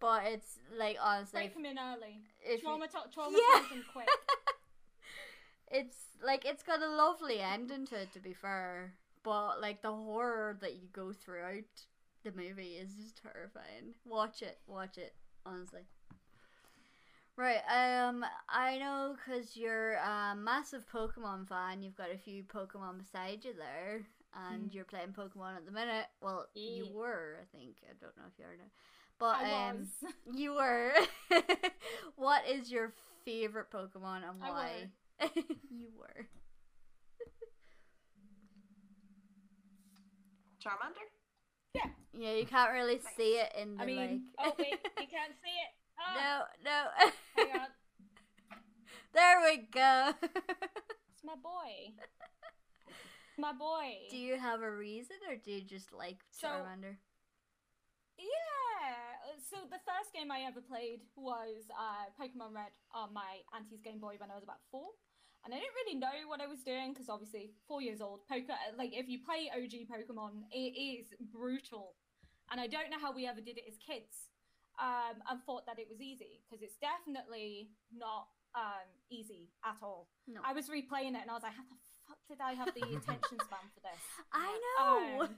But 0.00 0.22
it's 0.26 0.58
like 0.78 0.96
honestly, 1.02 1.40
Break 1.40 1.54
them 1.54 1.64
in 1.66 1.78
early. 1.78 2.20
if 2.42 2.62
you- 2.62 2.68
Trauma, 2.68 2.86
Yeah. 3.30 3.62
them 3.68 3.84
quick. 3.92 4.08
it's 5.70 5.96
like 6.22 6.44
it's 6.44 6.62
got 6.62 6.82
a 6.82 6.88
lovely 6.88 7.40
ending 7.40 7.86
to 7.86 8.00
it. 8.02 8.12
To 8.14 8.20
be 8.20 8.32
fair, 8.32 8.94
but 9.22 9.60
like 9.60 9.82
the 9.82 9.92
horror 9.92 10.56
that 10.60 10.74
you 10.76 10.88
go 10.92 11.12
throughout 11.12 11.64
the 12.24 12.32
movie 12.32 12.76
is 12.76 12.94
just 12.94 13.20
terrifying. 13.22 13.94
Watch 14.04 14.42
it. 14.42 14.58
Watch 14.66 14.98
it. 14.98 15.14
Honestly. 15.46 15.82
Right, 17.36 17.62
um, 17.70 18.24
I 18.48 18.78
know 18.78 19.14
because 19.14 19.56
you're 19.56 19.94
a 19.94 20.34
massive 20.36 20.84
Pokemon 20.92 21.46
fan, 21.48 21.82
you've 21.84 21.94
got 21.96 22.10
a 22.12 22.18
few 22.18 22.42
Pokemon 22.42 22.98
beside 22.98 23.44
you 23.44 23.52
there, 23.56 24.00
and 24.34 24.64
Mm. 24.68 24.74
you're 24.74 24.84
playing 24.84 25.12
Pokemon 25.12 25.54
at 25.56 25.64
the 25.64 25.70
minute. 25.70 26.06
Well, 26.20 26.48
you 26.54 26.88
were, 26.92 27.38
I 27.40 27.44
think. 27.56 27.76
I 27.88 27.92
don't 28.00 28.16
know 28.16 28.24
if 28.26 28.36
you 28.40 28.44
are 28.44 28.56
now. 28.56 28.64
But, 29.18 29.36
I 29.42 29.70
um, 29.70 29.78
was. 29.78 30.12
you 30.38 30.54
were. 30.54 30.92
what 32.16 32.42
is 32.48 32.70
your 32.70 32.92
favorite 33.24 33.70
Pokemon 33.72 34.18
and 34.28 34.42
I 34.42 34.50
why? 34.50 34.70
you 35.34 35.88
were. 35.98 36.26
Charmander. 40.64 41.06
Yeah, 41.74 41.82
Yeah, 42.12 42.32
you 42.34 42.46
can't 42.46 42.72
really 42.72 42.96
Nice. 42.96 43.14
see 43.16 43.32
it 43.38 43.52
in 43.60 43.76
the 43.76 43.82
I 43.82 43.86
mean, 43.86 43.96
like. 43.98 44.46
oh 44.48 44.52
wait, 44.58 44.70
you 44.72 45.06
can't 45.06 45.34
see 45.42 45.50
it. 45.50 45.72
Oh, 46.00 46.42
no, 46.64 46.70
no. 46.70 46.86
hang 47.36 47.60
on. 47.60 47.66
there 49.14 49.40
we 49.44 49.56
go. 49.72 50.12
It's 51.14 51.24
my 51.24 51.34
boy. 51.34 51.94
My 53.36 53.52
boy. 53.52 53.94
do 54.10 54.16
you 54.16 54.36
have 54.38 54.62
a 54.62 54.70
reason, 54.70 55.16
or 55.28 55.36
do 55.36 55.50
you 55.52 55.60
just 55.62 55.92
like 55.92 56.18
So- 56.30 56.48
Charmander? 56.48 56.96
Yeah. 58.18 59.30
uh, 59.30 59.38
So 59.38 59.56
the 59.70 59.80
first 59.86 60.12
game 60.12 60.30
I 60.30 60.44
ever 60.50 60.60
played 60.60 61.06
was 61.16 61.66
uh, 61.72 62.10
Pokemon 62.18 62.54
Red 62.54 62.74
on 62.92 63.14
my 63.14 63.42
auntie's 63.54 63.80
Game 63.82 63.98
Boy 64.00 64.16
when 64.18 64.30
I 64.30 64.34
was 64.34 64.44
about 64.44 64.60
four. 64.70 64.90
and 65.44 65.54
I 65.54 65.58
didn't 65.58 65.78
really 65.86 65.98
know 65.98 66.18
what 66.28 66.40
I 66.42 66.46
was 66.50 66.62
doing 66.66 66.92
because 66.92 67.08
obviously 67.08 67.54
four 67.66 67.80
years 67.80 68.00
old. 68.00 68.26
Poker, 68.28 68.54
like 68.76 68.90
if 68.92 69.08
you 69.08 69.18
play 69.24 69.50
OG 69.54 69.86
Pokemon, 69.88 70.44
it 70.50 70.74
is 70.76 71.06
brutal, 71.32 71.94
and 72.50 72.60
I 72.60 72.66
don't 72.66 72.90
know 72.90 72.98
how 73.00 73.12
we 73.14 73.26
ever 73.26 73.40
did 73.40 73.56
it 73.56 73.64
as 73.70 73.78
kids, 73.78 74.28
um, 74.82 75.22
and 75.30 75.38
thought 75.46 75.64
that 75.66 75.78
it 75.78 75.86
was 75.88 76.00
easy 76.02 76.42
because 76.44 76.60
it's 76.62 76.76
definitely 76.82 77.70
not 77.94 78.26
um 78.56 78.88
easy 79.10 79.50
at 79.64 79.76
all. 79.82 80.08
No. 80.26 80.40
I 80.44 80.52
was 80.52 80.68
replaying 80.68 81.14
it 81.14 81.22
and 81.22 81.30
I 81.30 81.34
was 81.38 81.42
like, 81.46 81.52
how 81.54 81.66
the 81.70 81.78
fuck 82.08 82.18
did 82.28 82.40
I 82.40 82.52
have 82.54 82.72
the 82.74 82.80
attention 82.98 83.38
span 83.44 83.66
for 83.76 83.80
this? 83.84 84.02
I 84.32 84.50
know. 84.64 85.28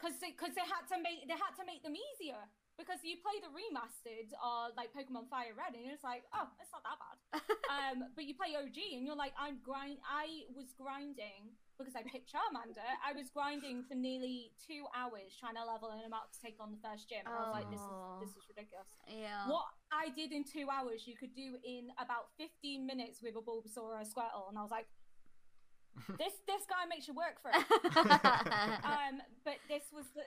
Because 0.00 0.16
they, 0.24 0.32
cause 0.32 0.56
they 0.56 0.64
had 0.64 0.88
to 0.88 0.96
make 0.96 1.28
they 1.28 1.36
had 1.36 1.52
to 1.60 1.64
make 1.68 1.84
them 1.84 1.92
easier. 1.92 2.40
Because 2.80 3.04
you 3.04 3.20
play 3.20 3.36
the 3.44 3.52
remastered 3.52 4.32
or 4.40 4.72
like 4.72 4.88
Pokemon 4.96 5.28
Fire 5.28 5.52
Red 5.52 5.76
and 5.76 5.92
it's 5.92 6.00
like 6.00 6.24
oh 6.32 6.48
it's 6.56 6.72
not 6.72 6.80
that 6.88 6.96
bad. 6.96 7.12
Um 7.70 8.08
but 8.16 8.24
you 8.24 8.32
play 8.32 8.56
OG 8.56 8.74
and 8.96 9.04
you're 9.04 9.18
like 9.18 9.36
I'm 9.36 9.60
grind 9.60 10.00
I 10.00 10.48
was 10.56 10.72
grinding 10.80 11.52
because 11.76 11.92
I 11.92 12.00
picked 12.08 12.32
Charmander 12.32 12.88
I 13.04 13.12
was 13.12 13.28
grinding 13.28 13.84
for 13.84 13.94
nearly 14.00 14.56
two 14.64 14.88
hours 14.96 15.36
trying 15.36 15.60
to 15.60 15.64
level 15.68 15.92
him 15.92 16.08
about 16.08 16.32
to 16.32 16.38
take 16.40 16.56
on 16.56 16.72
the 16.72 16.80
first 16.80 17.04
gym. 17.12 17.28
And 17.28 17.36
I 17.36 17.40
was 17.44 17.52
like 17.52 17.68
this 17.68 17.84
is 17.84 17.92
this 18.24 18.32
is 18.32 18.44
ridiculous. 18.48 18.88
Yeah. 19.04 19.44
what 19.44 19.68
I 19.92 20.08
did 20.16 20.32
in 20.32 20.48
two 20.48 20.72
hours 20.72 21.04
you 21.04 21.20
could 21.20 21.36
do 21.36 21.60
in 21.60 21.92
about 22.00 22.32
15 22.40 22.88
minutes 22.88 23.20
with 23.20 23.36
a 23.36 23.44
Bulbasaur 23.44 23.92
or 23.92 24.00
a 24.00 24.08
Squirtle. 24.08 24.48
And 24.48 24.56
I 24.56 24.64
was 24.64 24.72
like 24.72 24.88
this 26.18 26.34
this 26.46 26.64
guy 26.68 26.86
makes 26.88 27.06
you 27.06 27.14
work 27.14 27.38
for 27.42 27.50
it 27.50 27.60
um, 28.84 29.20
but 29.44 29.58
this 29.68 29.84
was 29.92 30.06
the 30.14 30.22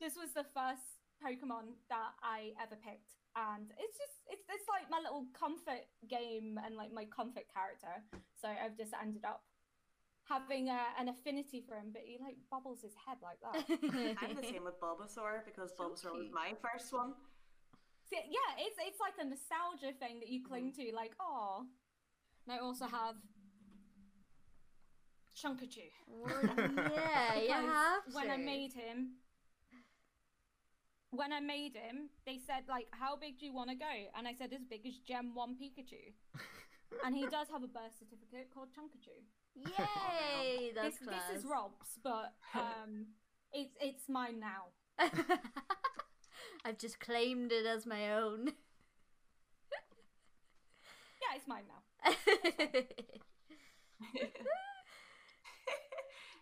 this 0.00 0.14
was 0.14 0.30
the 0.34 0.46
first 0.54 0.98
Pokemon 1.18 1.74
that 1.90 2.14
I 2.22 2.54
ever 2.62 2.78
picked, 2.78 3.18
and 3.34 3.66
it's 3.78 3.98
just 3.98 4.22
it's 4.30 4.46
it's 4.46 4.68
like 4.70 4.86
my 4.86 5.02
little 5.02 5.26
comfort 5.34 5.90
game 6.06 6.58
and 6.62 6.78
like 6.78 6.94
my 6.94 7.04
comfort 7.10 7.50
character. 7.50 7.90
So 8.38 8.46
I've 8.46 8.78
just 8.78 8.94
ended 8.94 9.26
up 9.26 9.42
having 10.30 10.68
a, 10.70 10.78
an 11.00 11.08
affinity 11.08 11.64
for 11.66 11.74
him, 11.74 11.90
but 11.90 12.06
he 12.06 12.22
like 12.22 12.38
bubbles 12.50 12.82
his 12.82 12.94
head 12.94 13.18
like 13.18 13.42
that. 13.42 13.66
I'm 14.22 14.38
the 14.38 14.46
same 14.46 14.62
with 14.62 14.78
Bulbasaur 14.78 15.42
because 15.42 15.74
So 15.74 15.82
Bulbasaur 15.82 16.14
was 16.14 16.30
my 16.30 16.54
first 16.62 16.92
one. 16.94 17.18
So, 18.06 18.16
yeah, 18.16 18.50
it's 18.62 18.78
it's 18.78 19.02
like 19.02 19.18
a 19.18 19.26
nostalgia 19.26 19.92
thing 19.98 20.22
that 20.22 20.30
you 20.30 20.46
cling 20.46 20.72
to, 20.78 20.82
like 20.94 21.18
oh. 21.18 21.66
And 22.46 22.54
I 22.56 22.62
also 22.62 22.86
have 22.86 23.18
Chunkachu. 25.38 25.90
Well, 26.08 26.32
yeah, 26.94 27.40
you 27.40 27.52
have 27.52 28.04
to. 28.06 28.12
when 28.12 28.30
I 28.30 28.36
made 28.36 28.72
him, 28.72 29.12
when 31.10 31.32
I 31.32 31.40
made 31.40 31.74
him, 31.74 32.10
they 32.26 32.38
said 32.46 32.64
like, 32.68 32.88
"How 32.90 33.16
big 33.16 33.38
do 33.38 33.46
you 33.46 33.54
want 33.54 33.70
to 33.70 33.76
go?" 33.76 33.94
And 34.16 34.26
I 34.26 34.34
said, 34.34 34.52
"As 34.52 34.64
big 34.68 34.86
as 34.86 34.98
Gem 35.06 35.34
One 35.34 35.54
Pikachu." 35.54 36.12
and 37.04 37.14
he 37.14 37.26
does 37.26 37.48
have 37.52 37.62
a 37.62 37.68
birth 37.68 37.94
certificate 37.98 38.50
called 38.52 38.68
Chunkachu. 38.74 39.22
Yay, 39.54 40.72
that's 40.74 40.98
This, 40.98 41.08
class. 41.08 41.22
this 41.32 41.38
is 41.40 41.46
Rob's, 41.46 41.98
but 42.02 42.34
um, 42.54 43.06
it's 43.52 43.74
it's 43.80 44.08
mine 44.08 44.40
now. 44.40 44.72
I've 46.64 46.78
just 46.78 46.98
claimed 47.00 47.52
it 47.52 47.66
as 47.66 47.86
my 47.86 48.14
own. 48.14 48.52
Yeah, 51.20 51.36
it's 51.36 51.48
mine 51.48 51.64
now. 51.68 51.82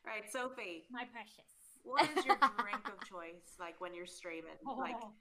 Right, 0.07 0.31
Sophie, 0.31 0.85
My 0.91 1.05
precious. 1.13 1.51
what 1.83 2.03
is 2.17 2.25
your 2.25 2.37
drink 2.59 2.83
of 2.87 2.99
choice 3.09 3.57
like 3.61 3.81
when 3.81 3.95
you're 3.95 4.07
streaming? 4.07 4.57
Like 4.65 4.95
Oh, 5.01 5.13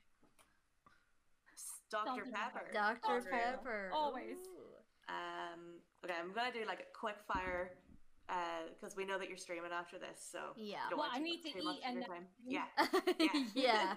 s- 1.54 1.82
Dr. 1.92 2.22
Dr. 2.26 2.32
Pepper. 2.32 2.66
Dr. 2.74 3.00
Dr. 3.02 3.30
Pepper. 3.32 3.92
Always. 3.94 4.38
Ooh. 4.50 4.74
Um, 5.08 5.78
okay, 6.04 6.16
I'm 6.20 6.34
gonna 6.34 6.52
do 6.54 6.66
like 6.68 6.80
a 6.82 6.90
quick 6.98 7.18
fire 7.32 7.72
because 8.74 8.98
we 8.98 9.06
know 9.06 9.20
that 9.22 9.30
you're 9.30 9.38
streaming 9.38 9.70
after 9.72 10.00
this, 10.02 10.18
so 10.18 10.58
Yeah. 10.58 10.82
don't 10.90 10.98
Well, 10.98 11.10
want 11.10 11.20
I 11.20 11.22
need 11.22 11.42
to 11.46 11.50
eat 11.54 11.82
and 11.86 12.02
then- 12.02 12.10
time. 12.10 12.26
Yeah. 12.46 12.66
yeah. 13.20 13.44
Yeah. 13.56 13.94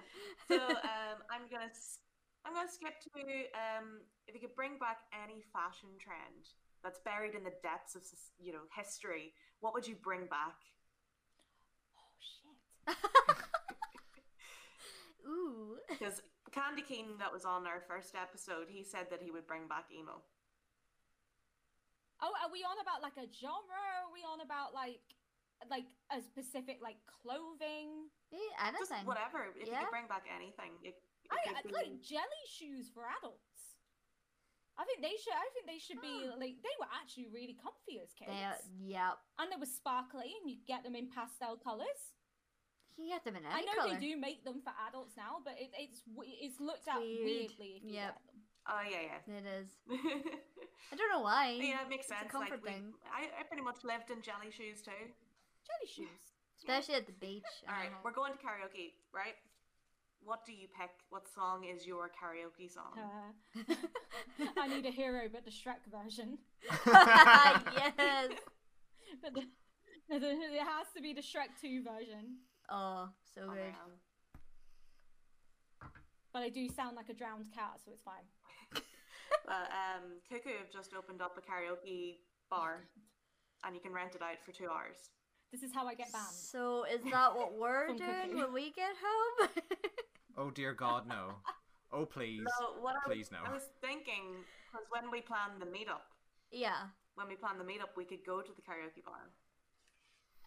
So 0.47 0.61
um, 0.61 1.17
I'm 1.33 1.49
gonna 1.49 1.69
s- 1.73 1.99
I'm 2.45 2.53
gonna 2.53 2.69
skip 2.69 2.93
to 3.01 3.09
um, 3.57 4.01
if 4.27 4.35
you 4.35 4.39
could 4.41 4.55
bring 4.55 4.77
back 4.77 4.99
any 5.11 5.41
fashion 5.51 5.89
trend 5.99 6.53
that's 6.83 6.99
buried 7.03 7.33
in 7.35 7.43
the 7.43 7.53
depths 7.63 7.95
of 7.95 8.03
you 8.39 8.53
know 8.53 8.69
history, 8.77 9.33
what 9.61 9.73
would 9.73 9.87
you 9.87 9.95
bring 10.01 10.27
back? 10.29 10.55
Oh 12.89 13.35
shit. 14.15 14.25
Ooh. 15.27 15.77
Because 15.89 16.21
Candy 16.51 16.81
King, 16.81 17.17
that 17.19 17.31
was 17.33 17.45
on 17.45 17.67
our 17.67 17.81
first 17.87 18.15
episode, 18.15 18.67
he 18.69 18.83
said 18.83 19.07
that 19.11 19.21
he 19.21 19.31
would 19.31 19.45
bring 19.45 19.67
back 19.67 19.85
emo. 19.91 20.21
Oh, 22.21 22.33
are 22.43 22.51
we 22.51 22.63
on 22.67 22.75
about 22.83 23.01
like 23.01 23.15
a 23.15 23.27
genre? 23.31 23.79
Are 24.03 24.11
we 24.11 24.21
on 24.27 24.41
about 24.43 24.73
like 24.75 24.99
like 25.67 25.87
a 26.11 26.19
specific 26.23 26.79
like 26.83 26.99
clothing? 27.07 28.07
Yeah, 28.31 28.71
Just 28.75 28.91
anything. 28.91 29.07
whatever. 29.07 29.47
If 29.51 29.67
you 29.67 29.71
Yeah. 29.71 29.87
could 29.87 29.91
bring 29.91 30.07
back 30.07 30.27
anything, 30.27 30.75
it, 30.83 30.95
it 30.95 31.31
I 31.31 31.61
could 31.63 31.71
be- 31.71 31.75
like 31.75 31.99
jelly 32.03 32.43
shoes 32.47 32.91
for 32.91 33.07
adults. 33.07 33.79
I 34.79 34.87
think 34.87 35.03
they 35.03 35.15
should. 35.19 35.35
I 35.35 35.47
think 35.51 35.67
they 35.67 35.79
should 35.79 35.99
be 35.99 36.31
hmm. 36.31 36.39
like 36.39 36.55
they 36.63 36.75
were 36.79 36.87
actually 36.95 37.27
really 37.27 37.59
comfy 37.59 37.99
as 37.99 38.15
kids, 38.15 38.31
They 38.31 38.43
are, 38.47 38.55
yeah. 38.79 39.11
and 39.35 39.51
they 39.51 39.59
were 39.59 39.67
sparkly, 39.67 40.31
and 40.39 40.47
you 40.47 40.63
get 40.63 40.87
them 40.87 40.95
in 40.95 41.11
pastel 41.11 41.59
colors. 41.59 42.15
You 42.99 43.07
can 43.07 43.15
get 43.15 43.23
them 43.23 43.35
in 43.39 43.47
I 43.47 43.61
know 43.63 43.79
color. 43.79 43.95
they 43.95 43.99
do 44.11 44.19
make 44.19 44.43
them 44.43 44.59
for 44.59 44.73
adults 44.91 45.15
now, 45.15 45.39
but 45.43 45.55
it, 45.55 45.71
it's 45.79 46.03
it's 46.43 46.59
looked 46.59 46.83
It's 46.83 46.91
at 46.91 46.99
weird. 46.99 47.23
weirdly 47.23 47.71
if 47.79 47.83
you 47.87 47.95
Yep. 47.95 48.11
wear 48.11 48.27
them. 48.27 48.39
Oh 48.67 48.83
yeah, 48.83 49.03
yeah. 49.07 49.37
It 49.39 49.45
is. 49.47 49.69
I 50.91 50.95
don't 50.99 51.07
know 51.09 51.21
why. 51.23 51.55
yeah, 51.63 51.81
it 51.81 51.89
makes 51.89 52.11
It's 52.11 52.11
a 52.11 52.19
sense. 52.27 52.31
comfort 52.31 52.59
like 52.65 52.75
we. 52.75 52.91
I, 53.07 53.31
I 53.39 53.43
pretty 53.47 53.63
much 53.63 53.83
lived 53.87 54.11
in 54.11 54.19
jelly 54.21 54.51
shoes 54.51 54.81
too. 54.83 54.91
Jelly 55.63 55.87
shoes. 55.87 56.23
Especially 56.59 56.95
at 56.99 57.07
the 57.07 57.15
beach. 57.23 57.47
All 57.67 57.73
right, 57.73 57.87
Uh-huh. 57.87 58.03
we're 58.03 58.11
going 58.11 58.33
to 58.35 58.39
karaoke, 58.43 58.91
right? 59.15 59.39
What 60.21 60.43
do 60.45 60.51
you 60.51 60.67
pick? 60.67 60.91
What 61.09 61.23
song 61.33 61.63
is 61.63 61.87
your 61.87 62.11
karaoke 62.11 62.67
song? 62.69 62.99
Uh, 62.99 63.75
I 64.59 64.67
need 64.67 64.85
a 64.85 64.91
hero, 64.91 65.29
but 65.31 65.45
the 65.45 65.51
Shrek 65.51 65.87
version. 65.87 66.37
yes. 66.85 68.29
But 69.23 69.33
the, 69.33 69.41
the, 70.09 70.19
the- 70.19 70.27
it 70.59 70.67
has 70.67 70.87
to 70.95 71.01
be 71.01 71.13
the 71.13 71.21
Shrek 71.21 71.55
2 71.61 71.83
version. 71.83 72.43
Oh, 72.71 73.09
so 73.35 73.41
Oh, 73.45 73.49
good. 73.49 73.57
man. 73.57 73.73
But 76.31 76.43
I 76.43 76.49
do 76.49 76.69
sound 76.69 76.95
like 76.95 77.09
a 77.09 77.13
drowned 77.13 77.51
cat, 77.53 77.79
so 77.83 77.91
it's 77.91 78.03
fine. 78.03 78.25
Well, 79.45 79.61
um, 79.69 80.17
Cuckoo 80.27 80.57
have 80.57 80.71
just 80.71 80.93
opened 80.97 81.21
up 81.21 81.37
a 81.37 81.41
karaoke 81.41 82.17
bar, 82.49 82.85
and 83.63 83.75
you 83.75 83.81
can 83.81 83.93
rent 83.93 84.15
it 84.15 84.21
out 84.23 84.41
for 84.43 84.51
two 84.51 84.65
hours. 84.65 85.09
This 85.51 85.61
is 85.63 85.71
how 85.73 85.85
I 85.87 85.93
get 85.93 86.11
banned. 86.11 86.33
So 86.33 86.83
is 86.91 87.01
that 87.11 87.35
what 87.35 87.53
we're 87.57 87.87
doing 87.93 87.97
cooking. 87.99 88.35
when 88.37 88.53
we 88.53 88.71
get 88.71 88.89
home? 89.01 89.49
oh 90.37 90.49
dear 90.49 90.73
God, 90.73 91.07
no. 91.07 91.35
Oh 91.91 92.05
please, 92.05 92.41
So 92.59 92.81
what 92.81 92.93
I 92.95 93.07
was, 93.07 93.15
please 93.17 93.29
no. 93.31 93.37
I 93.45 93.51
was 93.53 93.69
thinking, 93.81 94.41
because 94.71 94.85
when 94.89 95.11
we 95.11 95.21
plan 95.21 95.57
the 95.59 95.65
meetup, 95.67 96.05
yeah. 96.51 96.89
when 97.15 97.27
we 97.27 97.35
plan 97.35 97.57
the 97.59 97.63
meetup, 97.65 97.93
we 97.97 98.05
could 98.05 98.25
go 98.25 98.41
to 98.41 98.51
the 98.55 98.61
karaoke 98.61 99.03
bar. 99.05 99.29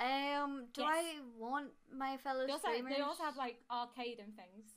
Um, 0.03 0.66
do 0.74 0.83
Yes. 0.83 0.91
I 0.91 1.20
want 1.39 1.69
my 1.97 2.16
fellow 2.19 2.45
They 2.47 2.53
also, 2.53 2.69
streamers? 2.69 2.93
they 2.97 3.01
also 3.03 3.23
have 3.23 3.37
like 3.37 3.59
arcade 3.70 4.19
and 4.19 4.35
things. 4.35 4.74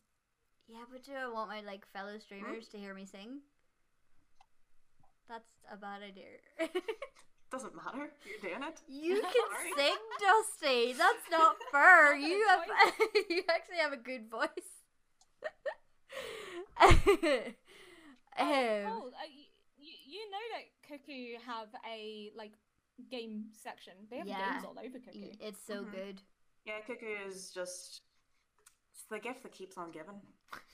Yeah, 0.67 0.85
but 0.91 1.03
do 1.03 1.13
I 1.13 1.27
want 1.27 1.49
my 1.49 1.61
like 1.61 1.85
fellow 1.93 2.17
streamers 2.19 2.67
to 2.69 2.77
hear 2.77 2.93
me 2.93 3.05
sing? 3.05 3.39
That's 5.27 5.49
a 5.71 5.77
bad 5.77 6.01
idea. 6.03 6.37
Doesn't 7.51 7.75
matter. 7.75 8.11
You're 8.25 8.41
doing 8.51 8.63
it. 8.69 8.81
you 8.87 9.21
can 9.35 9.75
sing, 9.77 9.95
Dusty. 10.19 10.93
That's 10.93 11.29
not 11.31 11.55
fair. 11.71 12.15
You 12.15 12.45
have 12.47 12.63
you 13.29 13.43
actually 13.49 13.77
have 13.81 13.93
a 13.93 13.97
good 13.97 14.29
voice. 14.29 14.69
um, 16.81 17.55
Oh, 18.37 19.09
uh, 19.09 19.25
you, 19.79 19.93
you 20.05 20.29
know 20.29 20.45
that 20.53 20.65
Cuckoo 20.87 21.37
have 21.45 21.67
a 21.89 22.31
like 22.37 22.51
game 23.09 23.45
section. 23.53 23.93
They 24.09 24.17
have 24.17 24.27
Yeah. 24.27 24.53
games 24.53 24.65
all 24.65 24.77
over 24.79 24.99
Cuckoo. 24.99 25.31
it's 25.39 25.61
so 25.65 25.83
Mhm. 25.83 25.91
good. 25.91 26.21
Yeah, 26.65 26.81
Cuckoo 26.81 27.27
is 27.27 27.51
just. 27.51 28.01
It's 28.91 29.03
the 29.09 29.19
gift 29.19 29.43
that 29.43 29.51
keeps 29.51 29.77
on 29.77 29.91
giving. 29.91 30.21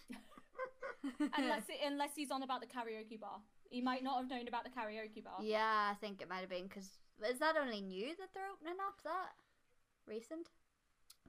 unless 1.33 1.67
it, 1.69 1.79
unless 1.85 2.15
he's 2.15 2.31
on 2.31 2.43
about 2.43 2.61
the 2.61 2.67
karaoke 2.67 3.19
bar, 3.19 3.41
he 3.69 3.81
might 3.81 4.03
not 4.03 4.19
have 4.19 4.29
known 4.29 4.47
about 4.47 4.63
the 4.63 4.69
karaoke 4.69 5.23
bar. 5.23 5.41
yeah, 5.41 5.89
I 5.91 5.95
think 5.95 6.21
it 6.21 6.29
might 6.29 6.39
have 6.41 6.49
been 6.49 6.67
because 6.67 6.99
is 7.27 7.39
that 7.39 7.57
only 7.57 7.81
new 7.81 8.15
that 8.17 8.29
they're 8.33 8.49
opening 8.53 8.79
up? 8.87 9.01
That 9.03 9.33
recent? 10.05 10.49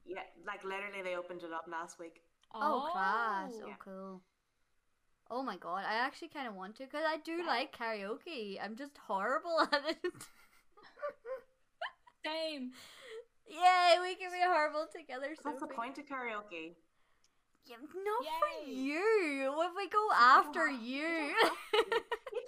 Yeah, 0.05 0.23
like 0.47 0.65
literally, 0.65 1.03
they 1.03 1.17
opened 1.17 1.43
it 1.43 1.53
up 1.53 1.67
last 1.71 1.99
week. 1.99 2.23
Oh, 2.55 2.89
class! 2.93 3.53
Oh, 3.63 3.67
Yeah. 3.69 3.75
cool. 3.79 4.23
Oh 5.31 5.43
my 5.43 5.57
god, 5.57 5.85
I 5.89 5.95
actually 5.95 6.29
kind 6.29 6.47
of 6.47 6.55
want 6.55 6.77
to 6.77 6.85
because 6.85 7.05
I 7.07 7.17
do 7.19 7.43
like 7.47 7.75
karaoke. 7.75 8.59
I'm 8.63 8.77
just 8.77 8.99
horrible 8.99 9.61
at 9.73 9.83
it. 9.89 10.13
Same. 12.25 12.73
Yay, 13.49 13.99
we 14.01 14.15
can 14.15 14.31
be 14.31 14.41
horrible 14.43 14.87
together. 14.95 15.35
That's 15.45 15.61
the 15.61 15.67
point 15.67 15.99
of 15.99 16.07
karaoke. 16.07 16.75
Yeah, 17.67 17.77
not 17.77 18.25
for 18.41 18.49
Yay. 18.67 18.75
you. 18.75 19.53
If 19.63 19.73
we 19.77 19.89
go 19.89 19.99
don't 20.11 20.21
after 20.21 20.67
have- 20.69 20.81
you. 20.83 21.03
You 21.03 21.35
don't 21.35 21.59
have, 21.73 21.83
you 22.33 22.43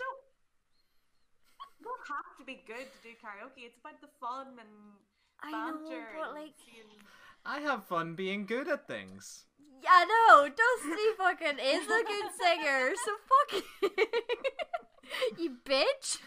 don't 1.85 2.07
have 2.09 2.37
to 2.39 2.45
be 2.45 2.63
good 2.67 2.87
to 2.93 2.99
do 3.03 3.11
karaoke. 3.23 3.65
It's 3.67 3.79
about 3.79 4.01
the 4.01 4.09
fun 4.21 4.59
and 4.59 4.69
I 5.43 5.51
know, 5.51 5.73
banter 5.89 6.07
but 6.19 6.33
like, 6.35 6.55
seeing- 6.65 7.03
I 7.45 7.61
have 7.61 7.85
fun 7.87 8.15
being 8.15 8.47
good 8.47 8.69
at 8.69 8.87
things. 8.89 9.45
yeah, 9.83 9.91
I 9.93 10.05
know. 10.07 10.49
Dusty 10.49 11.13
fucking 11.19 11.59
is 11.63 11.85
a 11.85 12.03
good 12.05 12.31
singer, 12.41 12.95
so 13.05 13.13
fuck 13.29 13.51
you, 15.43 15.51
bitch. 15.65 16.19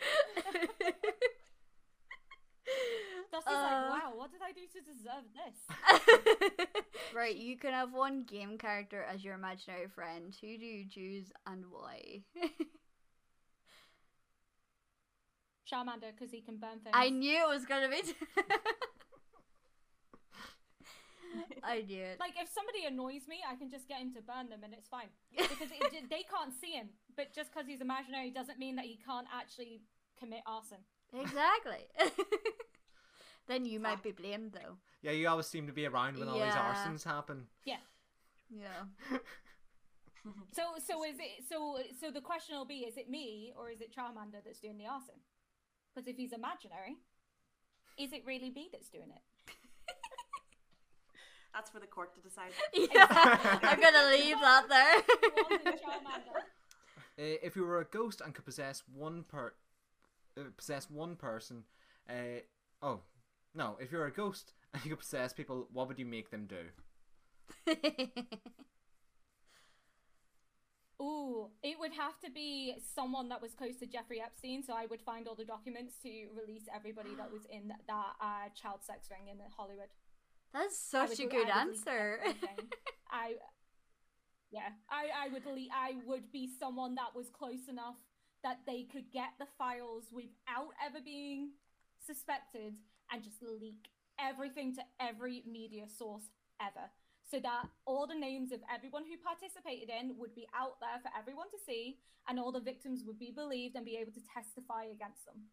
Dusty's 3.32 3.52
Uh. 3.54 3.62
like, 3.62 4.02
wow, 4.02 4.12
what 4.16 4.30
did 4.32 4.40
I 4.42 4.52
do 4.52 4.66
to 4.74 4.80
deserve 4.80 5.24
this? 5.38 6.66
right, 7.14 7.36
you 7.36 7.56
can 7.56 7.72
have 7.72 7.92
one 7.92 8.24
game 8.24 8.58
character 8.58 9.04
as 9.08 9.24
your 9.24 9.34
imaginary 9.34 9.86
friend. 9.88 10.34
Who 10.40 10.58
do 10.58 10.64
you 10.64 10.86
choose 10.88 11.32
and 11.46 11.64
why? 11.70 12.22
Charmander, 15.70 16.10
because 16.12 16.32
he 16.32 16.40
can 16.40 16.56
burn 16.56 16.80
things. 16.82 16.92
I 16.92 17.10
knew 17.10 17.36
it 17.36 17.48
was 17.48 17.64
gonna 17.64 17.88
be. 17.88 18.02
I 21.62 21.82
knew 21.82 22.02
it. 22.02 22.18
Like, 22.18 22.34
if 22.40 22.48
somebody 22.50 22.84
annoys 22.86 23.28
me, 23.28 23.38
I 23.48 23.54
can 23.54 23.70
just 23.70 23.86
get 23.86 24.00
him 24.00 24.12
to 24.14 24.22
burn 24.22 24.48
them 24.48 24.64
and 24.64 24.74
it's 24.74 24.88
fine. 24.88 25.06
Because 25.36 25.70
it, 25.70 26.10
they 26.10 26.24
can't 26.26 26.52
see 26.60 26.72
him. 26.72 26.88
But 27.16 27.32
just 27.32 27.52
because 27.52 27.68
he's 27.68 27.80
imaginary 27.80 28.30
doesn't 28.30 28.58
mean 28.58 28.74
that 28.76 28.86
he 28.86 28.98
can't 29.06 29.28
actually 29.32 29.82
commit 30.18 30.40
arson. 30.46 30.78
Exactly. 31.12 31.86
then 33.48 33.64
you 33.64 33.80
might 33.80 34.02
be 34.02 34.12
blamed 34.12 34.52
though. 34.52 34.76
Yeah, 35.02 35.12
you 35.12 35.28
always 35.28 35.46
seem 35.46 35.66
to 35.66 35.72
be 35.72 35.86
around 35.86 36.18
when 36.18 36.28
all 36.28 36.34
these 36.34 36.44
Yeah. 36.44 36.74
arsons 36.74 37.04
happen. 37.04 37.46
Yeah. 37.64 37.76
Yeah. 38.50 39.18
So, 40.52 40.62
so 40.86 41.02
is 41.02 41.16
it? 41.18 41.44
So, 41.48 41.78
so 41.98 42.10
the 42.10 42.20
question 42.20 42.54
will 42.54 42.66
be: 42.66 42.80
Is 42.80 42.98
it 42.98 43.08
me 43.08 43.54
or 43.58 43.70
is 43.70 43.80
it 43.80 43.90
Charmander 43.90 44.44
that's 44.44 44.60
doing 44.60 44.76
the 44.76 44.86
arson? 44.86 45.14
Because 45.94 46.06
if 46.06 46.16
he's 46.16 46.32
imaginary, 46.34 46.96
is 47.98 48.12
it 48.12 48.22
really 48.26 48.50
me 48.50 48.68
that's 48.70 48.90
doing 48.90 49.08
it? 49.10 49.22
that's 51.54 51.70
for 51.70 51.80
the 51.80 51.86
court 51.86 52.14
to 52.14 52.20
decide. 52.20 52.50
Yeah. 52.74 53.06
I'm 53.62 53.80
gonna 53.80 54.10
leave 54.10 54.36
that 54.40 54.68
there. 54.68 55.02
Wanting 55.50 55.72
Charmander. 55.80 56.40
Uh, 57.18 57.38
if 57.42 57.56
you 57.56 57.64
were 57.64 57.80
a 57.80 57.84
ghost 57.86 58.20
and 58.20 58.34
could 58.34 58.44
possess 58.44 58.82
one 58.94 59.24
per, 59.24 59.46
uh, 59.48 59.50
possess 60.56 60.90
one 60.90 61.16
person, 61.16 61.64
uh, 62.08 62.40
oh, 62.82 63.00
no, 63.54 63.76
if 63.80 63.90
you're 63.92 64.06
a 64.06 64.12
ghost 64.12 64.52
and 64.74 64.84
you 64.84 64.90
could 64.90 65.00
possess 65.00 65.32
people, 65.32 65.68
what 65.72 65.88
would 65.88 65.98
you 65.98 66.06
make 66.06 66.30
them 66.30 66.46
do? 66.46 67.74
Ooh, 71.02 71.48
it 71.62 71.78
would 71.78 71.92
have 71.94 72.18
to 72.24 72.30
be 72.30 72.74
someone 72.94 73.30
that 73.30 73.40
was 73.40 73.54
close 73.54 73.76
to 73.76 73.86
Jeffrey 73.86 74.20
Epstein, 74.20 74.62
so 74.62 74.74
I 74.74 74.84
would 74.86 75.00
find 75.00 75.26
all 75.26 75.34
the 75.34 75.46
documents 75.46 75.94
to 76.02 76.10
release 76.36 76.64
everybody 76.74 77.14
that 77.16 77.32
was 77.32 77.46
in 77.50 77.68
that 77.68 78.12
uh, 78.20 78.48
child 78.54 78.80
sex 78.84 79.08
ring 79.10 79.28
in 79.30 79.38
Hollywood. 79.56 79.88
That's 80.52 80.78
such 80.78 81.10
would- 81.10 81.20
a 81.20 81.26
good 81.26 81.48
I 81.48 81.60
answer. 81.62 82.18
I, 83.10 83.34
yeah, 84.50 84.68
I, 84.90 85.26
I 85.26 85.32
would 85.32 85.46
le- 85.46 85.72
I 85.72 85.94
would 86.06 86.30
be 86.32 86.50
someone 86.58 86.96
that 86.96 87.14
was 87.14 87.30
close 87.30 87.68
enough 87.68 87.96
that 88.42 88.60
they 88.66 88.84
could 88.84 89.10
get 89.12 89.36
the 89.38 89.46
files 89.58 90.04
without 90.12 90.72
ever 90.84 90.98
being 91.04 91.50
suspected 92.04 92.78
and 93.12 93.22
just 93.22 93.42
leak 93.42 93.88
everything 94.18 94.74
to 94.74 94.82
every 95.00 95.42
media 95.46 95.84
source 95.88 96.24
ever. 96.60 96.90
So 97.30 97.38
that 97.40 97.68
all 97.86 98.06
the 98.06 98.14
names 98.18 98.50
of 98.50 98.60
everyone 98.72 99.04
who 99.04 99.16
participated 99.16 99.88
in 99.88 100.16
would 100.18 100.34
be 100.34 100.48
out 100.54 100.80
there 100.80 100.98
for 101.02 101.10
everyone 101.16 101.48
to 101.50 101.58
see, 101.64 101.98
and 102.28 102.40
all 102.40 102.50
the 102.50 102.60
victims 102.60 103.04
would 103.06 103.18
be 103.18 103.30
believed 103.30 103.76
and 103.76 103.84
be 103.84 103.96
able 103.96 104.12
to 104.12 104.20
testify 104.34 104.84
against 104.90 105.24
them. 105.26 105.46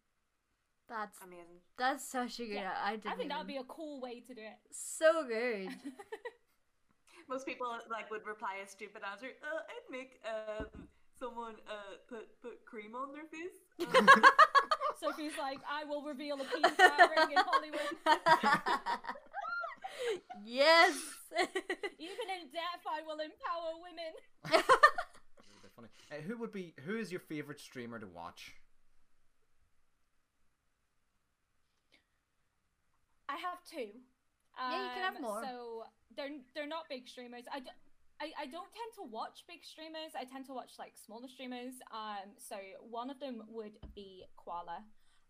That's 0.88 1.18
Amazing. 1.22 1.60
that's 1.76 2.04
such 2.04 2.40
a 2.40 2.46
good. 2.46 2.54
Yeah, 2.54 2.72
I. 2.82 2.98
I 3.06 3.14
think 3.14 3.28
that 3.28 3.38
would 3.38 3.46
be 3.46 3.58
a 3.58 3.64
cool 3.64 4.00
way 4.00 4.20
to 4.20 4.34
do 4.34 4.40
it. 4.40 4.56
so 4.72 5.24
good. 5.28 5.68
Most 7.28 7.44
people 7.46 7.66
like 7.90 8.10
would 8.10 8.26
reply 8.26 8.56
a 8.64 8.68
stupid 8.68 9.02
answer. 9.04 9.26
Uh, 9.44 9.60
I'd 9.68 9.90
make 9.90 10.18
um 10.24 10.88
someone 11.18 11.54
uh 11.68 11.96
put 12.08 12.40
put 12.42 12.64
cream 12.64 12.94
on 12.94 13.12
their 13.12 13.24
face. 13.24 13.58
Um, 13.96 14.08
Sophie's 15.00 15.38
like, 15.38 15.60
I 15.70 15.84
will 15.84 16.02
reveal 16.02 16.34
a 16.40 16.44
penis 16.44 16.72
ring 16.76 17.30
in 17.30 17.38
Hollywood. 17.46 17.94
yes. 20.44 20.94
Even 22.00 22.26
in 22.40 22.48
death, 22.52 22.82
I 22.84 23.02
will 23.06 23.20
empower 23.20 23.78
women. 23.80 24.12
A 24.44 24.56
little 24.56 25.62
bit 25.62 25.70
funny. 25.76 25.88
Uh, 26.10 26.16
who 26.26 26.36
would 26.38 26.52
be? 26.52 26.74
Who 26.84 26.96
is 26.96 27.12
your 27.12 27.20
favorite 27.20 27.60
streamer 27.60 28.00
to 28.00 28.06
watch? 28.08 28.54
I 33.28 33.36
have 33.36 33.58
two. 33.70 33.90
Yeah, 34.58 34.82
you 34.82 34.90
can 34.94 35.02
have 35.04 35.16
Um, 35.16 35.22
more. 35.22 35.42
So 35.44 35.84
they're 36.16 36.30
they're 36.54 36.66
not 36.66 36.88
big 36.88 37.06
streamers. 37.08 37.44
I, 37.52 37.60
d- 37.60 37.70
I, 38.20 38.34
I 38.34 38.46
don't 38.46 38.70
tend 38.74 38.90
to 38.98 39.04
watch 39.06 39.46
big 39.46 39.62
streamers. 39.62 40.12
I 40.18 40.24
tend 40.24 40.46
to 40.46 40.54
watch 40.54 40.74
like 40.78 40.94
smaller 40.98 41.28
streamers. 41.28 41.78
Um, 41.94 42.34
so 42.38 42.56
one 42.82 43.10
of 43.10 43.20
them 43.20 43.42
would 43.48 43.78
be 43.94 44.24
Koala. 44.36 44.82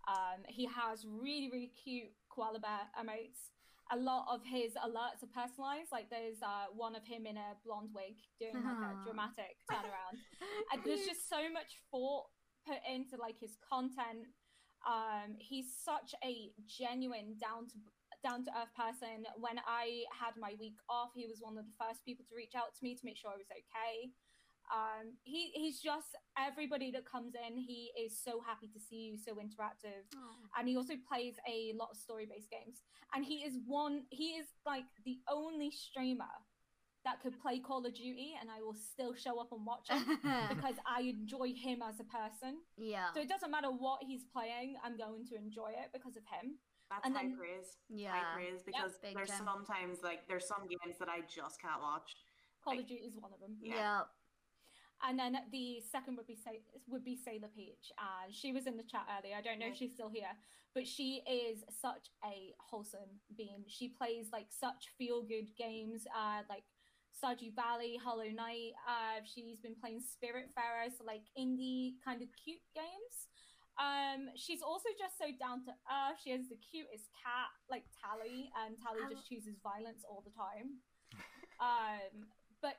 Um, 0.09 0.41
he 0.49 0.65
has 0.65 1.05
really 1.05 1.51
really 1.53 1.73
cute 1.77 2.09
koala 2.33 2.59
bear 2.59 2.89
emotes. 2.97 3.53
A 3.93 3.97
lot 3.97 4.25
of 4.33 4.41
his 4.45 4.73
alerts 4.77 5.21
are 5.21 5.33
personalized. 5.33 5.93
Like 5.93 6.09
there's 6.09 6.41
uh, 6.41 6.73
one 6.75 6.97
of 6.97 7.05
him 7.05 7.27
in 7.27 7.37
a 7.37 7.57
blonde 7.65 7.91
wig 7.95 8.17
doing 8.41 8.57
like 8.57 8.81
a 8.81 8.97
dramatic 9.05 9.61
turnaround. 9.69 10.17
and 10.73 10.81
there's 10.85 11.05
just 11.05 11.29
so 11.29 11.49
much 11.53 11.77
thought 11.91 12.29
put 12.67 12.81
into 12.89 13.17
like 13.21 13.37
his 13.41 13.57
content. 13.65 14.33
Um, 14.87 15.37
he's 15.39 15.73
such 15.85 16.15
a 16.25 16.53
genuine 16.69 17.37
down 17.41 17.69
to 17.69 17.77
down 18.23 18.45
to 18.45 18.51
earth 18.51 18.73
person. 18.77 19.25
When 19.39 19.59
I 19.67 20.05
had 20.11 20.35
my 20.39 20.55
week 20.59 20.79
off, 20.89 21.11
he 21.15 21.27
was 21.27 21.39
one 21.41 21.57
of 21.59 21.65
the 21.67 21.77
first 21.79 22.05
people 22.05 22.25
to 22.29 22.35
reach 22.35 22.55
out 22.55 22.75
to 22.75 22.81
me 22.83 22.95
to 22.95 23.05
make 23.05 23.17
sure 23.17 23.31
I 23.31 23.37
was 23.39 23.51
okay. 23.51 24.11
Um, 24.69 25.17
he 25.25 25.49
he's 25.55 25.81
just 25.81 26.13
everybody 26.37 26.91
that 26.93 27.09
comes 27.09 27.33
in. 27.35 27.57
He 27.57 27.91
is 27.99 28.13
so 28.23 28.43
happy 28.45 28.69
to 28.69 28.79
see 28.79 29.09
you, 29.09 29.17
so 29.17 29.37
interactive, 29.41 30.05
and 30.59 30.69
he 30.69 30.77
also 30.77 30.93
plays 31.09 31.37
a 31.49 31.73
lot 31.79 31.89
of 31.91 31.97
story 31.97 32.27
based 32.29 32.51
games. 32.51 32.83
And 33.15 33.25
he 33.25 33.37
is 33.49 33.55
one. 33.67 34.03
He 34.11 34.37
is 34.37 34.47
like 34.67 34.85
the 35.07 35.19
only 35.31 35.71
streamer 35.71 36.29
that 37.07 37.23
could 37.23 37.41
play 37.41 37.61
Call 37.61 37.87
of 37.87 37.95
Duty, 37.95 38.35
and 38.39 38.51
I 38.51 38.61
will 38.61 38.75
still 38.77 39.15
show 39.15 39.41
up 39.41 39.53
and 39.53 39.65
watch 39.65 39.89
him 39.89 40.05
because 40.53 40.75
I 40.85 41.01
enjoy 41.03 41.55
him 41.57 41.81
as 41.81 41.97
a 42.01 42.05
person. 42.05 42.59
yeah. 42.77 43.07
So 43.15 43.21
it 43.23 43.29
doesn't 43.31 43.51
matter 43.51 43.69
what 43.69 44.01
he's 44.07 44.25
playing, 44.31 44.77
I'm 44.85 44.99
going 44.99 45.25
to 45.31 45.37
enjoy 45.37 45.69
it 45.71 45.89
because 45.95 46.17
of 46.17 46.25
him. 46.29 46.59
That's 46.91 47.05
And 47.05 47.15
high 47.15 47.23
then- 47.25 47.37
praise. 47.37 47.77
Yeah. 47.89 48.13
High 48.13 48.35
praise 48.35 48.63
because 48.65 48.97
big 48.99 49.15
there's 49.15 49.31
time. 49.31 49.45
sometimes 49.45 50.03
like 50.03 50.27
there's 50.27 50.47
some 50.47 50.67
games 50.67 50.99
that 50.99 51.09
I 51.09 51.21
just 51.23 51.61
can't 51.61 51.81
watch. 51.83 52.17
Call 52.65 52.75
Like- 52.75 52.83
of 52.85 52.89
Duty 52.89 53.05
is 53.05 53.17
one 53.17 53.33
of 53.33 53.41
them. 53.41 53.57
Yeah. 53.61 53.75
Yeah. 53.75 54.03
And 55.03 55.17
then 55.19 55.39
the 55.53 55.81
second 55.81 56.17
would 56.17 56.27
be 56.27 56.35
Sa- 56.35 56.51
would 56.89 57.05
be 57.05 57.15
Sailor 57.15 57.49
Peach, 57.55 57.93
and 57.99 58.35
she 58.35 58.53
was 58.53 58.67
in 58.67 58.77
the 58.77 58.83
chat 58.83 59.07
earlier. 59.17 59.37
I 59.37 59.41
don't 59.43 59.61
know 59.61 59.67
if 59.69 59.77
she's 59.77 59.93
still 59.93 60.09
here, 60.09 60.37
but 60.75 60.89
she 60.89 61.23
is 61.29 61.63
such 61.71 62.11
a 62.25 62.53
wholesome 62.59 63.21
being. 63.37 63.65
She 63.69 63.89
plays 63.91 64.33
like 64.33 64.51
such 64.51 64.89
feel 64.99 65.23
good 65.23 65.55
games, 65.57 66.05
uh, 66.17 66.43
like 66.49 66.65
Stardew 67.15 67.55
Valley, 67.55 67.97
Hollow 67.97 68.29
Knight. 68.29 68.73
Uh, 68.89 69.21
she's 69.25 69.61
been 69.61 69.77
playing 69.77 70.01
Spiritfarer, 70.03 70.91
so 70.97 71.05
like 71.05 71.23
indie 71.39 71.95
kind 72.05 72.21
of 72.21 72.29
cute 72.43 72.59
games. 72.75 73.29
Um, 73.79 74.35
she's 74.35 74.63
also 74.63 74.91
just 74.99 75.19
so 75.19 75.31
down 75.39 75.63
to 75.67 75.73
earth. 75.87 76.19
She 76.23 76.31
has 76.35 76.51
the 76.51 76.59
cutest 76.59 77.07
cat, 77.15 77.51
like 77.71 77.87
Tally, 77.95 78.51
and 78.59 78.75
Tally 78.75 79.07
I 79.07 79.09
just 79.15 79.29
chooses 79.31 79.55
violence 79.63 80.03
all 80.03 80.23
the 80.27 80.35
time. 80.35 80.83
Um, 81.63 82.27
but 82.61 82.79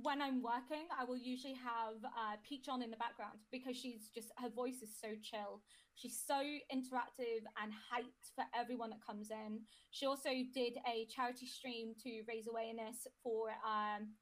when 0.00 0.22
I'm 0.22 0.42
working, 0.42 0.88
I 0.96 1.04
will 1.04 1.16
usually 1.16 1.54
have 1.54 2.00
uh, 2.04 2.36
Peach 2.46 2.68
on 2.68 2.82
in 2.82 2.90
the 2.90 2.96
background 2.96 3.38
because 3.52 3.76
she's 3.76 4.08
just 4.14 4.28
her 4.38 4.48
voice 4.48 4.80
is 4.82 4.90
so 4.96 5.08
chill. 5.20 5.60
She's 5.94 6.16
so 6.16 6.40
interactive 6.72 7.44
and 7.60 7.72
hyped 7.72 8.32
for 8.34 8.44
everyone 8.56 8.90
that 8.90 9.04
comes 9.04 9.30
in. 9.30 9.60
She 9.90 10.06
also 10.06 10.30
did 10.54 10.80
a 10.88 11.06
charity 11.14 11.46
stream 11.46 11.92
to 12.02 12.22
raise 12.28 12.46
awareness 12.48 13.06
for 13.22 13.50
um 13.60 14.16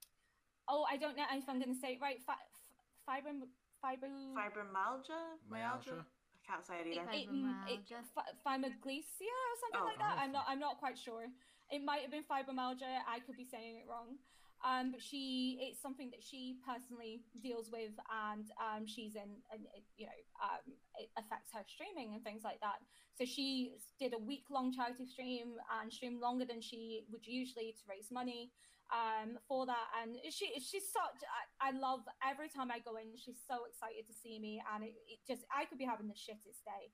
oh 0.68 0.84
I 0.90 0.96
don't 0.96 1.16
know 1.16 1.24
if 1.32 1.48
I'm 1.48 1.60
going 1.60 1.74
to 1.74 1.80
say 1.80 1.92
it 1.94 2.00
right 2.02 2.18
fi- 2.26 2.32
f- 2.32 3.48
fibro 3.84 4.08
fibro 4.34 4.64
Fibromyalgia? 4.66 5.20
Myalgia? 5.50 6.04
I 6.04 6.40
can't 6.46 6.64
say 6.66 6.80
it 6.80 6.86
it, 6.86 6.98
either. 6.98 7.10
it, 7.12 7.28
mm, 7.30 7.68
it, 7.68 7.80
Fibromyalgia. 7.84 8.00
fi- 8.14 8.32
fibromyalgia 8.46 9.32
or 9.50 9.56
something 9.60 9.82
Oh, 9.82 9.84
like 9.84 9.98
that. 9.98 10.16
I'm 10.18 10.32
not. 10.32 10.44
I'm 10.48 10.58
not 10.60 10.78
quite 10.78 10.98
sure. 10.98 11.26
It 11.70 11.84
might 11.84 12.00
have 12.02 12.10
been 12.10 12.24
fibromyalgia. 12.24 13.04
I 13.06 13.20
could 13.20 13.36
be 13.36 13.44
saying 13.44 13.76
it 13.76 13.86
wrong. 13.88 14.16
Um, 14.64 14.90
but 14.90 15.00
she, 15.00 15.56
it's 15.62 15.80
something 15.80 16.10
that 16.10 16.18
she 16.18 16.56
personally 16.66 17.22
deals 17.40 17.70
with, 17.70 17.94
and 18.10 18.50
um, 18.58 18.88
she's 18.88 19.14
in, 19.14 19.38
and 19.54 19.62
it, 19.70 19.84
you 19.96 20.06
know, 20.06 20.18
um, 20.42 20.66
it 20.98 21.10
affects 21.16 21.52
her 21.54 21.62
streaming 21.68 22.14
and 22.14 22.24
things 22.24 22.42
like 22.42 22.58
that. 22.60 22.82
So 23.14 23.24
she 23.24 23.74
did 24.00 24.14
a 24.14 24.18
week 24.18 24.50
long 24.50 24.72
charity 24.74 25.06
stream 25.06 25.54
and 25.80 25.92
streamed 25.92 26.20
longer 26.20 26.44
than 26.44 26.60
she 26.60 27.04
would 27.12 27.24
usually 27.24 27.70
to 27.78 27.84
raise 27.88 28.10
money. 28.10 28.50
Um, 28.90 29.38
for 29.46 29.66
that. 29.66 29.88
And 30.00 30.16
she 30.30 30.52
she's 30.60 30.88
such 30.88 31.20
I, 31.60 31.68
I 31.68 31.78
love 31.78 32.00
every 32.24 32.48
time 32.48 32.70
I 32.70 32.78
go 32.80 32.96
in. 32.96 33.12
She's 33.16 33.40
so 33.46 33.64
excited 33.68 34.06
to 34.06 34.14
see 34.14 34.38
me, 34.38 34.62
and 34.74 34.84
it, 34.84 34.94
it 35.08 35.20
just 35.26 35.44
I 35.52 35.64
could 35.64 35.78
be 35.78 35.88
having 35.88 36.08
the 36.08 36.18
shittest 36.18 36.64
day, 36.64 36.92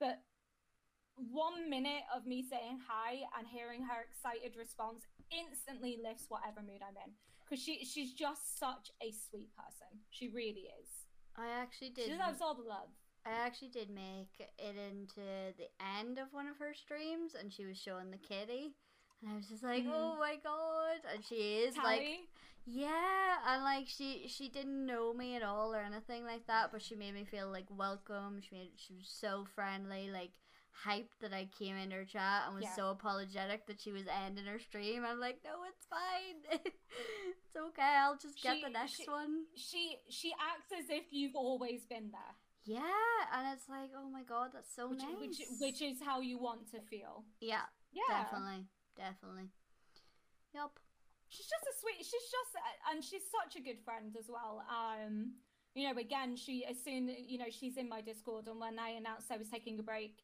but 0.00 0.22
one 1.16 1.70
minute 1.70 2.04
of 2.14 2.26
me 2.26 2.44
saying 2.44 2.78
hi 2.84 3.24
and 3.38 3.48
hearing 3.48 3.80
her 3.88 4.04
excited 4.04 4.52
response 4.52 5.08
instantly 5.32 5.96
lifts 5.96 6.28
whatever 6.28 6.60
mood 6.60 6.84
I'm 6.84 6.96
in 7.00 7.16
because 7.40 7.62
she 7.62 7.84
she's 7.84 8.12
just 8.12 8.58
such 8.58 8.90
a 9.00 9.12
sweet 9.12 9.48
person. 9.56 10.04
She 10.10 10.28
really 10.28 10.68
is. 10.80 10.88
I 11.36 11.48
actually 11.60 11.90
did. 11.90 12.06
She 12.06 12.12
deserves 12.12 12.40
all 12.40 12.54
the 12.54 12.68
love. 12.68 12.88
I 13.24 13.30
actually 13.44 13.68
did 13.68 13.90
make 13.90 14.38
it 14.38 14.52
into 14.60 15.26
the 15.58 15.68
end 15.98 16.18
of 16.18 16.28
one 16.30 16.46
of 16.46 16.58
her 16.58 16.74
streams, 16.74 17.34
and 17.34 17.52
she 17.52 17.66
was 17.66 17.76
showing 17.76 18.10
the 18.10 18.18
kitty, 18.18 18.74
and 19.22 19.32
I 19.32 19.36
was 19.36 19.48
just 19.48 19.62
like, 19.62 19.84
Mhm. 19.84 19.92
"Oh 19.92 20.16
my 20.18 20.36
god!" 20.36 21.00
And 21.12 21.24
she 21.24 21.58
is 21.64 21.76
like, 21.76 22.28
yeah, 22.64 23.36
and 23.46 23.62
like 23.62 23.86
she 23.88 24.26
she 24.28 24.48
didn't 24.48 24.86
know 24.86 25.12
me 25.14 25.36
at 25.36 25.42
all 25.42 25.74
or 25.74 25.80
anything 25.80 26.24
like 26.24 26.46
that, 26.46 26.72
but 26.72 26.82
she 26.82 26.94
made 26.94 27.14
me 27.14 27.24
feel 27.24 27.48
like 27.50 27.66
welcome. 27.70 28.40
She 28.40 28.54
made 28.54 28.70
she 28.76 28.94
was 28.94 29.08
so 29.08 29.44
friendly, 29.54 30.10
like 30.10 30.32
hyped 30.84 31.16
that 31.20 31.32
I 31.32 31.46
came 31.58 31.76
in 31.76 31.90
her 31.90 32.04
chat 32.04 32.42
and 32.46 32.54
was 32.54 32.64
Yeah. 32.64 32.74
so 32.74 32.90
apologetic 32.90 33.66
that 33.66 33.80
she 33.80 33.92
was 33.92 34.06
ending 34.08 34.44
her 34.44 34.58
stream. 34.58 35.06
I'm 35.06 35.18
like, 35.18 35.40
no, 35.42 35.62
it's 35.64 35.86
fine. 35.86 36.42
it's 36.66 37.56
okay. 37.56 37.82
I'll 37.96 38.18
just 38.18 38.42
get 38.42 38.56
She- 38.56 38.62
the 38.62 38.68
next 38.70 38.96
she- 38.96 39.08
one. 39.10 39.46
she 39.54 39.96
she 40.10 40.32
acts 40.34 40.72
as 40.78 40.90
if 40.90 41.04
you've 41.12 41.34
always 41.36 41.86
been 41.86 42.10
there, 42.10 42.34
Yeah, 42.64 42.82
and 43.32 43.56
it's 43.56 43.68
like, 43.68 43.90
oh 43.96 44.10
my 44.10 44.22
god, 44.24 44.50
that's 44.52 44.74
so 44.74 44.88
which 44.90 44.98
nice. 44.98 45.18
which 45.18 45.40
which 45.60 45.80
is 45.82 46.02
how 46.02 46.20
you 46.20 46.36
want 46.38 46.70
to 46.72 46.80
feel. 46.80 47.24
yeah, 47.40 47.62
Yeah, 47.92 48.02
definitely, 48.24 48.66
definitely. 48.96 49.50
Yup. 50.54 50.78
she's 51.28 51.46
just 51.46 51.64
a 51.68 51.74
sweet 51.80 51.98
she's 51.98 52.28
just 52.30 52.52
and 52.90 53.04
she's 53.04 53.22
such 53.28 53.56
a 53.60 53.62
good 53.62 53.78
friend 53.84 54.16
as 54.18 54.26
well 54.28 54.62
um 54.70 55.32
you 55.74 55.86
know 55.86 55.98
again 56.00 56.36
she 56.36 56.64
as 56.64 56.82
soon 56.82 57.10
you 57.28 57.36
know 57.36 57.50
she's 57.50 57.76
in 57.76 57.88
my 57.88 58.00
discord 58.00 58.46
and 58.46 58.58
when 58.58 58.78
i 58.78 58.90
announced 58.90 59.30
i 59.30 59.36
was 59.36 59.48
taking 59.50 59.78
a 59.78 59.82
break 59.82 60.22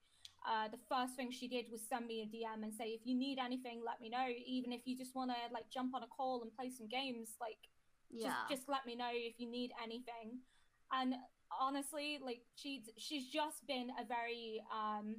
uh, 0.48 0.66
the 0.68 0.78
first 0.88 1.14
thing 1.14 1.30
she 1.30 1.46
did 1.46 1.66
was 1.70 1.82
send 1.88 2.06
me 2.06 2.22
a 2.22 2.26
dm 2.26 2.62
and 2.64 2.72
say 2.72 2.86
if 2.86 3.00
you 3.04 3.14
need 3.14 3.38
anything 3.38 3.82
let 3.84 4.00
me 4.00 4.08
know 4.08 4.26
even 4.46 4.72
if 4.72 4.80
you 4.86 4.96
just 4.96 5.14
want 5.14 5.30
to 5.30 5.36
like 5.52 5.68
jump 5.70 5.94
on 5.94 6.02
a 6.02 6.06
call 6.06 6.40
and 6.42 6.50
play 6.56 6.70
some 6.70 6.88
games 6.88 7.36
like 7.40 7.58
Yeah. 8.10 8.28
just 8.48 8.62
just 8.62 8.68
let 8.68 8.86
me 8.86 8.94
know 8.96 9.10
if 9.12 9.34
you 9.38 9.50
need 9.50 9.72
anything 9.82 10.38
and 10.92 11.14
honestly 11.60 12.18
like 12.24 12.42
she's 12.54 12.88
she's 12.96 13.28
just 13.28 13.66
been 13.66 13.90
a 14.00 14.04
very 14.06 14.62
um 14.72 15.16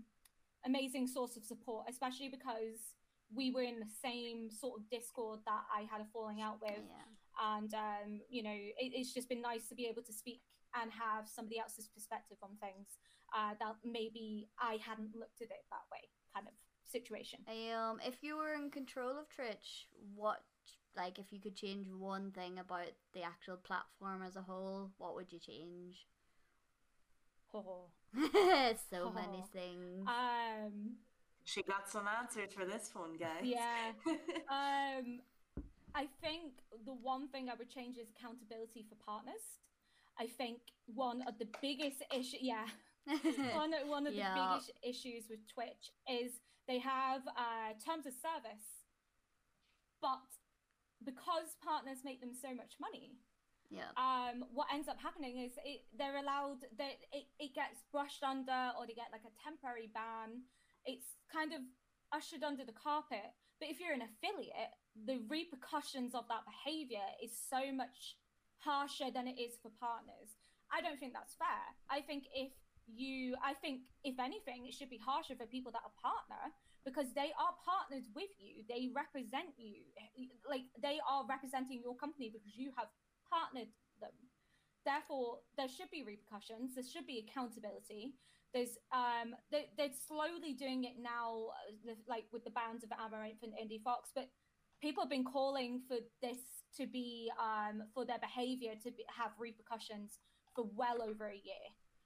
amazing 0.66 1.08
source 1.08 1.36
of 1.38 1.44
support 1.46 1.86
especially 1.90 2.30
because 2.30 2.96
we 3.36 3.52
were 3.52 3.62
in 3.64 3.80
the 3.80 3.92
same 4.02 4.50
sort 4.52 4.80
of 4.80 4.90
discord 4.90 5.40
that 5.46 5.64
i 5.74 5.82
had 5.92 6.02
a 6.02 6.06
falling 6.14 6.42
out 6.42 6.62
with 6.62 6.72
yeah. 6.72 7.56
and 7.58 7.74
um 7.74 8.22
you 8.30 8.44
know 8.44 8.54
it, 8.54 8.92
it's 8.94 9.14
just 9.14 9.28
been 9.30 9.42
nice 9.42 9.68
to 9.68 9.76
be 9.76 9.86
able 9.86 10.02
to 10.04 10.14
speak 10.14 10.42
and 10.82 10.92
have 10.92 11.28
somebody 11.28 11.60
else's 11.60 11.88
perspective 11.88 12.38
on 12.44 12.50
things 12.62 12.98
uh 13.36 13.54
that 13.60 13.76
maybe 13.84 14.48
i 14.60 14.78
hadn't 14.86 15.16
looked 15.16 15.42
at 15.42 15.50
it 15.50 15.64
that 15.72 15.86
way 15.92 16.04
kind 16.34 16.48
of 16.48 16.54
situation 16.90 17.40
Um, 17.48 18.00
if 18.06 18.22
you 18.22 18.38
were 18.38 18.54
in 18.54 18.70
control 18.70 19.18
of 19.18 19.28
Twitch, 19.36 19.88
what 20.16 20.44
like 20.96 21.18
if 21.18 21.32
you 21.32 21.40
could 21.40 21.56
change 21.56 21.88
one 21.90 22.30
thing 22.32 22.60
about 22.60 22.92
the 23.14 23.24
actual 23.24 23.58
platform 23.58 24.22
as 24.22 24.36
a 24.36 24.42
whole, 24.44 24.92
what 25.00 25.16
would 25.16 25.32
you 25.32 25.40
change? 25.40 26.06
oh. 27.54 27.86
so 28.92 29.10
many 29.12 29.42
Oh. 29.42 29.50
things. 29.52 30.08
um 30.08 30.98
She 31.46 31.62
got 31.64 31.90
some 31.90 32.08
answers 32.08 32.54
for 32.54 32.66
this 32.66 32.90
one, 32.94 33.18
guys. 33.18 33.44
Yeah. 33.44 33.92
Um, 34.50 35.20
I 35.96 36.08
think 36.22 36.54
the 36.86 36.94
one 36.94 37.28
thing 37.30 37.50
I 37.50 37.56
would 37.56 37.70
change 37.70 37.98
is 37.98 38.08
accountability 38.18 38.86
for 38.90 38.96
partners. 39.04 39.42
I 40.20 40.28
think 40.28 40.60
one 40.86 41.24
of 41.28 41.38
the 41.40 41.48
biggest 41.62 42.04
issue, 42.16 42.38
yeah, 42.42 42.66
one 43.54 43.74
one 43.88 44.06
of 44.08 44.14
the 44.14 44.20
Yeah. 44.20 44.34
biggest 44.36 44.72
issues 44.84 45.26
with 45.30 45.40
Twitch 45.54 45.92
is 46.10 46.40
they 46.68 46.80
have 46.80 47.22
uh, 47.28 47.74
terms 47.84 48.06
of 48.06 48.14
service, 48.14 48.86
but 50.02 50.22
because 51.04 51.58
partners 51.64 52.00
make 52.06 52.22
them 52.22 52.34
so 52.34 52.54
much 52.54 52.74
money, 52.80 53.18
yeah. 53.70 53.90
um, 53.98 54.46
what 54.54 54.68
ends 54.74 54.88
up 54.88 55.00
happening 55.02 55.40
is 55.40 55.52
it, 55.66 55.82
they're 55.98 56.18
allowed 56.18 56.62
that 56.78 56.98
it, 57.12 57.26
it 57.40 57.54
gets 57.54 57.84
brushed 57.92 58.24
under 58.24 58.72
or 58.78 58.86
they 58.88 58.94
get 58.94 59.10
like 59.12 59.26
a 59.26 59.34
temporary 59.44 59.90
ban. 59.94 60.44
It's 60.86 61.16
kind 61.32 61.54
of 61.54 61.62
ushered 62.12 62.44
under 62.44 62.66
the 62.66 62.76
carpet. 62.76 63.34
But 63.60 63.70
if 63.70 63.80
you're 63.80 63.94
an 63.94 64.06
affiliate, 64.06 64.74
the 64.94 65.24
repercussions 65.30 66.14
of 66.14 66.28
that 66.28 66.44
behavior 66.46 67.06
is 67.22 67.32
so 67.32 67.72
much 67.72 68.18
harsher 68.60 69.12
than 69.12 69.28
it 69.28 69.40
is 69.40 69.58
for 69.62 69.72
partners. 69.80 70.38
I 70.72 70.82
don't 70.82 71.00
think 71.00 71.14
that's 71.14 71.36
fair. 71.36 71.64
I 71.90 72.02
think 72.02 72.26
if 72.34 72.52
you, 72.88 73.36
I 73.44 73.54
think 73.54 73.88
if 74.04 74.20
anything, 74.20 74.66
it 74.68 74.74
should 74.74 74.90
be 74.90 75.00
harsher 75.00 75.36
for 75.36 75.46
people 75.46 75.72
that 75.72 75.86
are 75.86 75.96
partner 76.02 76.52
because 76.84 77.14
they 77.16 77.32
are 77.40 77.56
partners 77.64 78.12
with 78.12 78.32
you. 78.40 78.68
They 78.68 78.92
represent 78.92 79.56
you. 79.56 79.88
Like 80.48 80.68
they 80.82 81.00
are 81.08 81.24
representing 81.24 81.80
your 81.80 81.96
company 81.96 82.32
because 82.34 82.56
you 82.56 82.72
have 82.76 82.92
partnered 83.30 83.72
them. 84.02 84.16
Therefore, 84.84 85.40
there 85.56 85.72
should 85.72 85.90
be 85.92 86.04
repercussions. 86.04 86.76
There 86.76 86.84
should 86.84 87.08
be 87.08 87.24
accountability. 87.24 88.20
There's 88.54 88.78
um, 88.94 89.36
they, 89.52 89.70
they're 89.78 89.98
slowly 90.08 90.54
doing 90.54 90.84
it 90.84 90.94
now, 91.02 91.54
uh, 91.90 91.94
like 92.08 92.26
with 92.32 92.44
the 92.44 92.52
bands 92.52 92.84
of 92.84 92.90
Amouranth 92.92 93.42
and 93.42 93.54
Indiefoxx. 93.54 94.14
But 94.14 94.30
people 94.82 95.04
have 95.04 95.10
been 95.10 95.26
calling 95.26 95.82
for 95.88 95.98
this 96.22 96.38
to 96.78 96.88
be 96.88 97.32
um, 97.40 97.84
for 97.94 98.06
their 98.06 98.20
behavior 98.20 98.74
to 98.84 98.92
be, 98.92 99.06
have 99.16 99.32
repercussions 99.40 100.20
for 100.56 100.66
well 100.76 101.02
over 101.02 101.28
a 101.28 101.34
year 101.36 101.66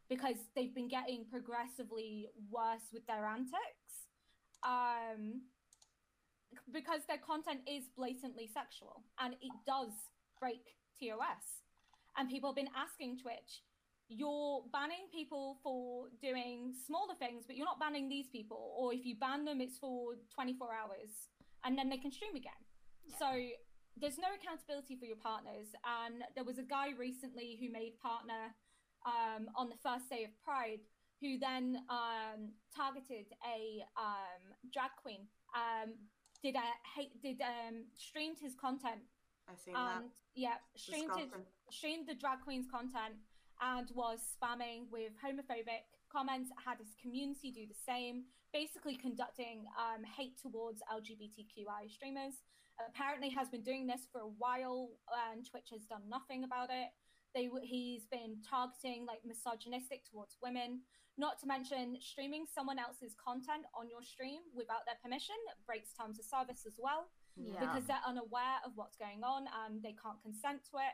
because 0.09 0.35
they've 0.55 0.73
been 0.73 0.87
getting 0.87 1.25
progressively 1.29 2.29
worse 2.49 2.87
with 2.93 3.05
their 3.07 3.25
antics. 3.25 4.07
Um, 4.63 5.41
because 6.71 7.01
their 7.07 7.19
content 7.19 7.59
is 7.67 7.83
blatantly 7.95 8.49
sexual 8.51 9.03
and 9.19 9.33
it 9.41 9.51
does 9.65 9.91
break 10.39 10.63
TOS. 10.99 11.63
And 12.17 12.29
people 12.29 12.49
have 12.49 12.55
been 12.55 12.73
asking 12.75 13.19
Twitch, 13.19 13.61
you're 14.09 14.63
banning 14.71 15.11
people 15.11 15.57
for 15.63 16.07
doing 16.21 16.73
smaller 16.85 17.15
things, 17.19 17.45
but 17.45 17.55
you're 17.57 17.65
not 17.65 17.79
banning 17.79 18.07
these 18.07 18.27
people. 18.27 18.73
Or 18.77 18.93
if 18.93 19.05
you 19.05 19.15
ban 19.15 19.45
them, 19.45 19.61
it's 19.61 19.77
for 19.77 20.15
24 20.33 20.69
hours 20.73 21.11
and 21.65 21.77
then 21.77 21.89
they 21.89 21.97
can 21.97 22.11
stream 22.11 22.35
again. 22.35 22.61
Yeah. 23.05 23.15
So 23.19 23.29
there's 23.99 24.17
no 24.17 24.27
accountability 24.39 24.95
for 24.95 25.05
your 25.05 25.17
partners. 25.17 25.67
And 25.83 26.23
there 26.35 26.43
was 26.43 26.57
a 26.57 26.63
guy 26.63 26.89
recently 26.97 27.57
who 27.59 27.71
made 27.71 27.99
partner 27.99 28.55
um, 29.05 29.47
on 29.55 29.69
the 29.69 29.77
first 29.83 30.09
day 30.09 30.23
of 30.23 30.31
Pride 30.43 30.79
who 31.21 31.39
then 31.39 31.77
um, 31.89 32.53
targeted 32.75 33.25
a 33.41 33.81
um, 33.97 34.53
drag 34.71 34.91
queen, 35.01 35.25
um, 35.55 35.93
did 36.43 36.55
a 36.55 36.67
hate, 36.95 37.19
did 37.21 37.41
um, 37.41 37.85
streamed 37.97 38.37
his 38.39 38.53
content 38.53 39.01
I've 39.49 39.59
seen 39.59 39.73
that. 39.73 39.97
and 39.97 40.11
yeah, 40.35 40.61
streamed 40.75 41.11
his, 41.17 41.29
streamed 41.71 42.07
the 42.07 42.13
drag 42.13 42.41
queen's 42.41 42.67
content 42.69 43.15
and 43.61 43.89
was 43.93 44.19
spamming 44.35 44.89
with 44.91 45.11
homophobic 45.23 45.87
comments. 46.11 46.49
Had 46.63 46.77
his 46.79 46.93
community 47.01 47.51
do 47.51 47.65
the 47.67 47.77
same, 47.85 48.23
basically 48.53 48.95
conducting 48.95 49.65
um, 49.77 50.03
hate 50.03 50.37
towards 50.41 50.81
LGBTQI 50.93 51.89
streamers. 51.89 52.35
Apparently, 52.77 53.29
has 53.29 53.49
been 53.49 53.63
doing 53.63 53.87
this 53.87 54.01
for 54.11 54.21
a 54.21 54.29
while, 54.37 54.89
and 55.31 55.45
Twitch 55.49 55.69
has 55.71 55.81
done 55.89 56.03
nothing 56.09 56.43
about 56.43 56.69
it. 56.69 56.89
They 57.33 57.49
he's 57.63 58.05
been 58.05 58.37
targeting 58.47 59.05
like 59.05 59.25
misogynistic 59.25 60.05
towards 60.09 60.37
women. 60.41 60.81
Not 61.17 61.39
to 61.41 61.47
mention 61.49 61.97
streaming 61.99 62.45
someone 62.45 62.77
else's 62.77 63.17
content 63.17 63.65
on 63.73 63.89
your 63.89 64.03
stream 64.05 64.45
without 64.53 64.85
their 64.85 65.01
permission 65.01 65.35
breaks 65.65 65.89
terms 65.97 66.19
of 66.21 66.25
service 66.29 66.61
as 66.69 66.77
well 66.77 67.09
Yeah. 67.35 67.57
because 67.57 67.89
they're 67.89 68.05
unaware 68.05 68.61
of 68.63 68.73
what's 68.77 68.95
going 69.01 69.25
on 69.25 69.49
and 69.65 69.81
they 69.81 69.97
can't 69.97 70.21
consent 70.21 70.61
to 70.69 70.77
it. 70.77 70.93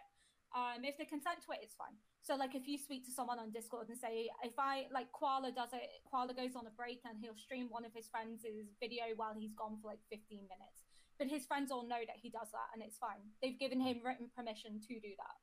Um, 0.55 0.87
if 0.87 0.95
they 0.97 1.03
consent 1.03 1.43
to 1.43 1.51
it, 1.51 1.59
it's 1.61 1.75
fine. 1.75 1.99
So, 2.23 2.39
like, 2.39 2.55
if 2.55 2.71
you 2.71 2.79
speak 2.79 3.03
to 3.05 3.11
someone 3.11 3.37
on 3.37 3.51
Discord 3.51 3.89
and 3.89 3.99
say, 3.99 4.31
if 4.47 4.55
I 4.57 4.87
like 4.95 5.11
Koala 5.11 5.51
does 5.51 5.75
it, 5.75 5.83
Koala 6.07 6.33
goes 6.33 6.55
on 6.55 6.63
a 6.65 6.71
break 6.71 7.03
and 7.03 7.19
he'll 7.19 7.35
stream 7.35 7.67
one 7.67 7.83
of 7.83 7.91
his 7.91 8.07
friends' 8.07 8.47
video 8.79 9.11
while 9.17 9.35
he's 9.35 9.51
gone 9.51 9.75
for 9.83 9.91
like 9.91 9.99
15 10.07 10.47
minutes. 10.47 10.87
But 11.19 11.27
his 11.27 11.45
friends 11.45 11.69
all 11.69 11.83
know 11.83 11.99
that 11.99 12.15
he 12.15 12.31
does 12.31 12.47
that 12.55 12.71
and 12.73 12.81
it's 12.81 12.97
fine. 12.97 13.27
They've 13.43 13.59
given 13.59 13.83
him 13.83 13.99
written 14.07 14.31
permission 14.31 14.79
to 14.87 14.93
do 15.03 15.11
that. 15.19 15.37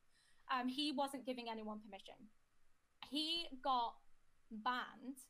Um, 0.48 0.68
he 0.72 0.90
wasn't 0.96 1.26
giving 1.26 1.52
anyone 1.52 1.84
permission. 1.84 2.16
He 3.12 3.46
got 3.62 4.00
banned 4.50 5.20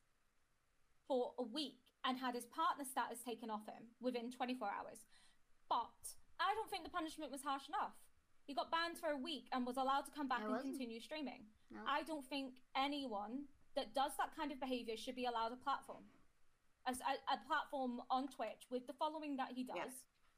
for 1.07 1.35
a 1.37 1.43
week 1.43 1.83
and 2.07 2.17
had 2.17 2.39
his 2.39 2.47
partner 2.47 2.87
status 2.87 3.19
taken 3.27 3.51
off 3.51 3.67
him 3.67 3.91
within 4.01 4.31
24 4.31 4.71
hours. 4.71 5.03
But 5.69 5.99
I 6.39 6.55
don't 6.55 6.71
think 6.71 6.85
the 6.85 6.95
punishment 6.95 7.35
was 7.35 7.43
harsh 7.43 7.67
enough. 7.69 7.99
He 8.51 8.55
got 8.59 8.67
banned 8.75 8.99
for 8.99 9.11
a 9.15 9.17
week 9.31 9.47
and 9.55 9.63
was 9.65 9.77
allowed 9.77 10.11
to 10.11 10.11
come 10.11 10.27
back 10.27 10.41
It 10.43 10.51
and 10.51 10.59
wasn't. 10.59 10.75
continue 10.75 10.99
streaming. 10.99 11.47
No. 11.71 11.79
I 11.87 12.03
don't 12.03 12.27
think 12.27 12.55
anyone 12.75 13.47
that 13.77 13.95
does 13.95 14.11
that 14.19 14.35
kind 14.35 14.51
of 14.51 14.59
behavior 14.59 14.97
should 14.99 15.15
be 15.15 15.27
allowed 15.31 15.53
a 15.55 15.61
platform. 15.63 16.03
As 16.85 16.99
a, 17.07 17.15
a 17.31 17.39
platform 17.47 18.03
on 18.11 18.27
Twitch 18.27 18.67
with 18.69 18.89
the 18.91 18.93
following 18.99 19.37
that 19.37 19.51
he 19.55 19.63
does, 19.63 19.77
Yes. 19.79 19.95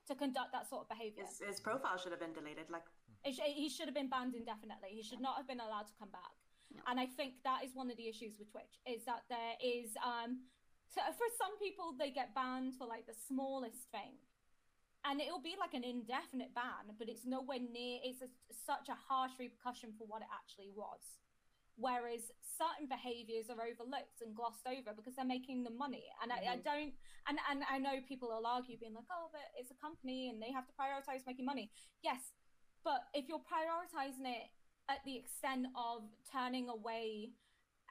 to 0.09 0.15
conduct 0.15 0.53
that 0.53 0.69
sort 0.69 0.83
of 0.85 0.89
behavior. 0.93 1.25
His, 1.25 1.41
his 1.41 1.59
profile 1.59 1.97
should 1.97 2.13
have 2.13 2.21
been 2.21 2.35
deleted. 2.37 2.69
Like, 2.69 2.85
It 3.25 3.33
sh- 3.33 3.49
he 3.49 3.71
should 3.73 3.87
have 3.89 3.95
been 3.97 4.11
banned 4.13 4.35
indefinitely. 4.35 4.91
He 4.93 5.03
should 5.03 5.23
not 5.25 5.39
have 5.41 5.49
been 5.49 5.61
allowed 5.65 5.89
to 5.89 5.95
come 5.99 6.11
back. 6.13 6.37
Yeah. 6.69 6.85
And 6.89 7.01
I 7.01 7.07
think 7.07 7.41
that 7.49 7.65
is 7.65 7.73
one 7.73 7.89
of 7.91 7.97
the 7.97 8.09
issues 8.13 8.37
with 8.39 8.53
Twitch 8.53 8.77
is 8.85 9.07
that 9.09 9.25
there 9.33 9.57
is 9.65 9.97
um 10.05 10.41
so 10.93 11.01
for 11.17 11.29
some 11.41 11.57
people 11.59 11.97
they 11.99 12.11
get 12.11 12.35
banned 12.35 12.77
for 12.77 12.87
like 12.87 13.07
the 13.09 13.17
smallest 13.29 13.89
thing. 13.89 14.21
And 15.05 15.21
it'll 15.21 15.43
be 15.43 15.57
like 15.59 15.75
an 15.75 15.83
indefinite 15.83 16.55
ban, 16.55 16.95
but 16.99 17.09
it's 17.09 17.27
nowhere 17.27 17.59
near 17.59 17.99
it's 18.07 18.23
a, 18.23 18.31
such 18.55 18.87
a 18.89 18.95
harsh 18.95 19.33
repercussion 19.39 19.91
for 19.99 20.07
what 20.07 20.23
it 20.23 20.31
actually 20.31 20.71
was. 20.75 21.03
Whereas 21.75 22.31
certain 22.45 22.87
behaviors 22.87 23.51
are 23.51 23.59
overlooked 23.59 24.23
and 24.23 24.37
glossed 24.37 24.63
over 24.69 24.95
because 24.95 25.17
they're 25.17 25.27
making 25.27 25.65
the 25.65 25.75
money. 25.75 26.05
And 26.23 26.31
I, 26.31 26.55
I 26.55 26.57
Mhm. 26.59 26.65
don't 26.65 26.93
and, 27.27 27.39
and 27.51 27.65
I 27.71 27.79
know 27.79 27.99
people 28.07 28.29
will 28.29 28.47
argue 28.47 28.79
being 28.79 28.95
like, 28.95 29.11
oh, 29.11 29.31
but 29.33 29.43
it's 29.59 29.71
a 29.71 29.79
company 29.83 30.29
and 30.31 30.43
they 30.43 30.53
have 30.53 30.67
to 30.67 30.75
prioritize 30.79 31.27
making 31.27 31.47
money. 31.47 31.71
Yes, 32.03 32.21
but 32.85 33.07
if 33.15 33.29
you're 33.29 33.43
prioritizing 33.43 34.27
it 34.27 34.51
at 34.89 35.03
the 35.05 35.17
extent 35.17 35.67
of 35.75 36.03
turning 36.31 36.69
away 36.69 37.31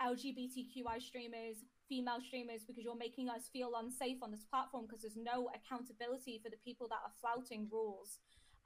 LGBTQI 0.01 1.01
streamers, 1.01 1.57
female 1.91 2.23
streamers, 2.23 2.63
because 2.63 2.83
you're 2.87 2.95
making 3.07 3.27
us 3.27 3.51
feel 3.51 3.75
unsafe 3.75 4.23
on 4.23 4.31
this 4.31 4.45
platform 4.47 4.87
because 4.87 5.01
there's 5.03 5.19
no 5.19 5.51
accountability 5.51 6.39
for 6.43 6.47
the 6.49 6.61
people 6.63 6.87
that 6.87 7.03
are 7.03 7.11
flouting 7.19 7.67
rules, 7.67 8.19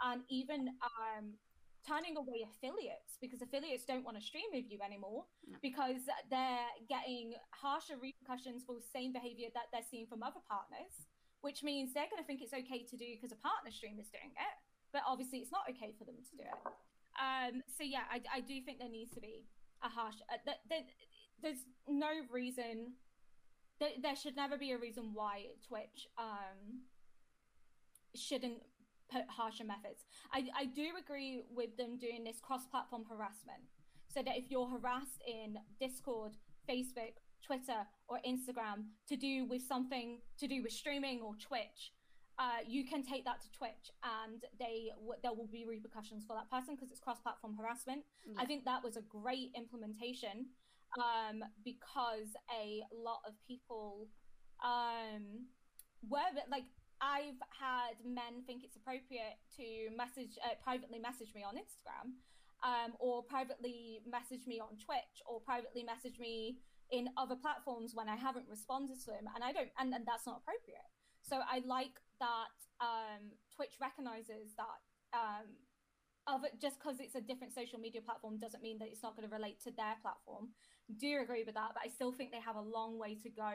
and 0.06 0.22
even 0.30 0.70
um, 1.02 1.34
turning 1.90 2.16
away 2.18 2.46
affiliates 2.46 3.18
because 3.24 3.42
affiliates 3.42 3.86
don't 3.86 4.06
want 4.06 4.14
to 4.18 4.22
stream 4.22 4.50
with 4.54 4.66
you 4.70 4.78
anymore 4.86 5.26
Yeah. 5.48 5.58
because 5.62 6.02
they're 6.30 6.70
getting 6.90 7.34
harsher 7.50 7.98
repercussions 7.98 8.62
for 8.66 8.74
the 8.78 8.86
same 8.94 9.10
behavior 9.14 9.50
that 9.58 9.74
they're 9.74 9.90
seeing 9.90 10.06
from 10.06 10.22
other 10.22 10.42
partners, 10.50 10.94
which 11.42 11.64
means 11.66 11.94
they're 11.94 12.10
going 12.14 12.22
to 12.22 12.28
think 12.30 12.42
it's 12.46 12.54
okay 12.54 12.82
to 12.86 12.96
do 12.98 13.08
because 13.18 13.34
a 13.34 13.42
partner 13.42 13.72
stream 13.74 13.98
is 13.98 14.10
doing 14.14 14.34
it, 14.38 14.56
but 14.94 15.02
obviously 15.08 15.40
it's 15.42 15.54
not 15.54 15.66
okay 15.74 15.94
for 15.98 16.06
them 16.06 16.18
to 16.30 16.34
do 16.38 16.46
it. 16.46 16.62
Um, 17.18 17.62
so 17.78 17.82
yeah, 17.86 18.06
I, 18.12 18.22
I 18.38 18.40
do 18.42 18.62
think 18.62 18.78
there 18.78 18.90
needs 19.00 19.14
to 19.18 19.22
be 19.22 19.46
a 19.82 19.90
harsh. 19.90 20.18
Uh, 20.30 20.38
th- 20.46 20.62
th- 20.70 20.90
there's 21.42 21.64
no 21.88 22.12
reason. 22.32 22.94
Th- 23.80 24.00
there 24.02 24.16
should 24.16 24.36
never 24.36 24.58
be 24.58 24.72
a 24.72 24.78
reason 24.78 25.12
why 25.14 25.48
Twitch 25.68 26.08
um, 26.18 26.82
shouldn't 28.16 28.62
put 29.12 29.24
harsher 29.30 29.64
methods. 29.66 30.06
I, 30.32 30.48
I 30.58 30.66
do 30.66 30.88
agree 31.00 31.44
with 31.54 31.76
them 31.78 31.98
doing 31.98 32.24
this 32.24 32.40
cross-platform 32.42 33.06
harassment, 33.10 33.62
so 34.08 34.22
that 34.24 34.38
if 34.38 34.50
you're 34.50 34.68
harassed 34.68 35.22
in 35.28 35.58
Discord, 35.80 36.34
Facebook, 36.70 37.14
Twitter, 37.46 37.86
or 38.08 38.20
Instagram 38.28 38.86
to 39.10 39.16
do 39.16 39.46
with 39.46 39.62
something 39.62 40.20
to 40.40 40.48
do 40.48 40.64
with 40.64 40.72
streaming 40.72 41.22
or 41.22 41.36
Twitch, 41.36 41.92
uh, 42.40 42.60
you 42.68 42.84
can 42.86 43.04
take 43.04 43.24
that 43.26 43.42
to 43.42 43.52
Twitch, 43.52 43.92
and 44.04 44.44
they 44.60 44.90
w- 44.96 45.20
there 45.22 45.34
will 45.34 45.48
be 45.48 45.66
repercussions 45.66 46.24
for 46.26 46.36
that 46.36 46.50
person 46.50 46.76
because 46.76 46.90
it's 46.92 47.00
cross-platform 47.00 47.56
harassment. 47.58 48.04
I 48.38 48.46
think 48.46 48.66
that 48.66 48.84
was 48.84 48.98
a 48.98 49.02
great 49.02 49.52
implementation 49.56 50.48
um, 50.98 51.44
because 51.64 52.32
a 52.52 52.84
lot 52.94 53.22
of 53.28 53.34
people 53.48 54.08
um, 54.64 55.50
were 56.08 56.32
like 56.50 56.66
I've 57.02 57.42
had 57.52 58.00
men 58.06 58.44
think 58.48 58.64
it's 58.64 58.76
appropriate 58.76 59.36
to 59.60 59.92
message 59.96 60.40
uh, 60.40 60.56
privately 60.64 61.00
message 61.00 61.36
me 61.36 61.44
on 61.44 61.60
Instagram 61.60 62.16
um, 62.64 62.96
or 63.00 63.24
privately 63.24 64.00
message 64.08 64.48
me 64.48 64.60
on 64.60 64.80
Twitch 64.80 65.20
or 65.28 65.42
privately 65.42 65.84
message 65.84 66.20
me 66.20 66.58
in 66.92 67.10
other 67.18 67.36
platforms 67.36 67.92
when 67.94 68.08
I 68.08 68.16
haven't 68.16 68.46
responded 68.50 69.02
to 69.06 69.12
them 69.12 69.28
and 69.36 69.44
I 69.44 69.52
don't 69.52 69.70
and, 69.78 69.94
and 69.94 70.06
that's 70.08 70.26
not 70.26 70.42
appropriate. 70.42 70.88
So 71.22 71.42
I 71.42 71.66
like 71.66 72.00
that 72.22 72.56
um, 72.80 73.34
Twitch 73.56 73.76
recognizes 73.82 74.54
that 74.56 74.80
um, 75.12 75.50
just 76.62 76.80
because 76.80 77.00
it's 77.00 77.16
a 77.16 77.22
different 77.22 77.54
social 77.54 77.80
media 77.80 78.02
platform 78.02 78.38
doesn't 78.38 78.64
mean 78.64 78.78
that 78.80 78.88
it's 78.90 79.04
not 79.04 79.16
going 79.16 79.28
to 79.28 79.34
relate 79.34 79.62
to 79.64 79.72
their 79.72 79.96
platform. 80.02 80.50
Do 81.00 81.20
agree 81.22 81.44
with 81.44 81.56
that, 81.56 81.72
but 81.74 81.82
I 81.84 81.90
still 81.90 82.12
think 82.12 82.32
they 82.32 82.40
have 82.40 82.56
a 82.56 82.62
long 82.62 83.00
way 83.00 83.16
to 83.24 83.30
go 83.30 83.52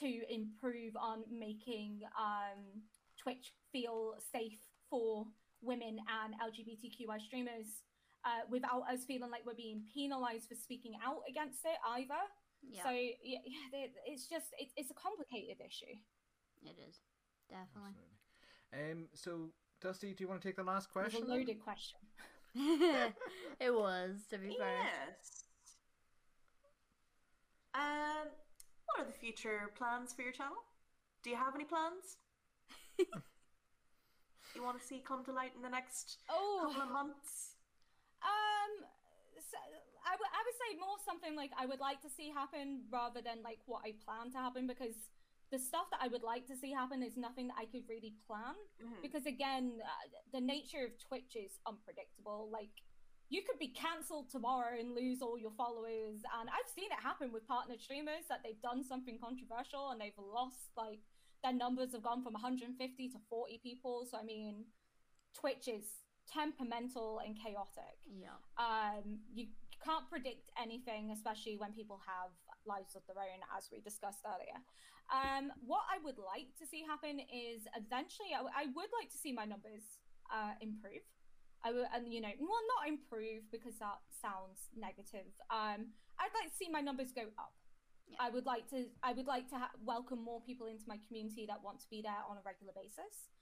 to 0.00 0.32
improve 0.32 0.94
on 0.96 1.22
making 1.30 2.00
um, 2.18 2.82
Twitch 3.20 3.52
feel 3.72 4.14
safe 4.32 4.58
for 4.90 5.26
women 5.62 5.98
and 6.22 6.34
LGBTQI 6.42 7.20
streamers 7.20 7.82
uh, 8.24 8.42
without 8.50 8.82
us 8.92 9.04
feeling 9.04 9.30
like 9.30 9.42
we're 9.46 9.54
being 9.54 9.82
penalized 9.94 10.48
for 10.48 10.54
speaking 10.54 10.94
out 11.04 11.22
against 11.28 11.64
it 11.64 11.76
either. 11.88 12.22
Yeah, 12.62 12.82
So 12.84 12.90
yeah, 12.90 13.38
yeah, 13.44 13.66
they- 13.72 13.92
it's 14.06 14.26
just 14.28 14.46
it, 14.58 14.68
it's 14.76 14.90
a 14.90 14.94
complicated 14.94 15.58
issue. 15.64 15.94
it 16.64 16.76
is 16.88 17.00
definitely. 17.50 18.08
Absolutely. 18.72 18.92
Um, 19.02 19.08
so, 19.14 19.50
Dusty, 19.80 20.14
do 20.14 20.24
you 20.24 20.28
want 20.28 20.40
to 20.40 20.48
take 20.48 20.56
the 20.56 20.64
last 20.64 20.88
It 20.88 20.98
was 20.98 21.12
question? 21.12 21.28
a 21.30 21.34
loaded 21.34 21.60
question. 21.60 21.98
it 23.60 23.74
was 23.74 24.20
to 24.30 24.38
be 24.38 24.56
fair. 24.58 24.78
yes. 25.08 25.43
Um, 27.74 28.28
what 28.86 29.00
are 29.00 29.06
the 29.06 29.12
future 29.18 29.70
plans 29.76 30.12
for 30.12 30.22
your 30.22 30.32
channel? 30.32 30.56
Do 31.22 31.30
you 31.30 31.36
have 31.36 31.54
any 31.54 31.64
plans? 31.64 32.16
you 34.54 34.62
want 34.62 34.78
to 34.80 34.86
see 34.86 35.02
come 35.06 35.24
to 35.24 35.32
light 35.32 35.52
in 35.56 35.62
the 35.62 35.68
next 35.68 36.18
Oh, 36.30 36.66
couple 36.70 36.82
of 36.82 36.90
months? 36.92 37.56
Um, 38.22 38.72
so 39.36 39.58
I 40.06 40.14
would 40.16 40.30
I 40.30 40.40
would 40.46 40.58
say 40.62 40.78
more 40.78 40.96
something 41.04 41.34
like 41.34 41.50
I 41.58 41.66
would 41.66 41.80
like 41.80 42.00
to 42.02 42.10
see 42.10 42.30
happen 42.30 42.82
rather 42.92 43.20
than 43.20 43.42
like 43.42 43.58
what 43.66 43.82
I 43.84 43.92
plan 44.04 44.30
to 44.32 44.38
happen 44.38 44.66
because 44.66 44.94
the 45.50 45.58
stuff 45.58 45.90
that 45.90 46.00
I 46.02 46.08
would 46.08 46.22
like 46.22 46.46
to 46.48 46.56
see 46.56 46.72
happen 46.72 47.02
is 47.02 47.16
nothing 47.16 47.48
that 47.48 47.58
I 47.58 47.66
could 47.66 47.84
really 47.88 48.14
plan 48.26 48.54
Mhm. 48.80 49.02
because 49.02 49.26
again 49.26 49.80
uh, 49.82 50.06
the 50.32 50.40
nature 50.40 50.84
of 50.86 50.92
Twitch 50.98 51.36
is 51.36 51.58
unpredictable. 51.66 52.48
Like 52.52 52.72
you 53.34 53.42
could 53.46 53.58
be 53.58 53.72
cancelled 53.86 54.26
tomorrow 54.30 54.74
and 54.78 54.94
lose 54.94 55.20
all 55.24 55.36
your 55.44 55.54
followers, 55.62 56.18
and 56.38 56.46
I've 56.56 56.70
seen 56.76 56.90
it 56.96 57.02
happen 57.10 57.28
with 57.34 57.44
partner 57.54 57.74
streamers 57.84 58.24
that 58.30 58.40
they've 58.44 58.62
done 58.70 58.80
something 58.92 59.16
controversial 59.26 59.90
and 59.90 59.98
they've 60.00 60.20
lost 60.38 60.70
like 60.76 61.00
their 61.42 61.52
numbers 61.64 61.90
have 61.94 62.04
gone 62.10 62.22
from 62.22 62.32
150 62.34 62.78
to 63.14 63.18
40 63.28 63.60
people. 63.68 64.06
So 64.10 64.14
I 64.16 64.24
mean, 64.24 64.54
Twitch 65.40 65.66
is 65.68 65.84
temperamental 66.32 67.20
and 67.24 67.36
chaotic 67.36 67.98
Yeah. 68.08 68.38
um, 68.56 69.18
you 69.34 69.46
can't 69.84 70.08
predict 70.08 70.48
anything, 70.56 71.10
especially 71.12 71.56
when 71.58 71.72
people 71.80 72.00
have 72.06 72.30
lives 72.64 72.94
of 72.96 73.02
their 73.06 73.18
own, 73.18 73.40
as 73.58 73.68
we 73.70 73.80
discussed 73.80 74.22
earlier. 74.24 74.56
Um, 75.12 75.52
what 75.66 75.82
I 75.92 75.98
would 76.02 76.16
like 76.32 76.48
to 76.60 76.64
see 76.70 76.80
happen 76.92 77.20
is 77.20 77.68
eventually, 77.76 78.32
I, 78.32 78.40
w- 78.40 78.56
I 78.56 78.64
would 78.76 78.90
like 78.98 79.10
to 79.12 79.18
see 79.18 79.32
my 79.40 79.44
numbers 79.44 79.84
uh, 80.32 80.54
improve. 80.62 81.04
I 81.64 81.72
would, 81.72 81.88
and 81.96 82.12
you 82.12 82.20
know, 82.20 82.30
well, 82.38 82.60
not 82.76 82.88
improve 82.88 83.48
because 83.50 83.80
that 83.80 84.04
sounds 84.12 84.68
negative. 84.76 85.32
Um, 85.48 85.96
I'd 86.20 86.36
like 86.36 86.52
to 86.52 86.56
see 86.56 86.68
my 86.68 86.84
numbers 86.84 87.10
go 87.10 87.32
up. 87.40 87.56
Yeah. 88.06 88.20
I 88.20 88.28
would 88.28 88.44
like 88.44 88.68
to. 88.70 88.84
I 89.02 89.16
would 89.16 89.26
like 89.26 89.48
to 89.50 89.56
ha- 89.56 89.76
welcome 89.80 90.20
more 90.20 90.44
people 90.44 90.68
into 90.68 90.84
my 90.86 91.00
community 91.08 91.48
that 91.48 91.64
want 91.64 91.80
to 91.80 91.88
be 91.88 92.04
there 92.04 92.20
on 92.28 92.36
a 92.36 92.44
regular 92.44 92.76
basis. 92.76 93.32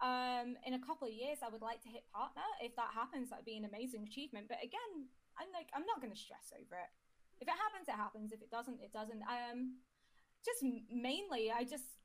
Um, 0.00 0.56
in 0.64 0.76
a 0.76 0.82
couple 0.82 1.08
of 1.08 1.12
years, 1.12 1.40
I 1.40 1.48
would 1.48 1.64
like 1.64 1.80
to 1.84 1.92
hit 1.92 2.04
partner. 2.12 2.44
If 2.60 2.76
that 2.76 2.92
happens, 2.92 3.28
that'd 3.28 3.48
be 3.48 3.56
an 3.56 3.64
amazing 3.64 4.04
achievement. 4.04 4.48
But 4.48 4.60
again, 4.60 5.08
I'm 5.40 5.48
like, 5.52 5.68
I'm 5.72 5.88
not 5.88 6.00
going 6.00 6.12
to 6.12 6.18
stress 6.18 6.52
over 6.52 6.76
it. 6.80 6.92
If 7.40 7.48
it 7.48 7.56
happens, 7.56 7.88
it 7.88 7.96
happens. 7.96 8.32
If 8.32 8.40
it 8.40 8.52
doesn't, 8.52 8.80
it 8.80 8.92
doesn't. 8.92 9.24
Um, 9.24 9.80
just 10.44 10.60
mainly, 10.92 11.52
I 11.52 11.64
just, 11.64 11.95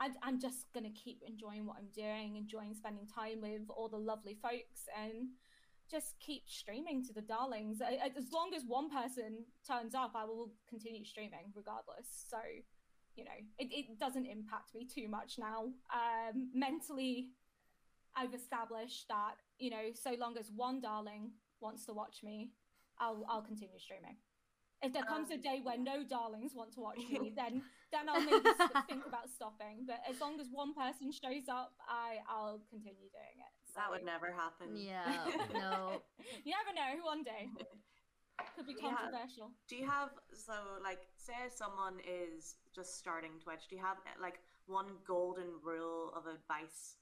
I, 0.00 0.10
I'm 0.22 0.40
just 0.40 0.72
going 0.72 0.84
to 0.84 0.90
keep 0.90 1.22
enjoying 1.26 1.66
what 1.66 1.76
I'm 1.78 1.88
doing, 1.94 2.36
enjoying 2.36 2.74
spending 2.74 3.06
time 3.06 3.40
with 3.40 3.62
all 3.68 3.88
the 3.88 3.96
lovely 3.98 4.36
folks, 4.40 4.86
and 4.96 5.28
just 5.90 6.14
keep 6.20 6.42
streaming 6.46 7.04
to 7.06 7.12
the 7.12 7.22
darlings. 7.22 7.80
I, 7.82 7.94
I- 8.04 8.12
as 8.16 8.30
long 8.32 8.52
as 8.54 8.62
one 8.66 8.90
person 8.90 9.44
turns 9.66 9.94
up, 9.94 10.12
I 10.14 10.24
will 10.24 10.52
continue 10.68 11.04
streaming 11.04 11.52
regardless. 11.54 12.06
So, 12.28 12.38
you 13.16 13.24
know, 13.24 13.38
it, 13.58 13.68
it 13.72 13.98
doesn't 13.98 14.26
impact 14.26 14.74
me 14.74 14.86
too 14.86 15.08
much 15.08 15.38
now. 15.38 15.64
Um, 15.92 16.50
mentally, 16.54 17.30
I've 18.16 18.34
established 18.34 19.06
that, 19.08 19.34
you 19.58 19.70
know, 19.70 19.90
so 19.94 20.14
long 20.18 20.36
as 20.38 20.50
one 20.54 20.80
darling 20.80 21.32
wants 21.60 21.84
to 21.86 21.92
watch 21.92 22.18
me, 22.22 22.52
I'll 23.00 23.24
I'll 23.28 23.42
continue 23.42 23.78
streaming. 23.78 24.16
If 24.82 24.92
there 24.92 25.02
comes 25.04 25.30
a 25.30 25.34
Um, 25.34 25.40
day 25.40 25.60
where 25.62 25.78
no 25.78 26.04
darlings 26.04 26.52
want 26.54 26.72
to 26.74 26.80
watch 26.80 26.98
me, 27.10 27.32
then 27.34 27.62
then 27.92 28.08
I'll 28.08 28.20
maybe 28.20 28.50
think 28.88 29.06
about 29.06 29.30
stopping. 29.30 29.84
But 29.86 30.00
as 30.08 30.20
long 30.20 30.40
as 30.40 30.48
one 30.52 30.74
person 30.74 31.10
shows 31.12 31.48
up, 31.48 31.72
I 31.88 32.18
I'll 32.28 32.60
continue 32.70 33.08
doing 33.12 33.36
it. 33.40 33.52
That 33.76 33.90
would 33.90 34.04
never 34.04 34.32
happen. 34.32 34.76
Yeah. 34.76 35.24
No. 35.54 36.02
you 36.44 36.52
never 36.52 36.72
know. 36.74 37.04
One 37.04 37.22
day 37.22 37.48
could 38.56 38.66
be 38.66 38.74
Yeah. 38.80 38.90
controversial. 38.90 39.52
Do 39.68 39.76
you 39.76 39.86
have 39.88 40.10
so 40.32 40.52
like 40.82 41.00
say 41.16 41.34
someone 41.54 41.96
is 42.06 42.56
just 42.74 42.98
starting 42.98 43.32
Twitch? 43.42 43.68
Do 43.68 43.76
you 43.76 43.82
have 43.82 43.98
eh, 44.06 44.16
like 44.20 44.40
one 44.66 44.86
golden 45.06 45.46
rule 45.62 46.12
of 46.16 46.26
advice 46.26 46.96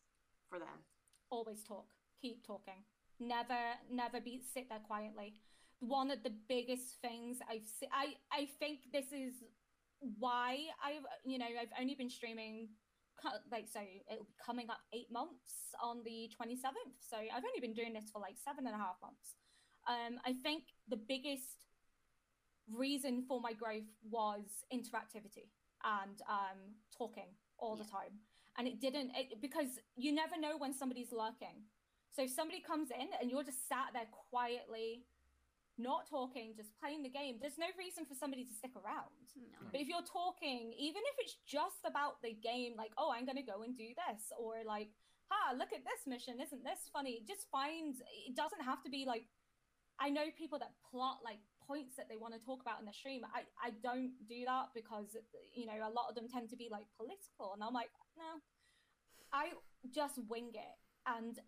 for 0.48 0.58
them? 0.58 0.78
always 1.28 1.64
talk 1.64 1.86
keep 2.22 2.46
talking 2.46 2.84
never 3.18 3.58
never 3.90 4.20
be 4.20 4.40
sit 4.54 4.68
there 4.68 4.78
quietly 4.86 5.34
one 5.80 6.08
of 6.08 6.22
the 6.22 6.30
biggest 6.48 7.00
things 7.02 7.38
i've 7.50 7.66
seen. 7.66 7.88
i 7.92 8.14
i 8.30 8.46
think 8.60 8.78
this 8.92 9.06
is 9.06 9.34
why 10.18 10.58
i've 10.84 11.02
you 11.24 11.38
know 11.38 11.46
i've 11.60 11.72
only 11.80 11.94
been 11.94 12.10
streaming 12.10 12.68
like 13.50 13.66
so 13.72 13.80
it'll 14.10 14.24
be 14.24 14.34
coming 14.44 14.70
up 14.70 14.80
eight 14.92 15.10
months 15.10 15.74
on 15.82 16.02
the 16.04 16.30
27th. 16.40 16.96
So 17.00 17.16
I've 17.16 17.44
only 17.44 17.60
been 17.60 17.74
doing 17.74 17.92
this 17.92 18.10
for 18.12 18.20
like 18.20 18.36
seven 18.42 18.66
and 18.66 18.74
a 18.74 18.78
half 18.78 18.96
months. 19.02 19.34
Um, 19.88 20.18
I 20.24 20.32
think 20.42 20.64
the 20.88 20.96
biggest 20.96 21.66
reason 22.72 23.24
for 23.26 23.40
my 23.40 23.52
growth 23.52 23.88
was 24.10 24.64
interactivity 24.72 25.48
and 25.84 26.20
um, 26.28 26.74
talking 26.96 27.30
all 27.58 27.76
the 27.76 27.84
time. 27.84 28.20
And 28.58 28.66
it 28.66 28.80
didn't 28.80 29.12
it, 29.14 29.40
because 29.40 29.78
you 29.96 30.12
never 30.12 30.38
know 30.40 30.56
when 30.58 30.72
somebody's 30.72 31.12
lurking. 31.12 31.64
So 32.14 32.22
if 32.22 32.30
somebody 32.30 32.60
comes 32.60 32.90
in 32.90 33.08
and 33.20 33.30
you're 33.30 33.44
just 33.44 33.68
sat 33.68 33.92
there 33.92 34.08
quietly, 34.30 35.04
not 35.78 36.08
talking, 36.08 36.54
just 36.56 36.72
playing 36.80 37.02
the 37.02 37.12
game, 37.12 37.36
there's 37.40 37.60
no 37.60 37.68
reason 37.78 38.04
for 38.04 38.16
somebody 38.16 38.44
to 38.44 38.54
stick 38.54 38.72
around. 38.76 39.12
No. 39.36 39.68
But 39.72 39.80
if 39.80 39.88
you're 39.88 40.06
talking, 40.06 40.72
even 40.76 41.02
if 41.12 41.16
it's 41.20 41.36
just 41.44 41.84
about 41.84 42.22
the 42.24 42.32
game, 42.32 42.74
like, 42.76 42.92
oh, 42.96 43.12
I'm 43.12 43.24
going 43.28 43.36
to 43.36 43.44
go 43.44 43.62
and 43.62 43.76
do 43.76 43.92
this, 43.92 44.32
or 44.36 44.64
like, 44.64 44.88
ha, 45.28 45.52
look 45.52 45.72
at 45.72 45.84
this 45.84 46.06
mission, 46.06 46.40
isn't 46.40 46.64
this 46.64 46.88
funny? 46.92 47.22
Just 47.26 47.50
find, 47.52 47.96
it 48.26 48.34
doesn't 48.34 48.64
have 48.64 48.82
to 48.84 48.90
be 48.90 49.04
like, 49.04 49.28
I 50.00 50.08
know 50.08 50.28
people 50.36 50.58
that 50.60 50.76
plot 50.90 51.24
like 51.24 51.40
points 51.66 51.96
that 51.96 52.08
they 52.08 52.16
want 52.16 52.34
to 52.36 52.40
talk 52.40 52.60
about 52.60 52.80
in 52.80 52.86
the 52.86 52.92
stream. 52.92 53.24
I, 53.32 53.48
I 53.56 53.72
don't 53.82 54.12
do 54.28 54.44
that 54.46 54.70
because, 54.74 55.16
you 55.54 55.66
know, 55.66 55.80
a 55.80 55.92
lot 55.92 56.08
of 56.08 56.14
them 56.14 56.28
tend 56.28 56.50
to 56.50 56.56
be 56.56 56.68
like 56.70 56.86
political. 56.96 57.52
And 57.54 57.64
I'm 57.64 57.72
like, 57.72 57.90
no, 58.16 58.40
I 59.32 59.56
just 59.92 60.20
wing 60.28 60.52
it 60.54 60.76
and 61.06 61.40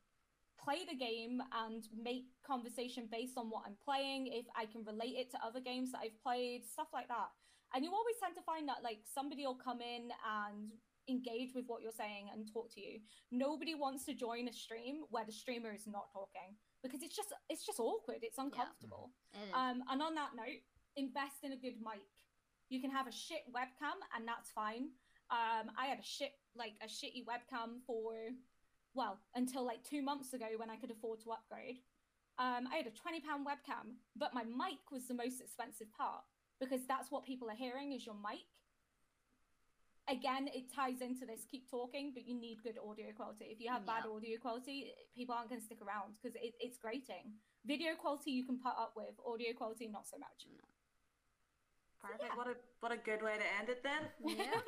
play 0.63 0.85
the 0.89 0.97
game 0.97 1.41
and 1.53 1.85
make 1.97 2.27
conversation 2.47 3.09
based 3.11 3.39
on 3.39 3.49
what 3.49 3.63
I'm 3.67 3.77
playing, 3.85 4.29
if 4.29 4.47
I 4.57 4.67
can 4.67 4.85
relate 4.85 5.17
it 5.17 5.31
to 5.33 5.39
other 5.45 5.61
games 5.61 5.93
that 5.93 6.01
I've 6.05 6.23
played, 6.23 6.65
stuff 6.65 6.89
like 6.93 7.09
that. 7.09 7.31
And 7.75 7.85
you 7.85 7.93
always 7.93 8.17
tend 8.23 8.35
to 8.37 8.43
find 8.43 8.69
that 8.69 8.83
like 8.83 9.01
somebody 9.05 9.45
will 9.45 9.59
come 9.59 9.81
in 9.81 10.09
and 10.25 10.73
engage 11.09 11.55
with 11.55 11.65
what 11.67 11.83
you're 11.83 11.97
saying 11.97 12.29
and 12.33 12.51
talk 12.53 12.73
to 12.75 12.81
you. 12.81 13.01
Nobody 13.33 13.75
wants 13.75 14.05
to 14.07 14.15
join 14.15 14.49
a 14.49 14.53
stream 14.53 15.05
where 15.11 15.25
the 15.25 15.33
streamer 15.33 15.73
is 15.73 15.87
not 15.87 16.13
talking 16.13 16.57
because 16.83 17.03
it's 17.03 17.17
just 17.17 17.33
it's 17.49 17.65
just 17.65 17.81
awkward. 17.81 18.19
It's 18.23 18.39
uncomfortable. 18.39 19.11
It 19.33 19.49
is. 19.49 19.55
Um, 19.55 19.83
and 19.91 20.03
on 20.03 20.15
that 20.15 20.37
note, 20.37 20.63
invest 20.97 21.43
in 21.43 21.53
a 21.53 21.57
good 21.57 21.81
mic. 21.81 22.09
You 22.69 22.81
can 22.81 22.91
have 22.91 23.07
a 23.07 23.13
shit 23.13 23.49
webcam, 23.49 23.97
and 24.17 24.29
that's 24.29 24.51
fine. 24.51 24.93
Um, 25.31 25.73
I 25.77 25.87
had 25.87 25.99
a 25.99 26.05
shit 26.05 26.33
like 26.57 26.73
a 26.83 26.87
shitty 26.87 27.25
webcam 27.25 27.85
for 27.87 28.15
well 28.99 29.19
until 29.35 29.65
like 29.65 29.83
two 29.85 30.03
months 30.03 30.35
ago 30.35 30.47
when 30.59 30.69
I 30.69 30.77
could 30.77 30.91
afford 30.91 31.21
to 31.23 31.31
upgrade. 31.31 31.79
Um, 32.39 32.69
I 32.71 32.77
had 32.77 32.87
a 32.87 32.95
twenty 32.95 33.21
pound 33.21 33.47
webcam, 33.47 34.03
but 34.15 34.35
my 34.35 34.43
mic 34.45 34.83
was 34.91 35.07
the 35.07 35.15
most 35.15 35.41
expensive 35.41 35.89
part 35.97 36.27
because 36.61 36.83
that's 36.87 37.11
what 37.11 37.25
people 37.25 37.49
are 37.49 37.57
hearing 37.57 37.93
is 37.93 38.05
your 38.05 38.15
mic. 38.19 38.47
Again, 40.09 40.49
it 40.55 40.73
ties 40.75 41.03
into 41.03 41.27
this. 41.27 41.45
Keep 41.51 41.71
talking, 41.71 42.13
but 42.15 42.27
you 42.27 42.35
need 42.35 42.63
good 42.63 42.79
audio 42.81 43.13
quality. 43.15 43.47
If 43.53 43.61
you 43.61 43.69
have 43.71 43.85
bad 43.85 44.09
audio 44.09 44.39
quality, 44.41 44.91
people 45.15 45.35
aren't 45.35 45.51
going 45.51 45.61
to 45.61 45.67
stick 45.67 45.85
around 45.85 46.17
because 46.17 46.35
it, 46.35 46.55
it's 46.61 46.79
grating. 46.79 47.37
Video 47.67 47.93
quality 47.95 48.31
you 48.31 48.47
can 48.47 48.57
put 48.57 48.73
up 48.73 48.95
with, 48.97 49.13
audio 49.21 49.53
quality 49.53 49.87
not 49.87 50.09
so 50.09 50.17
much. 50.17 50.49
Perfect. 52.01 52.23
yeah. 52.25 52.37
What 52.37 52.47
a 52.47 52.57
what 52.81 52.93
a 52.93 52.97
good 52.97 53.23
way 53.23 53.37
to 53.37 53.49
end 53.61 53.69
it 53.69 53.83
then. 53.83 54.03
yeah. 54.25 54.63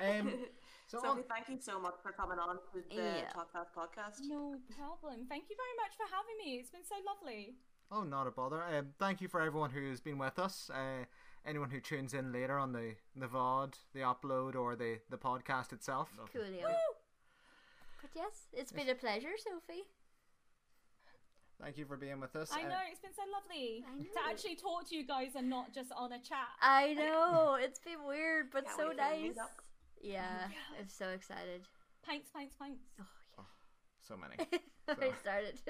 Um, 0.20 0.34
so 0.90 0.98
Sophie, 1.02 1.22
thank 1.28 1.48
you 1.48 1.58
so 1.60 1.78
much 1.78 1.94
for 2.02 2.12
coming 2.12 2.38
on 2.38 2.56
to 2.56 2.62
the 2.88 2.94
Yeah. 2.94 3.28
Talk 3.32 3.52
Fast 3.52 3.74
podcast. 3.74 4.20
No 4.28 4.56
problem. 4.76 5.26
Thank 5.28 5.44
you 5.50 5.56
very 5.56 5.76
much 5.82 5.96
for 5.96 6.06
having 6.14 6.36
me. 6.44 6.58
It's 6.60 6.70
been 6.70 6.84
so 6.84 6.96
lovely. 7.06 7.54
oh, 7.92 8.02
not 8.02 8.26
a 8.26 8.30
bother. 8.30 8.62
Um, 8.62 8.88
thank 8.98 9.20
you 9.20 9.28
for 9.28 9.40
everyone 9.40 9.70
who's 9.70 10.00
been 10.00 10.18
with 10.18 10.38
us. 10.38 10.70
Uh, 10.72 11.04
anyone 11.46 11.70
who 11.70 11.80
tunes 11.80 12.14
in 12.14 12.32
later 12.32 12.58
on 12.58 12.72
the 12.72 12.94
the 13.16 13.26
VOD, 13.26 13.74
the 13.94 14.00
upload, 14.00 14.54
or 14.56 14.74
the 14.76 14.98
the 15.10 15.18
podcast 15.18 15.72
itself. 15.72 16.12
Coolio. 16.34 16.62
Woo! 16.64 16.94
But 18.02 18.10
yes, 18.14 18.46
it's 18.52 18.72
been 18.72 18.88
a 18.88 18.94
pleasure, 18.94 19.34
Sophie. 19.36 19.84
Thank 21.62 21.76
you 21.76 21.84
for 21.84 21.96
being 21.98 22.20
with 22.20 22.34
us. 22.36 22.50
I 22.52 22.62
Uh, 22.64 22.68
know, 22.68 22.78
it's 22.90 23.00
been 23.00 23.12
so 23.14 23.22
lovely 23.30 23.84
to 24.14 24.20
actually 24.30 24.56
talk 24.56 24.88
to 24.88 24.96
you 24.96 25.04
guys 25.06 25.32
and 25.36 25.50
not 25.50 25.74
just 25.74 25.92
on 25.92 26.12
a 26.12 26.18
chat. 26.18 26.48
I 26.62 26.94
know 26.94 27.58
it's 27.60 27.78
been 27.78 28.02
weird, 28.06 28.46
but 28.50 28.64
Can't 28.64 28.76
so 28.78 28.88
wait 28.88 28.96
for 28.96 28.96
the 28.96 29.02
nice. 29.02 29.36
Meetup. 30.02 30.12
Yeah, 30.12 30.48
Yeah. 30.50 30.78
I'm 30.80 30.88
so 30.88 31.08
excited. 31.08 31.62
Pints, 32.04 32.28
pints, 32.30 32.54
pints. 32.56 32.82
Oh 33.00 33.04
yeah 33.04 33.40
oh, 33.40 33.46
so 34.00 34.16
many. 34.16 34.34
yeah, 34.38 34.58
I 34.88 34.94
So- 34.94 35.14
started. 35.22 35.60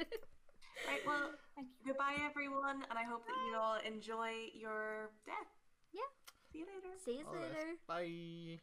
Right, 0.88 1.00
well, 1.06 1.30
Thank 1.56 1.68
you. 1.84 1.92
goodbye 1.92 2.16
everyone, 2.24 2.82
and 2.88 2.98
I 2.98 3.02
hope 3.04 3.26
that 3.26 3.36
you 3.46 3.56
all 3.58 3.76
enjoy 3.84 4.30
your 4.54 5.10
death. 5.26 5.50
Yeah. 5.92 6.00
See 6.52 6.60
you 6.60 6.66
later. 6.66 6.94
See 7.04 7.18
you 7.18 7.26
All 7.26 7.34
the 7.34 7.40
best. 7.40 7.52
later. 7.52 7.76
Bye. 7.86 8.60